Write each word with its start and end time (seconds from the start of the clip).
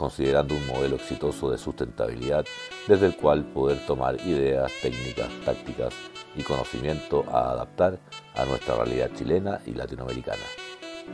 considerando 0.00 0.54
un 0.54 0.66
modelo 0.66 0.96
exitoso 0.96 1.50
de 1.50 1.58
sustentabilidad 1.58 2.46
desde 2.88 3.04
el 3.04 3.16
cual 3.16 3.44
poder 3.44 3.84
tomar 3.86 4.18
ideas, 4.26 4.72
técnicas, 4.80 5.28
tácticas 5.44 5.92
y 6.34 6.42
conocimiento 6.42 7.26
a 7.30 7.50
adaptar 7.50 7.98
a 8.34 8.46
nuestra 8.46 8.76
realidad 8.76 9.10
chilena 9.14 9.60
y 9.66 9.72
latinoamericana. 9.72 10.42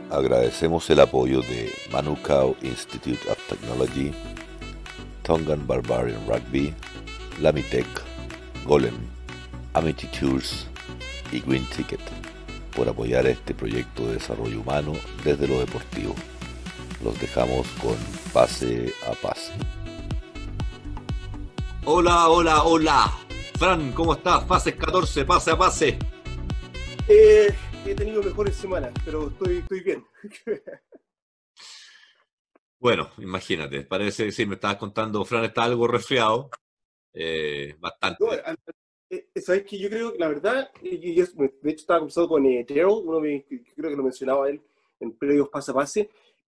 Agradecemos 0.09 0.89
el 0.89 1.01
apoyo 1.01 1.41
de 1.41 1.69
Manukau 1.91 2.55
Institute 2.61 3.29
of 3.29 3.37
Technology, 3.49 4.13
Tongan 5.21 5.67
Barbarian 5.67 6.25
Rugby, 6.25 6.73
Lamitech, 7.41 7.85
Golem, 8.65 8.95
Amity 9.73 10.07
Tours 10.17 10.65
y 11.33 11.41
Green 11.41 11.65
Ticket 11.75 11.99
por 12.73 12.87
apoyar 12.87 13.27
este 13.27 13.53
proyecto 13.53 14.07
de 14.07 14.13
desarrollo 14.13 14.61
humano 14.61 14.93
desde 15.25 15.45
lo 15.45 15.59
deportivo. 15.59 16.15
Los 17.03 17.19
dejamos 17.19 17.67
con 17.81 17.97
pase 18.33 18.93
a 19.05 19.11
pase. 19.13 19.53
Hola, 21.85 22.29
hola, 22.29 22.63
hola. 22.63 23.11
Fran, 23.57 23.91
¿cómo 23.93 24.13
estás? 24.13 24.45
Fases 24.45 24.75
14, 24.75 25.25
pase 25.25 25.51
a 25.51 25.57
pase. 25.57 25.97
Eh, 27.07 27.47
he 27.85 27.95
tenido 27.95 28.21
mejores 28.21 28.55
semanas, 28.55 28.91
pero 29.05 29.29
estoy, 29.29 29.57
estoy 29.57 29.81
bien. 29.81 30.05
bueno, 32.79 33.09
imagínate, 33.17 33.83
parece, 33.83 34.31
sí, 34.31 34.45
me 34.45 34.55
estabas 34.55 34.77
contando, 34.77 35.23
Fran 35.25 35.45
está 35.45 35.63
algo 35.63 35.87
resfriado. 35.87 36.49
Eh, 37.13 37.75
bastante. 37.79 38.23
Eh, 39.09 39.29
Sabes 39.37 39.63
que 39.63 39.79
yo 39.79 39.89
creo 39.89 40.11
que 40.11 40.19
la 40.19 40.27
verdad, 40.27 40.69
de 40.81 40.89
hecho 40.91 41.45
estaba 41.63 41.99
conversando 41.99 42.27
con 42.27 42.43
Daryl, 42.43 42.85
uno 42.85 43.21
creo 43.21 43.89
que 43.89 43.95
lo 43.95 44.03
mencionaba 44.03 44.49
él 44.49 44.61
en 44.99 45.11
periodos 45.13 45.49
pase 45.49 45.71
a 45.71 45.73
pase, 45.73 46.09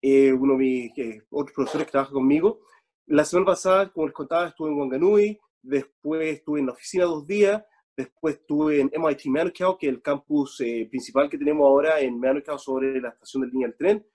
eh, 0.07 0.35
uno 0.35 0.53
de 0.53 0.59
mis 0.59 0.93
otros 1.31 1.55
profesores 1.55 1.87
que 1.87 1.93
trabaja 1.93 2.13
conmigo. 2.13 2.61
La 3.07 3.25
semana 3.25 3.47
pasada, 3.47 3.91
como 3.91 4.07
les 4.07 4.15
contaba, 4.15 4.49
estuve 4.49 4.69
en 4.69 4.77
Wanganui, 4.77 5.41
después 5.63 6.35
estuve 6.35 6.61
en 6.61 6.67
la 6.67 6.73
oficina 6.73 7.05
dos 7.05 7.27
días, 7.27 7.65
después 7.97 8.35
estuve 8.35 8.81
en 8.81 8.91
MIT 8.93 9.25
Manukau, 9.29 9.79
que 9.79 9.87
es 9.87 9.95
el 9.95 10.03
campus 10.03 10.61
eh, 10.61 10.87
principal 10.91 11.31
que 11.31 11.39
tenemos 11.39 11.65
ahora 11.65 12.01
en 12.01 12.21
Manukau 12.21 12.59
sobre 12.59 13.01
la 13.01 13.09
estación 13.09 13.45
de 13.45 13.49
línea 13.49 13.69
del 13.69 13.79
tren. 13.79 14.07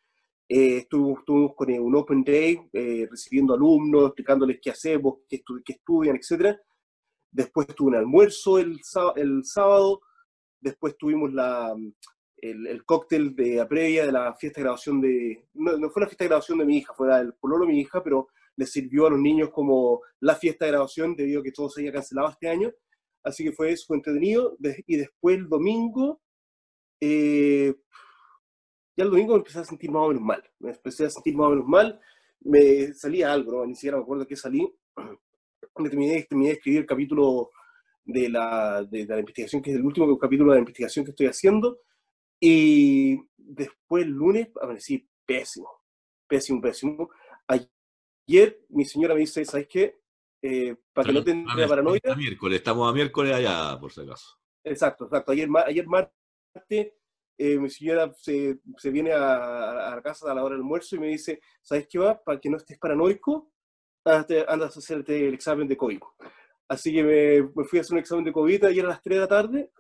Eh, 0.47 0.77
estuvimos, 0.77 1.23
con 1.55 1.71
un 1.71 1.95
Open 1.95 2.23
Day, 2.23 2.69
recibiendo 3.09 3.55
alumnos, 3.55 4.09
explicándoles 4.09 4.59
qué 4.61 4.69
hacemos, 4.69 5.21
qué, 5.27 5.41
qué 5.65 5.73
estudian, 5.73 6.17
etc. 6.17 6.55
Después 7.31 7.65
tuve 7.65 7.89
un 7.89 7.95
almuerzo 7.95 8.59
el, 8.59 8.79
el 9.15 9.43
sábado, 9.43 10.01
después 10.61 10.95
tuvimos 10.99 11.33
la, 11.33 11.75
el, 12.41 12.83
cóctel 12.85 13.35
de 13.35 13.55
la 13.55 13.67
previa 13.67 14.05
de 14.05 14.11
la 14.11 14.33
fiesta 14.35 14.59
de 14.59 14.63
graduación 14.63 15.01
de, 15.01 15.45
no, 15.53 15.89
fue 15.89 16.01
la 16.01 16.07
fiesta 16.07 16.23
de 16.23 16.29
graduación 16.29 16.57
de 16.59 16.65
mi 16.65 16.77
hija, 16.77 16.93
fue 16.93 17.07
el 17.19 17.33
pololo 17.33 17.65
de 17.65 17.73
mi 17.73 17.79
hija, 17.79 18.03
pero 18.03 18.27
le 18.55 18.65
sirvió 18.65 19.07
a 19.07 19.11
los 19.11 19.19
niños 19.19 19.49
como 19.51 20.01
la 20.19 20.35
fiesta 20.35 20.65
de 20.65 20.71
graduación 20.71 21.15
debido 21.15 21.39
a 21.39 21.43
que 21.43 21.51
todo 21.51 21.69
se 21.69 21.81
había 21.81 21.93
cancelado 21.93 22.29
este 22.29 22.49
año. 22.49 22.71
Así 23.23 23.43
que 23.43 23.51
fue 23.51 23.71
eso, 23.71 23.85
fue 23.87 23.97
entretenido. 23.97 24.57
y 24.87 24.97
después 24.97 25.37
el 25.37 25.47
domingo, 25.47 26.21
eh, 26.99 27.73
ya 28.97 29.03
el 29.05 29.11
domingo 29.11 29.33
me 29.33 29.39
empecé 29.39 29.59
a 29.59 29.63
sentir 29.63 29.91
más 29.91 30.03
o 30.03 30.07
menos 30.09 30.23
mal. 30.23 30.43
Me 30.59 30.71
empecé 30.71 31.05
a 31.05 31.09
sentir 31.09 31.35
más 31.35 31.47
o 31.47 31.49
menos 31.51 31.65
mal. 31.67 31.99
Me 32.41 32.93
salía 32.93 33.31
algo, 33.31 33.51
¿no? 33.53 33.65
ni 33.65 33.75
siquiera 33.75 33.97
me 33.97 34.03
acuerdo 34.03 34.27
qué 34.27 34.35
salí. 34.35 34.69
Me 35.77 35.89
terminé, 35.89 36.23
terminé 36.23 36.49
de 36.49 36.55
escribir 36.55 36.81
el 36.81 36.85
capítulo 36.85 37.51
de 38.03 38.27
la, 38.27 38.83
de, 38.83 39.05
la 39.05 39.19
investigación, 39.19 39.61
que 39.61 39.71
es 39.71 39.77
el 39.77 39.85
último 39.85 40.17
capítulo 40.17 40.51
de 40.51 40.57
la 40.57 40.59
investigación 40.59 41.05
que 41.05 41.11
estoy 41.11 41.27
haciendo. 41.27 41.79
Y 42.39 43.19
después 43.37 44.05
el 44.05 44.11
lunes 44.11 44.49
amanecí 44.61 45.07
pésimo, 45.25 45.69
pésimo, 46.27 46.61
pésimo. 46.61 47.09
Ayer 47.47 48.65
mi 48.69 48.85
señora 48.85 49.13
me 49.13 49.21
dice, 49.21 49.43
¿sabes 49.45 49.67
qué? 49.67 49.99
Eh, 50.41 50.75
para 50.93 51.07
que 51.07 51.13
no 51.13 51.23
tenga 51.23 51.67
paranoia. 51.67 52.15
miércoles, 52.15 52.59
estamos 52.59 52.89
a 52.89 52.93
miércoles 52.93 53.33
allá, 53.33 53.77
por 53.79 53.91
si 53.91 54.01
acaso. 54.01 54.37
Exacto, 54.63 55.05
exacto. 55.05 55.31
Ayer, 55.33 55.49
ayer 55.65 55.85
martes, 55.85 56.13
eh, 57.37 57.57
mi 57.57 57.69
señora 57.69 58.13
se, 58.13 58.59
se 58.77 58.89
viene 58.89 59.11
a, 59.11 59.91
a, 59.91 59.95
la 59.95 60.01
casa 60.01 60.31
a 60.31 60.35
la 60.35 60.43
hora 60.43 60.55
del 60.55 60.61
almuerzo 60.61 60.95
y 60.95 60.99
me 60.99 61.07
dice, 61.07 61.41
¿sabes 61.61 61.87
qué 61.89 61.99
va? 61.99 62.21
Para 62.21 62.39
que 62.39 62.49
no 62.49 62.57
estés 62.57 62.77
paranoico, 62.77 63.51
andas 64.03 64.75
a 64.75 64.79
hacerte 64.79 65.27
el 65.27 65.33
examen 65.33 65.67
de 65.67 65.77
COVID. 65.77 65.99
Así 66.67 66.93
que 66.93 67.03
me, 67.03 67.51
me, 67.55 67.65
fui 67.65 67.79
a 67.79 67.81
hacer 67.81 67.93
un 67.93 67.99
examen 67.99 68.25
de 68.25 68.31
COVID 68.31 68.65
ayer 68.65 68.85
a 68.85 68.89
las 68.89 69.01
3 69.01 69.15
de 69.15 69.21
la 69.21 69.27
tarde, 69.27 69.71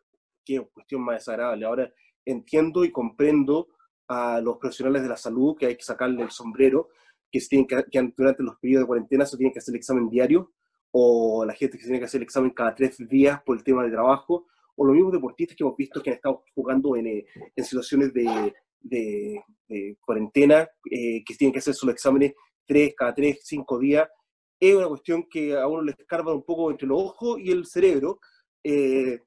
qué 0.43 0.59
cuestión 0.73 1.01
más 1.01 1.17
desagradable. 1.17 1.65
Ahora 1.65 1.93
entiendo 2.25 2.83
y 2.85 2.91
comprendo 2.91 3.67
a 4.07 4.41
los 4.41 4.57
profesionales 4.57 5.03
de 5.03 5.09
la 5.09 5.17
salud 5.17 5.55
que 5.57 5.67
hay 5.67 5.75
que 5.75 5.83
sacarle 5.83 6.23
el 6.23 6.31
sombrero, 6.31 6.89
que, 7.31 7.39
se 7.39 7.49
tienen 7.49 7.67
que, 7.67 8.13
durante 8.17 8.43
los 8.43 8.57
periodos 8.57 8.83
de 8.83 8.87
cuarentena 8.87 9.25
se 9.25 9.37
tiene 9.37 9.53
que 9.53 9.59
hacer 9.59 9.73
el 9.73 9.79
examen 9.79 10.09
diario, 10.09 10.51
o 10.91 11.45
la 11.45 11.53
gente 11.53 11.77
que 11.77 11.83
tiene 11.83 11.99
que 11.99 12.05
hacer 12.05 12.19
el 12.19 12.23
examen 12.23 12.51
cada 12.51 12.73
tres 12.73 12.97
días 13.07 13.41
por 13.43 13.57
el 13.57 13.63
tema 13.63 13.83
de 13.83 13.91
trabajo, 13.91 14.47
o 14.75 14.85
los 14.85 14.95
mismos 14.95 15.13
deportistas 15.13 15.55
que 15.55 15.63
hemos 15.63 15.77
visto 15.77 16.01
que 16.01 16.09
han 16.09 16.15
estado 16.15 16.43
jugando 16.55 16.95
en, 16.95 17.07
eh, 17.07 17.25
en 17.55 17.63
situaciones 17.63 18.13
de, 18.13 18.53
de, 18.81 19.43
cuarentena, 20.05 20.67
eh, 20.89 21.23
que 21.23 21.35
tienen 21.35 21.53
que 21.53 21.59
hacer 21.59 21.73
sus 21.73 21.89
exámenes 21.89 22.33
tres, 22.65 22.93
cada 22.95 23.13
tres, 23.13 23.41
cinco 23.43 23.77
días. 23.77 24.07
Es 24.59 24.75
una 24.75 24.87
cuestión 24.87 25.27
que 25.29 25.55
a 25.55 25.67
uno 25.67 25.81
le 25.81 25.91
escarba 25.91 26.33
un 26.33 26.43
poco 26.43 26.71
entre 26.71 26.87
los 26.87 27.01
ojos 27.01 27.39
y 27.39 27.51
el 27.51 27.65
cerebro. 27.65 28.19
Eh, 28.63 29.19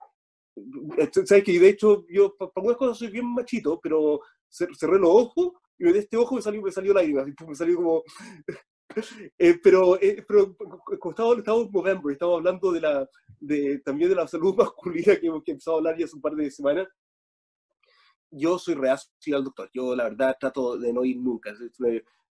¿Sabes 1.24 1.44
que 1.44 1.58
De 1.58 1.68
hecho, 1.68 2.04
yo 2.08 2.34
para 2.36 2.50
algunas 2.56 2.76
cosas 2.76 2.98
soy 2.98 3.08
bien 3.08 3.26
machito, 3.26 3.80
pero 3.80 4.20
cerré 4.48 4.98
los 4.98 5.10
ojos 5.10 5.52
y 5.78 5.84
de 5.84 5.98
este 5.98 6.16
ojo 6.16 6.36
me 6.36 6.42
salió, 6.42 6.62
me 6.62 6.70
salió 6.70 6.94
lágrimas, 6.94 7.26
me 7.46 7.54
salió 7.54 7.76
como... 7.76 8.02
eh, 9.38 9.58
pero, 9.62 10.00
eh, 10.00 10.24
pero 10.28 10.56
estaba, 11.08 11.34
estaba 11.36 11.60
en 11.60 11.72
November, 11.72 12.12
estaba 12.12 12.34
hablando 12.34 12.70
de 12.70 12.80
la, 12.80 13.08
de, 13.40 13.78
también 13.80 14.10
de 14.10 14.16
la 14.16 14.28
salud 14.28 14.54
masculina 14.56 15.16
que 15.16 15.26
hemos 15.26 15.42
empezado 15.46 15.76
a 15.76 15.78
hablar 15.78 15.98
ya 15.98 16.04
hace 16.04 16.16
un 16.16 16.22
par 16.22 16.34
de 16.34 16.50
semanas. 16.50 16.88
Yo 18.30 18.58
soy 18.58 18.74
reacio 18.74 19.36
al 19.36 19.44
doctor, 19.44 19.70
yo 19.74 19.94
la 19.94 20.04
verdad 20.04 20.36
trato 20.38 20.78
de 20.78 20.92
no 20.92 21.04
ir 21.04 21.18
nunca. 21.18 21.52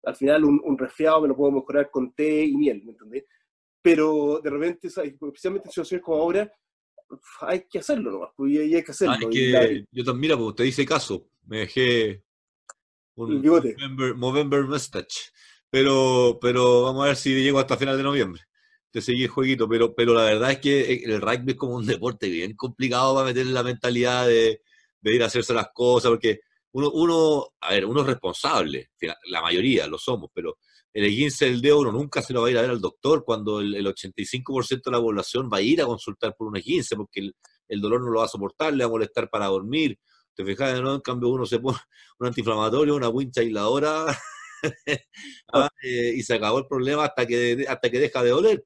Al 0.03 0.15
final 0.15 0.45
un, 0.45 0.61
un 0.63 0.77
resfriado 0.77 1.21
me 1.21 1.27
lo 1.27 1.35
puedo 1.35 1.51
mejorar 1.51 1.91
con 1.91 2.13
té 2.13 2.45
y 2.45 2.55
miel, 2.55 2.83
¿me 2.83 2.91
entendés? 2.91 3.25
Pero 3.81 4.39
de 4.43 4.49
repente, 4.49 4.87
especialmente 4.87 5.67
en 5.67 5.71
situaciones 5.71 6.03
como 6.03 6.17
ahora, 6.17 6.51
hay 7.41 7.65
que 7.69 7.79
hacerlo 7.79 8.11
nomás, 8.11 8.29
pues, 8.35 8.51
y 8.53 8.57
hay 8.57 8.83
que 8.83 8.91
hacerlo. 8.91 9.15
yo 9.91 10.03
también, 10.03 10.19
mira, 10.19 10.37
pues 10.37 10.55
te 10.55 10.67
hice 10.67 10.85
caso, 10.85 11.27
me 11.45 11.59
dejé 11.59 12.23
un 13.15 13.41
Movember, 13.41 14.15
Movember 14.15 14.63
Mustache, 14.63 15.31
pero, 15.69 16.37
pero 16.41 16.83
vamos 16.83 17.03
a 17.03 17.07
ver 17.07 17.15
si 17.15 17.33
llego 17.33 17.59
hasta 17.59 17.77
final 17.77 17.97
de 17.97 18.03
noviembre. 18.03 18.41
Te 18.89 19.01
seguí 19.01 19.23
el 19.23 19.29
jueguito, 19.29 19.69
pero, 19.69 19.95
pero 19.95 20.13
la 20.13 20.23
verdad 20.23 20.51
es 20.51 20.59
que 20.59 20.93
el 21.05 21.21
rugby 21.21 21.51
es 21.51 21.57
como 21.57 21.75
un 21.75 21.85
deporte 21.87 22.29
bien 22.29 22.55
complicado 22.55 23.15
para 23.15 23.27
meter 23.27 23.45
la 23.47 23.63
mentalidad 23.63 24.27
de, 24.27 24.61
de 25.01 25.15
ir 25.15 25.23
a 25.23 25.27
hacerse 25.27 25.53
las 25.53 25.69
cosas, 25.73 26.09
porque 26.09 26.41
uno, 26.73 26.89
uno, 26.91 27.47
a 27.59 27.71
ver, 27.71 27.85
uno 27.85 28.01
es 28.01 28.07
responsable, 28.07 28.91
la 29.25 29.41
mayoría 29.41 29.87
lo 29.87 29.97
somos, 29.97 30.29
pero 30.33 30.57
el 30.93 31.05
esguince 31.05 31.45
del 31.45 31.61
dedo 31.61 31.79
uno 31.79 31.91
nunca 31.91 32.21
se 32.21 32.33
lo 32.33 32.41
va 32.41 32.47
a 32.47 32.51
ir 32.51 32.57
a 32.57 32.61
ver 32.61 32.71
al 32.71 32.81
doctor 32.81 33.23
cuando 33.23 33.61
el, 33.61 33.85
85% 33.85 34.83
de 34.83 34.91
la 34.91 34.99
población 34.99 35.49
va 35.51 35.57
a 35.57 35.61
ir 35.61 35.81
a 35.81 35.85
consultar 35.85 36.35
por 36.35 36.47
un 36.47 36.57
esguince 36.57 36.95
porque 36.95 37.31
el, 37.67 37.81
dolor 37.81 38.01
no 38.01 38.09
lo 38.09 38.19
va 38.19 38.25
a 38.25 38.29
soportar, 38.29 38.73
le 38.73 38.83
va 38.83 38.89
a 38.89 38.91
molestar 38.91 39.29
para 39.29 39.47
dormir. 39.47 39.97
Te 40.33 40.43
fijas. 40.45 40.77
En 40.77 40.99
cambio 40.99 41.29
uno 41.29 41.45
se 41.45 41.59
pone 41.59 41.77
un 42.19 42.27
antiinflamatorio, 42.27 42.95
una 42.95 43.09
wincha 43.09 43.41
aisladora 43.41 44.07
ah, 45.53 45.69
eh, 45.83 46.13
y 46.15 46.23
se 46.23 46.33
acabó 46.33 46.59
el 46.59 46.67
problema 46.67 47.05
hasta 47.05 47.25
que, 47.25 47.65
hasta 47.67 47.89
que 47.89 47.99
deja 47.99 48.23
de 48.23 48.29
doler. 48.29 48.65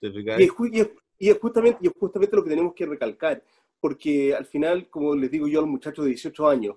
y, 0.00 0.46
es, 0.46 1.38
justamente, 1.38 1.78
y 1.82 1.88
es 1.88 1.94
justamente 1.98 2.36
lo 2.36 2.42
que 2.42 2.50
tenemos 2.50 2.74
que 2.74 2.86
recalcar, 2.86 3.44
porque 3.78 4.34
al 4.34 4.46
final, 4.46 4.88
como 4.88 5.14
les 5.14 5.30
digo 5.30 5.46
yo 5.46 5.58
a 5.58 5.62
los 5.62 5.70
muchachos 5.70 6.04
de 6.04 6.10
18 6.10 6.48
años, 6.48 6.76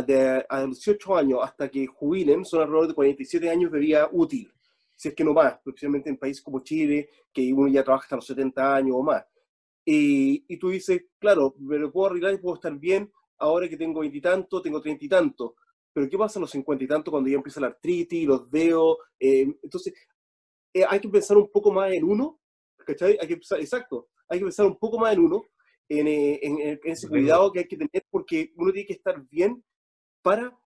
de, 0.00 0.44
a 0.48 0.60
los 0.60 0.76
18 0.78 1.16
años 1.16 1.40
hasta 1.42 1.68
que 1.68 1.86
jubilen 1.86 2.44
son 2.44 2.62
alrededor 2.62 2.88
de 2.88 2.94
47 2.94 3.50
años 3.50 3.70
de 3.70 3.78
vida 3.78 4.08
útil, 4.10 4.52
si 4.96 5.08
es 5.08 5.14
que 5.14 5.24
no 5.24 5.34
más, 5.34 5.54
especialmente 5.54 6.08
en 6.08 6.16
países 6.16 6.42
como 6.42 6.60
Chile, 6.60 7.10
que 7.32 7.52
uno 7.52 7.68
ya 7.68 7.84
trabaja 7.84 8.04
hasta 8.04 8.16
los 8.16 8.26
70 8.26 8.76
años 8.76 8.96
o 8.96 9.02
más. 9.02 9.24
Y, 9.84 10.44
y 10.48 10.56
tú 10.58 10.70
dices, 10.70 11.04
claro, 11.18 11.54
me 11.58 11.76
lo 11.78 11.90
puedo 11.92 12.06
arreglar 12.06 12.34
y 12.34 12.38
puedo 12.38 12.54
estar 12.54 12.74
bien 12.78 13.12
ahora 13.38 13.68
que 13.68 13.76
tengo 13.76 14.00
veintitantos, 14.00 14.62
tengo 14.62 14.80
treinta 14.80 15.04
y 15.04 15.08
tanto, 15.08 15.56
pero 15.92 16.08
¿qué 16.08 16.16
pasa 16.16 16.38
a 16.38 16.42
los 16.42 16.50
cincuenta 16.50 16.84
y 16.84 16.86
tanto 16.86 17.10
cuando 17.10 17.28
ya 17.28 17.36
empieza 17.36 17.60
la 17.60 17.66
artritis, 17.66 18.26
los 18.26 18.50
dedos? 18.50 18.98
Eh, 19.18 19.42
entonces, 19.62 19.92
eh, 20.72 20.84
hay 20.88 21.00
que 21.00 21.08
pensar 21.08 21.36
un 21.36 21.50
poco 21.50 21.72
más 21.72 21.92
en 21.92 22.04
uno 22.04 22.38
¿cachai? 22.84 23.18
Hay 23.20 23.28
que 23.28 23.36
pensar, 23.36 23.60
exacto, 23.60 24.08
hay 24.28 24.38
que 24.38 24.44
pensar 24.44 24.66
un 24.66 24.78
poco 24.78 24.98
más 24.98 25.12
en 25.14 25.20
uno, 25.20 25.44
en, 25.88 26.08
eh, 26.08 26.40
en, 26.42 26.78
ese 26.84 27.08
cuidado 27.08 27.52
que 27.52 27.60
hay 27.60 27.68
que 27.68 27.76
tener, 27.76 28.04
porque 28.10 28.52
uno 28.56 28.72
tiene 28.72 28.86
que 28.86 28.94
estar 28.94 29.20
bien 29.28 29.62
para 30.22 30.56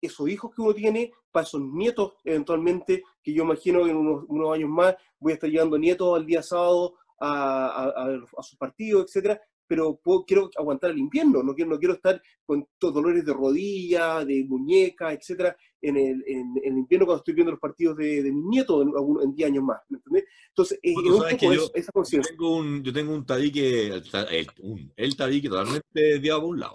esos 0.00 0.28
hijos 0.28 0.54
que 0.54 0.62
uno 0.62 0.74
tiene, 0.74 1.12
para 1.30 1.46
esos 1.46 1.60
nietos 1.60 2.14
eventualmente, 2.24 3.02
que 3.22 3.32
yo 3.32 3.42
imagino 3.42 3.84
que 3.84 3.90
en 3.90 3.96
unos, 3.96 4.24
unos 4.28 4.54
años 4.54 4.70
más 4.70 4.94
voy 5.18 5.32
a 5.32 5.34
estar 5.34 5.50
llevando 5.50 5.78
nietos 5.78 6.16
al 6.16 6.26
día 6.26 6.42
sábado 6.42 6.94
a, 7.18 7.66
a, 7.66 8.14
a, 8.38 8.42
sus 8.42 8.58
partidos, 8.58 9.06
etcétera, 9.06 9.40
pero 9.66 10.00
quiero 10.26 10.48
aguantar 10.56 10.90
el 10.90 10.98
invierno, 10.98 11.42
no 11.42 11.54
quiero, 11.54 11.70
no 11.70 11.78
quiero 11.78 11.94
estar 11.94 12.20
con 12.44 12.66
dolores 12.78 13.24
de 13.24 13.32
rodilla, 13.32 14.24
de 14.24 14.44
muñeca, 14.44 15.12
etcétera, 15.12 15.56
en 15.80 15.96
el, 15.96 16.24
en, 16.26 16.54
el, 16.62 16.78
invierno 16.78 17.06
cuando 17.06 17.18
estoy 17.18 17.34
viendo 17.34 17.50
los 17.50 17.60
partidos 17.60 17.96
de, 17.96 18.22
de 18.22 18.32
mis 18.32 18.44
nietos 18.44 18.82
en, 18.82 18.92
en 19.22 19.34
10 19.34 19.48
años 19.48 19.64
más, 19.64 19.80
¿me 19.88 19.98
entendés? 19.98 20.24
Entonces, 20.48 20.78
es 20.82 20.96
un 20.96 21.18
poco 21.18 21.52
yo, 21.52 21.70
esa 21.74 21.92
conciencia. 21.92 22.32
Yo 22.32 22.38
tengo 22.38 22.56
un, 22.56 22.82
yo 22.82 22.92
tengo 22.92 23.14
un 23.14 23.26
tabique, 23.26 23.88
el, 23.88 24.46
un, 24.62 24.92
el 24.96 25.16
tabique 25.16 25.48
totalmente 25.48 26.00
desviado 26.00 26.42
por 26.42 26.50
un 26.50 26.60
lado. 26.60 26.72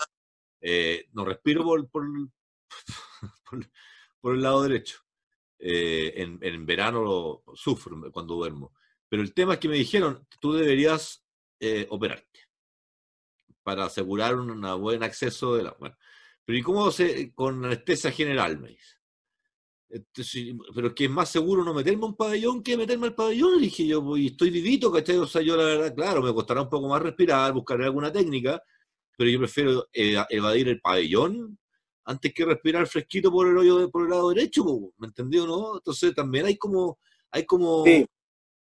Eh, 0.62 1.08
no 1.14 1.26
respiro 1.26 1.64
por, 1.64 1.90
por, 1.90 2.06
por, 3.50 3.70
por, 4.20 4.36
el 4.36 4.42
lado 4.42 4.64
derecho. 4.64 5.00
Eh, 5.60 6.14
en, 6.16 6.40
en, 6.42 6.66
verano 6.66 7.04
lo 7.04 7.44
sufro 7.56 8.00
cuando 8.12 8.36
duermo. 8.36 8.74
Pero 9.10 9.22
el 9.24 9.34
tema 9.34 9.54
es 9.54 9.60
que 9.60 9.70
me 9.70 9.76
dijeron, 9.76 10.28
tú 10.40 10.54
deberías 10.54 11.26
eh, 11.60 11.86
operarte 11.90 12.40
para 13.64 13.86
asegurar 13.86 14.36
un 14.36 14.62
buen 14.82 15.04
acceso 15.04 15.56
de 15.56 15.64
la... 15.64 15.76
Bueno, 15.80 15.96
pero 16.46 16.58
¿y 16.58 16.62
cómo 16.62 16.90
se, 16.92 17.34
con 17.34 17.64
anestesia 17.64 18.12
general, 18.12 18.60
me 18.60 18.70
dice? 18.70 19.02
pero 20.74 20.88
es 20.88 20.94
que 20.94 21.06
es 21.06 21.12
más 21.12 21.30
seguro 21.30 21.64
no 21.64 21.74
meterme 21.74 22.06
un 22.06 22.16
pabellón 22.16 22.64
que 22.64 22.78
meterme 22.78 23.08
al 23.08 23.16
pabellón, 23.16 23.60
dije 23.60 23.86
yo, 23.86 24.16
y 24.16 24.28
estoy 24.28 24.50
vivito, 24.50 24.92
¿cachai? 24.92 25.18
O 25.18 25.28
sea, 25.28 25.42
yo 25.42 25.58
la 25.58 25.66
verdad, 25.66 25.96
claro, 25.96 26.22
me 26.22 26.34
costará 26.34 26.62
un 26.62 26.70
poco 26.70 26.88
más 26.88 27.02
respirar, 27.02 27.52
buscar 27.52 27.82
alguna 27.82 28.12
técnica, 28.12 28.64
pero 29.22 29.30
yo 29.30 29.38
prefiero 29.38 29.88
eh, 29.94 30.16
evadir 30.32 30.68
el 30.68 30.82
pabellón 30.82 31.56
antes 32.06 32.34
que 32.34 32.44
respirar 32.44 32.88
fresquito 32.88 33.32
por 33.32 33.48
el 33.48 33.56
hoyo 33.56 33.88
por 33.92 34.02
el 34.02 34.10
lado 34.10 34.30
derecho, 34.30 34.66
¿me 34.98 35.06
entendió, 35.06 35.46
no? 35.46 35.76
Entonces 35.76 36.16
también 36.16 36.48
hay 36.48 36.58
como, 36.58 36.98
hay 37.30 37.46
como, 37.46 37.86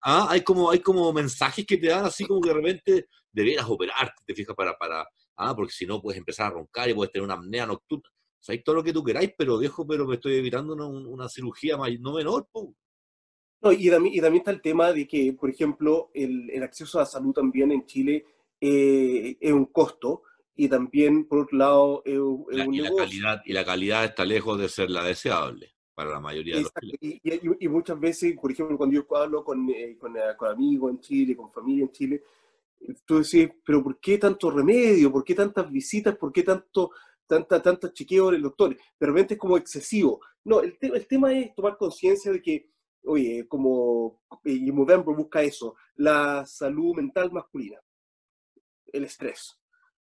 ah, 0.02 0.28
hay 0.30 0.42
como, 0.42 0.70
hay 0.70 0.80
como 0.80 1.14
mensajes 1.14 1.66
que 1.66 1.78
te 1.78 1.88
dan 1.88 2.04
así 2.04 2.26
como 2.26 2.42
que 2.42 2.50
de 2.50 2.56
repente 2.56 3.08
debieras 3.32 3.70
operarte, 3.70 4.22
te 4.26 4.36
fijas, 4.36 4.54
para, 4.54 4.78
para, 4.78 5.08
ah, 5.38 5.56
porque 5.56 5.72
si 5.72 5.86
no 5.86 6.02
puedes 6.02 6.20
empezar 6.20 6.48
a 6.48 6.56
roncar 6.56 6.90
y 6.90 6.94
puedes 6.94 7.14
tener 7.14 7.24
una 7.24 7.36
apnea 7.36 7.66
nocturna. 7.66 8.10
O 8.10 8.44
sea, 8.44 8.52
hay 8.52 8.62
todo 8.62 8.76
lo 8.76 8.84
que 8.84 8.92
tú 8.92 9.02
queráis, 9.02 9.32
pero 9.38 9.60
viejo, 9.60 9.88
pero 9.88 10.06
me 10.06 10.16
estoy 10.16 10.36
evitando 10.36 10.74
una, 10.74 10.88
una 10.88 11.30
cirugía 11.30 11.78
no 12.02 12.14
menor. 12.16 12.50
No, 13.62 13.72
y, 13.72 13.90
también, 13.90 14.14
y, 14.14 14.20
también, 14.20 14.42
está 14.42 14.52
el 14.52 14.62
tema 14.62 14.92
de 14.92 15.08
que, 15.08 15.32
por 15.40 15.50
ejemplo, 15.50 16.12
el, 16.14 16.50
el 16.50 16.64
acceso 16.64 16.98
a 16.98 17.04
la 17.04 17.06
salud 17.06 17.32
también 17.32 17.72
en 17.72 17.86
Chile 17.86 18.26
eh, 18.62 19.38
es 19.40 19.54
un 19.54 19.68
costo 19.68 20.24
y 20.60 20.68
también, 20.68 21.24
por 21.24 21.40
otro 21.40 21.58
lado, 21.58 22.02
es, 22.04 22.20
un 22.20 22.74
y 22.74 22.82
La 22.82 22.94
calidad, 22.94 23.42
y 23.46 23.54
la 23.54 23.64
calidad 23.64 24.04
está 24.04 24.26
lejos 24.26 24.60
de 24.60 24.68
ser 24.68 24.90
la 24.90 25.06
deseable 25.06 25.74
para 25.96 26.10
la 26.10 26.20
mayoría 26.20 26.58
de 26.58 26.64
los 26.64 26.74
chilenos. 26.74 27.00
Y, 27.02 27.66
y, 27.66 27.68
muchas 27.70 27.98
veces, 27.98 28.38
por 28.38 28.52
ejemplo, 28.52 28.78
cuando 28.78 28.96
yo 28.96 29.18
hablo 29.18 29.42
con, 29.46 29.70
eh, 29.70 29.98
con, 29.98 30.18
eh, 30.18 30.36
con 30.38 30.50
amigos 30.50 30.92
en 30.92 31.00
Chile, 31.00 31.38
con 31.38 31.50
familia 31.50 31.86
en 31.86 31.92
Chile, 31.94 32.24
tú 33.06 33.20
decís, 33.20 33.50
pero 33.66 33.82
¿por 33.82 34.02
qué 34.02 34.18
tanto 34.18 34.52
remedio? 34.52 35.10
¿Por 35.14 35.24
qué 35.24 35.34
tantas 35.34 35.72
visitas? 35.72 36.18
¿Por 36.18 36.34
qué 36.34 36.44
tanto, 36.44 36.92
tanta, 37.26 37.62
tantos 37.62 37.94
chequeos 37.94 38.34
del 38.34 38.42
doctor? 38.42 38.76
De 39.00 39.08
repente 39.08 39.36
es 39.36 39.40
como 39.40 39.56
excesivo. 39.56 40.20
No, 40.44 40.60
el, 40.60 40.78
el 40.82 41.08
tema 41.08 41.32
es 41.32 41.56
tomar 41.56 41.78
conciencia 41.78 42.34
de 42.34 42.42
que, 42.42 42.70
oye, 43.06 43.48
como, 43.48 44.24
y 44.44 44.70
Movember 44.74 45.16
busca 45.16 45.42
eso, 45.42 45.78
la 45.96 46.46
salud 46.46 46.98
mental 46.98 47.32
masculina, 47.32 47.80
el 48.92 49.06
estrés. 49.06 49.56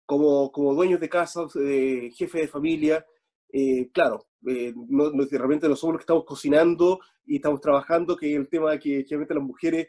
Como, 0.06 0.52
como 0.52 0.74
dueños 0.74 1.00
de 1.00 1.10
casa, 1.10 1.46
eh, 1.62 2.12
jefe 2.14 2.42
de 2.42 2.48
familia, 2.48 3.06
eh, 3.52 3.90
claro, 3.92 4.28
eh, 4.46 4.74
no, 4.76 5.12
no, 5.12 5.26
de 5.26 5.70
no 5.70 5.76
somos 5.76 5.94
los 5.94 6.00
que 6.00 6.04
estamos 6.04 6.26
cocinando 6.26 7.00
y 7.26 7.38
estamos 7.38 7.62
trabajando, 7.62 8.18
que 8.18 8.34
el 8.36 8.50
tema 8.50 8.78
que 8.78 9.04
generalmente 9.04 9.36
las 9.36 9.44
mujeres 9.44 9.88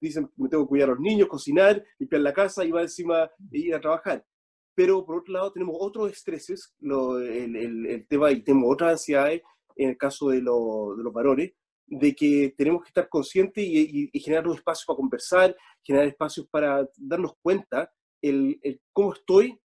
dicen, 0.00 0.28
me 0.36 0.48
tengo 0.48 0.64
que 0.64 0.70
cuidar 0.70 0.88
a 0.88 0.92
los 0.92 1.00
niños, 1.00 1.28
cocinar, 1.28 1.84
limpiar 1.98 2.22
la 2.22 2.32
casa 2.32 2.64
y 2.64 2.72
va 2.72 2.82
encima 2.82 3.30
de 3.38 3.58
ir 3.58 3.74
a 3.74 3.80
trabajar. 3.80 4.24
Pero 4.74 5.04
por 5.04 5.18
otro 5.18 5.34
lado 5.34 5.52
tenemos 5.52 5.76
otros 5.78 6.10
estreses, 6.10 6.74
lo, 6.80 7.20
el, 7.20 7.86
el, 7.86 8.06
tema, 8.08 8.32
y 8.32 8.42
tenemos 8.42 8.72
otras 8.72 8.92
ansiedades, 8.92 9.42
en 9.76 9.90
el 9.90 9.96
caso 9.96 10.30
de, 10.30 10.40
lo, 10.40 10.96
de 10.96 11.04
los 11.04 11.12
varones, 11.12 11.52
de 11.86 12.14
que 12.14 12.54
tenemos 12.56 12.82
que 12.82 12.88
estar 12.88 13.08
conscientes 13.08 13.62
y, 13.64 14.10
y, 14.12 14.20
generar 14.20 14.48
un 14.48 14.54
espacio 14.54 14.84
para 14.86 14.96
conversar, 14.96 15.56
generar 15.82 16.08
espacios 16.08 16.46
para 16.48 16.88
darnos 16.96 17.34
cuenta 17.42 17.92
el, 18.22 18.58
el 18.62 18.80
cómo 18.92 19.12
estoy, 19.12 19.60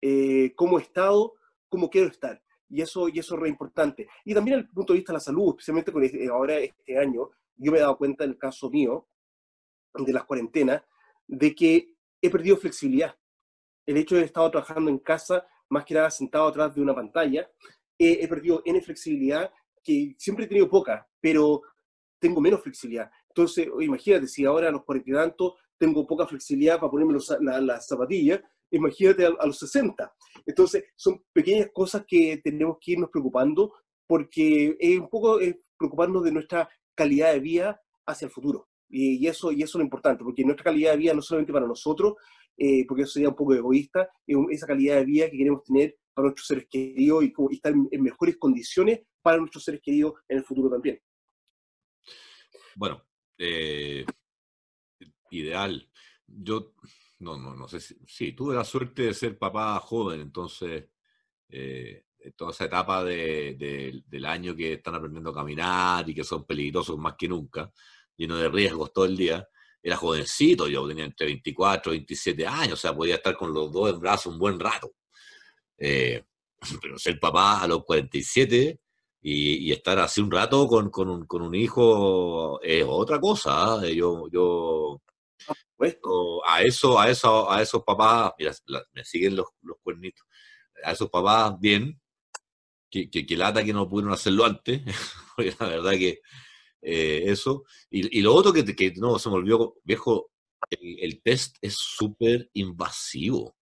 eh, 0.00 0.54
cómo 0.56 0.78
he 0.78 0.82
estado, 0.82 1.34
cómo 1.68 1.90
quiero 1.90 2.08
estar. 2.08 2.42
Y 2.70 2.80
eso, 2.80 3.08
y 3.08 3.18
eso 3.18 3.34
es 3.34 3.40
re 3.42 3.48
importante. 3.50 4.08
Y 4.24 4.32
también 4.32 4.56
desde 4.56 4.68
el 4.68 4.74
punto 4.74 4.94
de 4.94 5.00
vista 5.00 5.12
de 5.12 5.16
la 5.18 5.20
salud, 5.20 5.50
especialmente 5.50 5.92
con 5.92 6.02
este, 6.02 6.26
ahora 6.28 6.58
este 6.58 6.96
año, 6.96 7.28
yo 7.56 7.70
me 7.70 7.76
he 7.76 7.82
dado 7.82 7.98
cuenta 7.98 8.24
en 8.24 8.30
el 8.30 8.38
caso 8.38 8.70
mío, 8.70 9.08
de 9.94 10.12
las 10.12 10.24
cuarentenas, 10.24 10.82
de 11.26 11.54
que 11.54 11.94
he 12.22 12.30
perdido 12.30 12.56
flexibilidad. 12.56 13.14
El 13.84 13.98
hecho 13.98 14.14
de 14.14 14.20
haber 14.20 14.28
estado 14.28 14.50
trabajando 14.50 14.90
en 14.90 14.98
casa, 14.98 15.46
más 15.68 15.84
que 15.84 15.94
nada 15.94 16.10
sentado 16.10 16.46
atrás 16.46 16.74
de 16.74 16.80
una 16.80 16.94
pantalla, 16.94 17.50
he 17.98 18.26
perdido 18.26 18.62
N 18.64 18.80
flexibilidad, 18.80 19.52
que 19.84 20.14
siempre 20.18 20.44
he 20.44 20.48
tenido 20.48 20.68
poca, 20.68 21.06
pero 21.20 21.62
tengo 22.18 22.40
menos 22.40 22.62
flexibilidad. 22.62 23.10
Entonces, 23.28 23.68
imagínate, 23.80 24.26
si 24.26 24.44
ahora 24.44 24.68
a 24.68 24.72
los 24.72 24.84
cuarenta 24.84 25.10
y 25.10 25.12
tantos 25.12 25.54
tengo 25.82 26.06
poca 26.06 26.28
flexibilidad 26.28 26.78
para 26.78 26.92
ponerme 26.92 27.18
las 27.40 27.88
zapatillas, 27.88 28.40
imagínate 28.70 29.26
a, 29.26 29.44
los 29.44 29.58
60. 29.58 30.14
Entonces, 30.46 30.84
son 30.94 31.24
pequeñas 31.32 31.70
cosas 31.74 32.04
que 32.06 32.40
tenemos 32.44 32.76
que 32.80 32.92
irnos 32.92 33.10
preocupando 33.10 33.74
porque 34.06 34.76
es 34.78 35.00
un 35.00 35.08
poco 35.08 35.40
preocuparnos 35.76 36.22
de 36.22 36.30
nuestra 36.30 36.68
calidad 36.94 37.32
de 37.32 37.40
vida 37.40 37.80
hacia 38.06 38.26
el 38.26 38.30
futuro. 38.30 38.68
Y, 38.88 39.26
eso, 39.26 39.50
y 39.50 39.64
eso 39.64 39.76
es 39.76 39.80
lo 39.80 39.82
importante, 39.82 40.22
porque 40.22 40.44
nuestra 40.44 40.62
calidad 40.62 40.92
de 40.92 40.98
vida 40.98 41.14
no 41.14 41.22
solamente 41.22 41.52
para 41.52 41.66
nosotros, 41.66 42.14
eh, 42.56 42.84
porque 42.86 43.02
eso 43.02 43.14
sería 43.14 43.30
un 43.30 43.34
poco 43.34 43.54
egoísta, 43.54 44.08
es 44.24 44.36
esa 44.50 44.68
calidad 44.68 44.98
de 44.98 45.04
vida 45.04 45.30
que 45.30 45.38
queremos 45.38 45.64
tener 45.64 45.96
para 46.14 46.26
nuestros 46.26 46.46
seres 46.46 46.66
queridos 46.70 47.24
y, 47.24 47.32
estar 47.54 47.72
en, 47.72 48.02
mejores 48.02 48.36
condiciones 48.36 49.00
para 49.20 49.38
nuestros 49.38 49.64
seres 49.64 49.80
queridos 49.82 50.12
en 50.28 50.38
el 50.38 50.44
futuro 50.44 50.70
también. 50.70 51.00
Bueno, 52.76 53.02
eh, 53.36 54.04
ideal. 55.32 55.88
Yo 56.26 56.74
no, 57.22 57.36
no, 57.36 57.54
no 57.54 57.68
sé 57.68 57.80
si 57.80 57.96
sí, 58.06 58.32
tuve 58.32 58.54
la 58.54 58.64
suerte 58.64 59.02
de 59.02 59.14
ser 59.14 59.38
papá 59.38 59.78
joven, 59.80 60.20
entonces 60.20 60.88
eh, 61.48 62.04
toda 62.36 62.50
esa 62.50 62.64
etapa 62.64 63.04
de, 63.04 64.02
del 64.06 64.26
año 64.26 64.54
que 64.54 64.74
están 64.74 64.94
aprendiendo 64.94 65.30
a 65.30 65.34
caminar 65.34 66.08
y 66.08 66.14
que 66.14 66.24
son 66.24 66.44
peligrosos 66.44 66.98
más 66.98 67.14
que 67.16 67.28
nunca, 67.28 67.72
lleno 68.16 68.36
de 68.36 68.48
riesgos 68.48 68.92
todo 68.92 69.04
el 69.06 69.16
día. 69.16 69.46
Era 69.82 69.96
jovencito, 69.96 70.68
yo 70.68 70.86
tenía 70.86 71.04
entre 71.04 71.26
24 71.26 71.92
y 71.92 71.98
27 71.98 72.46
años, 72.46 72.74
o 72.74 72.76
sea, 72.76 72.94
podía 72.94 73.16
estar 73.16 73.36
con 73.36 73.52
los 73.52 73.72
dos 73.72 73.90
en 73.90 74.00
brazos 74.00 74.32
un 74.32 74.38
buen 74.38 74.58
rato. 74.60 74.92
Eh, 75.78 76.24
pero 76.80 76.98
ser 76.98 77.18
papá 77.18 77.62
a 77.62 77.66
los 77.66 77.84
47 77.84 78.80
y, 79.22 79.68
y 79.68 79.72
estar 79.72 79.98
así 79.98 80.20
un 80.20 80.30
rato 80.30 80.68
con, 80.68 80.90
con, 80.90 81.42
un, 81.42 81.54
hijo 81.54 82.60
es 82.62 82.84
otra 82.86 83.20
cosa. 83.20 83.74
¿ah? 83.74 83.86
Yo, 83.88 84.28
yo 84.30 85.02
a 86.46 86.62
eso, 86.62 86.98
a 86.98 87.10
eso, 87.10 87.50
a 87.50 87.62
esos 87.62 87.82
papás, 87.84 88.32
mira, 88.38 88.52
me 88.92 89.04
siguen 89.04 89.36
los, 89.36 89.46
los 89.62 89.76
cuernitos, 89.82 90.26
a 90.84 90.92
esos 90.92 91.10
papás 91.10 91.58
bien, 91.60 92.00
que, 92.90 93.08
que, 93.10 93.36
lata 93.36 93.64
que 93.64 93.72
no 93.72 93.88
pudieron 93.88 94.12
hacerlo 94.12 94.44
antes, 94.44 94.82
porque 95.36 95.54
la 95.58 95.66
verdad 95.66 95.92
que 95.92 96.20
eh, 96.82 97.24
eso. 97.26 97.64
Y, 97.90 98.18
y, 98.18 98.22
lo 98.22 98.34
otro 98.34 98.52
que, 98.52 98.64
que, 98.64 98.92
no 98.96 99.18
se 99.18 99.30
me 99.30 99.36
olvidó, 99.36 99.76
viejo, 99.84 100.30
el, 100.70 101.22
test 101.22 101.56
es 101.60 101.74
súper 101.76 102.50
invasivo, 102.54 103.56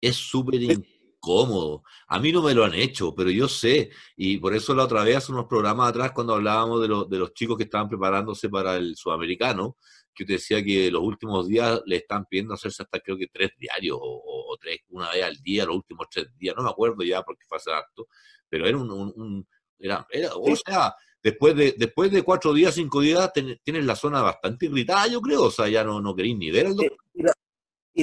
es 0.00 0.16
súper 0.16 0.62
incómodo. 0.62 1.82
A 2.08 2.18
mí 2.18 2.32
no 2.32 2.42
me 2.42 2.54
lo 2.54 2.64
han 2.64 2.74
hecho, 2.74 3.14
pero 3.14 3.30
yo 3.30 3.48
sé, 3.48 3.90
y 4.16 4.38
por 4.38 4.54
eso 4.54 4.74
la 4.74 4.84
otra 4.84 5.04
vez, 5.04 5.16
hace 5.16 5.32
unos 5.32 5.46
programas 5.46 5.90
atrás, 5.90 6.12
cuando 6.12 6.34
hablábamos 6.34 6.80
de, 6.82 6.88
de 7.08 7.18
los 7.18 7.34
chicos 7.34 7.56
que 7.56 7.64
estaban 7.64 7.88
preparándose 7.88 8.48
para 8.48 8.76
el 8.76 8.96
sudamericano, 8.96 9.76
que 10.18 10.24
te 10.24 10.32
decía 10.32 10.62
que 10.64 10.90
los 10.90 11.02
últimos 11.02 11.46
días 11.46 11.80
le 11.86 11.96
están 11.96 12.26
pidiendo 12.26 12.54
hacerse 12.54 12.82
hasta 12.82 12.98
creo 12.98 13.16
que 13.16 13.28
tres 13.28 13.52
diarios 13.56 13.96
o, 14.00 14.56
tres, 14.60 14.80
una 14.88 15.12
vez 15.12 15.22
al 15.22 15.36
día, 15.36 15.64
los 15.64 15.76
últimos 15.76 16.08
tres 16.10 16.26
días, 16.36 16.56
no 16.56 16.64
me 16.64 16.70
acuerdo 16.70 17.04
ya 17.04 17.22
porque 17.22 17.44
fue 17.46 17.58
hace 17.58 17.70
acto, 17.70 18.08
pero 18.48 18.66
era 18.66 18.76
un, 18.76 19.46
era, 19.78 20.04
o 20.34 20.56
sea, 20.56 20.92
después 21.22 21.54
de, 21.54 21.76
después 21.78 22.10
de 22.10 22.22
cuatro 22.22 22.52
días, 22.52 22.74
cinco 22.74 23.00
días, 23.00 23.30
tienes 23.32 23.84
la 23.84 23.94
zona 23.94 24.20
bastante 24.20 24.66
irritada, 24.66 25.06
yo 25.06 25.20
creo, 25.20 25.44
o 25.44 25.50
sea, 25.52 25.68
ya 25.68 25.84
no, 25.84 26.00
no 26.00 26.16
queréis 26.16 26.36
ni 26.36 26.50
ver 26.50 26.66
al 26.66 26.74
doctor. 26.74 26.98
Y 27.14 27.22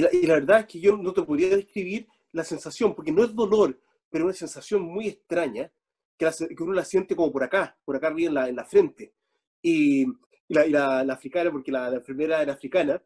la, 0.00 0.10
y, 0.10 0.26
la, 0.26 0.34
verdad 0.34 0.60
es 0.60 0.66
que 0.66 0.80
yo 0.80 0.96
no 0.96 1.12
te 1.12 1.22
podría 1.22 1.54
describir 1.54 2.06
la 2.32 2.44
sensación, 2.44 2.94
porque 2.94 3.12
no 3.12 3.24
es 3.24 3.34
dolor, 3.34 3.78
pero 4.08 4.24
una 4.24 4.32
sensación 4.32 4.80
muy 4.80 5.08
extraña, 5.08 5.70
que, 6.16 6.30
que 6.56 6.62
uno 6.62 6.72
la 6.72 6.84
siente 6.86 7.14
como 7.14 7.30
por 7.30 7.44
acá, 7.44 7.76
por 7.84 7.96
acá 7.96 8.06
arriba 8.06 8.28
en 8.28 8.34
la, 8.34 8.48
en 8.48 8.56
la 8.56 8.64
frente. 8.64 9.12
Y, 9.60 10.06
y 10.48 10.54
la, 10.54 11.04
la, 11.04 11.14
africana, 11.14 11.50
porque 11.50 11.72
la, 11.72 11.88
enfermera 11.88 12.42
era 12.42 12.52
africana, 12.52 13.02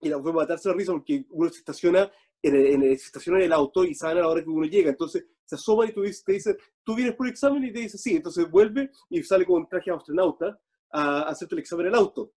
y 0.00 0.08
la 0.08 0.20
fue 0.20 0.32
a 0.32 0.34
matarse 0.34 0.68
la 0.68 0.74
risa 0.74 0.92
porque 0.92 1.24
uno 1.30 1.48
se 1.48 1.58
estaciona 1.58 2.10
en 2.42 2.82
el, 2.82 2.98
se 2.98 3.06
estaciona 3.06 3.38
en 3.38 3.44
el 3.44 3.52
auto 3.52 3.84
y 3.84 3.94
saben 3.94 4.18
a 4.18 4.22
la 4.22 4.28
hora 4.28 4.42
que 4.42 4.50
uno 4.50 4.66
llega. 4.66 4.90
Entonces 4.90 5.24
se 5.44 5.54
asoma 5.54 5.86
y 5.86 5.92
tú 5.92 6.02
dices, 6.02 6.24
te 6.24 6.32
dice, 6.32 6.56
tú 6.82 6.96
vienes 6.96 7.14
por 7.14 7.26
el 7.26 7.32
examen 7.32 7.64
y 7.64 7.72
te 7.72 7.80
dice, 7.80 7.98
sí. 7.98 8.16
Entonces 8.16 8.50
vuelve 8.50 8.90
y 9.08 9.22
sale 9.22 9.46
con 9.46 9.62
un 9.62 9.68
traje 9.68 9.90
astronauta 9.92 10.60
a, 10.90 11.22
hacerte 11.22 11.54
el 11.54 11.60
examen 11.60 11.86
en 11.86 11.92
el 11.92 11.98
auto. 11.98 12.32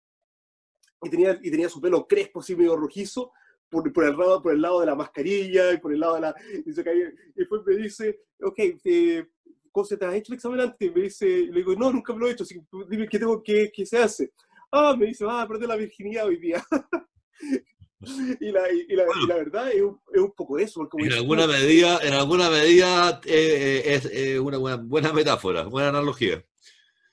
Y 1.01 1.09
tenía, 1.09 1.39
y 1.41 1.49
tenía 1.49 1.69
su 1.69 1.79
pelo 1.79 2.05
crespo, 2.05 2.41
así 2.41 2.55
medio 2.55 2.75
rojizo, 2.75 3.31
por, 3.69 3.91
por, 3.93 4.03
el 4.05 4.17
lado, 4.17 4.41
por 4.41 4.53
el 4.53 4.61
lado 4.61 4.81
de 4.81 4.85
la 4.85 4.95
mascarilla 4.95 5.71
y 5.71 5.77
por 5.77 5.93
el 5.93 5.99
lado 6.01 6.15
de 6.15 6.21
la... 6.21 6.35
Y, 6.65 6.71
después 6.71 7.61
me 7.65 7.75
dice, 7.75 8.23
ok, 8.41 8.59
eh, 8.83 9.25
¿cómo 9.73 9.85
se 9.85 9.97
te 9.97 10.05
has 10.05 10.13
hecho 10.13 10.31
el 10.31 10.37
examen 10.37 10.61
antes? 10.61 10.87
Y 10.87 10.91
me 10.91 11.01
dice, 11.01 11.25
le 11.25 11.57
digo, 11.57 11.75
no, 11.75 11.91
nunca 11.91 12.13
me 12.13 12.19
lo 12.19 12.27
he 12.27 12.31
hecho, 12.31 12.43
así 12.43 12.55
que 12.55 12.61
dime 12.87 13.09
qué 13.09 13.19
tengo 13.19 13.43
que, 13.43 13.69
qué 13.73 13.85
se 13.85 13.97
hace. 13.97 14.31
Ah, 14.71 14.95
me 14.97 15.07
dice, 15.07 15.25
vas 15.25 15.43
a 15.43 15.47
perder 15.47 15.67
la 15.67 15.75
virginidad 15.75 16.27
hoy 16.27 16.37
día. 16.37 16.63
y, 18.39 18.51
la, 18.51 18.71
y, 18.71 18.95
la, 18.95 19.03
y, 19.23 19.27
la, 19.27 19.35
verdad 19.35 19.71
es 19.71 19.81
un, 19.81 19.99
es 20.13 20.21
un 20.21 20.31
poco 20.31 20.57
eso. 20.57 20.87
en, 20.97 21.13
alguna 21.13 21.47
medida, 21.47 21.99
en 22.01 22.13
alguna 22.13 22.49
medida 22.49 23.19
eh, 23.25 23.81
eh, 23.85 23.93
es 23.95 24.05
eh, 24.13 24.39
una 24.39 24.57
buena, 24.57 24.77
buena, 24.77 25.11
metáfora, 25.11 25.63
buena 25.63 25.89
analogía. 25.89 26.45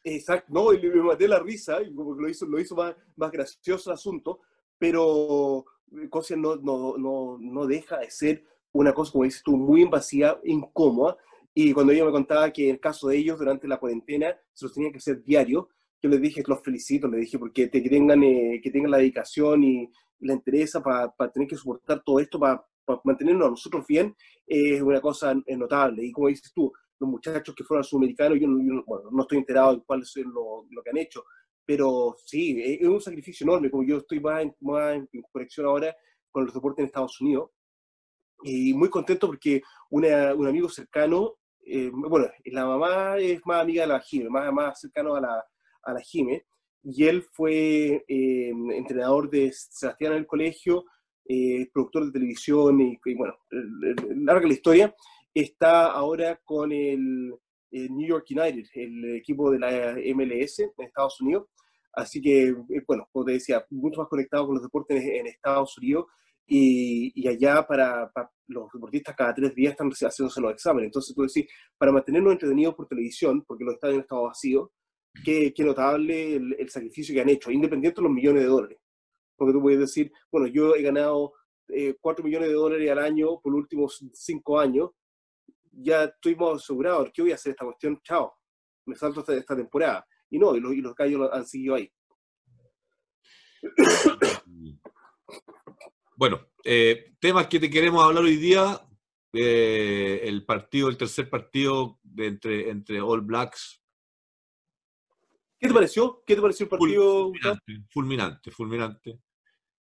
Exacto, 0.04 0.52
no, 0.52 0.72
y 0.72 0.80
me 0.80 1.02
maté 1.02 1.28
la 1.28 1.40
risa, 1.40 1.82
y 1.82 1.94
como 1.94 2.14
lo 2.14 2.28
hizo, 2.28 2.46
lo 2.46 2.60
hizo 2.60 2.74
más, 2.74 2.94
más 3.16 3.30
gracioso 3.30 3.90
el 3.90 3.94
asunto, 3.94 4.40
pero 4.78 5.64
cosa 6.08 6.36
no, 6.36 6.56
no, 6.56 6.96
no, 6.96 7.36
no 7.40 7.66
deja 7.66 7.98
de 7.98 8.10
ser 8.10 8.44
una 8.72 8.92
cosa, 8.94 9.12
como 9.12 9.24
dices 9.24 9.42
tú, 9.42 9.56
muy 9.56 9.82
invasiva, 9.82 10.40
incómoda, 10.44 11.16
y 11.54 11.72
cuando 11.72 11.92
ella 11.92 12.04
me 12.04 12.12
contaba 12.12 12.52
que 12.52 12.68
en 12.68 12.74
el 12.76 12.80
caso 12.80 13.08
de 13.08 13.18
ellos, 13.18 13.38
durante 13.38 13.66
la 13.66 13.78
cuarentena, 13.78 14.36
se 14.52 14.66
los 14.66 14.74
tenía 14.74 14.90
que 14.90 14.98
hacer 14.98 15.22
diario, 15.24 15.68
yo 16.02 16.08
les 16.08 16.20
dije, 16.20 16.42
los 16.46 16.62
felicito, 16.62 17.08
les 17.08 17.20
dije, 17.20 17.38
porque 17.38 17.68
te, 17.68 17.82
que, 17.82 17.90
tengan, 17.90 18.22
eh, 18.22 18.60
que 18.62 18.70
tengan 18.70 18.90
la 18.90 18.98
dedicación 18.98 19.64
y, 19.64 19.90
la 20.20 20.34
interesa 20.34 20.82
para 20.82 21.32
tener 21.32 21.48
que 21.48 21.56
soportar 21.56 22.02
todo 22.04 22.20
esto, 22.20 22.38
para 22.38 22.62
mantenernos 23.04 23.46
a 23.46 23.50
nosotros 23.50 23.86
bien, 23.86 24.14
es 24.46 24.82
una 24.82 25.00
cosa 25.00 25.34
notable. 25.56 26.04
Y 26.04 26.12
como 26.12 26.28
dices 26.28 26.52
tú, 26.54 26.70
los 26.98 27.08
muchachos 27.08 27.54
que 27.54 27.64
fueron 27.64 27.82
sudamericanos, 27.82 28.38
yo, 28.38 28.46
yo 28.46 28.84
bueno, 28.86 29.10
no 29.10 29.22
estoy 29.22 29.38
enterado 29.38 29.76
de 29.76 29.82
cuál 29.82 30.02
es 30.02 30.14
lo, 30.16 30.66
lo, 30.70 30.82
que 30.82 30.90
han 30.90 30.98
hecho, 30.98 31.24
pero 31.64 32.16
sí, 32.24 32.60
es, 32.62 32.86
un 32.86 33.00
sacrificio 33.00 33.44
enorme, 33.44 33.70
como 33.70 33.82
yo 33.82 33.98
estoy 33.98 34.20
más 34.20 34.42
en, 34.42 34.54
más 34.60 34.96
en 34.96 35.08
conexión 35.32 35.66
ahora 35.66 35.96
con 36.30 36.44
los 36.44 36.52
deportes 36.52 36.80
en 36.80 36.86
Estados 36.86 37.18
Unidos, 37.20 37.50
y 38.42 38.72
muy 38.74 38.88
contento 38.88 39.26
porque 39.26 39.62
una, 39.90 40.34
un 40.34 40.46
amigo 40.46 40.68
cercano 40.68 41.39
eh, 41.64 41.90
bueno, 41.92 42.28
la 42.46 42.66
mamá 42.66 43.16
es 43.18 43.40
más 43.44 43.62
amiga 43.62 43.82
de 43.82 43.88
la 43.88 44.00
Jime, 44.00 44.28
más, 44.28 44.52
más 44.52 44.80
cercano 44.80 45.14
a 45.14 45.20
la, 45.20 45.44
a 45.82 45.92
la 45.92 46.00
Jime, 46.00 46.44
y 46.82 47.04
él 47.04 47.22
fue 47.22 48.04
eh, 48.08 48.52
entrenador 48.72 49.30
de 49.30 49.52
Sebastián 49.52 50.12
en 50.12 50.18
el 50.18 50.26
colegio, 50.26 50.84
eh, 51.26 51.68
productor 51.72 52.06
de 52.06 52.12
televisión, 52.12 52.80
y, 52.80 52.98
bueno, 53.14 53.34
larga 54.16 54.46
la 54.46 54.54
historia, 54.54 54.94
está 55.34 55.92
ahora 55.92 56.40
con 56.44 56.72
el, 56.72 57.34
New 57.72 58.08
York 58.08 58.26
United, 58.30 58.68
el 58.74 59.16
equipo 59.16 59.52
de 59.52 59.60
la 59.60 59.94
MLS 60.16 60.58
en 60.58 60.72
Estados 60.78 61.20
Unidos, 61.20 61.46
así 61.92 62.20
que, 62.20 62.52
bueno, 62.84 63.08
como 63.12 63.24
te 63.24 63.32
decía, 63.32 63.64
mucho 63.70 64.00
más 64.00 64.08
conectado 64.08 64.46
con 64.46 64.56
los 64.56 64.64
deportes 64.64 65.04
en 65.04 65.28
Estados 65.28 65.78
Unidos, 65.78 66.06
y, 66.46 67.28
allá 67.28 67.66
para, 67.66 68.10
los 68.48 68.68
deportistas 68.72 69.14
cada 69.14 69.34
tres 69.34 69.54
días 69.54 69.72
están 69.72 69.90
haciéndose 69.90 70.40
los 70.40 70.52
exámenes. 70.52 70.86
Entonces 70.86 71.14
tú 71.14 71.22
decís, 71.22 71.46
para 71.78 71.92
mantenernos 71.92 72.32
entretenidos 72.32 72.74
por 72.74 72.88
televisión, 72.88 73.44
porque 73.46 73.64
los 73.64 73.74
estadios 73.74 73.96
han 73.98 74.02
estado 74.02 74.22
vacíos, 74.24 74.70
qué, 75.24 75.52
qué 75.54 75.64
notable 75.64 76.36
el, 76.36 76.68
sacrificio 76.70 77.14
que 77.14 77.20
han 77.20 77.28
hecho, 77.28 77.50
independiente 77.50 78.00
de 78.00 78.02
los 78.02 78.12
millones 78.12 78.42
de 78.42 78.48
dólares. 78.48 78.78
Porque 79.36 79.52
tú 79.52 79.62
puedes 79.62 79.78
decir, 79.78 80.12
bueno, 80.30 80.48
yo 80.48 80.74
he 80.74 80.82
ganado 80.82 81.34
eh, 81.68 81.96
4 82.00 82.24
millones 82.24 82.48
de 82.48 82.54
dólares 82.54 82.90
al 82.90 82.98
año 82.98 83.40
por 83.40 83.52
los 83.52 83.60
últimos 83.60 84.04
cinco 84.12 84.58
años, 84.58 84.90
ya 85.72 86.04
estuvimos 86.04 86.62
asegurados, 86.62 87.10
¿qué 87.14 87.22
voy 87.22 87.32
a 87.32 87.36
hacer 87.36 87.52
esta 87.52 87.64
cuestión? 87.64 88.00
Chao, 88.02 88.34
me 88.86 88.96
salto 88.96 89.20
esta, 89.20 89.34
esta 89.34 89.56
temporada. 89.56 90.06
Y 90.28 90.38
no, 90.38 90.54
y 90.56 90.60
los, 90.60 90.72
y 90.74 90.80
los 90.80 90.94
gallos 90.94 91.28
han 91.32 91.46
seguido 91.46 91.76
ahí. 91.76 91.90
Bueno, 96.20 96.48
eh, 96.64 97.14
temas 97.18 97.46
que 97.46 97.58
te 97.58 97.70
queremos 97.70 98.04
hablar 98.04 98.24
hoy 98.24 98.36
día. 98.36 98.78
Eh, 99.32 100.20
el 100.24 100.44
partido, 100.44 100.90
el 100.90 100.98
tercer 100.98 101.30
partido 101.30 101.98
de 102.02 102.26
entre, 102.26 102.68
entre 102.68 103.00
All 103.00 103.22
Blacks. 103.22 103.80
¿Qué 105.58 105.68
te 105.68 105.72
pareció? 105.72 106.22
¿Qué 106.26 106.36
te 106.36 106.42
pareció 106.42 106.64
el 106.64 106.68
partido? 106.68 107.32
Fulminante, 107.32 107.72
fulminante, 107.88 108.50
fulminante. 108.50 109.20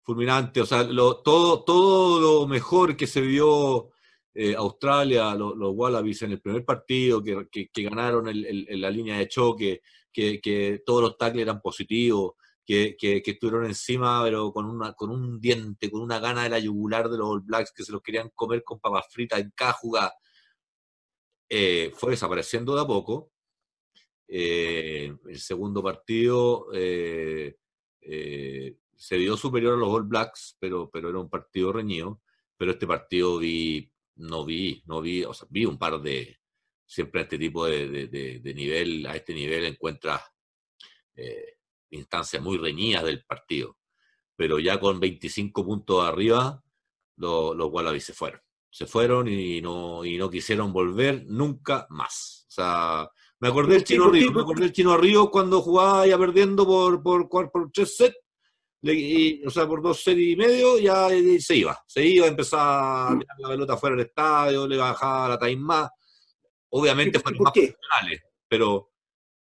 fulminante. 0.03 0.61
O 0.61 0.67
sea, 0.67 0.83
lo, 0.83 1.23
todo, 1.23 1.63
todo 1.63 2.21
lo 2.21 2.49
mejor 2.49 2.97
que 2.97 3.07
se 3.07 3.21
vio 3.21 3.93
eh, 4.35 4.57
Australia, 4.57 5.37
los, 5.37 5.55
Wallabies 5.57 6.23
en 6.23 6.33
el 6.33 6.41
primer 6.41 6.65
partido, 6.65 7.23
que, 7.23 7.47
que, 7.49 7.83
ganaron 7.85 8.27
en 8.27 8.81
la 8.81 8.91
línea 8.91 9.19
de 9.19 9.29
choque, 9.29 9.83
que, 10.13 10.41
que 10.41 10.83
todos 10.85 11.01
los 11.01 11.17
tackles 11.17 11.43
eran 11.43 11.61
positivos, 11.61 12.33
que, 12.65 13.23
estuvieron 13.25 13.67
encima, 13.67 14.23
pero 14.23 14.53
con, 14.53 14.67
una, 14.67 14.95
con 14.95 15.11
un 15.11 15.41
diente, 15.41 15.91
con 15.91 16.01
una 16.01 16.19
gana 16.19 16.45
de 16.45 16.49
la 16.51 16.59
yugular 16.59 17.09
de 17.09 17.19
los 17.19 17.29
All 17.29 17.43
Blacks 17.43 17.73
que 17.73 17.85
se 17.85 17.93
los 17.93 18.03
querían 18.03 18.31
comer 18.35 18.65
con 18.65 18.81
papas 18.81 19.07
fritas 19.11 19.41
en 19.41 19.53
cada. 19.55 20.15
Eh, 21.49 21.93
fue 21.95 22.13
desapareciendo 22.13 22.75
de 22.75 22.83
a 22.83 22.87
poco. 22.87 23.33
Eh, 24.27 25.15
el 25.29 25.41
segundo 25.41 25.83
partido 25.83 26.69
eh, 26.73 27.57
se 28.01 29.17
vio 29.19 29.37
superior 29.37 29.75
a 29.75 29.77
los 29.77 29.89
All 29.89 30.05
Blacks, 30.05 30.57
pero, 30.59 30.91
pero 30.91 31.11
era 31.11 31.19
un 31.19 31.29
partido 31.29 31.73
reñido. 31.73 32.23
Pero 32.57 32.73
este 32.73 32.87
partido 32.87 33.39
vi, 33.39 33.91
no 34.17 34.45
vi, 34.45 34.83
no 34.87 35.01
vi, 35.03 35.25
o 35.25 35.35
sea, 35.35 35.47
vi 35.51 35.67
un 35.67 35.77
par 35.77 36.01
de, 36.01 36.39
siempre 36.87 37.21
a 37.21 37.25
este 37.25 37.37
tipo 37.37 37.67
de, 37.67 38.07
de, 38.09 38.55
nivel, 38.55 39.07
a 39.07 39.17
este 39.17 39.35
nivel 39.35 39.65
encuentras 39.65 40.23
instancias 41.95 42.43
muy 42.43 42.59
reñidas 42.59 43.05
del 43.05 43.25
partido. 43.25 43.77
Pero 44.37 44.59
ya 44.59 44.81
con 44.81 45.01
25 45.01 45.65
puntos 45.65 46.05
arriba, 46.05 46.63
los, 47.17 47.57
los 47.57 47.71
Wallabies 47.71 48.05
se 48.05 48.13
fueron. 48.13 48.41
Se 48.71 48.87
fueron 48.87 49.29
y 49.29 49.61
no, 49.61 50.05
y 50.05 50.19
no 50.19 50.29
quisieron 50.29 50.73
volver 50.73 51.25
nunca 51.27 51.87
más. 51.91 52.47
O 52.49 52.53
sea, 52.53 53.09
me 53.41 53.49
acordé 53.49 53.75
del 53.75 53.85
Chino 53.85 54.09
Río, 54.09 54.33
me 54.33 54.41
acordé 54.41 54.63
del 54.63 54.73
Chino 54.73 54.97
Río 54.97 55.31
cuando 55.31 55.61
jugaba 55.61 56.07
ya 56.07 56.17
perdiendo 56.17 56.67
por, 56.67 57.03
por, 57.03 57.29
por, 57.29 57.71
tres 57.73 57.97
sets, 57.97 58.17
o 59.47 59.51
sea, 59.51 59.69
por 59.69 59.83
dos 59.83 60.03
sets 60.03 60.21
y 60.21 60.35
medio, 60.35 60.79
ya 60.79 61.09
se 61.39 61.57
iba. 61.57 61.79
Se 61.87 62.05
iba, 62.07 62.27
empezaba 62.27 63.13
a 63.13 63.19
tirar 63.19 63.37
la 63.39 63.49
pelota 63.49 63.77
fuera 63.77 63.97
del 63.97 64.07
estadio, 64.07 64.67
le 64.67 64.77
bajaba 64.77 65.29
la 65.29 65.39
time 65.39 65.57
más. 65.57 65.91
Obviamente 66.71 67.19
fueron 67.21 67.43
más 67.43 67.53
profesionales, 67.53 68.23
pero, 68.49 68.93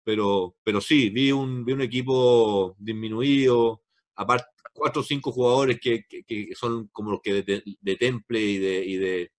pero, 0.09 0.57
pero 0.65 0.81
sí, 0.81 1.11
vi 1.11 1.31
un, 1.33 1.67
vi 1.67 1.75
un 1.75 1.83
equipo 1.83 2.75
disminuido, 2.79 3.83
aparte 4.17 4.47
cuatro 4.73 5.03
o 5.03 5.05
cinco 5.05 5.33
jugadores 5.33 5.79
que, 5.79 6.07
que, 6.07 6.49
son 6.55 6.89
como 6.89 7.11
los 7.11 7.21
que 7.21 7.43
de, 7.43 7.97
temple 7.97 8.41
y 8.41 8.57
de, 8.57 8.85
y 8.87 8.97
de, 8.97 9.33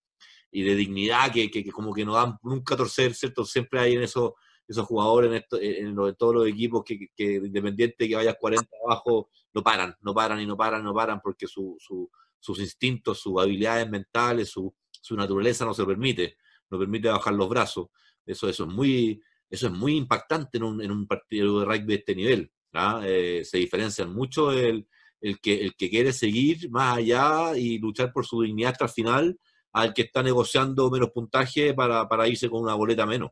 y 0.52 0.62
de 0.62 0.76
dignidad, 0.76 1.32
que, 1.34 1.50
que, 1.50 1.72
como 1.72 1.92
que 1.92 2.06
no 2.06 2.14
dan 2.14 2.38
nunca 2.44 2.78
torcer, 2.78 3.16
¿cierto? 3.16 3.46
Siempre 3.46 3.80
hay 3.80 3.96
en 3.96 4.04
esos, 4.04 4.34
esos 4.68 4.86
jugadores, 4.86 5.32
en, 5.32 5.38
esto, 5.38 5.60
en, 5.60 6.16
todos 6.16 6.36
los 6.36 6.48
equipos 6.48 6.84
que, 6.86 7.08
que 7.16 7.38
independiente 7.38 8.08
que 8.08 8.16
vayas 8.16 8.36
40 8.40 8.70
abajo, 8.86 9.32
no 9.56 9.64
paran, 9.64 9.96
no 10.02 10.14
paran 10.14 10.40
y 10.40 10.46
no 10.46 10.56
paran, 10.56 10.84
no 10.84 10.94
paran, 10.94 11.20
porque 11.20 11.48
su, 11.48 11.78
su, 11.80 12.12
sus 12.40 12.60
instintos, 12.60 13.20
sus 13.20 13.42
habilidades 13.42 13.90
mentales, 13.90 14.52
su, 14.52 14.72
su 15.02 15.16
naturaleza 15.16 15.66
no 15.66 15.74
se 15.74 15.84
permite, 15.84 16.38
no 16.70 16.78
permite 16.78 17.08
bajar 17.08 17.34
los 17.34 17.50
brazos. 17.50 17.88
Eso, 18.24 18.48
eso 18.48 18.66
es 18.66 18.70
muy, 18.70 19.20
eso 19.50 19.68
es 19.68 19.74
muy 19.74 19.96
impactante 19.96 20.58
en 20.58 20.63
un, 20.63 20.82
en 20.82 20.91
un 20.91 21.08
partido 21.08 21.60
de 21.60 21.65
rugby 21.65 21.86
de 21.86 21.96
este 21.96 22.15
nivel. 22.15 22.51
¿ah? 22.74 23.01
Eh, 23.06 23.44
se 23.44 23.58
diferencian 23.58 24.13
mucho 24.13 24.51
el, 24.51 24.88
el, 25.22 25.39
que, 25.39 25.62
el 25.62 25.75
que 25.75 25.89
quiere 25.89 26.13
seguir 26.13 26.70
más 26.70 26.98
allá 26.98 27.58
y 27.58 27.79
luchar 27.79 28.12
por 28.13 28.25
su 28.25 28.41
dignidad 28.41 28.74
hasta 28.74 28.86
el 28.86 28.91
final 28.91 29.39
al 29.72 29.94
que 29.94 30.03
está 30.03 30.24
negociando 30.24 30.89
menos 30.89 31.12
puntaje 31.12 31.74
para, 31.74 32.08
para 32.08 32.27
irse 32.27 32.50
con 32.50 32.63
una 32.63 32.75
boleta 32.75 33.06
menos. 33.06 33.32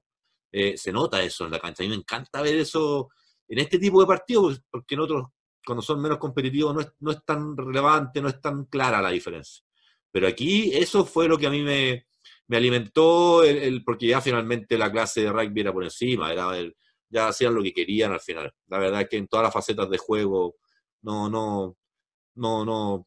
Eh, 0.51 0.77
se 0.77 0.91
nota 0.91 1.21
eso 1.21 1.45
en 1.45 1.51
la 1.51 1.59
cancha. 1.59 1.83
A 1.83 1.85
mí 1.85 1.89
me 1.89 1.95
encanta 1.95 2.41
ver 2.41 2.55
eso 2.57 3.09
en 3.47 3.59
este 3.59 3.79
tipo 3.79 3.99
de 3.99 4.07
partidos, 4.07 4.61
porque 4.69 4.95
en 4.95 5.01
otros, 5.01 5.27
cuando 5.65 5.81
son 5.81 6.01
menos 6.01 6.17
competitivos, 6.17 6.73
no 6.73 6.81
es, 6.81 6.91
no 6.99 7.11
es 7.11 7.23
tan 7.25 7.55
relevante, 7.55 8.21
no 8.21 8.29
es 8.29 8.39
tan 8.41 8.65
clara 8.65 9.01
la 9.01 9.09
diferencia. 9.09 9.63
Pero 10.11 10.27
aquí 10.27 10.71
eso 10.73 11.05
fue 11.05 11.27
lo 11.27 11.37
que 11.37 11.47
a 11.47 11.51
mí 11.51 11.61
me, 11.61 12.07
me 12.47 12.57
alimentó 12.57 13.43
el, 13.43 13.83
porque 13.83 14.07
ya 14.07 14.21
finalmente 14.21 14.77
la 14.77 14.91
clase 14.91 15.21
de 15.21 15.31
rugby 15.31 15.61
era 15.61 15.73
por 15.73 15.83
encima, 15.83 16.31
era 16.31 16.51
ya 17.09 17.27
hacían 17.29 17.53
lo 17.53 17.63
que 17.63 17.73
querían 17.73 18.11
al 18.11 18.19
final. 18.19 18.53
La 18.67 18.79
verdad 18.79 19.01
es 19.01 19.09
que 19.09 19.17
en 19.17 19.27
todas 19.27 19.45
las 19.45 19.53
facetas 19.53 19.89
de 19.89 19.97
juego, 19.97 20.55
no, 21.01 21.29
no, 21.29 21.77
no, 22.35 22.65
no. 22.65 23.05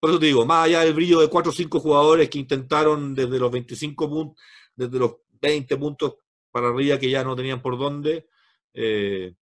Por 0.00 0.10
eso 0.10 0.18
te 0.18 0.26
digo, 0.26 0.46
más 0.46 0.66
allá 0.66 0.80
del 0.80 0.94
brillo 0.94 1.20
de 1.20 1.28
cuatro 1.28 1.50
o 1.50 1.54
cinco 1.54 1.80
jugadores 1.80 2.28
que 2.30 2.38
intentaron 2.38 3.14
desde 3.14 3.38
los 3.38 3.50
25 3.50 4.08
puntos, 4.08 4.42
desde 4.74 4.98
los 4.98 5.16
20 5.40 5.76
puntos 5.76 6.14
para 6.50 6.68
arriba 6.68 6.98
que 6.98 7.10
ya 7.10 7.24
no 7.24 7.36
tenían 7.36 7.60
por 7.62 7.78
dónde, 7.78 8.28
eh, 8.74 9.34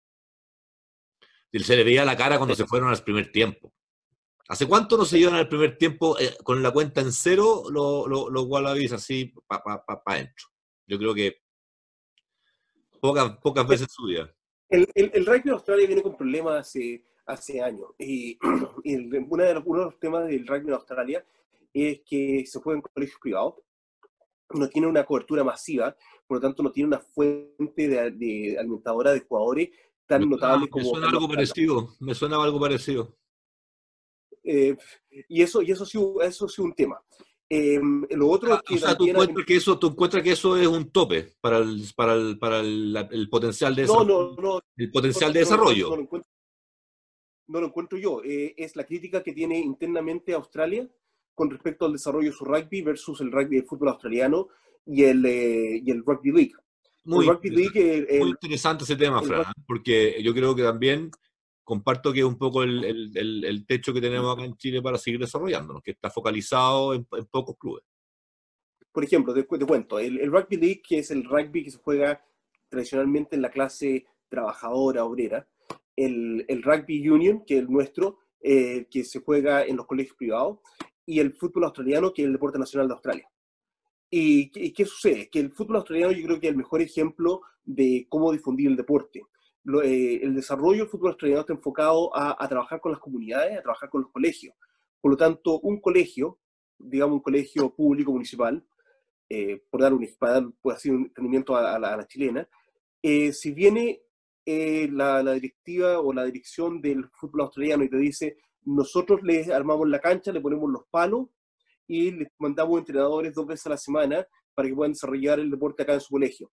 Se 1.53 1.77
le 1.77 1.85
veía 1.85 2.05
la 2.05 2.17
cara 2.17 2.37
cuando 2.37 2.55
se 2.55 2.67
fueron 2.67 2.91
al 2.91 3.03
primer 3.03 3.31
tiempo. 3.31 3.73
¿Hace 4.49 4.67
cuánto 4.67 4.97
no 4.99 5.05
se 5.05 5.19
iban 5.19 5.35
al 5.35 5.49
primer 5.49 5.79
tiempo 5.79 6.19
eh, 6.19 6.37
con 6.43 6.63
la 6.63 6.71
cuenta 6.71 7.01
en 7.01 7.13
cero 7.13 7.65
los, 7.71 8.07
los, 8.09 8.45
Wallabies 8.47 8.93
así 8.93 9.33
para 9.47 9.63
pa, 9.63 9.85
pa, 9.85 10.03
adentro? 10.07 10.47
Yo 10.87 10.99
creo 10.99 11.15
que 11.15 11.37
pocas, 13.01 13.39
pocas 13.39 13.67
veces 13.67 13.89
su 13.91 14.05
vida. 14.05 14.31
El, 14.69 14.87
el, 14.95 15.11
el 15.15 15.25
rugby 15.25 15.43
de 15.45 15.51
Australia 15.53 15.87
viene 15.87 16.03
con 16.03 16.17
problemas 16.17 16.61
hace, 16.61 17.05
hace 17.27 17.63
años. 17.63 17.89
Y, 17.99 18.39
uno 19.29 19.45
de 19.45 19.55
los 19.55 19.99
temas 19.99 20.27
del 20.27 20.47
rugby 20.47 20.67
de 20.67 20.75
Australia 20.75 21.27
es 21.73 22.01
que 22.07 22.45
se 22.47 22.61
juega 22.61 22.79
en 22.79 22.83
colegios 22.83 23.19
privados, 23.21 23.55
no 24.51 24.69
tiene 24.69 24.87
una 24.87 25.05
cobertura 25.05 25.43
masiva, 25.43 25.97
por 26.27 26.37
lo 26.37 26.41
tanto 26.41 26.63
no 26.63 26.71
tiene 26.71 26.89
una 26.89 27.01
fuente 27.01 27.89
de, 27.89 28.57
alimentadora 28.59 29.13
de 29.13 29.21
jugadores 29.21 29.71
tan 30.07 30.29
notable 30.29 30.69
como... 30.69 30.85
Me 30.85 30.91
suena 30.91 31.09
algo 31.09 31.29
parecido, 31.29 31.89
me 31.99 32.15
suena 32.15 32.43
algo 32.43 32.61
parecido. 32.61 33.17
Eh, 34.45 34.77
y 35.29 35.43
eso, 35.43 35.63
y 35.63 35.71
eso 35.71 35.87
sí, 35.87 35.99
eso 36.23 36.49
sí 36.49 36.61
un 36.61 36.75
tema. 36.75 37.01
Eh, 37.49 37.81
lo 38.11 38.29
otro 38.29 38.55
ah, 38.55 38.63
que 38.67 38.75
o 38.75 38.79
sea, 38.79 38.97
¿tú 38.97 39.07
encuentras, 39.07 39.47
que 39.47 39.57
eso, 39.57 39.79
¿tú 39.79 39.89
encuentras 39.89 40.23
que 40.23 40.33
eso 40.33 40.57
es 40.57 40.67
un 40.67 40.91
tope 40.91 41.35
para 41.41 41.59
el, 41.59 41.85
para 41.95 42.15
el, 42.15 42.39
para 42.39 42.61
el, 42.61 43.29
potencial 43.31 43.75
de 43.75 43.83
desarrollo? 43.83 44.35
No, 44.37 44.43
no, 44.43 44.55
no. 44.55 44.61
El 44.77 44.91
potencial 44.91 45.33
de 45.33 45.41
desarrollo. 45.41 45.91
No, 45.91 45.97
lo 45.97 46.03
encuentro, 46.03 46.31
no, 47.47 47.61
lo 47.61 47.67
encuentro, 47.67 47.99
yo. 47.99 48.23
Eh, 48.25 48.55
es 48.57 48.77
la 48.77 48.85
crítica 48.85 49.23
que 49.23 49.33
tiene 49.33 49.59
internamente 49.59 50.33
Australia 50.33 50.89
con 51.35 51.51
respecto 51.51 51.85
al 51.85 51.93
desarrollo 51.93 52.31
de 52.31 52.37
su 52.37 52.45
rugby 52.45 52.83
versus 52.83 53.21
el 53.21 53.31
rugby 53.31 53.57
del 53.57 53.67
fútbol 53.67 53.89
australiano 53.89 54.49
y 54.87 55.05
el, 55.05 55.27
y 55.27 55.91
el 55.91 56.05
rugby 56.05 56.33
league. 56.33 56.53
Muy, 57.05 57.27
interesante, 57.27 58.19
muy 58.19 58.31
interesante 58.31 58.85
ese 58.85 58.97
tema, 58.97 59.23
Fran, 59.23 59.45
porque 59.67 60.23
yo 60.23 60.33
creo 60.33 60.55
que 60.55 60.63
también 60.63 61.11
comparto 61.65 62.13
que 62.13 62.21
es 62.21 62.25
un 62.25 62.39
poco 62.39 62.63
el, 62.63 62.85
el, 62.85 63.45
el, 63.45 63.67
techo 63.67 63.93
que 63.93 64.01
tenemos 64.01 64.33
acá 64.33 64.45
en 64.45 64.57
Chile 64.57 64.83
para 64.83 64.99
seguir 64.99 65.19
desarrollándonos, 65.19 65.83
que 65.83 65.93
está 65.93 66.11
focalizado 66.11 66.95
en, 66.95 67.05
pocos 67.05 67.57
clubes. 67.59 67.83
Por 68.93 69.03
ejemplo, 69.03 69.35
te, 69.35 69.45
cuento, 69.45 69.99
el, 69.99 70.31
Rugby 70.31 70.57
League, 70.57 70.83
que 70.87 70.99
es 70.99 71.11
el 71.11 71.25
rugby 71.25 71.65
que 71.65 71.71
se 71.71 71.79
juega 71.79 72.23
tradicionalmente 72.69 73.35
en 73.35 73.43
la 73.43 73.51
clase 73.51 74.07
trabajadora, 74.29 75.05
obrera, 75.05 75.49
el, 75.97 76.45
el 76.49 76.63
Rugby 76.63 77.09
Union, 77.09 77.45
que 77.45 77.55
es 77.55 77.61
el 77.61 77.71
nuestro, 77.71 78.19
eh, 78.41 78.87
que 78.91 79.05
se 79.05 79.21
juega 79.21 79.65
en 79.65 79.77
los 79.77 79.87
colegios 79.87 80.17
privados, 80.17 80.59
y 81.07 81.19
el 81.19 81.33
fútbol 81.33 81.65
australiano, 81.65 82.13
que 82.13 82.23
es 82.23 82.27
el 82.27 82.33
deporte 82.33 82.59
nacional 82.59 82.89
de 82.89 82.95
Australia. 82.95 83.31
¿Y, 84.11 84.51
y 84.55 84.73
qué 84.73 84.85
sucede? 84.85 85.29
Que 85.29 85.41
el 85.41 85.51
fútbol 85.51 85.77
australiano 85.77 86.13
yo 86.13 86.25
creo 86.25 86.41
que 86.41 86.47
es 86.47 86.53
el 86.53 86.59
mejor 86.59 86.81
ejemplo 86.83 87.41
de 87.65 88.07
cómo 88.09 88.33
difundir 88.33 88.69
el 88.69 88.77
deporte 88.77 89.23
eh, 89.83 90.21
el 90.23 90.35
desarrollo 90.35 90.81
del 90.81 90.89
fútbol 90.89 91.11
australiano 91.11 91.41
está 91.41 91.55
enfocado 91.55 92.15
a, 92.15 92.47
trabajar 92.49 92.81
con 92.81 92.93
las 92.93 93.01
comunidades, 93.01 93.59
a 93.59 93.63
trabajar 93.63 93.89
con 93.89 94.03
los 94.03 94.11
colegios. 94.11 94.55
Por 95.01 95.13
lo 95.13 95.17
tanto, 95.17 95.61
un 95.61 95.81
colegio, 95.81 96.39
digamos 96.79 97.17
un 97.17 97.23
colegio 97.23 97.75
público 97.75 98.13
municipal, 98.13 98.65
eh, 99.29 99.63
por 99.71 99.81
dar 99.81 99.95
un, 99.95 100.07
para 100.19 100.35
dar, 100.35 100.45
un 100.45 101.05
entendimiento 101.07 101.57
a, 101.57 101.79
la, 101.79 102.07
chilena, 102.07 102.47
eh, 103.03 103.33
si 103.33 103.53
viene 103.53 104.03
la, 104.47 105.23
la, 105.23 105.33
directiva 105.33 106.01
o 106.01 106.13
la 106.13 106.25
dirección 106.25 106.83
del 106.83 107.09
fútbol 107.15 107.43
australiano 107.43 107.85
y 107.85 107.89
te 107.89 107.97
dice, 107.97 108.37
nosotros 108.65 109.23
les 109.23 109.49
armamos 109.49 109.89
la 109.89 109.99
cancha, 109.99 110.33
le 110.33 110.41
ponemos 110.43 110.71
los 110.71 110.85
palos 110.91 111.29
y 111.87 112.11
les 112.11 112.29
mandamos 112.39 112.79
entrenadores 112.79 113.35
dos 113.35 113.47
veces 113.47 113.67
a 113.67 113.71
la 113.71 113.79
semana 113.79 114.27
para 114.55 114.69
que 114.69 114.75
puedan 114.75 114.93
desarrollar 114.93 115.41
el 115.41 115.51
deporte 115.51 115.83
acá 115.83 115.95
en 115.95 116.01
su 116.01 116.11
colegio 116.11 116.51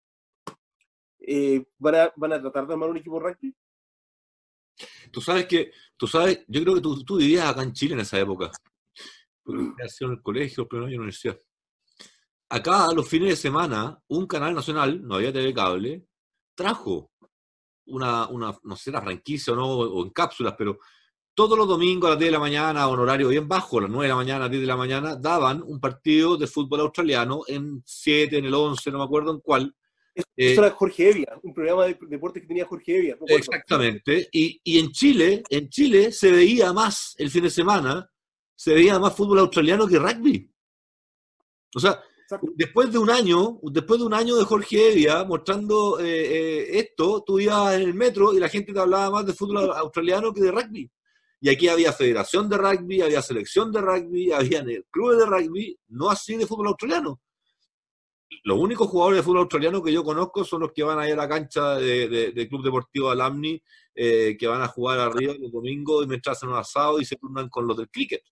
eh, 1.21 1.63
¿van, 1.77 1.95
a, 1.95 2.13
¿van, 2.15 2.33
a, 2.33 2.41
tratar 2.41 2.67
de 2.67 2.73
armar 2.73 2.89
un 2.89 2.97
equipo 2.97 3.19
rugby? 3.19 3.55
Tú 5.11 5.21
sabes 5.21 5.45
que, 5.45 5.71
tú 5.95 6.07
sabes, 6.07 6.43
yo 6.47 6.61
creo 6.61 6.75
que 6.75 6.81
tú, 6.81 7.03
tú 7.03 7.17
vivías 7.17 7.47
acá 7.47 7.63
en 7.63 7.73
Chile 7.73 7.93
en 7.93 7.99
esa 8.01 8.19
época. 8.19 8.51
Porque 9.43 9.61
mm. 9.61 9.75
en 10.01 10.11
el 10.11 10.21
colegio, 10.21 10.67
pero 10.67 10.81
no 10.81 10.87
en 10.87 10.93
la 10.93 10.99
universidad. 10.99 11.39
Acá, 12.49 12.87
los 12.93 13.07
fines 13.07 13.29
de 13.29 13.35
semana, 13.35 13.97
un 14.07 14.27
canal 14.27 14.53
nacional, 14.53 15.01
no 15.01 15.15
había 15.15 15.31
TV 15.31 15.53
cable, 15.53 16.05
trajo 16.55 17.11
una, 17.85 18.27
una 18.27 18.57
no 18.63 18.75
sé, 18.75 18.91
la 18.91 19.01
franquicia 19.01 19.53
o 19.53 19.55
no, 19.55 19.67
o 19.67 20.03
en 20.03 20.09
cápsulas, 20.11 20.55
pero 20.57 20.79
todos 21.33 21.57
los 21.57 21.67
domingos 21.67 22.07
a 22.07 22.11
las 22.11 22.19
10 22.19 22.27
de 22.27 22.33
la 22.33 22.39
mañana, 22.39 22.87
o 22.87 22.93
en 22.93 22.99
horario 22.99 23.29
bien 23.29 23.47
bajo, 23.47 23.79
a 23.79 23.83
las 23.83 23.89
9 23.89 24.03
de 24.03 24.09
la 24.09 24.15
mañana, 24.15 24.37
a 24.37 24.39
las 24.41 24.51
10 24.51 24.61
de 24.61 24.67
la 24.67 24.75
mañana, 24.75 25.15
daban 25.15 25.63
un 25.63 25.79
partido 25.79 26.35
de 26.35 26.47
fútbol 26.47 26.81
australiano 26.81 27.41
en 27.47 27.81
7, 27.85 28.37
en 28.37 28.45
el 28.45 28.53
11, 28.53 28.91
no 28.91 28.97
me 28.99 29.05
acuerdo 29.05 29.31
en 29.31 29.39
cuál, 29.39 29.75
eso 30.13 30.27
eh, 30.35 30.53
era 30.53 30.71
Jorge 30.71 31.09
Evia, 31.09 31.39
un 31.41 31.53
programa 31.53 31.85
de 31.85 31.97
deporte 32.07 32.41
que 32.41 32.47
tenía 32.47 32.65
Jorge 32.65 32.97
Evia. 32.97 33.17
exactamente. 33.27 34.27
Y, 34.31 34.59
y, 34.63 34.79
en 34.79 34.91
Chile, 34.91 35.43
en 35.49 35.69
Chile 35.69 36.11
se 36.11 36.31
veía 36.31 36.73
más 36.73 37.15
el 37.17 37.29
fin 37.29 37.43
de 37.43 37.49
semana, 37.49 38.09
se 38.55 38.73
veía 38.73 38.99
más 38.99 39.15
fútbol 39.15 39.39
australiano 39.39 39.87
que 39.87 39.99
rugby. 39.99 40.51
O 41.73 41.79
sea, 41.79 42.01
después 42.55 42.91
de 42.91 42.97
un 42.97 43.09
año, 43.09 43.59
después 43.63 43.99
de 43.99 44.05
un 44.05 44.13
año 44.13 44.35
de 44.35 44.43
Jorge 44.43 44.91
Evia 44.91 45.23
mostrando 45.23 45.99
eh, 45.99 46.05
eh, 46.05 46.79
esto, 46.79 47.23
tú 47.25 47.39
ibas 47.39 47.75
en 47.75 47.83
el 47.83 47.93
metro 47.93 48.33
y 48.33 48.39
la 48.39 48.49
gente 48.49 48.73
te 48.73 48.79
hablaba 48.79 49.09
más 49.09 49.25
de 49.25 49.33
fútbol 49.33 49.71
australiano 49.71 50.33
que 50.33 50.41
de 50.41 50.51
rugby. 50.51 50.91
Y 51.43 51.49
aquí 51.49 51.69
había 51.69 51.91
federación 51.91 52.49
de 52.49 52.57
rugby, 52.57 53.01
había 53.01 53.21
selección 53.21 53.71
de 53.71 53.81
rugby, 53.81 54.31
había 54.31 54.63
clubes 54.91 55.17
de 55.17 55.25
rugby, 55.25 55.79
no 55.87 56.09
así 56.09 56.35
de 56.35 56.45
fútbol 56.45 56.67
australiano 56.67 57.19
los 58.43 58.57
únicos 58.57 58.87
jugadores 58.87 59.19
de 59.19 59.23
fútbol 59.23 59.39
australiano 59.39 59.83
que 59.83 59.91
yo 59.91 60.03
conozco 60.03 60.43
son 60.43 60.61
los 60.61 60.71
que 60.71 60.83
van 60.83 60.99
a 60.99 61.07
ir 61.07 61.13
a 61.13 61.17
la 61.17 61.29
cancha 61.29 61.75
de, 61.75 62.31
de, 62.33 62.47
Club 62.47 62.63
Deportivo 62.63 63.09
Alamni, 63.09 63.61
eh, 63.93 64.35
que 64.39 64.47
van 64.47 64.61
a 64.61 64.67
jugar 64.67 64.99
arriba 64.99 65.33
el 65.33 65.51
domingo 65.51 66.01
y 66.01 66.07
mientras 66.07 66.37
hacen 66.37 66.49
un 66.49 66.55
asado 66.55 66.99
y 66.99 67.05
se 67.05 67.17
turnan 67.17 67.49
con 67.49 67.67
los 67.67 67.77
del 67.77 67.89
cricket. 67.89 68.23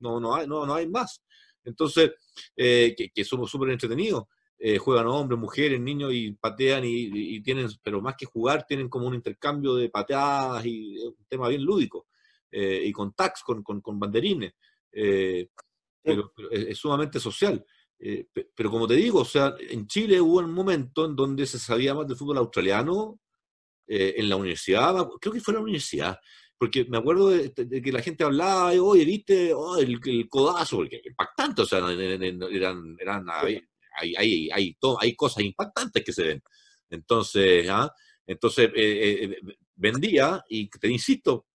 No, 0.00 0.20
no, 0.20 0.34
hay, 0.34 0.46
no, 0.46 0.64
no 0.66 0.74
hay 0.74 0.86
más. 0.86 1.22
Entonces, 1.64 2.12
eh, 2.56 2.94
que, 3.12 3.24
somos 3.24 3.50
súper 3.50 3.70
entretenidos. 3.70 4.24
Eh, 4.58 4.78
juegan 4.78 5.06
hombres, 5.06 5.38
mujeres, 5.38 5.80
niños 5.80 6.12
y 6.12 6.32
patean 6.32 6.82
y, 6.84 7.40
tienen, 7.42 7.68
pero 7.82 8.00
más 8.00 8.16
que 8.16 8.26
jugar, 8.26 8.64
tienen 8.66 8.88
como 8.88 9.06
un 9.06 9.14
intercambio 9.14 9.74
de 9.74 9.88
pateadas 9.88 10.64
y 10.66 10.98
un 10.98 11.26
tema 11.28 11.48
bien 11.48 11.64
lúdico. 11.64 12.06
y 12.50 12.92
con 12.92 13.12
tags, 13.12 13.42
con, 13.42 13.62
con, 13.62 13.80
con 13.80 13.98
banderines. 13.98 14.52
pero, 14.92 16.32
es 16.50 16.78
sumamente 16.78 17.18
social. 17.18 17.64
Eh, 18.00 18.28
pero 18.54 18.70
como 18.70 18.86
te 18.86 18.94
digo, 18.94 19.20
o 19.20 19.24
sea, 19.24 19.54
en 19.58 19.86
Chile 19.88 20.20
hubo 20.20 20.38
un 20.38 20.52
momento 20.52 21.04
en 21.04 21.16
donde 21.16 21.46
se 21.46 21.58
sabía 21.58 21.94
más 21.94 22.06
del 22.06 22.16
fútbol 22.16 22.38
australiano 22.38 23.18
eh, 23.86 24.14
en 24.18 24.28
la 24.28 24.36
universidad, 24.36 24.94
creo 25.20 25.32
que 25.32 25.40
fue 25.40 25.52
en 25.52 25.56
la 25.56 25.62
universidad, 25.62 26.18
porque 26.56 26.84
me 26.84 26.98
acuerdo 26.98 27.30
de, 27.30 27.52
que 27.52 27.92
la 27.92 28.02
gente 28.02 28.24
hablaba, 28.24 28.70
oye, 28.72 29.04
viste, 29.04 29.52
oh, 29.52 29.78
el, 29.78 30.00
codazo, 30.28 30.76
porque 30.76 31.00
impactante, 31.04 31.62
o 31.62 31.66
sea, 31.66 31.78
eran, 31.90 32.96
eran 33.00 33.26
hay, 33.30 33.60
hay, 34.16 34.48
hay, 34.50 34.76
hay, 35.00 35.14
cosas 35.16 35.44
impactantes 35.44 36.04
que 36.04 36.12
se 36.12 36.22
ven. 36.24 36.42
Entonces, 36.90 37.68
¿ah? 37.68 37.92
entonces 38.26 38.70
eh, 38.74 39.38
vendía, 39.74 40.44
y 40.48 40.68
te 40.68 40.88
insisto, 40.88 41.46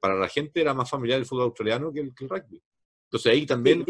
para 0.00 0.16
la 0.16 0.28
gente 0.28 0.60
era 0.60 0.74
más 0.74 0.90
familiar 0.90 1.18
el 1.18 1.26
fútbol 1.26 1.44
australiano 1.44 1.92
que 1.92 2.00
el, 2.00 2.12
rugby. 2.16 2.62
Entonces 3.04 3.32
ahí 3.32 3.46
también... 3.46 3.84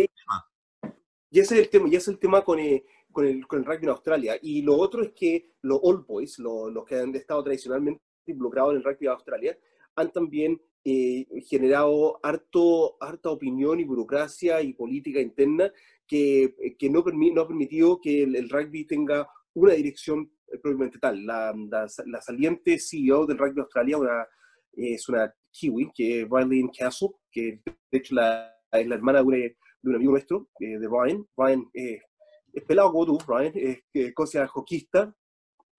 Y 1.30 1.40
ese 1.40 1.54
es 1.54 1.60
el 1.62 1.70
tema, 1.70 1.88
y 1.88 1.96
es 1.96 2.08
el 2.08 2.18
tema 2.18 2.42
con, 2.42 2.58
el, 2.58 2.82
con, 3.12 3.24
el, 3.24 3.46
con 3.46 3.60
el 3.60 3.64
rugby 3.64 3.84
en 3.84 3.90
Australia. 3.90 4.38
Y 4.42 4.62
lo 4.62 4.76
otro 4.76 5.02
es 5.02 5.12
que 5.12 5.52
los 5.62 5.78
All 5.82 6.04
Boys, 6.06 6.38
los 6.38 6.84
que 6.84 6.96
han 6.96 7.14
estado 7.14 7.44
tradicionalmente 7.44 8.02
involucrados 8.26 8.72
en 8.72 8.78
el 8.78 8.84
rugby 8.84 9.06
de 9.06 9.08
Australia, 9.08 9.58
han 9.94 10.12
también 10.12 10.60
eh, 10.84 11.26
generado 11.46 12.18
harto, 12.22 12.96
harta 13.00 13.30
opinión 13.30 13.78
y 13.80 13.84
burocracia 13.84 14.62
y 14.62 14.72
política 14.72 15.20
interna 15.20 15.70
que, 16.06 16.54
que 16.78 16.90
no, 16.90 17.04
no 17.04 17.40
ha 17.42 17.46
permitido 17.46 18.00
que 18.00 18.22
el, 18.22 18.48
rugby 18.48 18.86
tenga 18.86 19.28
una 19.54 19.74
dirección 19.74 20.32
propiamente 20.62 20.98
tal. 20.98 21.24
La, 21.24 21.54
la, 22.06 22.22
saliente 22.22 22.78
CEO 22.78 23.26
del 23.26 23.38
rugby 23.38 23.54
de 23.56 23.60
Australia 23.60 23.98
una, 23.98 24.26
es 24.72 25.08
una 25.08 25.32
kiwi, 25.52 25.90
que 25.94 26.22
es 26.22 26.28
Riley 26.28 26.68
Castle, 26.76 27.10
que 27.30 27.60
de 27.64 27.98
hecho 27.98 28.14
la, 28.14 28.52
es 28.72 28.86
la 28.86 28.94
hermana 28.94 29.20
de 29.20 29.24
una 29.24 29.38
de 29.82 29.90
un 29.90 29.96
amigo 29.96 30.12
nuestro, 30.12 30.48
eh, 30.60 30.78
de 30.78 30.88
Ryan. 30.88 31.26
Ryan 31.36 31.70
eh, 31.74 32.00
es 32.52 32.64
pelado 32.64 32.92
como 32.92 33.06
tú, 33.06 33.18
Ryan, 33.26 33.52
es 33.54 33.78
eh, 33.94 34.12
cosa 34.12 34.46
hockeyista, 34.46 35.14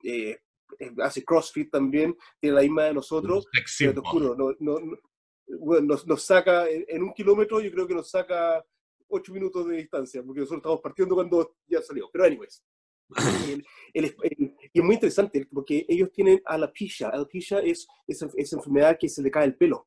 eh, 0.04 0.38
hace 1.02 1.24
CrossFit 1.24 1.70
también, 1.70 2.18
tiene 2.40 2.56
la 2.56 2.62
misma 2.62 2.84
de 2.86 2.94
nosotros. 2.94 3.46
Pero 3.78 3.94
te 3.94 4.10
juro, 4.10 4.36
no, 4.36 4.56
no, 4.60 5.82
nos, 5.82 6.08
nos, 6.08 6.24
saca 6.24 6.70
en, 6.70 7.04
un 7.04 7.14
kilómetro, 7.14 7.60
yo 7.60 7.72
creo 7.72 7.88
que 7.88 7.96
nos 7.96 8.10
saca 8.10 8.64
ocho 9.08 9.34
minutos 9.34 9.68
de 9.68 9.78
distancia, 9.78 10.24
porque 10.24 10.40
nosotros 10.40 10.60
estamos 10.60 10.82
partiendo 10.82 11.16
cuando 11.16 11.56
ya 11.68 11.82
salió. 11.82 12.10
Pero, 12.12 12.26
anyways. 12.26 12.64
y 13.94 14.00
es 14.74 14.84
muy 14.84 14.96
interesante 14.96 15.46
porque 15.52 15.86
ellos 15.90 16.10
tienen 16.14 16.42
alopecia. 16.46 17.10
Alopecia 17.10 17.60
es 17.60 17.86
esa, 18.08 18.30
esa 18.38 18.56
enfermedad 18.56 18.98
que 18.98 19.10
se 19.10 19.22
le 19.22 19.30
cae 19.30 19.46
el 19.46 19.58
pelo. 19.58 19.86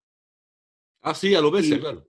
Ah, 1.01 1.15
sí, 1.15 1.35
alopecia, 1.35 1.81
claro 1.81 2.07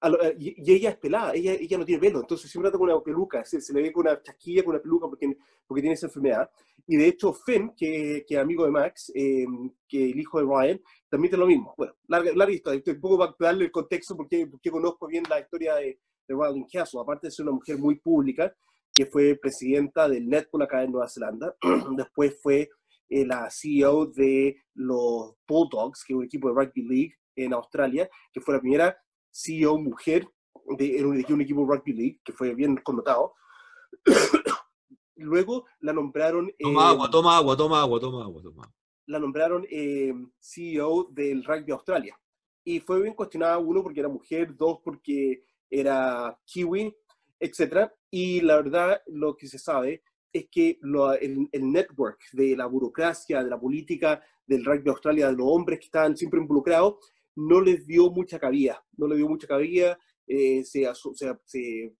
Eh, 0.00 0.36
y, 0.38 0.72
ella 0.72 0.90
es 0.90 0.96
pelada, 0.96 1.34
ella, 1.34 1.54
ella 1.54 1.78
no 1.78 1.84
tiene 1.84 2.00
pelo, 2.00 2.20
entonces 2.20 2.50
siempre 2.50 2.68
anda 2.68 2.78
con 2.78 2.88
una 2.88 3.02
peluca, 3.02 3.44
se, 3.44 3.72
le 3.72 3.82
ve 3.82 3.92
con 3.92 4.06
una 4.06 4.22
chasquilla, 4.22 4.62
con 4.62 4.74
una 4.74 4.82
peluca 4.82 5.08
porque, 5.08 5.36
porque 5.66 5.80
tiene 5.80 5.94
esa 5.94 6.06
enfermedad. 6.06 6.50
Y 6.86 6.96
de 6.96 7.08
hecho, 7.08 7.32
Finn, 7.32 7.74
que, 7.76 8.24
que 8.26 8.34
es 8.34 8.40
amigo 8.40 8.64
de 8.64 8.70
Max, 8.70 9.12
em, 9.14 9.70
que 9.88 10.10
el 10.10 10.18
hijo 10.18 10.38
de 10.38 10.44
Ryan, 10.44 10.80
también 11.08 11.30
tiene 11.30 11.44
lo 11.44 11.48
mismo. 11.48 11.74
Bueno, 11.76 11.94
larga, 12.06 12.30
larga 12.34 12.54
historia, 12.54 12.82
un 12.86 13.00
poco 13.00 13.18
para 13.18 13.34
darle 13.38 13.64
el 13.66 13.72
contexto 13.72 14.16
porque, 14.16 14.46
porque 14.46 14.70
conozco 14.70 15.06
bien 15.06 15.24
la 15.28 15.40
historia 15.40 15.74
de, 15.74 15.98
de 16.28 16.34
Ryan 16.34 16.64
Castle, 16.72 17.00
aparte 17.00 17.26
de 17.26 17.30
ser 17.32 17.44
una 17.44 17.56
mujer 17.56 17.76
muy 17.78 17.96
pública, 17.96 18.54
que 18.94 19.06
fue 19.06 19.34
presidenta 19.34 20.08
del 20.08 20.28
Netball 20.28 20.62
acá 20.62 20.82
en 20.82 20.92
Nueva 20.92 21.08
Zelanda, 21.08 21.54
después 21.96 22.38
fue 22.40 22.70
eh, 23.08 23.26
la 23.26 23.50
CEO 23.50 24.06
de 24.06 24.56
los 24.74 25.34
Bulldogs, 25.46 26.04
que 26.04 26.12
es 26.12 26.16
un 26.16 26.24
equipo 26.24 26.48
de 26.48 26.54
rugby 26.54 26.82
league 26.82 27.14
en 27.34 27.52
Australia, 27.52 28.08
que 28.32 28.40
fue 28.40 28.54
la 28.54 28.60
primera 28.60 28.96
CEO 29.30 29.78
mujer 29.78 30.28
de, 30.76 31.04
un, 31.04 31.24
un 31.32 31.40
equipo 31.40 31.66
rugby 31.66 31.92
league, 31.92 32.20
que 32.24 32.32
fue 32.32 32.54
bien 32.54 32.76
connotado. 32.76 33.34
Luego 35.16 35.66
la 35.80 35.92
nombraron... 35.92 36.50
Toma 36.58 36.90
agua, 36.90 37.10
toma 37.10 37.36
agua, 37.36 37.56
toma 37.56 37.82
agua, 37.82 38.00
toma 38.00 38.24
agua, 38.24 38.42
toma 38.42 38.74
La 39.06 39.18
nombraron 39.18 39.66
eh, 39.70 40.12
CEO 40.38 41.08
del 41.10 41.44
rugby 41.44 41.72
Australia. 41.72 42.18
Y 42.64 42.80
fue 42.80 43.02
bien 43.02 43.14
cuestionada, 43.14 43.58
uno, 43.58 43.82
porque 43.82 44.00
era 44.00 44.08
mujer, 44.08 44.54
dos, 44.56 44.78
porque 44.84 45.44
era 45.70 46.38
kiwi, 46.44 46.94
etc. 47.40 47.90
Y 48.10 48.40
la 48.42 48.56
verdad, 48.56 49.02
lo 49.06 49.36
que 49.36 49.48
se 49.48 49.58
sabe 49.58 50.02
es 50.32 50.48
que 50.50 50.78
el, 51.20 51.48
el, 51.50 51.72
network 51.72 52.20
de 52.32 52.54
la 52.56 52.66
burocracia, 52.66 53.42
de 53.42 53.50
la 53.50 53.58
política 53.58 54.22
del 54.46 54.64
rugby 54.64 54.90
Australia, 54.90 55.28
de 55.28 55.36
los 55.36 55.46
hombres 55.48 55.78
que 55.78 55.86
estaban 55.86 56.16
siempre 56.16 56.40
involucrados, 56.40 56.96
no 57.38 57.60
les 57.60 57.86
dio 57.86 58.10
mucha 58.10 58.38
cabida, 58.38 58.84
no 58.96 59.06
le 59.06 59.16
dio 59.16 59.28
mucha 59.28 59.46
cabida, 59.46 59.96
eh, 60.26 60.64
se, 60.64 60.88
se, 61.44 61.94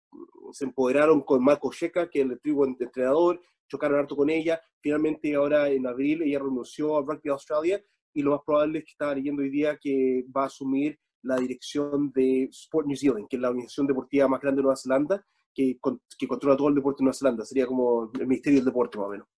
empoderaron 0.60 1.20
con 1.22 1.42
Marco 1.44 1.70
Checa, 1.72 2.10
que 2.10 2.18
es 2.18 2.24
el 2.24 2.32
antiguo 2.32 2.66
entrenador, 2.66 3.40
chocaron 3.68 4.00
harto 4.00 4.16
con 4.16 4.30
ella, 4.30 4.60
finalmente 4.80 5.34
ahora 5.36 5.68
en 5.68 5.86
abril 5.86 6.22
ella 6.22 6.40
renunció 6.40 6.96
a 6.96 7.02
Rugby 7.02 7.30
Australia 7.30 7.82
y 8.12 8.22
lo 8.22 8.32
más 8.32 8.40
probable 8.44 8.80
es 8.80 8.84
que 8.84 8.90
estaba 8.90 9.14
leyendo 9.14 9.42
hoy 9.42 9.50
día 9.50 9.78
que 9.80 10.24
va 10.36 10.42
a 10.42 10.46
asumir 10.46 10.98
la 11.22 11.36
dirección 11.36 12.10
de 12.12 12.44
Sport 12.44 12.88
New 12.88 12.96
Zealand, 12.96 13.28
que 13.28 13.36
es 13.36 13.42
la 13.42 13.50
organización 13.50 13.86
deportiva 13.86 14.26
más 14.26 14.40
grande 14.40 14.58
de 14.58 14.62
Nueva 14.64 14.76
Zelanda, 14.76 15.24
que, 15.54 15.78
que 16.18 16.26
controla 16.26 16.56
todo 16.56 16.68
el 16.68 16.74
deporte 16.74 16.98
de 16.98 17.04
Nueva 17.04 17.16
Zelanda, 17.16 17.44
sería 17.44 17.66
como 17.66 18.10
el 18.18 18.26
Ministerio 18.26 18.58
del 18.58 18.66
Deporte 18.66 18.98
más 18.98 19.06
o 19.06 19.10
menos. 19.10 19.28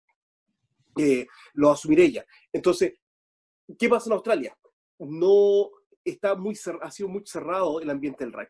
Eh, 0.97 1.27
lo 1.55 1.71
asumirá 1.71 2.03
ella. 2.03 2.25
Entonces, 2.51 2.95
¿qué 3.79 3.89
pasa 3.89 4.09
en 4.09 4.15
Australia? 4.15 4.57
No, 4.99 5.71
está 6.05 6.35
muy 6.35 6.57
ha 6.83 6.91
sido 6.91 7.09
muy 7.09 7.23
cerrado 7.25 7.81
el 7.81 7.91
ambiente 7.91 8.25
del 8.25 8.33
rugby. 8.33 8.49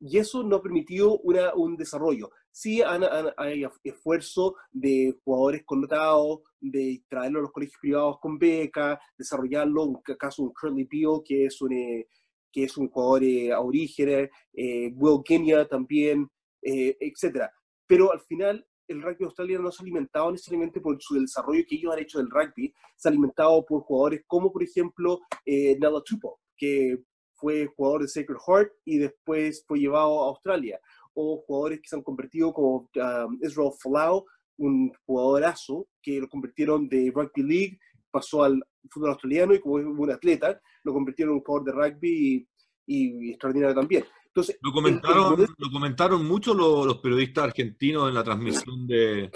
Y 0.00 0.18
eso 0.18 0.42
no 0.42 0.56
ha 0.56 0.62
permitido 0.62 1.18
una, 1.20 1.54
un 1.54 1.76
desarrollo. 1.76 2.30
Sí 2.50 2.82
hay 2.82 3.64
esfuerzo 3.82 4.56
de 4.70 5.16
jugadores 5.24 5.62
connotados, 5.64 6.40
de 6.60 7.02
traerlo 7.08 7.38
a 7.38 7.42
los 7.42 7.52
colegios 7.52 7.78
privados 7.80 8.18
con 8.20 8.38
beca, 8.38 9.00
desarrollarlo, 9.16 9.84
un 9.84 10.02
caso 10.18 10.42
un 10.42 10.52
Curly 10.52 10.88
Beal, 10.90 11.22
que 11.24 11.46
es 11.46 11.60
un, 11.62 11.72
eh, 11.72 12.06
que 12.52 12.64
es 12.64 12.76
un 12.76 12.88
jugador 12.88 13.24
eh, 13.24 13.52
a 13.52 13.60
orígenes, 13.60 14.30
eh, 14.52 14.92
Will 14.94 15.22
Kenya 15.24 15.66
también, 15.66 16.28
eh, 16.62 16.96
etc. 17.00 17.48
Pero 17.86 18.12
al 18.12 18.20
final 18.20 18.66
el 18.88 19.02
rugby 19.02 19.24
australiano 19.24 19.64
no 19.64 19.72
se 19.72 19.82
ha 19.82 19.84
alimentado 19.84 20.30
necesariamente 20.30 20.80
por 20.80 20.96
su 21.00 21.14
desarrollo 21.20 21.64
que 21.68 21.76
ellos 21.76 21.92
han 21.92 22.00
hecho 22.00 22.18
del 22.18 22.30
rugby, 22.30 22.72
se 22.96 23.08
ha 23.08 23.10
alimentado 23.10 23.64
por 23.64 23.82
jugadores 23.82 24.22
como, 24.26 24.52
por 24.52 24.62
ejemplo, 24.62 25.20
eh, 25.44 25.76
Nala 25.78 26.02
Tupo, 26.04 26.40
que 26.56 26.98
fue 27.34 27.66
jugador 27.76 28.02
de 28.02 28.08
Sacred 28.08 28.38
Heart 28.46 28.72
y 28.84 28.98
después 28.98 29.64
fue 29.66 29.78
llevado 29.78 30.24
a 30.24 30.28
Australia, 30.28 30.80
o 31.14 31.42
jugadores 31.46 31.80
que 31.80 31.88
se 31.88 31.96
han 31.96 32.02
convertido 32.02 32.52
como 32.52 32.88
um, 32.94 33.38
Israel 33.42 33.70
Folau, 33.80 34.24
un 34.56 34.92
jugadorazo 35.04 35.88
que 36.02 36.20
lo 36.20 36.28
convirtieron 36.28 36.88
de 36.88 37.12
rugby 37.14 37.42
league, 37.42 37.78
pasó 38.10 38.44
al 38.44 38.62
fútbol 38.90 39.10
australiano 39.10 39.54
y 39.54 39.60
como 39.60 39.78
es 39.78 39.84
un 39.84 40.10
atleta, 40.10 40.60
lo 40.84 40.92
convirtieron 40.92 41.32
en 41.32 41.38
un 41.38 41.44
jugador 41.44 41.66
de 41.66 41.72
rugby 41.72 42.48
y, 42.86 43.30
extraordinario 43.30 43.74
también. 43.74 44.04
Entonces, 44.26 44.58
lo 44.60 44.72
comentaron, 44.72 45.46
lo 45.58 45.70
comentaron 45.70 46.26
mucho 46.26 46.54
los, 46.54 46.98
periodistas 46.98 47.44
argentinos 47.44 48.08
en 48.08 48.14
la 48.14 48.24
transmisión 48.24 48.86
de, 48.86 49.30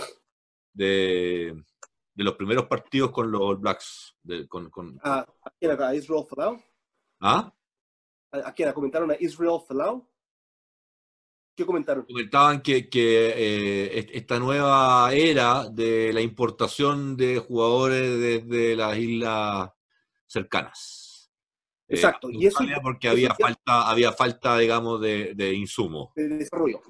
de, 0.72 1.54
los 2.16 2.34
primeros 2.34 2.66
partidos 2.66 3.10
con 3.10 3.30
los 3.30 3.40
All 3.40 3.58
Blacks. 3.58 4.16
con, 4.48 4.70
con... 4.70 4.98
Ah, 5.04 5.24
¿quién 5.58 5.72
acá? 5.72 5.94
¿Israel 5.94 6.24
Folau? 6.28 6.58
¿Ah? 7.20 7.52
¿A 8.32 8.52
quién? 8.52 8.72
¿Comentaron 8.72 9.10
a 9.10 9.16
Israel 9.18 9.60
Folau? 9.66 10.08
¿Qué 11.56 11.66
comentaron? 11.66 12.04
Comentaban 12.04 12.62
que, 12.62 12.88
que 12.88 13.32
eh, 13.34 14.06
esta 14.12 14.38
nueva 14.38 15.12
era 15.12 15.68
de 15.68 16.12
la 16.12 16.20
importación 16.20 17.16
de 17.16 17.38
jugadores 17.38 18.20
desde 18.20 18.76
las 18.76 18.96
islas 18.96 19.70
cercanas. 20.26 21.32
Eh, 21.88 21.96
Exacto. 21.96 22.30
y 22.30 22.46
eso 22.46 22.64
porque 22.82 23.08
había 23.08 23.34
falta, 23.34 23.90
había 23.90 24.12
falta, 24.12 24.56
digamos, 24.58 25.00
de, 25.00 25.34
de 25.34 25.54
insumo. 25.54 26.12
De 26.14 26.28
desarrollo. 26.28 26.80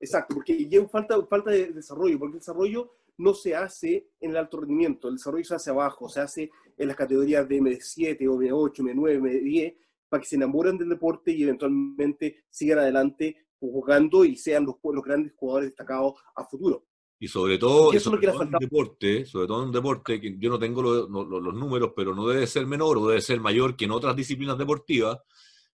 Exacto, 0.00 0.34
porque 0.34 0.52
hay 0.52 0.86
falta, 0.86 1.20
falta 1.26 1.50
de 1.50 1.72
desarrollo, 1.72 2.18
porque 2.18 2.34
el 2.34 2.40
desarrollo 2.40 2.96
no 3.18 3.34
se 3.34 3.54
hace 3.54 4.08
en 4.20 4.30
el 4.30 4.36
alto 4.36 4.60
rendimiento, 4.60 5.08
el 5.08 5.16
desarrollo 5.16 5.44
se 5.44 5.54
hace 5.54 5.70
abajo, 5.70 6.08
se 6.08 6.20
hace 6.20 6.50
en 6.76 6.88
las 6.88 6.96
categorías 6.96 7.48
de 7.48 7.60
M7 7.60 8.28
o 8.28 8.40
M8, 8.40 8.78
M9, 8.78 9.20
M10, 9.20 9.76
para 10.08 10.20
que 10.20 10.28
se 10.28 10.36
enamoren 10.36 10.78
del 10.78 10.88
deporte 10.88 11.32
y 11.32 11.42
eventualmente 11.42 12.44
sigan 12.50 12.78
adelante 12.78 13.36
jugando 13.58 14.24
y 14.24 14.36
sean 14.36 14.64
los, 14.64 14.76
los 14.82 15.04
grandes 15.04 15.32
jugadores 15.36 15.70
destacados 15.70 16.14
a 16.34 16.44
futuro. 16.44 16.86
Y 17.18 17.28
sobre 17.28 17.58
todo, 17.58 17.92
en 17.92 18.08
un 18.08 18.50
deporte, 18.60 19.24
sobre 19.24 19.46
todo 19.46 19.62
en 19.62 19.68
un 19.68 19.72
deporte 19.72 20.20
que 20.20 20.36
yo 20.38 20.50
no 20.50 20.58
tengo 20.58 20.82
los, 20.82 21.08
números, 21.08 21.92
pero 21.96 22.14
no 22.14 22.26
debe 22.26 22.46
ser 22.46 22.66
menor 22.66 22.98
o 22.98 23.08
debe 23.08 23.20
ser 23.20 23.40
mayor 23.40 23.76
que 23.76 23.86
en 23.86 23.92
otras 23.92 24.14
disciplinas 24.14 24.58
deportivas, 24.58 25.18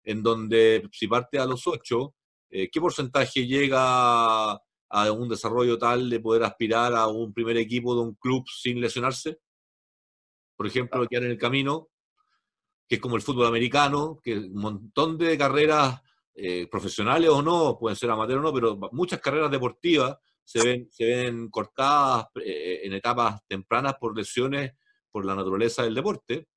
en 0.04 0.22
donde 0.22 0.88
si 0.92 1.08
parte 1.08 1.38
a 1.38 1.46
los 1.46 1.66
ocho, 1.66 2.14
eh, 2.50 2.68
¿qué 2.70 2.80
porcentaje 2.80 3.46
llega 3.46 4.60
a 4.90 5.10
un 5.12 5.28
desarrollo 5.28 5.78
tal 5.78 6.10
de 6.10 6.20
poder 6.20 6.42
aspirar 6.42 6.94
a 6.94 7.06
un 7.06 7.32
primer 7.32 7.56
equipo 7.56 7.94
de 7.94 8.02
un 8.02 8.14
club 8.14 8.44
sin 8.48 8.80
lesionarse? 8.80 9.38
Por 10.56 10.66
ejemplo, 10.66 11.06
quedar 11.06 11.24
en 11.24 11.30
el 11.30 11.38
camino, 11.38 11.88
que 12.88 12.96
es 12.96 13.00
como 13.00 13.16
el 13.16 13.22
fútbol 13.22 13.46
americano, 13.46 14.18
que 14.22 14.36
un 14.36 14.60
montón 14.60 15.16
de 15.16 15.38
carreras 15.38 16.00
eh, 16.34 16.66
profesionales 16.68 17.30
o 17.30 17.40
no, 17.40 17.76
pueden 17.78 17.96
ser 17.96 18.10
amateur 18.10 18.38
o 18.38 18.42
no, 18.42 18.52
pero 18.52 18.78
muchas 18.92 19.20
carreras 19.20 19.50
deportivas 19.50 20.16
se 20.42 20.62
ven, 20.62 20.88
se 20.90 21.04
ven 21.04 21.48
cortadas 21.50 22.26
eh, 22.44 22.80
en 22.82 22.92
etapas 22.94 23.40
tempranas 23.46 23.94
por 24.00 24.16
lesiones 24.16 24.72
por 25.10 25.24
la 25.24 25.34
naturaleza 25.34 25.82
del 25.82 25.94
deporte 25.94 26.48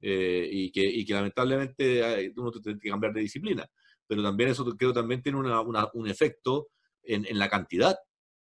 eh, 0.00 0.48
y, 0.50 0.70
que, 0.70 0.82
y, 0.82 1.04
que, 1.04 1.14
lamentablemente 1.14 2.32
uno 2.36 2.50
tiene 2.50 2.78
que 2.78 2.90
cambiar 2.90 3.12
de 3.12 3.20
disciplina. 3.20 3.66
Pero 4.06 4.22
también 4.22 4.50
eso 4.50 4.64
creo 4.76 4.92
también 4.92 5.22
tiene 5.22 5.38
un 5.38 6.08
efecto 6.08 6.68
en, 7.06 7.26
en, 7.26 7.38
la 7.38 7.48
cantidad 7.48 7.96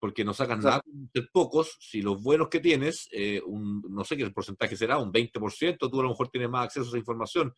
porque 0.05 0.23
no 0.23 0.35
sacas 0.35 0.59
nada 0.59 0.83
de 0.85 1.23
pocos, 1.33 1.79
si 1.81 2.03
los 2.03 2.23
buenos 2.23 2.49
que 2.51 2.61
tienes, 2.61 3.09
eh, 3.11 3.41
un, 3.47 3.81
no 3.89 4.05
sé 4.05 4.19
qué 4.19 4.29
porcentaje 4.29 4.77
será, 4.77 4.99
un 4.99 5.11
20%, 5.11 5.79
tú 5.79 5.99
a 5.99 6.03
lo 6.03 6.11
mejor 6.11 6.29
tienes 6.29 6.51
más 6.51 6.67
acceso 6.67 6.85
a 6.85 6.89
esa 6.89 6.99
información, 6.99 7.55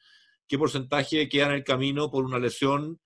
¿qué 0.47 0.57
porcentaje 0.57 1.29
queda 1.29 1.47
en 1.47 1.53
el 1.55 1.65
camino 1.65 2.09
por 2.09 2.25
una 2.25 2.39
lesión 2.39 3.01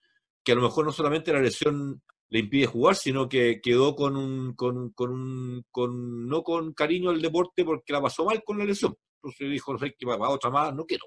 que 0.45 0.53
a 0.53 0.57
lo 0.57 0.61
mejor 0.61 0.85
no 0.85 0.93
solamente 0.93 1.33
la 1.33 1.41
lesión 1.41 2.03
le 2.29 2.41
impide 2.41 2.67
jugar, 2.67 2.97
sino 2.97 3.31
que 3.31 3.63
quedó 3.63 3.97
con 3.97 4.15
un, 4.15 4.55
con, 4.55 4.91
con 4.91 5.11
un, 5.11 5.65
con, 5.71 6.29
no 6.29 6.43
con 6.43 6.75
cariño 6.75 7.09
al 7.09 7.23
deporte 7.23 7.65
porque 7.65 7.95
la 7.95 8.03
pasó 8.03 8.27
mal 8.27 8.43
con 8.45 8.59
la 8.59 8.67
lesión. 8.67 8.95
Entonces 9.23 9.51
dijo, 9.51 9.73
no 9.73 9.79
sé, 9.79 9.95
que 9.99 10.05
va 10.05 10.29
otra 10.29 10.51
más, 10.51 10.75
no 10.75 10.85
quiero. 10.85 11.07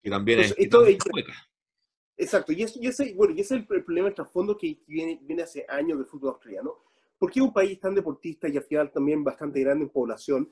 Que 0.00 0.10
también 0.10 0.38
es... 0.38 0.54
Exacto, 2.16 2.52
y, 2.52 2.64
y, 2.80 2.86
ese, 2.86 3.12
bueno, 3.14 3.34
y 3.34 3.40
ese 3.40 3.56
es 3.56 3.60
el, 3.70 3.84
problema, 3.84 4.08
el 4.08 4.14
trasfondo 4.14 4.56
que 4.56 4.78
viene, 4.86 5.20
viene 5.22 5.42
hace 5.42 5.66
años 5.68 5.98
del 5.98 6.06
fútbol 6.06 6.30
australiano. 6.30 6.76
Porque 7.18 7.40
un 7.40 7.52
país 7.52 7.80
tan 7.80 7.94
deportista 7.94 8.48
y 8.48 8.56
al 8.56 8.64
final 8.64 8.92
también 8.92 9.24
bastante 9.24 9.60
grande 9.60 9.84
en 9.84 9.90
población, 9.90 10.50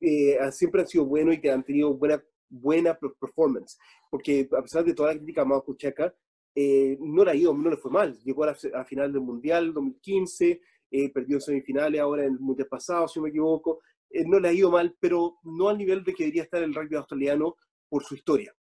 eh, 0.00 0.38
siempre 0.50 0.82
han 0.82 0.86
sido 0.86 1.06
buenos 1.06 1.34
y 1.34 1.40
que 1.40 1.50
han 1.50 1.64
tenido 1.64 1.94
buena, 1.94 2.22
buena 2.48 2.98
performance. 2.98 3.78
Porque 4.10 4.48
a 4.56 4.62
pesar 4.62 4.84
de 4.84 4.94
toda 4.94 5.12
la 5.12 5.18
crítica 5.18 5.42
a 5.42 5.46
Marco 5.46 5.74
Checa, 5.74 6.14
eh, 6.54 6.98
no 7.00 7.24
le 7.24 7.30
ha 7.30 7.34
ido, 7.34 7.54
no 7.54 7.70
le 7.70 7.76
fue 7.76 7.90
mal. 7.90 8.18
Llegó 8.22 8.44
a 8.44 8.54
la, 8.72 8.84
final 8.84 9.12
del 9.12 9.22
Mundial 9.22 9.72
2015, 9.72 10.60
eh, 10.90 11.12
perdió 11.12 11.36
en 11.36 11.40
semifinales 11.40 12.00
ahora 12.00 12.24
en 12.24 12.34
el 12.34 12.40
Mundial 12.40 12.68
pasado, 12.68 13.08
si 13.08 13.18
no 13.18 13.24
me 13.24 13.30
equivoco. 13.30 13.80
Eh, 14.10 14.24
no 14.26 14.38
le 14.38 14.48
ha 14.48 14.52
ido 14.52 14.70
mal, 14.70 14.94
pero 15.00 15.38
no 15.44 15.68
al 15.68 15.78
nivel 15.78 16.04
de 16.04 16.12
que 16.12 16.24
debería 16.24 16.42
estar 16.42 16.62
el 16.62 16.74
rugby 16.74 16.96
australiano 16.96 17.56
por 17.88 18.04
su 18.04 18.14
historia. 18.14 18.54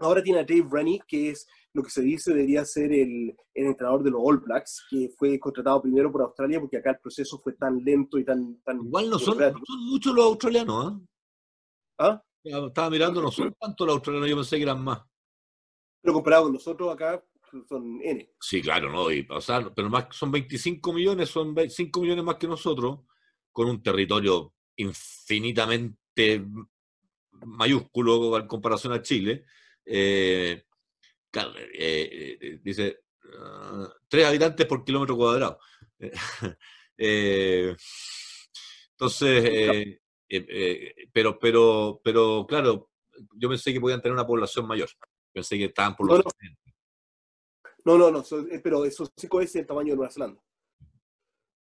Ahora 0.00 0.22
tiene 0.22 0.40
a 0.40 0.44
Dave 0.44 0.66
Rennie, 0.70 1.00
que 1.06 1.30
es 1.30 1.46
lo 1.72 1.82
que 1.82 1.90
se 1.90 2.02
dice 2.02 2.32
debería 2.32 2.64
ser 2.64 2.92
el, 2.92 3.34
el, 3.54 3.66
entrenador 3.66 4.02
de 4.02 4.10
los 4.10 4.20
All 4.22 4.38
Blacks, 4.38 4.86
que 4.90 5.10
fue 5.16 5.38
contratado 5.38 5.82
primero 5.82 6.10
por 6.10 6.22
Australia 6.22 6.60
porque 6.60 6.78
acá 6.78 6.90
el 6.90 6.98
proceso 6.98 7.38
fue 7.38 7.54
tan 7.54 7.82
lento 7.84 8.18
y 8.18 8.24
tan... 8.24 8.60
tan 8.62 8.84
Igual 8.84 9.10
no 9.10 9.18
son, 9.18 9.38
muchos 9.90 10.14
los 10.14 10.24
australianos, 10.24 10.92
¿eh? 10.92 11.06
¿Ah? 11.98 12.22
Estaba 12.42 12.90
mirando, 12.90 13.20
no 13.20 13.30
son 13.30 13.54
tanto 13.58 13.84
los 13.84 13.96
australianos, 13.96 14.30
yo 14.30 14.36
pensé 14.36 14.56
que 14.56 14.62
eran 14.62 14.82
más. 14.82 15.02
Pero 16.00 16.14
comparado 16.14 16.44
con 16.44 16.52
nosotros 16.54 16.92
acá, 16.92 17.22
son 17.68 18.00
N. 18.02 18.30
Sí, 18.40 18.62
claro, 18.62 18.90
¿no? 18.90 19.10
Y, 19.10 19.26
pero 19.74 19.90
más 19.90 20.06
son 20.10 20.30
25 20.30 20.92
millones, 20.92 21.28
son 21.28 21.54
5 21.68 22.00
millones 22.00 22.24
más 22.24 22.36
que 22.36 22.46
nosotros, 22.46 23.00
con 23.52 23.68
un 23.68 23.82
territorio 23.82 24.54
infinitamente 24.76 26.44
mayúsculo 27.44 28.38
en 28.38 28.46
comparación 28.46 28.92
a 28.92 29.02
Chile. 29.02 29.44
Eh, 29.90 30.64
eh, 31.32 32.38
eh, 32.40 32.60
dice, 32.62 33.04
uh, 33.24 33.86
tres 34.06 34.26
habitantes 34.26 34.66
por 34.66 34.84
kilómetro 34.84 35.16
cuadrado. 35.16 35.58
entonces, 38.98 39.98
pero, 41.12 41.38
pero, 41.38 42.00
pero 42.04 42.46
claro, 42.46 42.90
yo 43.34 43.48
pensé 43.48 43.72
que 43.72 43.80
podían 43.80 44.02
tener 44.02 44.12
una 44.12 44.26
población 44.26 44.66
mayor. 44.66 44.90
Pensé 45.32 45.56
que 45.56 45.64
estaban 45.66 45.96
por 45.96 46.06
los 46.06 46.22
no, 47.84 47.96
no, 47.96 48.10
no, 48.10 48.22
pero 48.62 48.84
esos 48.84 49.10
cinco 49.16 49.38
veces 49.38 49.56
el 49.56 49.66
tamaño 49.66 49.92
de 49.92 49.96
Nueva 49.96 50.12
Zelanda. 50.12 50.42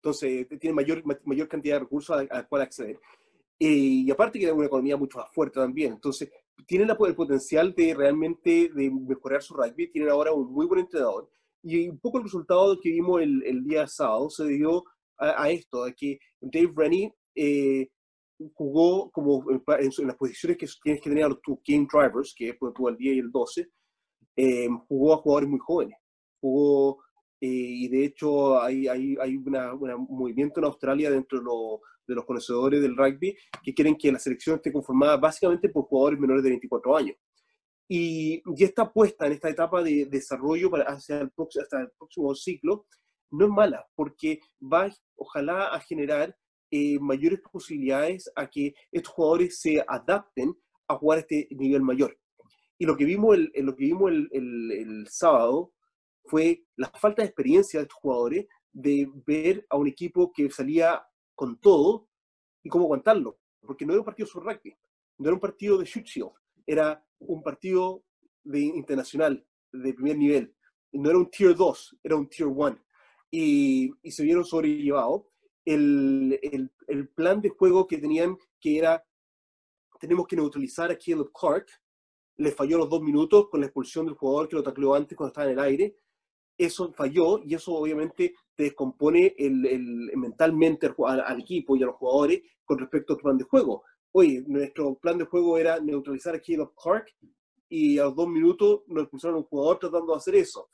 Entonces, 0.01 0.45
tiene 0.59 0.73
mayor, 0.73 1.01
mayor 1.23 1.47
cantidad 1.47 1.75
de 1.75 1.79
recursos 1.81 2.17
a, 2.17 2.23
la 2.23 2.45
cual 2.45 2.63
acceder. 2.63 2.99
y 3.57 4.11
aparte 4.11 4.37
que 4.37 4.47
es 4.47 4.51
una 4.51 4.65
economía 4.65 4.97
mucho 4.97 5.19
más 5.19 5.31
fuerte 5.31 5.61
también. 5.61 5.93
Entonces, 5.93 6.29
tienen 6.65 6.89
el 6.89 7.15
potencial 7.15 7.73
de 7.75 7.93
realmente 7.93 8.69
de 8.73 8.91
mejorar 8.91 9.41
su 9.41 9.53
rugby. 9.53 9.91
Tienen 9.91 10.09
ahora 10.09 10.33
un 10.33 10.51
muy 10.51 10.65
buen 10.65 10.81
entrenador. 10.81 11.29
Y 11.63 11.89
un 11.89 11.99
poco 11.99 12.17
el 12.17 12.23
resultado 12.23 12.79
que 12.79 12.89
vimos 12.89 13.21
el, 13.21 13.43
el 13.45 13.63
día 13.63 13.87
sábado 13.87 14.29
se 14.29 14.45
dio 14.47 14.83
a, 15.19 15.49
esto, 15.49 15.83
a 15.83 15.91
que 15.91 16.19
Dave 16.39 16.71
Rennie 16.75 17.13
eh, 17.35 17.87
jugó 18.53 19.09
como 19.11 19.43
en, 19.49 20.07
las 20.07 20.15
posiciones 20.15 20.57
que 20.57 20.67
tienes 20.83 21.01
que 21.01 21.09
tener 21.09 21.25
a 21.25 21.29
los 21.29 21.39
game 21.67 21.87
drivers, 21.91 22.33
que 22.35 22.49
es 22.49 22.57
tuvo 22.59 22.89
el 22.89 22.97
10 22.97 23.15
y 23.15 23.19
el 23.19 23.31
12, 23.31 23.67
eh, 24.35 24.67
jugó 24.87 25.13
a 25.13 25.17
jugadores 25.17 25.49
muy 25.49 25.59
jóvenes. 25.59 25.97
Jugó, 26.39 27.03
eh, 27.41 27.47
y 27.47 27.87
de 27.87 28.05
hecho 28.05 28.61
hay, 28.61 28.87
hay, 28.87 29.15
hay 29.19 29.37
un 29.37 30.07
movimiento 30.09 30.59
en 30.59 30.65
Australia 30.65 31.09
dentro 31.09 31.39
de, 31.39 31.45
los 31.45 31.79
conocedores 32.25 32.81
del 32.81 32.95
rugby 32.95 33.35
que 33.63 33.73
quieren 33.73 33.95
que 33.95 34.11
la 34.11 34.19
selección 34.19 34.57
esté 34.57 34.71
conformada 34.71 35.17
básicamente 35.17 35.69
por 35.69 35.85
jugadores 35.85 36.19
menores 36.19 36.43
de 36.43 36.49
24 36.49 36.97
años. 36.97 37.17
Y 37.89 38.41
ya 38.57 38.65
está 38.65 38.91
puesta 38.91 39.27
en 39.27 39.33
esta 39.33 39.49
etapa 39.49 39.81
de, 39.81 40.05
desarrollo 40.05 40.69
para 40.69 40.83
hacia 40.85 41.21
el 41.21 41.31
próximo, 41.31 41.63
hasta 41.63 41.81
el 41.81 41.91
próximo 41.97 42.35
ciclo, 42.35 42.85
no 43.31 43.45
es 43.45 43.51
mala, 43.51 43.85
porque 43.95 44.39
va, 44.61 44.89
ojalá, 45.15 45.67
a 45.67 45.79
generar 45.79 46.35
eh, 46.69 46.99
mayores 46.99 47.39
posibilidades 47.51 48.29
a 48.35 48.49
que 48.49 48.73
estos 48.91 49.13
jugadores 49.13 49.59
se 49.59 49.83
adapten 49.87 50.53
a 50.87 50.95
jugar 50.95 51.19
a 51.19 51.21
este 51.21 51.47
nivel 51.51 51.81
mayor. 51.81 52.17
Y 52.77 52.85
lo 52.85 52.95
que 52.95 53.05
vimos 53.05 53.35
el, 53.35 53.51
lo 53.55 53.75
que 53.75 53.85
vimos 53.85 54.11
el, 54.11 54.29
el, 54.33 55.07
sábado 55.09 55.73
fue 56.25 56.63
la 56.75 56.89
falta 56.89 57.21
de 57.21 57.27
experiencia 57.27 57.79
de 57.79 57.83
estos 57.83 57.99
jugadores 57.99 58.47
de 58.71 59.09
ver 59.25 59.65
a 59.69 59.77
un 59.77 59.87
equipo 59.87 60.31
que 60.33 60.49
salía 60.51 61.01
con 61.37 61.59
todo 61.59 62.09
y 62.63 62.69
cómo 62.69 62.85
aguantarlo. 62.85 63.39
Porque 63.61 63.85
no 63.85 63.93
era 63.93 64.01
un 64.01 64.05
partido 64.05 64.27
sobre 64.27 64.53
rugby, 64.53 64.75
no 65.19 65.27
era 65.27 65.35
un 65.35 65.39
partido 65.39 65.77
de 65.77 65.85
shoot 65.85 66.33
era 66.65 67.05
un 67.19 67.41
partido 67.43 68.03
de 68.43 68.59
internacional, 68.59 69.45
de 69.71 69.93
primer 69.93 70.17
nivel. 70.17 70.55
No 70.91 71.09
era 71.09 71.19
un 71.19 71.29
tier 71.29 71.55
2, 71.55 71.97
era 72.03 72.15
un 72.15 72.27
tier 72.27 72.47
1. 72.47 72.77
Y, 73.31 73.91
y, 74.01 74.11
se 74.11 74.23
vieron 74.23 74.43
sobrellevados. 74.43 75.23
El, 75.63 76.39
el, 76.41 76.71
el, 76.87 77.09
plan 77.09 77.41
de 77.41 77.49
juego 77.49 77.87
que 77.87 77.97
tenían, 77.97 78.37
que 78.59 78.79
era, 78.79 79.05
tenemos 79.99 80.25
que 80.27 80.37
neutralizar 80.37 80.89
a 80.91 80.97
Caleb 80.97 81.31
Clark, 81.33 81.67
le 82.37 82.51
falló 82.51 82.77
los 82.77 82.89
dos 82.89 83.01
minutos 83.01 83.49
con 83.49 83.59
la 83.59 83.67
expulsión 83.67 84.05
del 84.05 84.15
jugador 84.15 84.47
que 84.47 84.55
lo 84.55 84.63
tacleó 84.63 84.95
antes 84.95 85.17
cuando 85.17 85.29
estaba 85.29 85.47
en 85.47 85.53
el 85.53 85.63
aire. 85.63 85.97
Eso 86.57 86.91
falló 86.93 87.39
y 87.43 87.53
eso 87.53 87.73
obviamente 87.73 88.33
descompone 88.63 89.35
el, 89.37 89.65
el, 89.65 90.11
mentalmente 90.17 90.91
al, 91.05 91.39
equipo 91.39 91.75
y 91.75 91.83
a 91.83 91.87
los 91.87 91.95
jugadores 91.95 92.41
con 92.65 92.79
respecto 92.79 93.13
al 93.13 93.19
plan 93.19 93.37
de 93.37 93.43
juego. 93.43 93.83
Oye, 94.11 94.43
nuestro 94.47 94.95
plan 94.95 95.17
de 95.17 95.25
juego 95.25 95.57
era 95.57 95.79
neutralizar 95.79 96.35
a 96.35 96.41
Caleb 96.41 96.71
Clark 96.81 97.13
y 97.69 97.99
a 97.99 98.05
los 98.05 98.15
dos 98.15 98.27
minutos 98.27 98.81
nos 98.87 99.03
expulsaron 99.03 99.35
a 99.35 99.39
un 99.39 99.45
jugador 99.45 99.79
tratando 99.79 100.13
de 100.13 100.17
hacer 100.17 100.35
eso. 100.35 100.69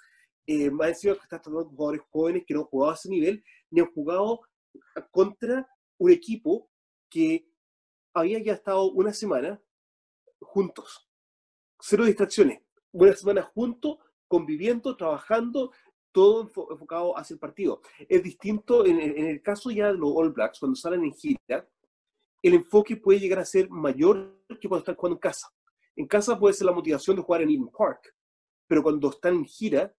Eh, 0.45 0.69
más 0.69 0.89
encima 0.89 1.13
que 1.13 1.21
estás 1.21 1.41
tratando 1.41 1.63
de 1.63 1.69
jugadores 1.69 2.01
jóvenes 2.09 2.43
que 2.45 2.53
no 2.53 2.61
han 2.61 2.65
jugado 2.67 2.91
a 2.91 2.95
ese 2.95 3.09
nivel, 3.09 3.43
ni 3.69 3.81
han 3.81 3.91
jugado 3.93 4.41
contra 5.11 5.67
un 5.97 6.11
equipo 6.11 6.69
que 7.09 7.47
había 8.13 8.39
ya 8.39 8.53
estado 8.53 8.91
una 8.91 9.13
semana 9.13 9.61
juntos 10.39 11.07
cero 11.85 12.05
distracciones. 12.05 12.61
Una 12.93 13.13
semana 13.13 13.41
juntos, 13.41 13.97
conviviendo, 14.27 14.95
trabajando, 14.95 15.71
todo 16.13 16.43
enfocado 16.43 17.17
hacia 17.17 17.33
el 17.33 17.39
partido. 17.39 17.81
Es 18.07 18.23
distinto 18.23 18.85
en, 18.85 18.99
el 18.99 19.41
caso 19.41 19.71
ya 19.71 19.87
de 19.87 19.97
los 19.97 20.11
All 20.15 20.31
Blacks, 20.31 20.59
cuando 20.59 20.75
salen 20.75 21.03
en 21.03 21.13
gira, 21.13 21.67
el 22.41 22.53
enfoque 22.53 22.95
puede 22.95 23.19
llegar 23.19 23.39
a 23.39 23.45
ser 23.45 23.69
mayor 23.69 24.45
que 24.61 24.69
cuando 24.69 24.79
están 24.79 24.95
jugando 24.95 25.17
en 25.17 25.21
casa. 25.21 25.47
En 25.95 26.07
casa 26.07 26.39
puede 26.39 26.53
ser 26.53 26.67
la 26.67 26.73
motivación 26.73 27.15
de 27.15 27.21
jugar 27.23 27.41
en 27.41 27.49
Eden 27.49 27.67
Park, 27.67 28.15
pero 28.67 28.83
cuando 28.83 29.09
están 29.09 29.35
en 29.35 29.45
gira, 29.45 29.93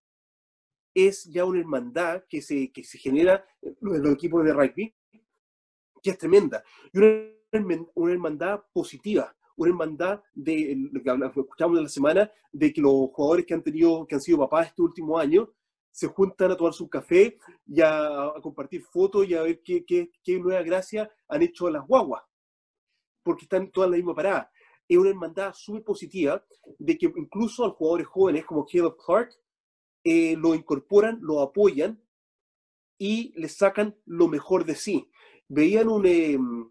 es 0.94 1.24
ya 1.24 1.44
una 1.44 1.60
hermandad 1.60 2.24
que 2.28 2.40
se, 2.40 2.70
que 2.70 2.84
se 2.84 2.98
genera 2.98 3.44
en 3.60 3.76
los 3.80 4.12
equipos 4.12 4.44
de 4.44 4.52
rugby, 4.52 4.94
que 6.02 6.10
es 6.10 6.18
tremenda. 6.18 6.62
Y 6.92 6.98
una, 6.98 7.86
una 7.94 8.12
hermandad 8.12 8.60
positiva, 8.72 9.34
una 9.56 9.70
hermandad 9.70 10.22
de 10.32 10.76
lo 10.92 11.02
que 11.02 11.40
escuchamos 11.40 11.76
de 11.76 11.82
la 11.82 11.88
semana, 11.88 12.30
de 12.52 12.72
que 12.72 12.80
los 12.80 13.10
jugadores 13.12 13.46
que 13.46 13.54
han 13.54 13.62
tenido, 13.62 14.06
que 14.06 14.14
han 14.14 14.20
sido 14.20 14.38
papás 14.38 14.68
este 14.68 14.82
último 14.82 15.18
año, 15.18 15.50
se 15.94 16.08
juntan 16.08 16.50
a 16.50 16.56
tomar 16.56 16.72
su 16.72 16.88
café 16.88 17.38
y 17.68 17.80
a, 17.80 18.32
compartir 18.42 18.82
fotos 18.82 19.28
y 19.28 19.34
a 19.34 19.42
ver 19.42 19.62
qué, 19.62 20.10
nueva 20.40 20.60
gracia 20.62 21.08
han 21.28 21.42
hecho 21.42 21.70
las 21.70 21.86
guaguas, 21.86 22.24
porque 23.22 23.44
están 23.44 23.70
todas 23.70 23.86
en 23.86 23.90
la 23.92 23.96
misma 23.98 24.14
parada. 24.14 24.50
Es 24.88 24.98
una 24.98 25.10
hermandad 25.10 25.52
súper 25.54 25.84
positiva 25.84 26.44
de 26.80 26.98
que 26.98 27.12
incluso 27.14 27.62
a 27.62 27.68
los 27.68 27.76
jugadores 27.76 28.08
jóvenes 28.08 28.44
como 28.44 28.66
Caleb 28.66 28.96
Clark 29.06 29.36
eh, 30.02 30.34
lo 30.36 30.56
incorporan, 30.56 31.20
lo 31.22 31.40
apoyan 31.40 32.02
y 32.98 33.32
les 33.40 33.56
sacan 33.56 33.96
lo 34.04 34.26
mejor 34.26 34.64
de 34.64 34.74
sí. 34.74 35.08
Veían 35.46 35.88
un, 35.88 36.06
em, 36.06 36.70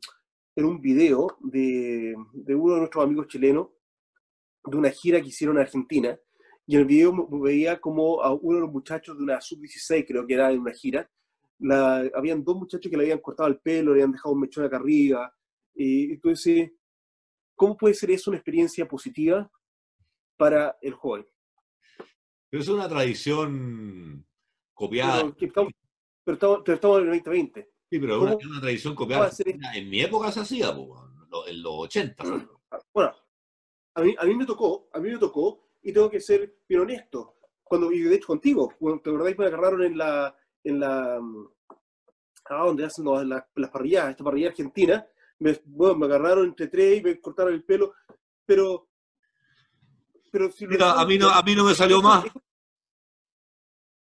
en 0.58 0.66
un 0.66 0.82
video 0.82 1.38
de, 1.40 2.14
de, 2.34 2.56
uno 2.56 2.74
de 2.74 2.80
nuestros 2.82 3.06
amigos 3.06 3.30
chilenos, 3.30 3.70
de 4.66 4.76
una 4.76 4.90
gira 4.90 5.22
que 5.22 5.30
hicieron 5.30 5.56
en 5.56 5.62
Argentina, 5.62 6.20
y 6.66 6.76
en 6.76 6.82
el 6.82 6.88
video 6.88 7.28
veía 7.42 7.80
como 7.80 8.22
a 8.22 8.34
uno 8.34 8.56
de 8.56 8.62
los 8.62 8.72
muchachos 8.72 9.18
de 9.18 9.24
una 9.24 9.42
sub-16, 9.42 10.06
creo 10.08 10.26
que 10.26 10.34
era 10.34 10.52
en 10.52 10.60
una 10.60 10.74
gira, 10.74 11.10
la, 11.60 12.10
habían 12.16 12.44
dos 12.44 12.56
muchachos 12.56 12.90
que 12.90 12.98
le 12.98 13.04
habían 13.04 13.20
cortado 13.20 13.50
el 13.50 13.60
pelo, 13.60 13.92
le 13.92 14.02
habían 14.02 14.12
dejado 14.12 14.34
un 14.34 14.42
mechón 14.42 14.66
acá 14.66 14.78
arriba, 14.78 15.34
y 15.76 16.14
entonces, 16.14 16.72
¿cómo 17.56 17.76
puede 17.76 17.94
ser 17.94 18.12
eso 18.12 18.32
una 18.32 18.38
experiencia 18.38 18.88
positiva 18.88 19.50
para 20.38 20.78
el 20.82 20.94
joven? 20.94 21.26
Pero 22.50 22.64
es 22.64 22.70
una 22.70 22.88
tradición 22.88 24.26
copiada. 24.74 25.22
Pero, 25.22 25.36
pero 25.36 25.48
estamos, 26.36 26.62
pero 26.64 26.76
estamos 26.76 26.98
en 27.00 27.04
el 27.06 27.10
2020. 27.10 27.70
Sí, 27.90 28.00
pero 28.00 28.16
es 28.16 28.46
una, 28.46 28.62
tradición 28.62 28.96
copiada. 28.96 29.32
En 29.74 29.90
mi 29.90 30.02
época 30.02 30.32
se 30.32 30.42
hacía, 30.42 30.70
en 30.70 31.64
los 31.64 31.74
80. 31.74 32.24
Bueno, 32.94 33.12
a 33.96 34.02
mí, 34.02 34.16
a 34.18 34.26
mí 34.26 34.36
me 34.36 34.46
tocó, 34.46 34.90
a 34.94 35.00
mí 35.00 35.12
me 35.12 35.18
tocó, 35.18 35.64
y 35.84 35.92
tengo 35.94 36.10
que 36.10 36.20
ser 36.20 36.56
bien 36.68 36.82
honesto. 36.82 37.36
Cuando, 37.64 37.92
y 37.92 38.02
de 38.02 38.16
hecho 38.16 38.28
contigo, 38.28 38.74
cuando 38.80 39.02
te 39.02 39.10
acordáis 39.10 39.38
me 39.38 39.46
agarraron 39.46 39.84
en 39.84 39.98
la, 39.98 40.36
en 40.64 40.80
la, 40.80 41.20
ah, 42.50 42.66
donde 42.66 42.86
hacen 42.86 43.06
las, 43.30 43.44
parrilladas, 43.72 44.12
esta 44.12 44.24
parrilla 44.24 44.50
argentina, 44.50 45.06
me, 45.40 45.60
bueno, 45.66 45.96
me 45.96 46.06
agarraron 46.06 46.46
entre 46.46 46.68
tres 46.68 47.00
y 47.00 47.02
me 47.02 47.20
cortaron 47.20 47.54
el 47.54 47.64
pelo, 47.64 47.94
pero, 48.46 48.88
pero 50.32 50.52
si 50.52 50.68
Mira, 50.68 50.94
a 50.94 51.06
mí 51.06 51.18
no, 51.18 51.30
a 51.30 51.44
mí 51.44 51.56
no 51.56 51.66
me 51.66 51.76
salió 51.76 52.02
más. 52.02 52.26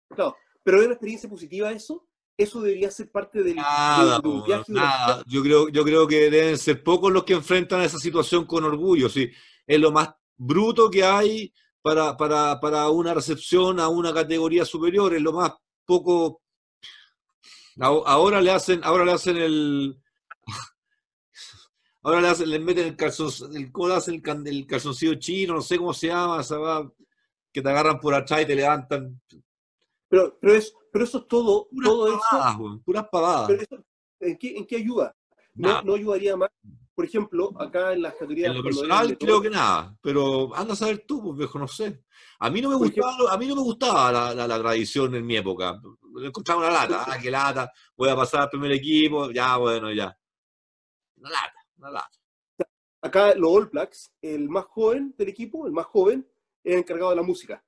Claro, 0.08 0.36
pero 0.62 0.78
es 0.78 0.84
una 0.84 0.94
experiencia 0.94 1.28
positiva 1.28 1.72
eso, 1.72 2.06
eso 2.36 2.60
debería 2.60 2.90
ser 2.90 3.10
parte 3.10 3.42
del, 3.42 3.56
nada, 3.56 4.20
viaje. 4.44 4.72
Nada. 4.72 5.22
Yo, 5.26 5.42
creo, 5.42 5.68
yo 5.68 5.84
creo 5.84 6.06
que 6.06 6.30
deben 6.30 6.58
ser 6.58 6.82
pocos 6.82 7.12
los 7.12 7.24
que 7.24 7.34
enfrentan 7.34 7.82
esa 7.82 7.98
situación 7.98 8.44
con 8.44 8.64
orgullo. 8.64 9.08
¿sí? 9.08 9.30
Es 9.66 9.78
lo 9.78 9.92
más 9.92 10.14
bruto 10.36 10.90
que 10.90 11.04
hay 11.04 11.52
para, 11.82 12.16
para, 12.16 12.58
para 12.60 12.88
una 12.88 13.14
recepción 13.14 13.78
a 13.78 13.88
una 13.88 14.12
categoría 14.12 14.64
superior. 14.64 15.14
Es 15.14 15.22
lo 15.22 15.32
más 15.32 15.52
poco. 15.84 16.40
Ahora 17.78 18.40
le 18.40 18.50
hacen, 18.50 18.80
ahora 18.84 19.04
le 19.04 19.12
hacen 19.12 19.36
el. 19.36 20.00
Ahora 22.02 22.20
le, 22.20 22.28
hacen, 22.28 22.50
le 22.50 22.58
meten 22.58 22.86
el 22.86 22.96
calzón, 22.96 23.56
el, 23.56 23.72
¿cómo 23.72 23.88
hacen 23.88 24.22
el, 24.22 24.46
el 24.46 24.66
calzoncillo 24.66 25.14
chino? 25.14 25.54
No 25.54 25.62
sé 25.62 25.78
cómo 25.78 25.94
se 25.94 26.08
llama, 26.08 26.42
que 27.50 27.62
te 27.62 27.68
agarran 27.70 27.98
por 27.98 28.12
atrás 28.12 28.42
y 28.42 28.46
te 28.46 28.54
levantan. 28.54 29.22
Pero, 30.08 30.36
pero, 30.38 30.54
es, 30.54 30.74
pero 30.92 31.06
eso 31.06 31.18
es 31.18 31.28
todo, 31.28 31.66
todo 31.82 32.08
eso. 32.08 32.82
puras 32.84 33.06
pavadas. 33.10 33.48
¿en, 34.20 34.36
qué, 34.36 34.58
¿en, 34.58 34.66
qué, 34.66 34.76
ayuda? 34.76 35.16
No, 35.54 35.80
no, 35.80 35.94
ayudaría 35.94 36.36
más 36.36 36.50
por 36.94 37.04
ejemplo, 37.04 37.52
acá 37.60 37.92
en 37.92 38.02
las 38.02 38.12
categorías... 38.12 38.50
En 38.50 38.58
lo 38.58 38.62
personal 38.62 39.18
creo 39.18 39.42
que 39.42 39.50
nada, 39.50 39.96
pero 40.00 40.54
anda 40.54 40.74
a 40.74 40.76
saber 40.76 41.04
tú, 41.06 41.22
pues 41.22 41.36
viejo, 41.36 41.58
no 41.58 41.66
sé. 41.66 42.04
A 42.38 42.50
mí 42.50 42.60
no 42.60 42.68
me 42.68 42.76
gustaba, 42.76 43.32
a 43.32 43.36
mí 43.36 43.46
no 43.46 43.56
me 43.56 43.62
gustaba 43.62 44.12
la, 44.34 44.46
la, 44.46 44.58
tradición 44.58 45.14
en 45.14 45.26
mi 45.26 45.36
época. 45.36 45.80
Encontraba 46.22 46.60
una 46.60 46.70
lata, 46.70 47.04
ah, 47.08 47.18
qué 47.20 47.30
lata, 47.30 47.72
voy 47.96 48.08
a 48.08 48.16
pasar 48.16 48.42
al 48.42 48.50
primer 48.50 48.72
equipo, 48.72 49.30
ya, 49.30 49.56
bueno, 49.56 49.92
ya. 49.92 50.16
Una 51.16 51.30
lata, 51.30 51.66
una 51.78 51.90
lata. 51.90 52.18
Acá 53.02 53.34
los 53.34 53.50
All 53.50 53.66
Blacks, 53.66 54.12
el 54.22 54.48
más 54.48 54.64
joven 54.66 55.14
del 55.18 55.28
equipo, 55.28 55.66
el 55.66 55.72
más 55.72 55.86
joven, 55.86 56.26
es 56.62 56.76
encargado 56.76 57.10
de 57.10 57.16
la 57.16 57.22
música. 57.22 57.64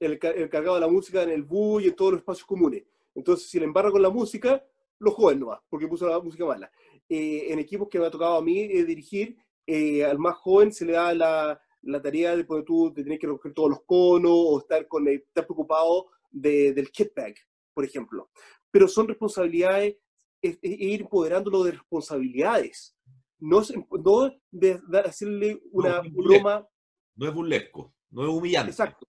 El, 0.00 0.12
encargado 0.12 0.74
de 0.74 0.80
la 0.80 0.88
música 0.88 1.22
en 1.22 1.30
el 1.30 1.42
bus 1.44 1.84
y 1.84 1.88
en 1.88 1.94
todos 1.94 2.12
los 2.12 2.20
espacios 2.20 2.46
comunes. 2.46 2.84
Entonces, 3.14 3.48
si 3.48 3.58
le 3.58 3.64
embarra 3.64 3.90
con 3.90 4.02
la 4.02 4.10
música, 4.10 4.62
lo 4.98 5.12
joven 5.12 5.40
no 5.40 5.46
va, 5.46 5.62
porque 5.68 5.86
puso 5.86 6.08
la 6.08 6.18
música 6.20 6.44
mala. 6.44 6.70
Eh, 7.08 7.52
en 7.52 7.58
equipos 7.58 7.88
que 7.88 7.98
me 7.98 8.06
ha 8.06 8.10
tocado 8.10 8.36
a 8.36 8.42
mí 8.42 8.60
eh, 8.60 8.84
dirigir, 8.84 9.36
eh, 9.66 10.04
al 10.04 10.18
más 10.18 10.36
joven 10.36 10.72
se 10.72 10.84
le 10.84 10.92
da 10.94 11.14
la, 11.14 11.60
la 11.82 12.02
tarea 12.02 12.36
de 12.36 12.44
poder 12.44 12.64
tú 12.64 12.92
de 12.92 13.04
tener 13.04 13.18
que 13.18 13.26
recoger 13.26 13.54
todos 13.54 13.70
los 13.70 13.82
conos 13.84 14.32
o 14.32 14.58
estar, 14.58 14.86
con, 14.88 15.06
estar 15.08 15.46
preocupado 15.46 16.06
de, 16.30 16.72
del 16.72 16.90
kit 16.90 17.14
bag, 17.14 17.34
por 17.72 17.84
ejemplo. 17.84 18.30
Pero 18.70 18.88
son 18.88 19.06
responsabilidades, 19.08 19.96
es, 20.42 20.58
ir 20.62 21.02
empoderándolo 21.02 21.62
de 21.62 21.72
responsabilidades. 21.72 22.96
No, 23.38 23.62
no 24.02 24.32
de, 24.50 24.80
hacerle 25.04 25.60
una 25.70 26.00
broma. 26.00 26.66
No 27.14 27.28
es 27.28 27.34
burlesco, 27.34 27.94
no 28.10 28.22
es 28.24 28.28
humillante. 28.28 28.70
Exacto. 28.70 29.06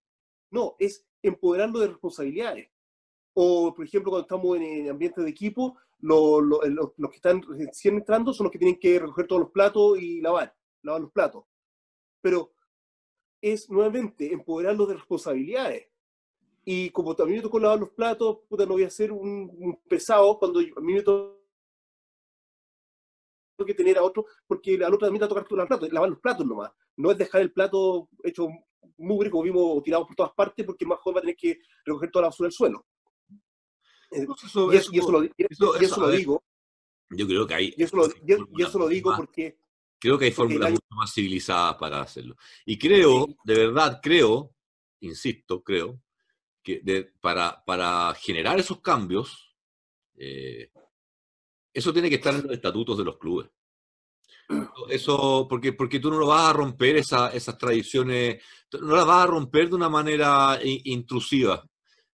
No, 0.50 0.76
es 0.78 1.06
empoderarlo 1.22 1.80
de 1.80 1.88
responsabilidades. 1.88 2.70
O, 3.34 3.74
por 3.74 3.84
ejemplo, 3.84 4.10
cuando 4.10 4.26
estamos 4.26 4.56
en 4.56 4.88
ambiente 4.88 5.20
de 5.20 5.30
equipo, 5.30 5.76
los, 6.00 6.42
los 6.96 7.10
que 7.10 7.16
están 7.16 7.42
recién 7.42 7.96
entrando 7.96 8.32
son 8.32 8.44
los 8.44 8.52
que 8.52 8.58
tienen 8.58 8.78
que 8.78 8.98
recoger 8.98 9.26
todos 9.26 9.42
los 9.42 9.50
platos 9.50 9.98
y 9.98 10.20
lavar, 10.20 10.54
lavar 10.82 11.00
los 11.02 11.12
platos. 11.12 11.44
Pero 12.20 12.52
es 13.40 13.68
nuevamente 13.70 14.32
empoderarlo 14.32 14.86
de 14.86 14.94
responsabilidades. 14.94 15.88
Y 16.64 16.90
como 16.90 17.14
también 17.16 17.38
me 17.38 17.42
tocó 17.42 17.58
lavar 17.58 17.78
los 17.78 17.90
platos, 17.90 18.38
puta, 18.48 18.66
no 18.66 18.72
voy 18.72 18.84
a 18.84 18.90
ser 18.90 19.10
un, 19.12 19.80
pesado 19.88 20.38
cuando 20.38 20.60
a 20.60 20.80
mí 20.80 20.94
me 20.94 21.02
toca 21.02 21.34
que 23.66 23.74
tener 23.74 23.98
a 23.98 24.02
otro, 24.02 24.26
porque 24.46 24.74
al 24.74 24.94
otro 24.94 25.06
también 25.06 25.20
te 25.20 25.28
tocar 25.28 25.46
lavar, 25.50 25.68
platos, 25.68 25.92
lavar 25.92 26.10
los 26.10 26.20
platos 26.20 26.46
nomás. 26.46 26.70
No 26.96 27.10
es 27.10 27.18
dejar 27.18 27.40
el 27.40 27.52
plato 27.52 28.08
hecho 28.22 28.48
mugre, 28.98 29.30
como 29.30 29.44
vimos, 29.44 29.82
tirado 29.82 30.06
por 30.06 30.14
todas 30.14 30.32
partes, 30.32 30.64
porque 30.64 30.86
más 30.86 30.98
joven 31.00 31.16
va 31.16 31.18
a 31.18 31.22
tener 31.22 31.36
que 31.36 31.58
recoger 31.84 32.10
toda 32.10 32.22
la 32.24 32.28
basura 32.28 32.46
del 32.46 32.52
suelo. 32.52 32.86
Eh, 34.10 34.26
y, 34.92 34.98
eso, 34.98 36.00
lo, 36.00 36.10
digo. 36.10 36.42
Yo 37.10 37.26
creo 37.26 37.46
que 37.46 37.54
hay. 37.54 37.74
Y 37.76 37.82
eso 37.82 37.96
lo, 37.96 38.06
y 38.06 38.62
eso 38.62 38.78
lo 38.78 38.88
digo 38.88 39.14
porque 39.16 39.58
Creo 39.98 40.18
que 40.18 40.26
hay 40.26 40.32
fórmulas 40.32 40.70
mucho 40.70 40.86
más 40.90 41.12
civilizadas 41.12 41.74
para 41.76 42.00
hacerlo. 42.00 42.36
Y 42.64 42.78
creo, 42.78 43.26
de 43.42 43.54
verdad, 43.54 44.00
creo, 44.02 44.54
insisto, 45.00 45.62
creo, 45.62 46.00
que 46.62 47.12
para, 47.20 47.64
para 47.64 48.14
generar 48.14 48.58
esos 48.58 48.80
cambios, 48.80 49.56
eh, 50.16 50.70
eso 51.72 51.92
tiene 51.92 52.08
que 52.08 52.16
estar 52.16 52.34
en 52.34 52.44
los 52.44 52.52
estatutos 52.52 52.96
de 52.96 53.04
los 53.04 53.18
clubes. 53.18 53.48
Eso, 54.88 55.46
porque, 55.48 55.72
porque 55.72 55.98
tú 55.98 56.10
no 56.10 56.18
lo 56.18 56.28
vas 56.28 56.50
a 56.50 56.52
romper 56.52 56.96
esas 56.96 57.58
tradiciones, 57.58 58.42
no 58.80 58.94
las 58.94 59.06
vas 59.06 59.24
a 59.24 59.26
romper 59.26 59.68
de 59.68 59.74
una 59.74 59.88
manera 59.88 60.58
intrusiva. 60.62 61.68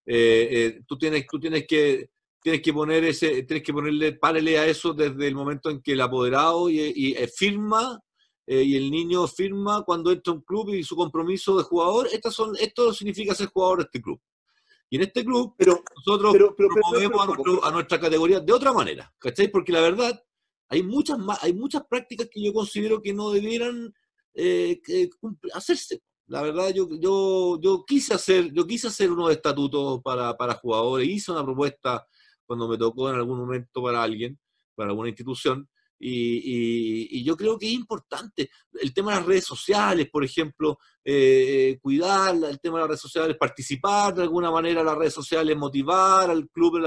Eh, 0.07 0.49
eh, 0.51 0.81
tú, 0.87 0.99
tienes, 0.99 1.27
tú 1.27 1.41
tienes 1.41 1.67
que 1.67 2.11
tienes 2.45 2.61
que 2.61 2.75
poner 2.75 3.03
ese, 3.05 3.43
tienes 3.45 3.65
que 3.65 3.73
ponerle, 3.73 4.13
párele 4.13 4.59
a 4.59 4.67
eso 4.67 4.93
desde 4.93 5.27
el 5.27 5.35
momento 5.35 5.71
en 5.71 5.81
que 5.81 5.93
el 5.93 6.01
apoderado 6.03 6.69
y, 6.69 7.15
eh, 7.17 7.27
firma 7.27 7.99
eh, 8.47 8.63
y 8.63 8.77
el 8.77 8.91
niño 8.91 9.27
firma 9.27 9.83
cuando 9.83 10.13
entra 10.13 10.31
a 10.31 10.37
un 10.37 10.43
club 10.43 10.75
y 10.75 10.85
su 10.85 10.95
compromiso 10.95 11.57
de 11.57 11.63
jugador, 11.63 12.07
estas 12.13 12.35
son, 12.35 12.55
esto 12.61 12.93
significa 12.93 13.35
ser 13.35 13.47
jugador 13.47 13.79
de 13.79 13.85
este 13.85 14.03
club. 14.03 14.21
Y 14.91 14.97
en 14.97 15.03
este 15.05 15.25
club 15.25 15.55
pero, 15.57 15.83
nosotros 15.97 16.55
promovemos 16.55 17.63
a, 17.63 17.71
nuestra 17.71 17.99
categoría 17.99 18.41
de 18.41 18.53
otra 18.53 18.75
manera, 18.75 19.11
¿cachai? 19.19 19.49
Porque 19.49 19.73
la 19.73 19.81
verdad, 19.81 20.23
hay 20.69 20.83
muchas, 20.83 21.17
hay 21.41 21.55
muchas 21.55 21.87
prácticas 21.89 22.29
que 22.31 22.45
yo 22.45 22.53
considero 22.53 23.01
que 23.01 23.15
no 23.15 23.31
debieran 23.31 23.95
eh, 24.35 24.79
hacerse. 25.55 26.03
La 26.27 26.43
verdad, 26.43 26.71
yo, 26.75 26.89
yo, 26.99 27.61
yo, 27.61 27.85
quise 27.87 28.15
hacer, 28.15 28.53
yo 28.53 28.67
quise 28.67 28.89
hacer 28.89 29.11
unos 29.11 29.31
estatutos 29.31 30.01
para, 30.03 30.37
para 30.37 30.55
jugadores, 30.55 31.09
hice 31.09 31.33
una 31.33 31.45
propuesta 31.45 32.07
cuando 32.47 32.69
me 32.69 32.79
tocó 32.79 33.11
en 33.11 33.17
algún 33.17 33.39
momento 33.39 33.83
para 33.83 34.03
alguien, 34.03 34.39
para 34.75 34.91
alguna 34.91 35.09
institución, 35.09 35.69
y, 35.99 37.25
yo 37.25 37.37
creo 37.37 37.59
que 37.59 37.67
es 37.67 37.73
importante 37.73 38.51
el 38.75 38.93
tema 38.93 39.13
de 39.13 39.19
las 39.19 39.27
redes 39.27 39.45
sociales, 39.45 40.09
por 40.11 40.25
ejemplo, 40.25 40.79
eh, 41.05 41.79
cuidar 41.81 42.35
el 42.35 42.61
tema 42.61 42.77
de 42.77 42.83
las 42.83 42.89
redes 42.89 43.01
sociales, 43.01 43.37
participar 43.39 44.15
de 44.15 44.23
alguna 44.23 44.51
manera 44.51 44.81
en 44.81 44.87
las 44.87 44.99
redes 44.99 45.15
sociales, 45.15 45.57
motivar 45.57 46.31
al 46.31 46.49
club, 46.51 46.79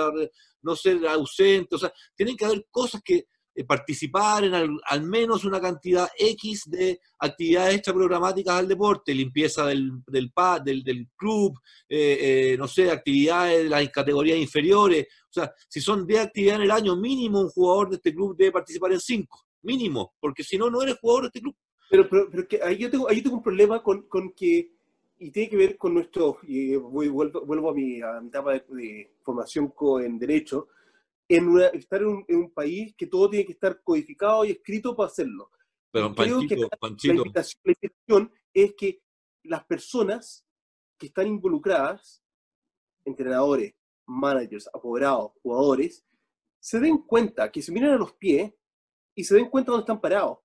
no 0.62 0.76
ser 0.76 1.08
ausente, 1.08 1.76
o 1.76 1.80
sea, 1.80 1.92
tienen 2.16 2.36
que 2.36 2.46
haber 2.46 2.68
cosas 2.70 3.02
que, 3.04 3.26
eh, 3.58 3.64
participar 3.64 4.44
en 4.44 4.54
al, 4.54 5.02
menos 5.02 5.44
una 5.44 5.60
cantidad 5.60 6.08
X 6.16 6.70
de 6.70 7.02
actividades 7.18 7.78
extraprogramáticas 7.78 8.54
al 8.54 8.68
deporte, 8.68 9.16
limpieza 9.16 9.66
del, 9.66 9.94
del, 10.06 10.32
del, 10.84 11.08
club, 11.16 11.60
eh, 11.90 12.52
eh, 12.52 12.56
no 12.60 12.68
sé, 12.68 12.92
actividades 12.92 13.64
de 13.64 13.70
las 13.70 13.90
categorías 13.90 14.38
inferiores. 14.38 15.08
O 15.24 15.34
sea, 15.34 15.52
si 15.68 15.82
son 15.82 16.06
10 16.06 16.28
actividades 16.28 16.60
en 16.60 16.66
el 16.66 16.72
año, 16.72 16.96
mínimo 16.98 17.42
un 17.42 17.50
jugador 17.50 17.90
de 17.90 17.96
este 17.96 18.14
club 18.14 18.38
debe 18.38 18.52
participar 18.52 18.92
en 18.92 19.00
5, 19.00 19.48
mínimo, 19.64 20.14
porque 20.20 20.44
si 20.44 20.56
no, 20.56 20.70
no 20.70 20.84
eres 20.84 21.00
jugador 21.00 21.24
de 21.24 21.28
este 21.30 21.42
club. 21.42 21.56
Pero, 21.90 22.08
pero, 22.08 22.48
que 22.48 22.62
ahí, 22.62 22.78
yo 22.78 22.92
tengo, 22.92 23.10
ahí 23.10 23.24
tengo 23.24 23.38
un 23.38 23.44
problema 23.44 23.82
con, 23.82 24.04
con, 24.04 24.34
que, 24.34 24.70
y 25.18 25.32
tiene 25.32 25.50
que 25.50 25.58
ver 25.58 25.78
con 25.78 25.96
nuestro, 25.96 26.38
y 26.44 26.76
vuelvo, 26.76 27.44
vuelvo 27.44 27.72
a, 27.72 27.74
mi, 27.74 28.02
a 28.04 28.22
mi 28.22 28.28
etapa 28.28 28.54
de, 28.54 28.66
de 28.70 29.14
formación 29.24 29.74
en 30.04 30.20
Derecho, 30.20 30.68
en 31.30 31.60
estar 31.74 32.02
en 32.02 32.26
un, 32.28 32.52
país 32.52 32.94
que 32.96 33.08
todo 33.08 33.30
tiene 33.30 33.46
que 33.46 33.52
estar 33.52 33.82
codificado 33.84 34.46
y 34.46 34.52
escrito 34.52 34.96
para 34.96 35.08
hacerlo. 35.08 35.52
Pero, 35.92 36.14
Creo 36.16 36.40
que 36.48 36.56
La, 36.56 37.14
invitación, 37.14 38.32
es 38.54 38.74
que 38.76 39.02
las 39.44 39.66
personas 39.66 40.46
que 40.98 41.08
están 41.08 41.28
involucradas, 41.28 42.24
entrenadores, 43.04 43.74
managers, 44.06 44.70
apoderados, 44.74 45.32
jugadores, 45.42 46.06
se 46.60 46.80
den 46.80 47.00
cuenta, 47.00 47.52
que 47.52 47.62
se 47.62 47.72
miren 47.72 47.92
a 47.92 47.98
los 47.98 48.14
pies 48.14 48.54
y 49.16 49.24
se 49.24 49.36
den 49.36 49.50
cuenta 49.50 49.72
de 49.72 49.74
dónde 49.74 49.84
están 49.84 50.02
parados 50.02 50.40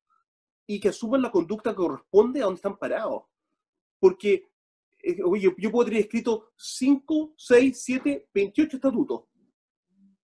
y 0.66 0.80
que 0.80 0.88
asuman 0.88 1.22
la 1.22 1.30
conducta 1.30 1.70
que 1.70 1.76
corresponde 1.76 2.40
a 2.40 2.44
dónde 2.44 2.56
están 2.56 2.76
parados. 2.76 3.24
Porque 3.98 4.50
eh, 5.02 5.22
oye, 5.24 5.54
yo 5.58 5.70
puedo 5.70 5.86
tener 5.86 6.02
escrito 6.02 6.52
5, 6.56 7.34
6, 7.36 7.82
7, 7.82 8.28
28 8.32 8.76
estatutos 8.76 9.22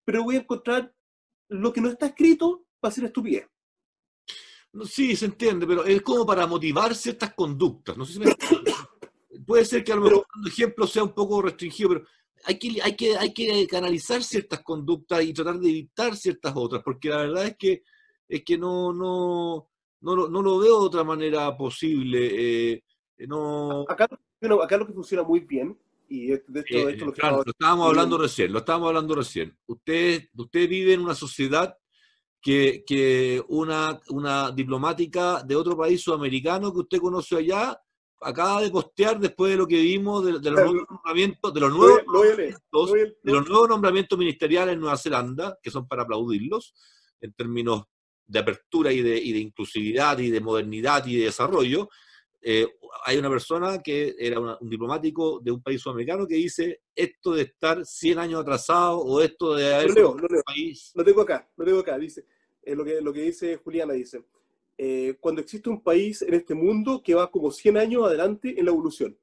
pero 0.09 0.25
voy 0.25 0.37
a 0.37 0.39
encontrar 0.39 0.91
lo 1.51 1.71
que 1.71 1.83
no 1.83 1.91
está 1.91 2.07
escrito 2.07 2.65
va 2.83 2.89
a 2.89 2.93
ser 2.93 3.05
estupidez. 3.05 3.47
Sí, 4.87 5.15
se 5.15 5.27
entiende, 5.27 5.67
pero 5.67 5.85
es 5.85 6.01
como 6.01 6.25
para 6.25 6.47
motivar 6.47 6.95
ciertas 6.95 7.35
conductas. 7.35 7.95
No 7.95 8.07
sé 8.07 8.15
si 8.15 8.21
me... 8.21 8.35
Puede 9.47 9.67
ser 9.67 9.85
que 9.85 9.93
a 9.93 9.97
lo 9.97 10.05
mejor 10.05 10.27
el 10.43 10.49
ejemplo 10.51 10.87
sea 10.87 11.05
un 11.05 11.13
poco 11.13 11.43
restringido, 11.43 11.91
pero 11.91 12.07
hay 12.45 12.59
que, 12.59 12.81
hay, 12.83 12.97
que, 12.97 13.19
hay 13.19 13.35
que 13.35 13.67
canalizar 13.67 14.23
ciertas 14.23 14.63
conductas 14.63 15.23
y 15.23 15.35
tratar 15.35 15.59
de 15.59 15.69
evitar 15.69 16.17
ciertas 16.17 16.55
otras, 16.57 16.83
porque 16.83 17.11
la 17.11 17.19
verdad 17.19 17.47
es 17.49 17.57
que, 17.59 17.83
es 18.27 18.43
que 18.45 18.57
no, 18.57 18.95
no, 18.95 19.69
no, 20.01 20.27
no 20.27 20.43
lo 20.43 20.59
veo 20.59 20.81
de 20.81 20.87
otra 20.87 21.05
manera 21.05 21.55
posible. 21.55 22.73
Eh, 22.73 22.83
no... 23.27 23.83
acá, 23.87 24.09
acá 24.63 24.77
lo 24.79 24.87
que 24.87 24.95
funciona 24.95 25.23
muy 25.23 25.41
bien 25.41 25.79
y 26.09 26.27
de 26.29 26.35
esto, 26.35 26.89
esto 26.89 27.05
lo, 27.05 27.13
lo, 27.13 27.45
estábamos 27.47 27.89
hablando. 27.89 28.19
recién, 28.19 28.53
lo 28.53 28.61
estábamos 28.61 28.89
hablando 28.89 29.15
recién. 29.15 29.57
Usted, 29.67 30.29
usted 30.37 30.69
vive 30.69 30.95
en 30.95 31.01
una 31.01 31.15
sociedad 31.15 31.77
que, 32.41 32.85
que 32.87 33.43
una, 33.49 34.01
una 34.09 34.51
diplomática 34.51 35.43
de 35.43 35.57
otro 35.57 35.77
país 35.77 36.01
sudamericano 36.03 36.73
que 36.73 36.81
usted 36.81 36.99
conoce 36.99 37.37
allá 37.37 37.79
acaba 38.21 38.63
de 38.63 38.71
postear 38.71 39.21
después 39.21 39.53
de 39.53 39.59
lo 39.59 39.67
que 39.67 39.81
vimos 39.81 40.25
de, 40.25 40.33
los 40.33 40.43
nuevos 40.43 40.87
nombramientos, 40.91 41.55
de 41.55 41.61
los 41.61 41.73
nuevos, 41.73 42.03
nombramientos, 42.05 42.93
de 42.93 43.33
los 43.33 43.49
nuevos 43.49 43.69
nombramientos 43.69 44.19
ministeriales 44.19 44.75
en 44.75 44.81
Nueva 44.81 44.97
Zelanda, 44.97 45.59
que 45.63 45.71
son 45.71 45.87
para 45.87 46.03
aplaudirlos 46.03 46.75
en 47.21 47.33
términos 47.33 47.85
de 48.27 48.39
apertura 48.39 48.93
y 48.93 49.03
de, 49.03 49.17
y 49.19 49.33
de 49.33 49.39
inclusividad 49.39 50.19
y 50.19 50.31
de 50.31 50.41
modernidad 50.41 51.07
y 51.07 51.17
de 51.17 51.27
desarrollo, 51.27 51.89
eh, 52.41 52.67
hay 53.05 53.19
una 53.19 53.29
persona 53.29 53.83
que 53.83 54.15
era 54.19 54.39
un 54.39 54.71
diplomático 54.71 55.41
de 55.41 55.51
un 55.51 55.63
país 55.63 55.81
sudamericano 55.81 56.27
que 56.27 56.37
dice 56.37 56.83
esto 56.95 57.33
de 57.33 57.43
estar 57.43 57.85
100 57.85 58.19
años 58.19 58.41
atrasado 58.41 59.01
o 59.01 59.21
esto 59.21 59.55
de 59.55 59.75
haber... 59.75 59.91
Lo, 59.97 60.17
país... 60.45 60.93
lo 60.95 61.05
tengo 61.05 61.23
acá, 61.23 61.49
lo 61.57 61.65
tengo 61.65 61.81
acá, 61.81 61.99
dice, 61.99 62.25
eh, 62.63 62.75
lo, 62.75 62.85
que, 62.85 63.01
lo 63.01 63.13
que 63.13 63.23
dice 63.23 63.57
Juliana, 63.57 63.93
dice, 63.95 64.25
eh, 64.77 65.17
cuando 65.21 65.41
existe 65.41 65.69
un 65.69 65.83
país 65.83 66.23
en 66.23 66.35
este 66.35 66.55
mundo 66.55 67.03
que 67.03 67.15
va 67.15 67.31
como 67.31 67.51
100 67.51 67.77
años 67.77 68.05
adelante 68.05 68.55
en 68.59 68.65
la 68.65 68.71
evolución. 68.71 69.19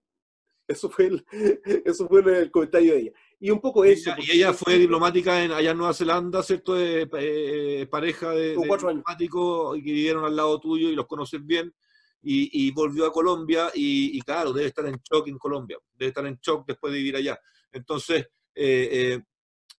Eso 0.67 0.89
fue 0.89 1.05
el, 1.05 1.25
eso 1.85 2.07
fue 2.07 2.21
el 2.21 2.51
comentario 2.51 2.93
de 2.93 2.99
ella. 2.99 3.11
Y 3.39 3.51
un 3.51 3.61
poco 3.61 3.85
eso. 3.85 4.11
y 4.17 4.31
ella 4.31 4.51
fue 4.53 4.77
diplomática 4.77 5.43
en, 5.43 5.51
allá 5.51 5.71
en 5.71 5.77
Nueva 5.77 5.93
Zelanda, 5.93 6.43
¿cierto? 6.43 6.75
Eh, 6.77 7.87
pareja 7.89 8.31
de, 8.31 8.55
diplomáticos 8.55 9.75
que 9.75 9.81
vivieron 9.81 10.25
al 10.25 10.35
lado 10.35 10.59
tuyo 10.59 10.89
y 10.89 10.95
los 10.95 11.05
conoces 11.05 11.45
bien. 11.45 11.73
Y, 12.27 12.71
volvió 12.71 13.05
a 13.05 13.11
Colombia 13.11 13.69
y, 13.73 14.19
claro, 14.21 14.51
debe 14.51 14.69
estar 14.69 14.85
en 14.87 14.99
shock 14.99 15.27
en 15.27 15.37
Colombia, 15.37 15.77
debe 15.93 16.09
estar 16.09 16.25
en 16.25 16.39
shock 16.41 16.65
después 16.65 16.91
de 16.91 16.97
vivir 16.97 17.15
allá. 17.17 17.39
Entonces, 17.71 18.27
eh, 18.55 19.19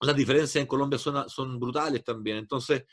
las 0.01 0.15
diferencias 0.15 0.63
en 0.63 0.67
Colombia 0.69 0.99
son, 0.99 1.29
son 1.29 1.59
brutales 1.59 2.05
también. 2.05 2.37
Entonces, 2.37 2.85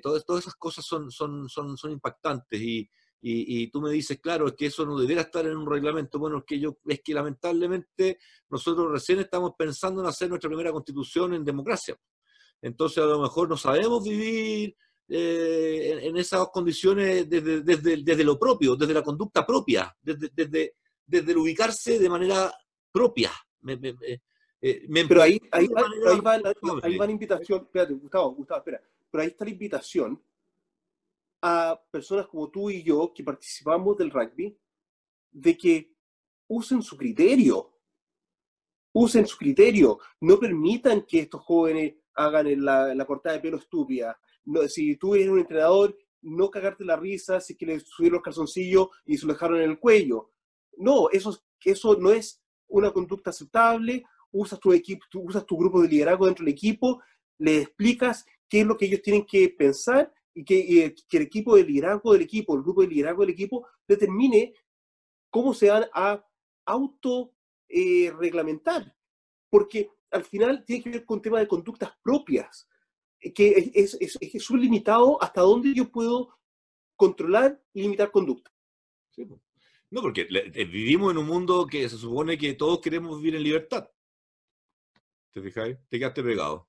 todas, 0.00 0.24
todas 0.24 0.44
esas 0.44 0.54
cosas 0.54 0.84
son, 0.84 1.10
son, 1.10 1.48
son, 1.48 1.76
son 1.76 1.90
impactantes 1.90 2.60
y, 2.60 2.88
y, 3.20 3.68
tú 3.70 3.80
me 3.80 3.90
dices, 3.90 4.20
claro, 4.20 4.46
es 4.46 4.54
que 4.54 4.66
eso 4.66 4.86
no 4.86 4.98
debiera 4.98 5.22
estar 5.22 5.44
en 5.44 5.56
un 5.56 5.68
reglamento. 5.68 6.18
Bueno, 6.18 6.38
es 6.38 6.44
que 6.44 6.60
yo, 6.60 6.78
es 6.86 7.00
que 7.02 7.14
lamentablemente 7.14 8.18
nosotros 8.48 8.92
recién 8.92 9.18
estamos 9.18 9.52
pensando 9.58 10.00
en 10.00 10.06
hacer 10.06 10.28
nuestra 10.28 10.48
primera 10.48 10.70
constitución 10.72 11.34
en 11.34 11.44
democracia. 11.44 11.98
Entonces 12.62 12.98
a 12.98 13.06
lo 13.06 13.20
mejor 13.20 13.48
no 13.48 13.56
sabemos 13.56 14.04
vivir 14.04 14.76
eh, 15.08 16.00
en, 16.02 16.16
esas 16.16 16.48
condiciones 16.48 17.28
desde, 17.28 17.62
desde, 17.62 18.24
lo 18.24 18.38
propio, 18.38 18.76
desde 18.76 18.94
la 18.94 19.02
conducta 19.02 19.46
propia, 19.46 19.96
desde, 20.02 20.30
desde, 20.34 20.74
desde 21.06 21.32
el 21.32 21.38
ubicarse 21.38 21.98
de 21.98 22.08
manera 22.10 22.52
propia. 22.92 23.32
Eh, 24.60 24.88
pero 25.08 25.22
ahí, 25.22 25.40
ahí, 25.52 25.68
va, 25.68 25.82
ahí, 25.82 26.20
va, 26.20 26.32
ahí 26.82 26.96
va 26.96 27.06
la 27.06 27.12
invitación, 27.12 27.62
espérate, 27.62 27.94
Gustavo, 27.94 28.34
Gustavo, 28.34 28.58
espera, 28.58 28.82
pero 29.10 29.22
ahí 29.22 29.28
está 29.28 29.44
la 29.44 29.50
invitación 29.52 30.22
a 31.40 31.80
personas 31.90 32.26
como 32.26 32.50
tú 32.50 32.70
y 32.70 32.82
yo 32.82 33.12
que 33.14 33.22
participamos 33.22 33.96
del 33.96 34.10
rugby 34.10 34.56
de 35.30 35.56
que 35.56 35.92
usen 36.48 36.82
su 36.82 36.96
criterio. 36.96 37.74
Usen 38.92 39.26
su 39.26 39.36
criterio. 39.36 39.98
No 40.20 40.38
permitan 40.38 41.02
que 41.02 41.20
estos 41.20 41.42
jóvenes 41.42 41.94
hagan 42.14 42.64
la, 42.64 42.94
la 42.94 43.04
cortada 43.04 43.36
de 43.36 43.42
pelo 43.42 43.58
estúpida. 43.58 44.18
No, 44.48 44.66
si 44.66 44.96
tú 44.96 45.14
eres 45.14 45.28
un 45.28 45.38
entrenador, 45.38 45.96
no 46.22 46.50
cagarte 46.50 46.84
la 46.84 46.96
risa 46.96 47.40
si 47.40 47.54
que 47.54 47.66
le 47.66 47.80
subieron 47.80 48.16
los 48.16 48.22
calzoncillos 48.22 48.88
y 49.04 49.18
se 49.18 49.26
lo 49.26 49.34
dejaron 49.34 49.60
en 49.60 49.70
el 49.70 49.78
cuello. 49.78 50.30
No, 50.76 51.10
eso, 51.10 51.38
eso 51.64 51.96
no 51.96 52.10
es 52.10 52.42
una 52.68 52.90
conducta 52.92 53.30
aceptable. 53.30 54.04
Usas 54.32 54.58
tu, 54.58 54.72
equipo, 54.72 55.04
usas 55.14 55.44
tu 55.44 55.56
grupo 55.56 55.82
de 55.82 55.88
liderazgo 55.88 56.26
dentro 56.26 56.44
del 56.44 56.54
equipo, 56.54 57.02
le 57.38 57.58
explicas 57.62 58.24
qué 58.48 58.60
es 58.60 58.66
lo 58.66 58.76
que 58.76 58.86
ellos 58.86 59.02
tienen 59.02 59.24
que 59.24 59.48
pensar 59.50 60.12
y 60.34 60.44
que, 60.44 60.94
el 61.10 61.22
equipo 61.22 61.56
de 61.56 61.64
liderazgo 61.64 62.12
del 62.12 62.22
equipo, 62.22 62.54
el 62.54 62.62
grupo 62.62 62.82
de 62.82 62.88
liderazgo 62.88 63.22
del 63.22 63.30
equipo, 63.30 63.66
determine 63.86 64.54
cómo 65.30 65.52
se 65.52 65.68
van 65.70 65.86
a 65.92 66.24
auto 66.66 67.34
eh. 67.68 68.12
Porque 69.50 69.90
al 70.10 70.24
final 70.24 70.64
tiene 70.64 70.82
que 70.82 70.90
ver 70.90 71.04
con 71.04 71.20
temas 71.20 71.40
de 71.40 71.48
conductas 71.48 71.92
propias, 72.02 72.68
que 73.34 73.70
es, 73.74 73.96
es, 74.00 74.18
es, 74.20 74.50
limitado 74.50 75.22
hasta 75.22 75.40
dónde 75.40 75.74
yo 75.74 75.90
puedo 75.90 76.38
controlar 76.96 77.60
y 77.72 77.82
limitar 77.82 78.10
conducta. 78.10 78.52
No, 79.90 80.02
porque 80.02 80.28
eh, 80.30 80.64
vivimos 80.64 81.10
en 81.10 81.18
un 81.18 81.26
mundo 81.26 81.66
que 81.66 81.88
se 81.88 81.96
supone 81.96 82.36
que 82.36 82.54
todos 82.54 82.80
queremos 82.80 83.18
vivir 83.18 83.36
en 83.36 83.42
libertad. 83.42 83.90
¿Te 85.32 85.40
fijáis? 85.40 85.76
Te 85.88 85.98
quedaste 85.98 86.22
pegado 86.22 86.68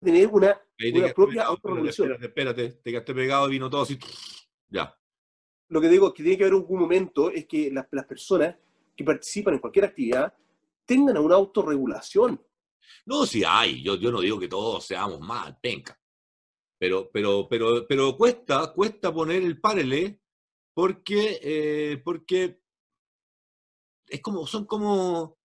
tener 0.00 0.28
una, 0.28 0.60
una 0.92 1.12
propia 1.12 1.42
autorrevolución. 1.44 2.12
Espérate, 2.12 2.26
espérate, 2.26 2.80
te 2.82 2.90
quedaste 2.90 3.14
pegado 3.14 3.48
y 3.48 3.52
vino 3.52 3.70
todo 3.70 3.82
así. 3.82 3.98
Ya. 4.68 4.96
Lo 5.68 5.80
que 5.80 5.88
digo 5.88 6.08
es 6.08 6.14
que 6.14 6.22
tiene 6.22 6.38
que 6.38 6.44
haber 6.44 6.54
un 6.54 6.78
momento 6.78 7.30
es 7.30 7.46
que 7.46 7.70
las, 7.70 7.86
las 7.90 8.06
personas 8.06 8.56
que 8.96 9.04
participan 9.04 9.54
en 9.54 9.60
cualquier 9.60 9.84
actividad 9.84 10.34
tengan 10.84 11.18
una 11.18 11.36
autorregulación. 11.36 12.40
No, 13.06 13.26
sí 13.26 13.42
hay. 13.46 13.82
Yo, 13.82 13.96
yo 13.96 14.10
no 14.10 14.20
digo 14.20 14.38
que 14.38 14.48
todos 14.48 14.84
seamos 14.84 15.20
mal, 15.20 15.58
penca. 15.60 15.98
Pero, 16.78 17.10
pero, 17.12 17.46
pero, 17.48 17.86
pero 17.86 18.16
cuesta, 18.16 18.72
cuesta 18.72 19.12
poner 19.12 19.42
el 19.42 19.60
parele 19.60 20.20
porque, 20.72 21.38
eh, 21.42 22.02
porque 22.04 22.60
es 24.06 24.20
como, 24.20 24.46
son 24.46 24.64
como, 24.64 25.38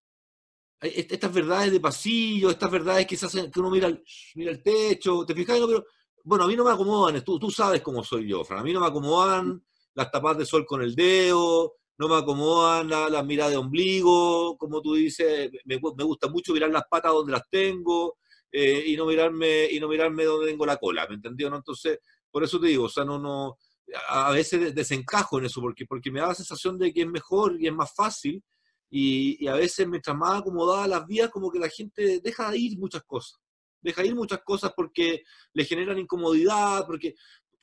estas 0.80 1.32
verdades 1.32 1.72
de 1.72 1.80
pasillo, 1.80 2.50
estas 2.50 2.70
verdades 2.70 3.06
que 3.06 3.16
se 3.16 3.26
hacen, 3.26 3.50
que 3.50 3.60
uno 3.60 3.70
mira, 3.70 3.88
mira 4.34 4.50
el 4.50 4.62
techo, 4.62 5.24
¿te 5.24 5.34
fijas? 5.34 5.58
pero, 5.66 5.84
bueno, 6.24 6.44
a 6.44 6.48
mí 6.48 6.56
no 6.56 6.64
me 6.64 6.72
acomodan, 6.72 7.22
tú, 7.24 7.38
tú 7.38 7.50
sabes 7.50 7.82
cómo 7.82 8.02
soy 8.02 8.28
yo, 8.28 8.44
Fran, 8.44 8.60
a 8.60 8.62
mí 8.62 8.72
no 8.72 8.80
me 8.80 8.86
acomodan 8.86 9.64
las 9.94 10.10
tapas 10.10 10.38
de 10.38 10.46
sol 10.46 10.66
con 10.66 10.82
el 10.82 10.94
dedo, 10.94 11.76
no 11.98 12.08
me 12.08 12.16
acomodan 12.16 12.88
las 12.88 13.10
la 13.10 13.22
miradas 13.22 13.52
de 13.52 13.58
ombligo, 13.58 14.56
como 14.58 14.82
tú 14.82 14.94
dices, 14.94 15.50
me, 15.64 15.76
gusta 15.76 16.28
mucho 16.28 16.52
mirar 16.52 16.70
las 16.70 16.84
patas 16.90 17.12
donde 17.12 17.32
las 17.32 17.48
tengo 17.48 18.18
eh, 18.52 18.84
y, 18.86 18.96
no 18.96 19.06
mirarme, 19.06 19.68
y 19.70 19.80
no 19.80 19.88
mirarme 19.88 20.24
donde 20.24 20.46
tengo 20.48 20.66
la 20.66 20.76
cola, 20.76 21.06
¿me 21.08 21.14
entendió? 21.14 21.48
No? 21.50 21.56
Entonces, 21.56 21.98
por 22.30 22.44
eso 22.44 22.60
te 22.60 22.68
digo, 22.68 22.84
o 22.84 22.88
sea, 22.88 23.04
no, 23.04 23.18
no, 23.18 23.56
a 24.08 24.30
veces 24.30 24.74
desencajo 24.74 25.38
en 25.38 25.46
eso, 25.46 25.60
porque, 25.60 25.86
porque 25.86 26.10
me 26.10 26.20
da 26.20 26.28
la 26.28 26.34
sensación 26.34 26.78
de 26.78 26.92
que 26.92 27.02
es 27.02 27.08
mejor 27.08 27.60
y 27.60 27.66
es 27.66 27.72
más 27.72 27.94
fácil 27.94 28.42
y, 28.90 29.46
a 29.48 29.54
veces, 29.54 29.86
mientras 29.88 30.16
más 30.16 30.40
acomodadas 30.40 30.88
las 30.88 31.06
vías, 31.06 31.30
como 31.30 31.50
que 31.50 31.58
la 31.58 31.68
gente 31.68 32.20
deja 32.20 32.50
de 32.50 32.58
ir 32.58 32.78
muchas 32.78 33.02
cosas. 33.04 33.38
Deja 33.80 34.02
de 34.02 34.08
ir 34.08 34.14
muchas 34.14 34.40
cosas 34.44 34.72
porque 34.74 35.22
le 35.52 35.64
generan 35.64 35.98
incomodidad, 35.98 36.86
porque 36.86 37.14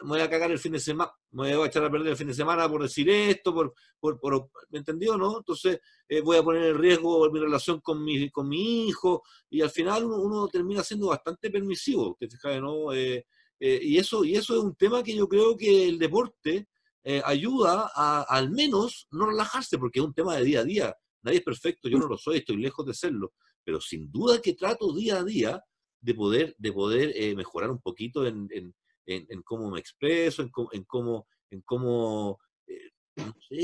me 0.03 0.09
voy 0.09 0.21
a 0.21 0.29
cagar 0.29 0.51
el 0.51 0.59
fin 0.59 0.73
de 0.73 0.79
semana, 0.79 1.11
me 1.31 1.55
voy 1.55 1.65
a 1.65 1.67
echar 1.67 1.83
a 1.83 1.91
perder 1.91 2.09
el 2.09 2.17
fin 2.17 2.27
de 2.27 2.33
semana 2.33 2.69
por 2.69 2.81
decir 2.83 3.09
esto, 3.09 3.53
por, 3.53 3.73
por, 3.99 4.49
¿me 4.69 4.79
entendió, 4.79 5.17
no? 5.17 5.37
Entonces 5.37 5.79
eh, 6.07 6.21
voy 6.21 6.37
a 6.37 6.43
poner 6.43 6.63
en 6.63 6.77
riesgo 6.77 7.29
mi 7.31 7.39
relación 7.39 7.79
con 7.79 8.03
mi, 8.03 8.29
con 8.29 8.47
mi 8.47 8.87
hijo 8.87 9.23
y 9.49 9.61
al 9.61 9.69
final 9.69 10.05
uno, 10.05 10.47
termina 10.47 10.83
siendo 10.83 11.07
bastante 11.07 11.49
permisivo, 11.49 12.15
¿te 12.19 12.29
fijas, 12.29 12.61
no? 12.61 12.93
Eh, 12.93 13.25
eh, 13.59 13.79
y, 13.81 13.97
eso, 13.97 14.23
y 14.23 14.35
eso 14.35 14.55
es 14.55 14.63
un 14.63 14.75
tema 14.75 15.01
que 15.03 15.15
yo 15.15 15.27
creo 15.27 15.55
que 15.57 15.87
el 15.87 15.97
deporte 15.97 16.67
ayuda 17.25 17.91
a 17.93 18.21
al 18.21 18.49
menos 18.49 19.07
no 19.11 19.25
relajarse, 19.25 19.77
porque 19.77 19.99
es 19.99 20.05
un 20.05 20.13
tema 20.13 20.37
de 20.37 20.45
día 20.45 20.61
a 20.61 20.63
día. 20.63 20.95
Nadie 21.21 21.39
es 21.39 21.43
perfecto, 21.43 21.89
yo 21.89 21.97
no 21.97 22.07
lo 22.07 22.17
soy, 22.17 22.37
estoy 22.37 22.55
lejos 22.55 22.85
de 22.85 22.93
serlo, 22.93 23.33
pero 23.63 23.81
sin 23.81 24.09
duda 24.09 24.41
que 24.41 24.53
trato 24.53 24.93
día 24.93 25.17
a 25.17 25.23
día 25.23 25.61
de 26.03 26.13
poder, 26.13 26.55
de 26.57 26.71
poder 26.73 27.13
eh, 27.15 27.33
mejorar 27.33 27.71
un 27.71 27.79
poquito 27.79 28.27
en, 28.27 28.47
en, 28.51 28.75
en, 29.05 29.41
cómo 29.43 29.69
me 29.69 29.79
expreso, 29.79 30.41
en, 30.41 30.51
en 30.71 30.83
cómo, 30.85 31.27
en 31.49 31.61
cómo 31.61 32.39
eh, 32.67 32.91
no 33.17 33.33
sé, 33.47 33.55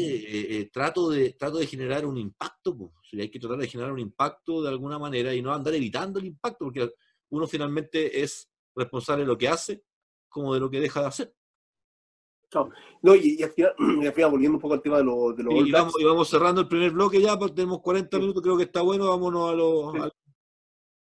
eh, 0.59 0.69
trato, 0.71 1.09
de, 1.09 1.33
trato 1.33 1.57
de 1.57 1.67
generar 1.67 2.05
un 2.05 2.17
impacto. 2.17 2.77
Pues. 2.77 2.91
hay 3.13 3.29
que 3.29 3.39
tratar 3.39 3.57
de 3.57 3.67
generar 3.67 3.91
un 3.91 3.99
impacto 3.99 4.61
de 4.61 4.69
alguna 4.69 4.99
manera 4.99 5.33
y 5.33 5.41
no 5.41 5.53
andar 5.53 5.73
evitando 5.73 6.19
el 6.19 6.25
impacto, 6.25 6.65
porque 6.65 6.91
uno 7.29 7.47
finalmente 7.47 8.21
es 8.21 8.49
responsable 8.75 9.23
de 9.23 9.27
lo 9.27 9.37
que 9.37 9.47
hace 9.47 9.83
como 10.29 10.53
de 10.53 10.59
lo 10.59 10.69
que 10.69 10.79
deja 10.79 11.01
de 11.01 11.07
hacer. 11.07 11.35
No, 13.01 13.15
y, 13.15 13.41
al 13.43 13.51
final, 13.51 14.31
volviendo 14.31 14.57
un 14.57 14.61
poco 14.61 14.73
al 14.73 14.81
tema 14.81 14.97
de, 14.97 15.03
los 15.03 15.35
de 15.35 15.43
y, 15.43 15.71
vamos, 15.71 16.29
cerrando 16.29 16.61
el 16.61 16.67
primer 16.67 16.91
bloque 16.91 17.21
ya, 17.21 17.37
porque 17.37 17.55
tenemos 17.55 17.81
40 17.81 18.17
minutos, 18.19 18.41
creo 18.41 18.57
que 18.57 18.63
está 18.63 18.81
bueno, 18.81 19.07
vámonos 19.07 19.51
a 19.51 19.55
los... 19.55 20.11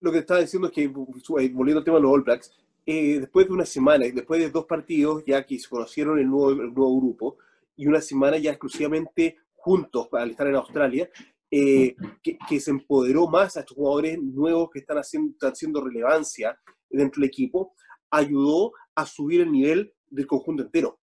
Lo 0.00 0.10
que 0.10 0.18
estaba 0.18 0.40
diciendo 0.40 0.66
es 0.66 0.74
que, 0.74 0.82
eh, 0.82 0.88
volviendo 0.88 1.78
al 1.78 1.84
tema 1.84 1.98
de 1.98 2.02
los 2.02 2.12
All 2.12 2.22
Blacks, 2.22 2.52
eh, 2.84 3.20
después 3.20 3.46
de 3.46 3.52
una 3.52 3.66
semana, 3.66 4.06
después 4.12 4.40
de 4.40 4.50
dos 4.50 4.66
partidos, 4.66 5.22
ya 5.26 5.44
que 5.44 5.58
se 5.58 5.68
conocieron 5.68 6.18
el 6.18 6.28
nuevo, 6.28 6.50
el 6.50 6.74
nuevo 6.74 7.00
grupo, 7.00 7.38
y 7.76 7.86
una 7.86 8.00
semana 8.00 8.38
ya 8.38 8.50
exclusivamente 8.50 9.36
juntos 9.52 10.08
al 10.12 10.30
estar 10.30 10.46
en 10.46 10.56
Australia, 10.56 11.08
eh, 11.50 11.94
que, 12.22 12.38
que, 12.48 12.60
se 12.60 12.70
empoderó 12.70 13.28
más 13.28 13.56
a 13.56 13.60
estos 13.60 13.76
jugadores 13.76 14.18
nuevos 14.20 14.70
que 14.70 14.78
están 14.78 14.96
haciendo, 14.96 15.32
están 15.32 15.52
haciendo 15.52 15.84
relevancia 15.84 16.58
dentro 16.88 17.20
del 17.20 17.28
equipo, 17.28 17.74
ayudó 18.10 18.72
a 18.94 19.06
subir 19.06 19.42
el 19.42 19.52
nivel 19.52 19.92
del 20.08 20.26
conjunto 20.26 20.62
entero. 20.62 20.98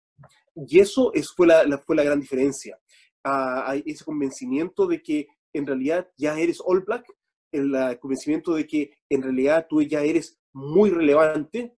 Y 0.56 0.80
eso 0.80 1.14
es, 1.14 1.32
fue, 1.32 1.48
la, 1.48 1.78
fue 1.80 1.96
la 1.96 2.04
gran 2.04 2.20
diferencia. 2.20 2.80
Ah, 3.24 3.76
ese 3.86 4.04
convencimiento 4.04 4.88
de 4.88 5.02
que 5.02 5.28
en 5.54 5.66
realidad 5.66 6.10
ya 6.18 6.40
eres 6.40 6.62
All 6.64 6.82
Black, 6.82 7.06
el, 7.52 7.98
convencimiento 8.00 8.54
de 8.54 8.68
que 8.68 8.92
en 9.10 9.22
realidad 9.22 9.68
tú 9.70 9.82
ya 9.82 10.02
eres 10.02 10.40
muy 10.58 10.90
relevante, 10.90 11.78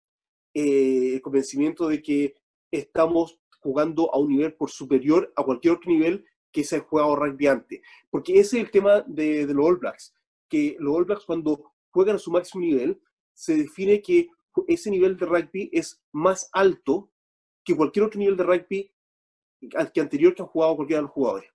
eh, 0.54 1.16
el 1.16 1.22
convencimiento 1.22 1.90
de 1.90 2.02
que 2.02 2.36
estamos 2.72 3.38
jugando 3.60 4.10
a 4.14 4.18
un 4.18 4.30
nivel 4.30 4.54
por 4.54 4.72
superior 4.72 5.34
a 5.36 5.44
cualquier 5.44 5.74
otro 5.74 5.92
nivel 5.92 6.26
que 6.50 6.64
se 6.64 6.78
ha 6.78 6.80
jugado 6.80 7.18
rugby 7.18 7.48
antes. 7.48 7.82
Porque 8.10 8.40
ese 8.40 8.58
es 8.58 8.64
el 8.64 8.72
tema 8.72 9.02
de, 9.02 9.46
los 9.48 9.66
All 9.66 9.78
Blacks, 9.78 10.16
que 10.48 10.78
los 10.80 10.96
All 10.96 11.04
Blacks 11.04 11.26
cuando 11.26 11.74
juegan 11.92 12.16
a 12.16 12.20
su 12.20 12.32
máximo 12.32 12.64
nivel, 12.64 13.02
se 13.34 13.58
define 13.58 14.02
que 14.02 14.30
ese 14.68 14.90
nivel 14.90 15.18
de 15.18 15.26
rugby 15.26 15.70
es 15.74 16.02
más 16.14 16.50
alto 16.54 17.12
que 17.66 17.76
cualquier 17.76 18.06
otro 18.06 18.18
nivel 18.18 18.38
de 18.38 18.44
rugby 18.44 18.92
que 19.94 20.00
anterior 20.00 20.34
que 20.34 20.42
han 20.42 20.48
jugado 20.48 20.78
cualquiera 20.78 21.00
de 21.00 21.04
los 21.04 21.12
jugadores. 21.12 21.50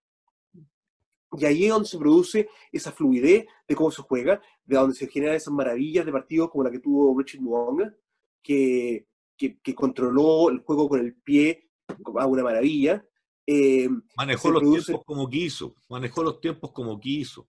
Y 1.38 1.44
ahí 1.44 1.64
es 1.64 1.70
donde 1.70 1.88
se 1.88 1.98
produce 1.98 2.48
esa 2.72 2.92
fluidez 2.92 3.46
de 3.66 3.74
cómo 3.74 3.90
se 3.90 4.02
juega, 4.02 4.40
de 4.64 4.76
donde 4.76 4.94
se 4.94 5.08
generan 5.08 5.36
esas 5.36 5.52
maravillas 5.52 6.06
de 6.06 6.12
partidos 6.12 6.50
como 6.50 6.64
la 6.64 6.70
que 6.70 6.80
tuvo 6.80 7.16
Richard 7.18 7.42
Nwonga, 7.42 7.94
que, 8.42 9.06
que, 9.36 9.74
controló 9.74 10.50
el 10.50 10.60
juego 10.60 10.88
con 10.88 11.00
el 11.00 11.14
pie 11.14 11.70
a 12.16 12.26
una 12.26 12.42
maravilla. 12.42 13.04
Eh, 13.46 13.88
manejó 14.16 14.50
los 14.50 14.62
tiempos 14.62 15.04
como 15.04 15.28
quiso, 15.28 15.74
manejó 15.88 16.22
los 16.22 16.40
tiempos 16.40 16.72
como 16.72 16.98
quiso. 16.98 17.48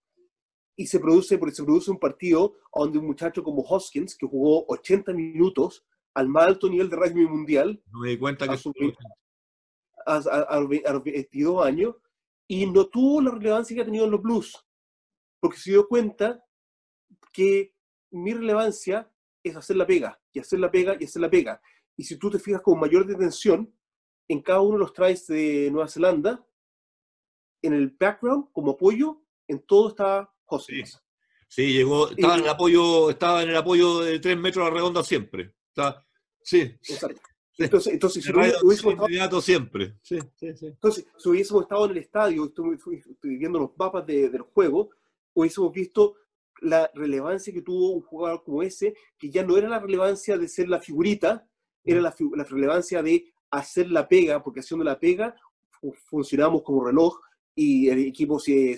y 0.75 0.87
se 0.87 0.99
produce, 0.99 1.37
porque 1.37 1.55
se 1.55 1.63
produce 1.63 1.91
un 1.91 1.99
partido 1.99 2.55
donde 2.73 2.99
un 2.99 3.07
muchacho 3.07 3.43
como 3.43 3.61
Hoskins, 3.61 4.15
que 4.17 4.27
jugó 4.27 4.65
80 4.67 5.13
minutos 5.13 5.85
al 6.13 6.27
más 6.27 6.47
alto 6.47 6.69
nivel 6.69 6.89
de 6.89 6.95
rugby 6.95 7.27
mundial, 7.27 7.81
no 7.91 7.99
me 7.99 8.09
di 8.09 8.17
cuenta 8.17 8.47
que 8.47 8.57
a, 10.05 10.17
a, 10.17 10.59
los 10.59 11.03
22 11.03 11.65
años, 11.65 11.95
y 12.47 12.65
no 12.67 12.87
tuvo 12.87 13.21
la 13.21 13.31
relevancia 13.31 13.75
que 13.75 13.81
ha 13.81 13.85
tenido 13.85 14.05
en 14.05 14.11
los 14.11 14.21
Blues, 14.21 14.65
porque 15.39 15.57
se 15.57 15.71
dio 15.71 15.87
cuenta 15.87 16.43
que 17.31 17.75
mi 18.11 18.33
relevancia 18.33 19.11
es 19.43 19.55
hacer 19.55 19.75
la 19.77 19.85
pega, 19.85 20.19
y 20.31 20.39
hacer 20.39 20.59
la 20.59 20.71
pega, 20.71 20.95
y 20.99 21.05
hacer 21.05 21.21
la 21.21 21.29
pega. 21.29 21.61
Y 21.97 22.03
si 22.03 22.17
tú 22.17 22.29
te 22.29 22.39
fijas 22.39 22.61
con 22.61 22.79
mayor 22.79 23.05
detención, 23.05 23.73
en 24.27 24.41
cada 24.41 24.61
uno 24.61 24.73
de 24.73 24.79
los 24.79 24.93
tries 24.93 25.27
de 25.27 25.69
Nueva 25.71 25.87
Zelanda, 25.87 26.45
en 27.61 27.73
el 27.73 27.89
background, 27.89 28.51
como 28.51 28.71
apoyo, 28.71 29.21
en 29.47 29.59
todo 29.65 29.89
está 29.89 30.31
José. 30.45 30.83
Sí. 31.47 31.73
llegó, 31.73 32.09
estaba 32.09 32.35
en 32.35 32.43
el 32.43 32.49
apoyo, 32.49 33.09
estaba 33.09 33.43
en 33.43 33.49
el 33.49 33.57
apoyo 33.57 33.99
de 33.99 34.19
tres 34.19 34.37
metros 34.37 34.65
a 34.65 34.69
la 34.69 34.75
redonda 34.75 35.03
siempre. 35.03 35.53
sí. 36.41 36.61
Exacto. 36.61 37.21
Entonces, 37.57 37.93
entonces 37.93 38.23
si 38.23 38.31
hubiésemos 38.31 39.09
estado, 39.09 39.41
siempre. 39.41 39.95
Sí, 40.01 40.19
Entonces, 40.41 41.07
si 41.17 41.29
hubiésemos 41.29 41.63
estado 41.63 41.85
en 41.85 41.91
el 41.91 41.97
estadio, 41.97 42.45
estoy, 42.45 42.79
viendo 43.37 43.59
los 43.59 43.71
mapas 43.77 44.05
de, 44.05 44.29
del 44.29 44.41
juego, 44.41 44.89
hubiésemos 45.33 45.71
visto 45.71 46.15
la 46.61 46.89
relevancia 46.93 47.53
que 47.53 47.61
tuvo 47.61 47.91
un 47.91 48.01
jugador 48.01 48.43
como 48.43 48.61
ese, 48.63 48.95
que 49.17 49.29
ya 49.29 49.43
no 49.43 49.57
era 49.57 49.69
la 49.69 49.79
relevancia 49.79 50.37
de 50.37 50.47
ser 50.47 50.67
la 50.67 50.79
figurita, 50.79 51.47
era 51.83 52.01
la, 52.01 52.13
la 52.35 52.43
relevancia 52.43 53.01
de 53.01 53.33
hacer 53.51 53.89
la 53.89 54.07
pega, 54.07 54.43
porque 54.43 54.59
haciendo 54.59 54.83
la 54.83 54.99
pega 54.99 55.35
funcionamos 56.09 56.63
como 56.63 56.85
reloj 56.85 57.19
y 57.53 57.89
el 57.89 57.99
equipo 57.99 58.39
se, 58.39 58.77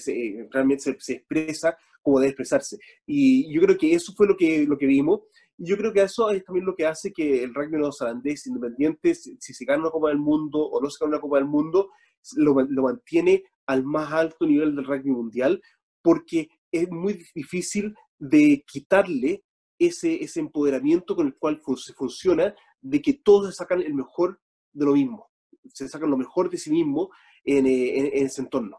realmente 0.52 0.96
se, 1.00 1.14
expresa 1.14 1.78
como 2.02 2.20
debe 2.20 2.30
expresarse. 2.30 2.78
Y 3.06 3.52
yo 3.54 3.62
creo 3.62 3.78
que 3.78 3.94
eso 3.94 4.14
fue 4.14 4.28
lo 4.28 4.38
que, 4.38 4.66
lo 4.66 4.78
que 4.78 4.86
vimos. 4.86 5.22
Yo 5.58 5.76
creo 5.76 5.92
que 5.92 6.04
eso 6.04 6.30
es 6.30 6.44
también 6.44 6.66
lo 6.66 6.76
que 6.76 6.86
hace 6.86 7.12
que 7.12 7.44
el 7.44 7.54
rugby 7.54 7.78
neozelandés, 7.78 8.46
independiente 8.46 9.16
si, 9.16 9.38
se 9.40 9.66
gana 9.66 9.82
una 9.82 9.92
Copa 9.92 10.10
del 10.10 10.20
Mundo 10.20 10.60
o 10.60 10.82
no 10.82 10.90
se 10.90 11.04
gana 11.04 11.16
una 11.16 11.22
Copa 11.22 11.38
del 11.38 11.48
Mundo, 11.48 11.90
lo, 12.36 12.54
mantiene 12.54 13.44
al 13.66 13.84
más 13.84 14.12
alto 14.12 14.46
nivel 14.46 14.76
del 14.76 14.86
rugby 14.86 15.10
mundial, 15.10 15.62
porque 16.04 16.50
es 16.72 16.90
muy 16.90 17.26
difícil 17.34 17.96
de 18.20 18.64
quitarle 18.68 19.44
ese, 19.80 20.24
ese 20.24 20.40
empoderamiento 20.40 21.16
con 21.16 21.28
el 21.28 21.36
cual 21.38 21.60
se 21.78 21.94
funciona, 21.94 22.54
de 22.82 23.02
que 23.02 23.14
todos 23.14 23.56
sacan 23.56 23.82
el 23.82 23.96
mejor 23.96 24.40
de 24.74 24.86
lo 24.86 24.94
mismo, 24.94 25.30
se 25.74 25.88
sacan 25.88 26.12
lo 26.12 26.18
mejor 26.18 26.50
de 26.50 26.58
sí 26.58 26.72
mismo 26.72 27.10
en, 27.44 27.66
eh, 27.66 28.20
en, 28.20 28.26
ese 28.26 28.42
entorno. 28.42 28.78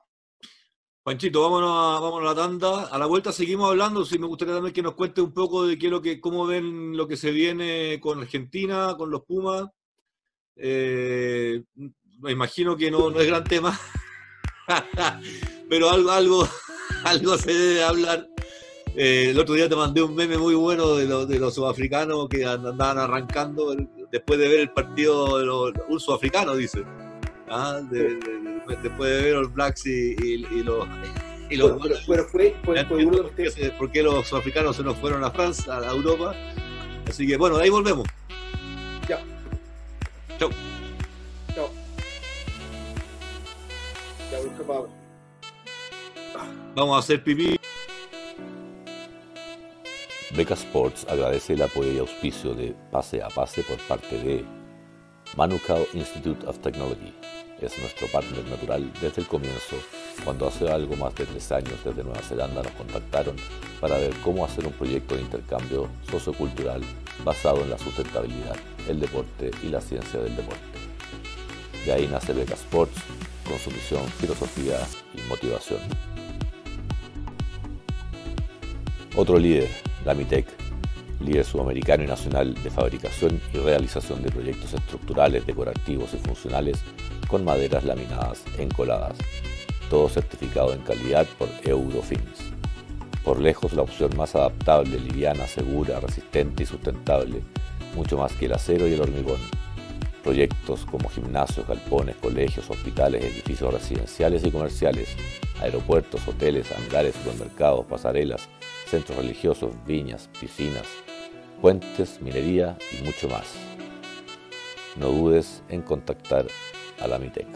Panchito, 1.09 1.40
vámonos 1.40 1.70
a, 1.70 2.00
vámonos 2.00 2.30
a 2.30 2.34
la 2.34 2.42
tanda. 2.42 2.84
A 2.88 2.98
la 2.98 3.06
vuelta 3.06 3.32
seguimos 3.32 3.70
hablando. 3.70 4.04
Si 4.04 4.18
me 4.18 4.26
gustaría 4.26 4.52
también 4.52 4.74
que 4.74 4.82
nos 4.82 4.92
cuente 4.92 5.22
un 5.22 5.32
poco 5.32 5.66
de 5.66 5.78
qué 5.78 5.88
lo 5.88 6.02
que, 6.02 6.20
cómo 6.20 6.46
ven 6.46 6.98
lo 6.98 7.09
que 7.09 7.16
se 7.16 7.30
viene 7.30 7.98
con 7.98 8.20
Argentina, 8.20 8.94
con 8.94 9.11
los 9.11 9.24
Pumas. 9.24 9.70
Eh, 10.54 11.62
me 12.18 12.32
imagino 12.32 12.76
que 12.76 12.90
no, 12.90 13.09
no 13.09 13.20
es 13.20 13.26
gran 13.26 13.42
tema, 13.42 13.80
pero 15.70 15.88
algo, 15.88 16.11
algo, 16.11 16.48
algo 17.04 17.38
se 17.38 17.54
debe 17.54 17.84
hablar. 17.84 18.28
Eh, 18.94 19.30
el 19.30 19.38
otro 19.38 19.54
día 19.54 19.66
te 19.66 19.76
mandé 19.76 20.02
un 20.02 20.14
meme 20.14 20.36
muy 20.36 20.56
bueno 20.56 20.94
de, 20.94 21.06
de 21.24 21.38
los 21.38 21.54
sudafricanos 21.54 22.28
que 22.28 22.44
andaban 22.44 22.98
arrancando 22.98 23.74
después 24.12 24.38
de 24.38 24.48
ver 24.48 24.61
el 24.61 24.70
partido 24.72 25.38
de 25.38 25.46
los, 25.46 25.72
un 25.88 26.00
sudafricano, 26.00 26.54
dice. 26.54 26.84
¿Ah? 27.51 27.80
después 27.90 29.11
de 29.11 29.22
ver 29.22 29.34
los 29.34 29.53
Blacks 29.53 29.86
y, 29.86 30.36
los... 30.62 30.86
Y 31.51 31.57
los 31.57 32.05
fue, 32.05 32.55
fue, 32.62 32.84
uno 33.07 33.22
de 33.22 33.70
¿Por 33.78 33.90
qué 33.90 34.03
los 34.03 34.26
sudafricanos 34.28 34.76
se 34.76 34.82
nos 34.82 34.96
fueron 34.99 35.24
a 35.24 35.30
Francia, 35.30 35.78
a 35.78 35.92
Europa? 35.92 36.34
Así 37.09 37.26
que 37.26 37.38
bueno, 37.38 37.57
ahí 37.57 37.70
volvemos. 37.70 38.07
Ya. 39.09 39.18
Chau. 40.38 40.51
Chao. 41.55 41.70
Ya, 44.30 44.38
Vamos 46.74 46.96
a 46.96 46.99
hacer 46.99 47.24
pipí. 47.24 47.57
Beca 50.36 50.55
Sports 50.55 51.07
agradece 51.09 51.55
el 51.55 51.62
apoyo 51.62 51.90
y 51.90 51.99
auspicio 51.99 52.55
de 52.55 52.74
Pase 52.92 53.22
a 53.22 53.28
Pase 53.28 53.62
por 53.62 53.78
parte 53.88 54.18
de 54.18 54.57
Manukau 55.37 55.87
Institute 55.95 56.47
of 56.47 56.59
Technology. 56.59 57.12
Es 57.61 57.79
nuestro 57.79 58.07
partner 58.09 58.45
natural 58.47 58.93
desde 59.01 59.22
el 59.22 59.26
comienzo, 59.26 59.76
cuando 60.24 60.47
hace 60.47 60.70
algo 60.70 60.97
más 60.97 61.14
de 61.16 61.26
tres 61.26 61.51
años 61.53 61.74
desde 61.85 62.05
Nueva 62.05 62.22
Zelanda 62.22 62.62
nos 62.62 62.72
contactaron 62.72 63.37
para 63.81 63.99
ver 63.99 64.12
cómo 64.24 64.45
hacer 64.45 64.66
un 64.66 64.72
proyecto 64.72 65.16
de 65.16 65.22
intercambio 65.22 65.89
sociocultural 66.11 66.83
basado 67.24 67.62
en 67.62 67.70
la 67.70 67.79
sustentabilidad, 67.79 68.57
el 68.89 69.01
deporte 69.01 69.51
y 69.62 69.68
la 69.68 69.81
ciencia 69.81 70.20
del 70.20 70.37
deporte. 70.37 70.61
De 71.85 71.93
ahí 71.93 72.07
nace 72.07 72.33
Beca 72.33 72.55
Sports, 72.55 72.97
con 73.49 73.59
su 73.59 73.70
misión, 73.70 74.05
filosofía 74.20 74.79
y 75.14 75.20
motivación. 75.29 75.81
Otro 79.16 79.39
líder, 79.39 79.68
la 80.05 80.14
MITEC, 80.14 80.47
líder 81.20 81.44
sudamericano 81.44 82.04
y 82.04 82.06
nacional 82.06 82.54
de 82.54 82.70
fabricación 82.70 83.40
y 83.52 83.58
realización 83.58 84.22
de 84.22 84.30
proyectos 84.30 84.74
estructurales, 84.74 85.46
decorativos 85.46 86.14
y 86.14 86.18
funcionales 86.18 86.78
con 87.28 87.44
maderas 87.44 87.84
laminadas 87.84 88.42
encoladas, 88.58 89.16
todo 89.90 90.08
certificado 90.08 90.72
en 90.72 90.80
calidad 90.80 91.26
por 91.38 91.48
Eurofins. 91.64 92.52
Por 93.24 93.40
lejos 93.40 93.72
la 93.74 93.82
opción 93.82 94.16
más 94.16 94.34
adaptable, 94.34 94.98
liviana, 94.98 95.46
segura, 95.46 96.00
resistente 96.00 96.62
y 96.62 96.66
sustentable, 96.66 97.42
mucho 97.94 98.16
más 98.16 98.32
que 98.32 98.46
el 98.46 98.54
acero 98.54 98.86
y 98.86 98.94
el 98.94 99.00
hormigón. 99.02 99.40
Proyectos 100.22 100.86
como 100.86 101.08
gimnasios, 101.08 101.66
galpones, 101.66 102.16
colegios, 102.16 102.70
hospitales, 102.70 103.24
edificios 103.24 103.72
residenciales 103.72 104.44
y 104.44 104.50
comerciales, 104.50 105.08
aeropuertos, 105.60 106.26
hoteles, 106.26 106.70
hangares, 106.72 107.14
supermercados, 107.16 107.86
pasarelas, 107.86 108.48
centros 108.86 109.18
religiosos, 109.18 109.72
viñas, 109.86 110.28
piscinas, 110.40 110.86
puentes, 111.61 112.20
minería 112.20 112.76
y 112.92 113.02
mucho 113.04 113.28
más. 113.28 113.54
No 114.96 115.09
dudes 115.09 115.62
en 115.68 115.82
contactar 115.82 116.46
a 117.00 117.06
la 117.06 117.18
MITEC. 117.18 117.46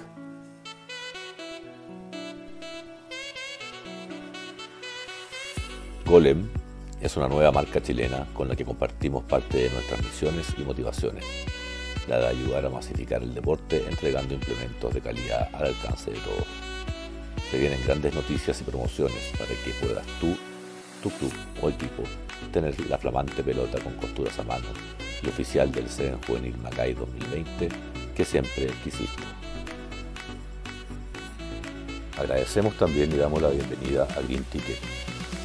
Golem 6.07 6.49
es 7.01 7.17
una 7.17 7.29
nueva 7.29 7.51
marca 7.53 7.83
chilena 7.83 8.27
con 8.35 8.49
la 8.49 8.55
que 8.55 8.65
compartimos 8.65 9.25
parte 9.25 9.59
de 9.59 9.71
nuestras 9.71 10.03
misiones 10.05 10.47
y 10.59 10.63
motivaciones, 10.63 11.25
la 12.09 12.19
de 12.19 12.27
ayudar 12.29 12.67
a 12.67 12.71
masificar 12.71 13.23
el 13.23 13.35
deporte 13.35 13.85
entregando 13.89 14.35
implementos 14.35 14.95
de 14.95 15.01
calidad 15.01 15.49
al 15.53 15.69
alcance 15.69 16.11
de 16.11 16.19
todos. 16.19 16.47
Se 17.51 17.59
vienen 17.59 17.81
grandes 17.85 18.15
noticias 18.15 18.61
y 18.61 18.65
promociones 18.65 19.33
para 19.39 19.49
que 19.49 19.73
puedas 19.81 20.07
tú 20.21 20.37
tu 21.03 21.11
club 21.11 21.33
o 21.61 21.69
equipo 21.69 22.05
tener 22.53 22.79
la 22.89 22.97
flamante 22.97 23.43
pelota 23.43 23.79
con 23.81 23.95
costuras 23.95 24.39
a 24.39 24.45
mano 24.45 24.67
y 25.23 25.29
oficial 25.29 25.71
del 25.71 25.89
CEN 25.89 26.19
Juvenil 26.27 26.57
Macay 26.59 26.95
2020 26.95 27.69
que 28.15 28.25
siempre 28.25 28.69
quisiste. 28.85 29.23
Agradecemos 32.19 32.77
también 32.77 33.11
y 33.13 33.17
damos 33.17 33.43
la 33.43 33.49
bienvenida 33.49 34.05
a 34.05 34.21
Green 34.23 34.45
Ticket. 34.45 34.79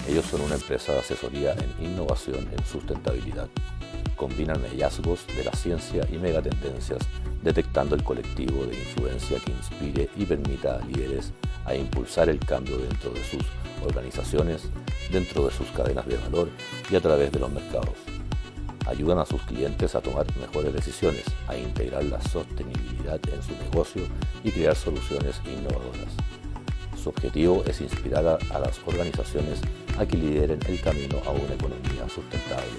Ellos 0.08 0.26
son 0.26 0.41
una 0.41 0.55
empresa 0.55 0.93
de 0.93 0.99
asesoría 0.99 1.53
en 1.53 1.86
innovación 1.86 2.47
en 2.51 2.66
sustentabilidad. 2.66 3.49
Combinan 4.16 4.62
hallazgos 4.62 5.26
de 5.28 5.43
la 5.43 5.53
ciencia 5.53 6.05
y 6.12 6.18
megatendencias 6.18 6.99
detectando 7.48 7.95
el 7.95 8.04
colectivo 8.04 8.66
de 8.66 8.76
influencia 8.76 9.39
que 9.39 9.54
inspire 9.54 10.10
y 10.18 10.26
permita 10.26 10.76
a 10.76 10.86
líderes 10.86 11.32
a 11.64 11.74
impulsar 11.74 12.28
el 12.28 12.39
cambio 12.39 12.78
dentro 12.78 13.12
de 13.12 13.24
sus 13.24 13.41
organizaciones, 13.86 14.64
dentro 15.14 15.45
de 15.45 15.54
sus 15.54 15.66
cadenas 15.70 16.06
de 16.08 16.18
valor 16.18 16.50
y 16.91 16.98
a 16.98 17.00
través 17.00 17.32
de 17.32 17.39
los 17.39 17.50
mercados. 17.50 17.95
Ayudan 18.86 19.20
a 19.20 19.26
sus 19.26 19.41
clientes 19.43 19.95
a 19.95 20.02
tomar 20.02 20.26
mejores 20.38 20.74
decisiones, 20.74 21.24
a 21.48 21.56
integrar 21.56 22.04
la 22.04 22.22
sostenibilidad 22.22 23.22
en 23.34 23.41
su 23.41 23.54
negocio 23.64 24.04
y 24.43 24.52
crear 24.52 24.76
soluciones 24.76 25.39
innovadoras. 25.45 26.12
Su 27.02 27.08
objetivo 27.08 27.64
es 27.66 27.80
inspirar 27.80 28.39
a, 28.52 28.60
las 28.60 28.78
organizaciones 28.86 29.62
a 29.98 30.06
que 30.06 30.18
lideren 30.18 30.60
el 30.68 30.82
camino 30.82 31.22
a 31.26 31.32
una 31.32 31.54
economía 31.54 32.10
sustentable. 32.14 32.76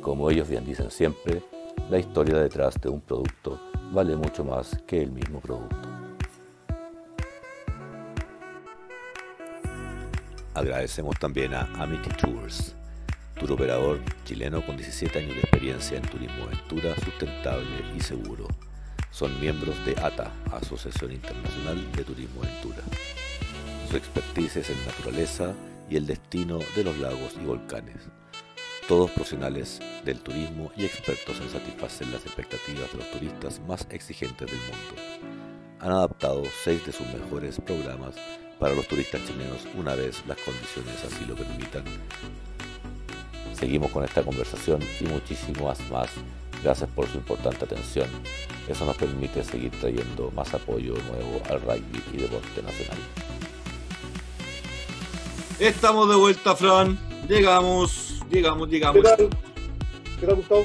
Como 0.00 0.32
ellos 0.32 0.48
bien 0.48 0.66
dicen 0.66 0.90
siempre, 0.90 1.44
la 1.88 1.98
historia 1.98 2.38
detrás 2.38 2.74
de 2.80 2.88
un 2.88 3.00
producto 3.00 3.60
vale 3.92 4.16
mucho 4.16 4.44
más 4.44 4.76
que 4.86 5.02
el 5.02 5.10
mismo 5.10 5.40
producto. 5.40 5.88
Agradecemos 10.54 11.18
también 11.18 11.52
a 11.52 11.62
Amity 11.82 12.10
Tours, 12.10 12.76
tour 13.38 13.52
operador 13.52 14.00
chileno 14.24 14.64
con 14.64 14.76
17 14.76 15.18
años 15.18 15.34
de 15.34 15.40
experiencia 15.40 15.98
en 15.98 16.04
turismo 16.04 16.44
aventura 16.44 16.94
sustentable 16.96 17.66
y 17.96 18.00
seguro. 18.00 18.46
Son 19.10 19.40
miembros 19.40 19.74
de 19.84 19.92
ATA, 20.00 20.30
Asociación 20.52 21.12
Internacional 21.12 21.90
de 21.92 22.04
Turismo 22.04 22.42
Aventura. 22.42 22.82
Su 23.90 23.96
expertise 23.96 24.56
es 24.56 24.70
en 24.70 24.86
naturaleza 24.86 25.54
y 25.90 25.96
el 25.96 26.06
destino 26.06 26.58
de 26.76 26.84
los 26.84 26.98
lagos 26.98 27.34
y 27.40 27.44
volcanes. 27.44 28.08
Todos 28.88 29.10
profesionales 29.12 29.80
del 30.04 30.20
turismo 30.20 30.70
y 30.76 30.84
expertos 30.84 31.40
en 31.40 31.48
satisfacer 31.48 32.06
las 32.08 32.26
expectativas 32.26 32.92
de 32.92 32.98
los 32.98 33.10
turistas 33.10 33.60
más 33.66 33.86
exigentes 33.90 34.50
del 34.50 34.60
mundo. 34.60 35.02
Han 35.80 35.90
adaptado 35.90 36.42
seis 36.62 36.84
de 36.84 36.92
sus 36.92 37.06
mejores 37.06 37.58
programas 37.60 38.14
para 38.58 38.74
los 38.74 38.86
turistas 38.86 39.22
chilenos 39.26 39.66
una 39.74 39.94
vez 39.94 40.22
las 40.26 40.38
condiciones 40.38 41.02
así 41.02 41.24
lo 41.24 41.34
permitan. 41.34 41.84
Seguimos 43.58 43.90
con 43.90 44.04
esta 44.04 44.22
conversación 44.22 44.80
y 45.00 45.04
muchísimas 45.04 45.80
más. 45.90 46.10
Gracias 46.62 46.90
por 46.90 47.08
su 47.08 47.16
importante 47.16 47.64
atención. 47.64 48.08
Eso 48.68 48.84
nos 48.84 48.96
permite 48.96 49.44
seguir 49.44 49.70
trayendo 49.80 50.30
más 50.32 50.52
apoyo 50.52 50.94
nuevo 50.94 51.42
al 51.48 51.60
rugby 51.62 52.02
y 52.12 52.16
deporte 52.18 52.62
nacional. 52.62 52.98
Estamos 55.58 56.08
de 56.08 56.16
vuelta, 56.16 56.54
Fran. 56.56 56.98
Llegamos, 57.28 58.13
llegamos, 58.30 58.68
llegamos. 58.68 59.02
¿Qué 59.02 59.16
tal, 59.16 59.30
¿Qué 60.20 60.26
tal 60.26 60.36
Gustavo? 60.36 60.64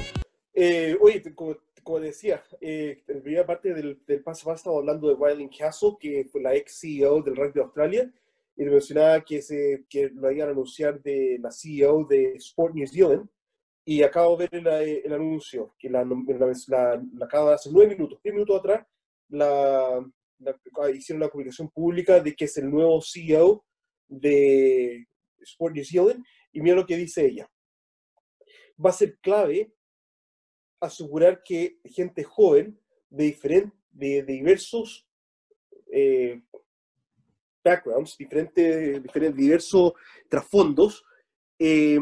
Eh, 0.54 0.96
oye, 1.00 1.22
como, 1.34 1.56
como 1.82 2.00
decía, 2.00 2.42
eh, 2.60 3.02
en 3.06 3.16
la 3.16 3.22
primera 3.22 3.46
parte 3.46 3.72
del, 3.74 4.00
del 4.06 4.22
paso 4.22 4.48
a 4.48 4.52
paso 4.52 4.60
estaba 4.60 4.76
hablando 4.78 5.08
de 5.08 5.14
Wiley 5.14 5.48
Castle, 5.50 5.96
que 5.98 6.26
fue 6.30 6.42
la 6.42 6.54
ex 6.54 6.80
CEO 6.80 7.22
del 7.22 7.36
rugby 7.36 7.52
de 7.54 7.60
Australia, 7.62 8.12
y 8.56 8.64
mencionaba 8.64 9.20
que, 9.22 9.40
se, 9.42 9.84
que 9.88 10.10
lo 10.10 10.30
iban 10.30 10.48
a 10.48 10.52
anunciar 10.52 11.00
de 11.00 11.38
la 11.40 11.50
CEO 11.50 12.04
de 12.04 12.34
Sport 12.36 12.74
New 12.74 12.86
Zealand, 12.86 13.28
y 13.84 14.02
acabo 14.02 14.36
de 14.36 14.48
ver 14.48 14.66
el, 14.66 15.02
el 15.04 15.12
anuncio, 15.12 15.74
que 15.78 15.88
la, 15.88 16.04
la, 16.04 16.54
la, 16.68 17.24
acaba 17.24 17.50
de 17.50 17.54
hace 17.54 17.70
nueve 17.72 17.94
minutos, 17.94 18.20
diez 18.22 18.34
minutos 18.34 18.58
atrás, 18.58 18.86
la, 19.28 20.04
hicieron 20.94 21.20
la 21.20 21.28
comunicación 21.28 21.70
pública 21.70 22.20
de 22.20 22.34
que 22.34 22.44
es 22.44 22.56
el 22.58 22.70
nuevo 22.70 23.00
CEO 23.00 23.64
de 24.08 25.06
Sport 25.40 25.74
New 25.74 25.84
Zealand, 25.84 26.24
y 26.52 26.60
mira 26.60 26.76
lo 26.76 26.86
que 26.86 26.96
dice 26.96 27.26
ella. 27.26 27.50
Va 28.84 28.90
a 28.90 28.94
ser 28.94 29.18
clave 29.18 29.72
asegurar 30.80 31.42
que 31.42 31.78
gente 31.84 32.24
joven 32.24 32.78
de, 33.10 33.24
diferentes, 33.24 33.72
de, 33.90 34.22
diversos 34.22 35.06
eh, 35.92 36.42
backgrounds, 37.62 38.16
diferentes, 38.16 39.02
diferentes, 39.02 39.36
diversos 39.36 39.92
trasfondos, 40.28 41.04
eh, 41.58 41.98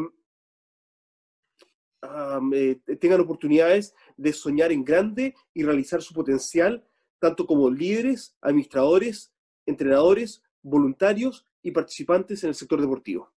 tengan 2.99 3.19
oportunidades 3.19 3.93
de 4.15 4.31
soñar 4.31 4.71
en 4.71 4.85
grande 4.85 5.35
y 5.53 5.63
realizar 5.63 6.01
su 6.01 6.13
potencial, 6.13 6.87
tanto 7.19 7.45
como 7.45 7.69
líderes, 7.69 8.37
administradores, 8.41 9.33
entrenadores, 9.65 10.41
voluntarios 10.61 11.45
y 11.61 11.71
participantes 11.71 12.43
en 12.43 12.49
el 12.49 12.55
sector 12.55 12.79
deportivo. 12.79 13.31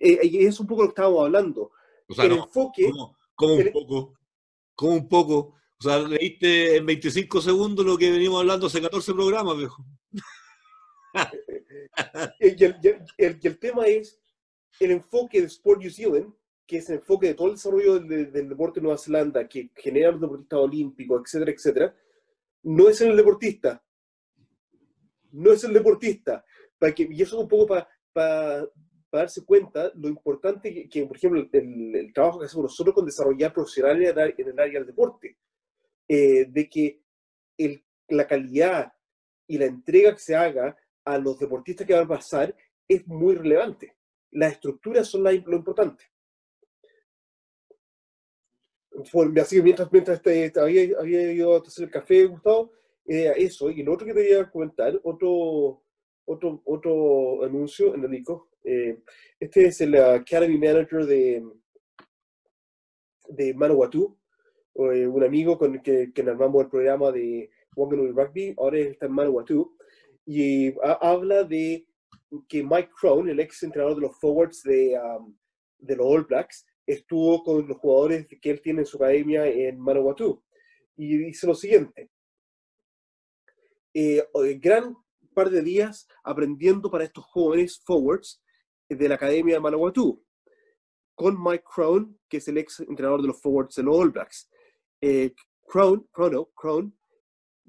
Y 0.00 0.46
es 0.46 0.58
un 0.58 0.66
poco 0.66 0.82
lo 0.82 0.88
que 0.88 0.92
estábamos 0.92 1.24
hablando. 1.24 1.72
el 2.08 2.32
enfoque... 2.32 2.90
Como 3.34 3.54
un 3.54 3.72
poco, 3.72 4.14
como 4.74 4.92
un 4.92 5.08
poco. 5.08 5.54
O 5.78 5.82
sea, 5.82 5.98
leíste 5.98 6.76
en 6.76 6.84
25 6.84 7.40
segundos 7.40 7.86
lo 7.86 7.96
que 7.96 8.10
venimos 8.10 8.40
hablando 8.40 8.66
hace 8.66 8.82
14 8.82 9.14
programas, 9.14 9.56
viejo. 9.56 9.82
y, 12.40 12.64
el, 13.16 13.58
tema 13.58 13.86
es 13.86 14.20
el 14.78 14.90
enfoque 14.90 15.40
de 15.40 15.46
Sport 15.46 15.80
New 15.80 15.90
Zealand, 15.90 16.34
que 16.66 16.78
es 16.78 16.90
el 16.90 16.96
enfoque 16.96 17.28
de 17.28 17.34
todo 17.34 17.48
el 17.48 17.54
desarrollo 17.54 17.98
del, 17.98 18.30
deporte 18.30 18.80
en 18.80 18.84
Nueva 18.84 18.98
Zelanda, 18.98 19.48
que 19.48 19.70
genera 19.74 20.10
los 20.10 20.20
deportistas 20.20 20.58
olímpicos, 20.58 21.22
etcétera, 21.24 21.52
etcétera, 21.52 21.96
no 22.64 22.90
es 22.90 23.00
en 23.00 23.10
el 23.10 23.16
deportista. 23.16 23.82
No 25.32 25.50
es 25.50 25.64
el 25.64 25.72
deportista. 25.72 26.44
Para 26.78 26.94
que, 26.94 27.08
y 27.10 27.22
eso 27.22 27.36
es 27.36 27.42
un 27.42 27.48
poco 27.48 27.66
para 27.66 27.88
para 28.12 28.66
darse 29.18 29.44
cuenta 29.44 29.90
lo 29.94 30.08
importante 30.08 30.88
que, 30.88 31.06
por 31.06 31.16
ejemplo, 31.16 31.48
el, 31.52 32.12
trabajo 32.12 32.38
que 32.38 32.46
hacemos 32.46 32.64
nosotros 32.64 32.94
con 32.94 33.06
desarrollar 33.06 33.52
profesionales 33.52 34.14
en 34.38 34.48
el 34.48 34.60
área 34.60 34.80
del 34.80 34.86
deporte, 34.86 35.36
eh, 36.08 36.46
de 36.48 36.68
que 36.68 37.02
el, 37.58 37.84
la 38.08 38.26
calidad 38.26 38.92
y 39.46 39.58
la 39.58 39.66
entrega 39.66 40.12
que 40.12 40.20
se 40.20 40.36
haga 40.36 40.76
a 41.04 41.18
los 41.18 41.38
deportistas 41.38 41.86
que 41.86 41.94
van 41.94 42.04
a 42.04 42.08
pasar 42.08 42.54
es 42.86 43.06
muy 43.06 43.34
relevante. 43.34 43.96
Las 44.32 44.52
estructuras 44.52 45.08
son 45.08 45.24
lo 45.24 45.56
importante. 45.56 46.04
Así 49.40 49.56
que 49.56 49.62
mientras, 49.62 49.90
mientras 49.90 50.20
este, 50.24 50.60
había, 50.60 50.98
había, 50.98 51.32
ido 51.32 51.54
a 51.54 51.58
hacer 51.60 51.84
el 51.84 51.90
café, 51.90 52.26
Gustavo, 52.26 52.72
eh, 53.06 53.32
eso. 53.36 53.70
Y 53.70 53.82
lo 53.82 53.94
otro 53.94 54.06
que 54.06 54.14
te 54.14 54.30
iba 54.30 54.42
a 54.42 54.50
comentar, 54.50 55.00
otro, 55.02 55.82
otro, 56.26 56.62
otro 56.64 57.44
anuncio, 57.44 57.94
Enrico. 57.94 58.50
Eh, 58.64 59.02
este 59.38 59.66
es 59.66 59.80
el 59.80 59.94
Academy 59.96 60.58
Manager 60.58 61.06
de, 61.06 61.42
de 63.28 63.54
Manawatu, 63.54 64.18
eh, 64.74 65.06
un 65.06 65.24
amigo 65.24 65.58
con 65.58 65.74
el 65.74 65.82
que, 65.82 66.12
que 66.12 66.22
armamos 66.22 66.64
el 66.64 66.70
programa 66.70 67.10
de 67.10 67.50
Wanganui 67.76 68.12
Rugby, 68.12 68.54
ahora 68.58 68.78
está 68.78 69.06
en 69.06 69.12
Manawatu, 69.12 69.76
y 70.26 70.74
habla 71.00 71.44
de 71.44 71.86
que 72.48 72.62
Mike 72.62 72.90
Crone, 72.98 73.32
el 73.32 73.40
ex 73.40 73.62
entrenador 73.62 73.96
de 73.96 74.02
los 74.02 74.18
forwards 74.20 74.62
de, 74.62 74.98
um, 74.98 75.36
de 75.78 75.96
los 75.96 76.06
All 76.06 76.24
Blacks, 76.24 76.66
estuvo 76.86 77.42
con 77.42 77.66
los 77.66 77.76
jugadores 77.78 78.26
que 78.40 78.50
él 78.50 78.60
tiene 78.60 78.80
en 78.80 78.86
su 78.86 78.96
academia 78.96 79.46
en 79.46 79.78
Manawatu. 79.78 80.42
Y 80.96 81.16
dice 81.18 81.46
lo 81.46 81.54
siguiente. 81.54 82.10
Eh, 83.94 84.22
gran 84.60 84.94
de 85.48 85.62
días 85.62 86.06
aprendiendo 86.22 86.90
para 86.90 87.04
estos 87.04 87.24
jóvenes 87.24 87.80
forwards 87.86 88.42
de 88.88 89.08
la 89.08 89.14
Academia 89.14 89.54
de 89.54 89.60
Manawatu, 89.60 90.22
con 91.14 91.42
Mike 91.42 91.64
Crone, 91.74 92.16
que 92.28 92.38
es 92.38 92.48
el 92.48 92.58
ex 92.58 92.80
entrenador 92.80 93.22
de 93.22 93.28
los 93.28 93.40
forwards 93.40 93.76
de 93.76 93.84
los 93.84 93.96
All 93.96 94.10
Blacks. 94.10 94.50
Eh, 95.00 95.34
Crone, 95.66 96.92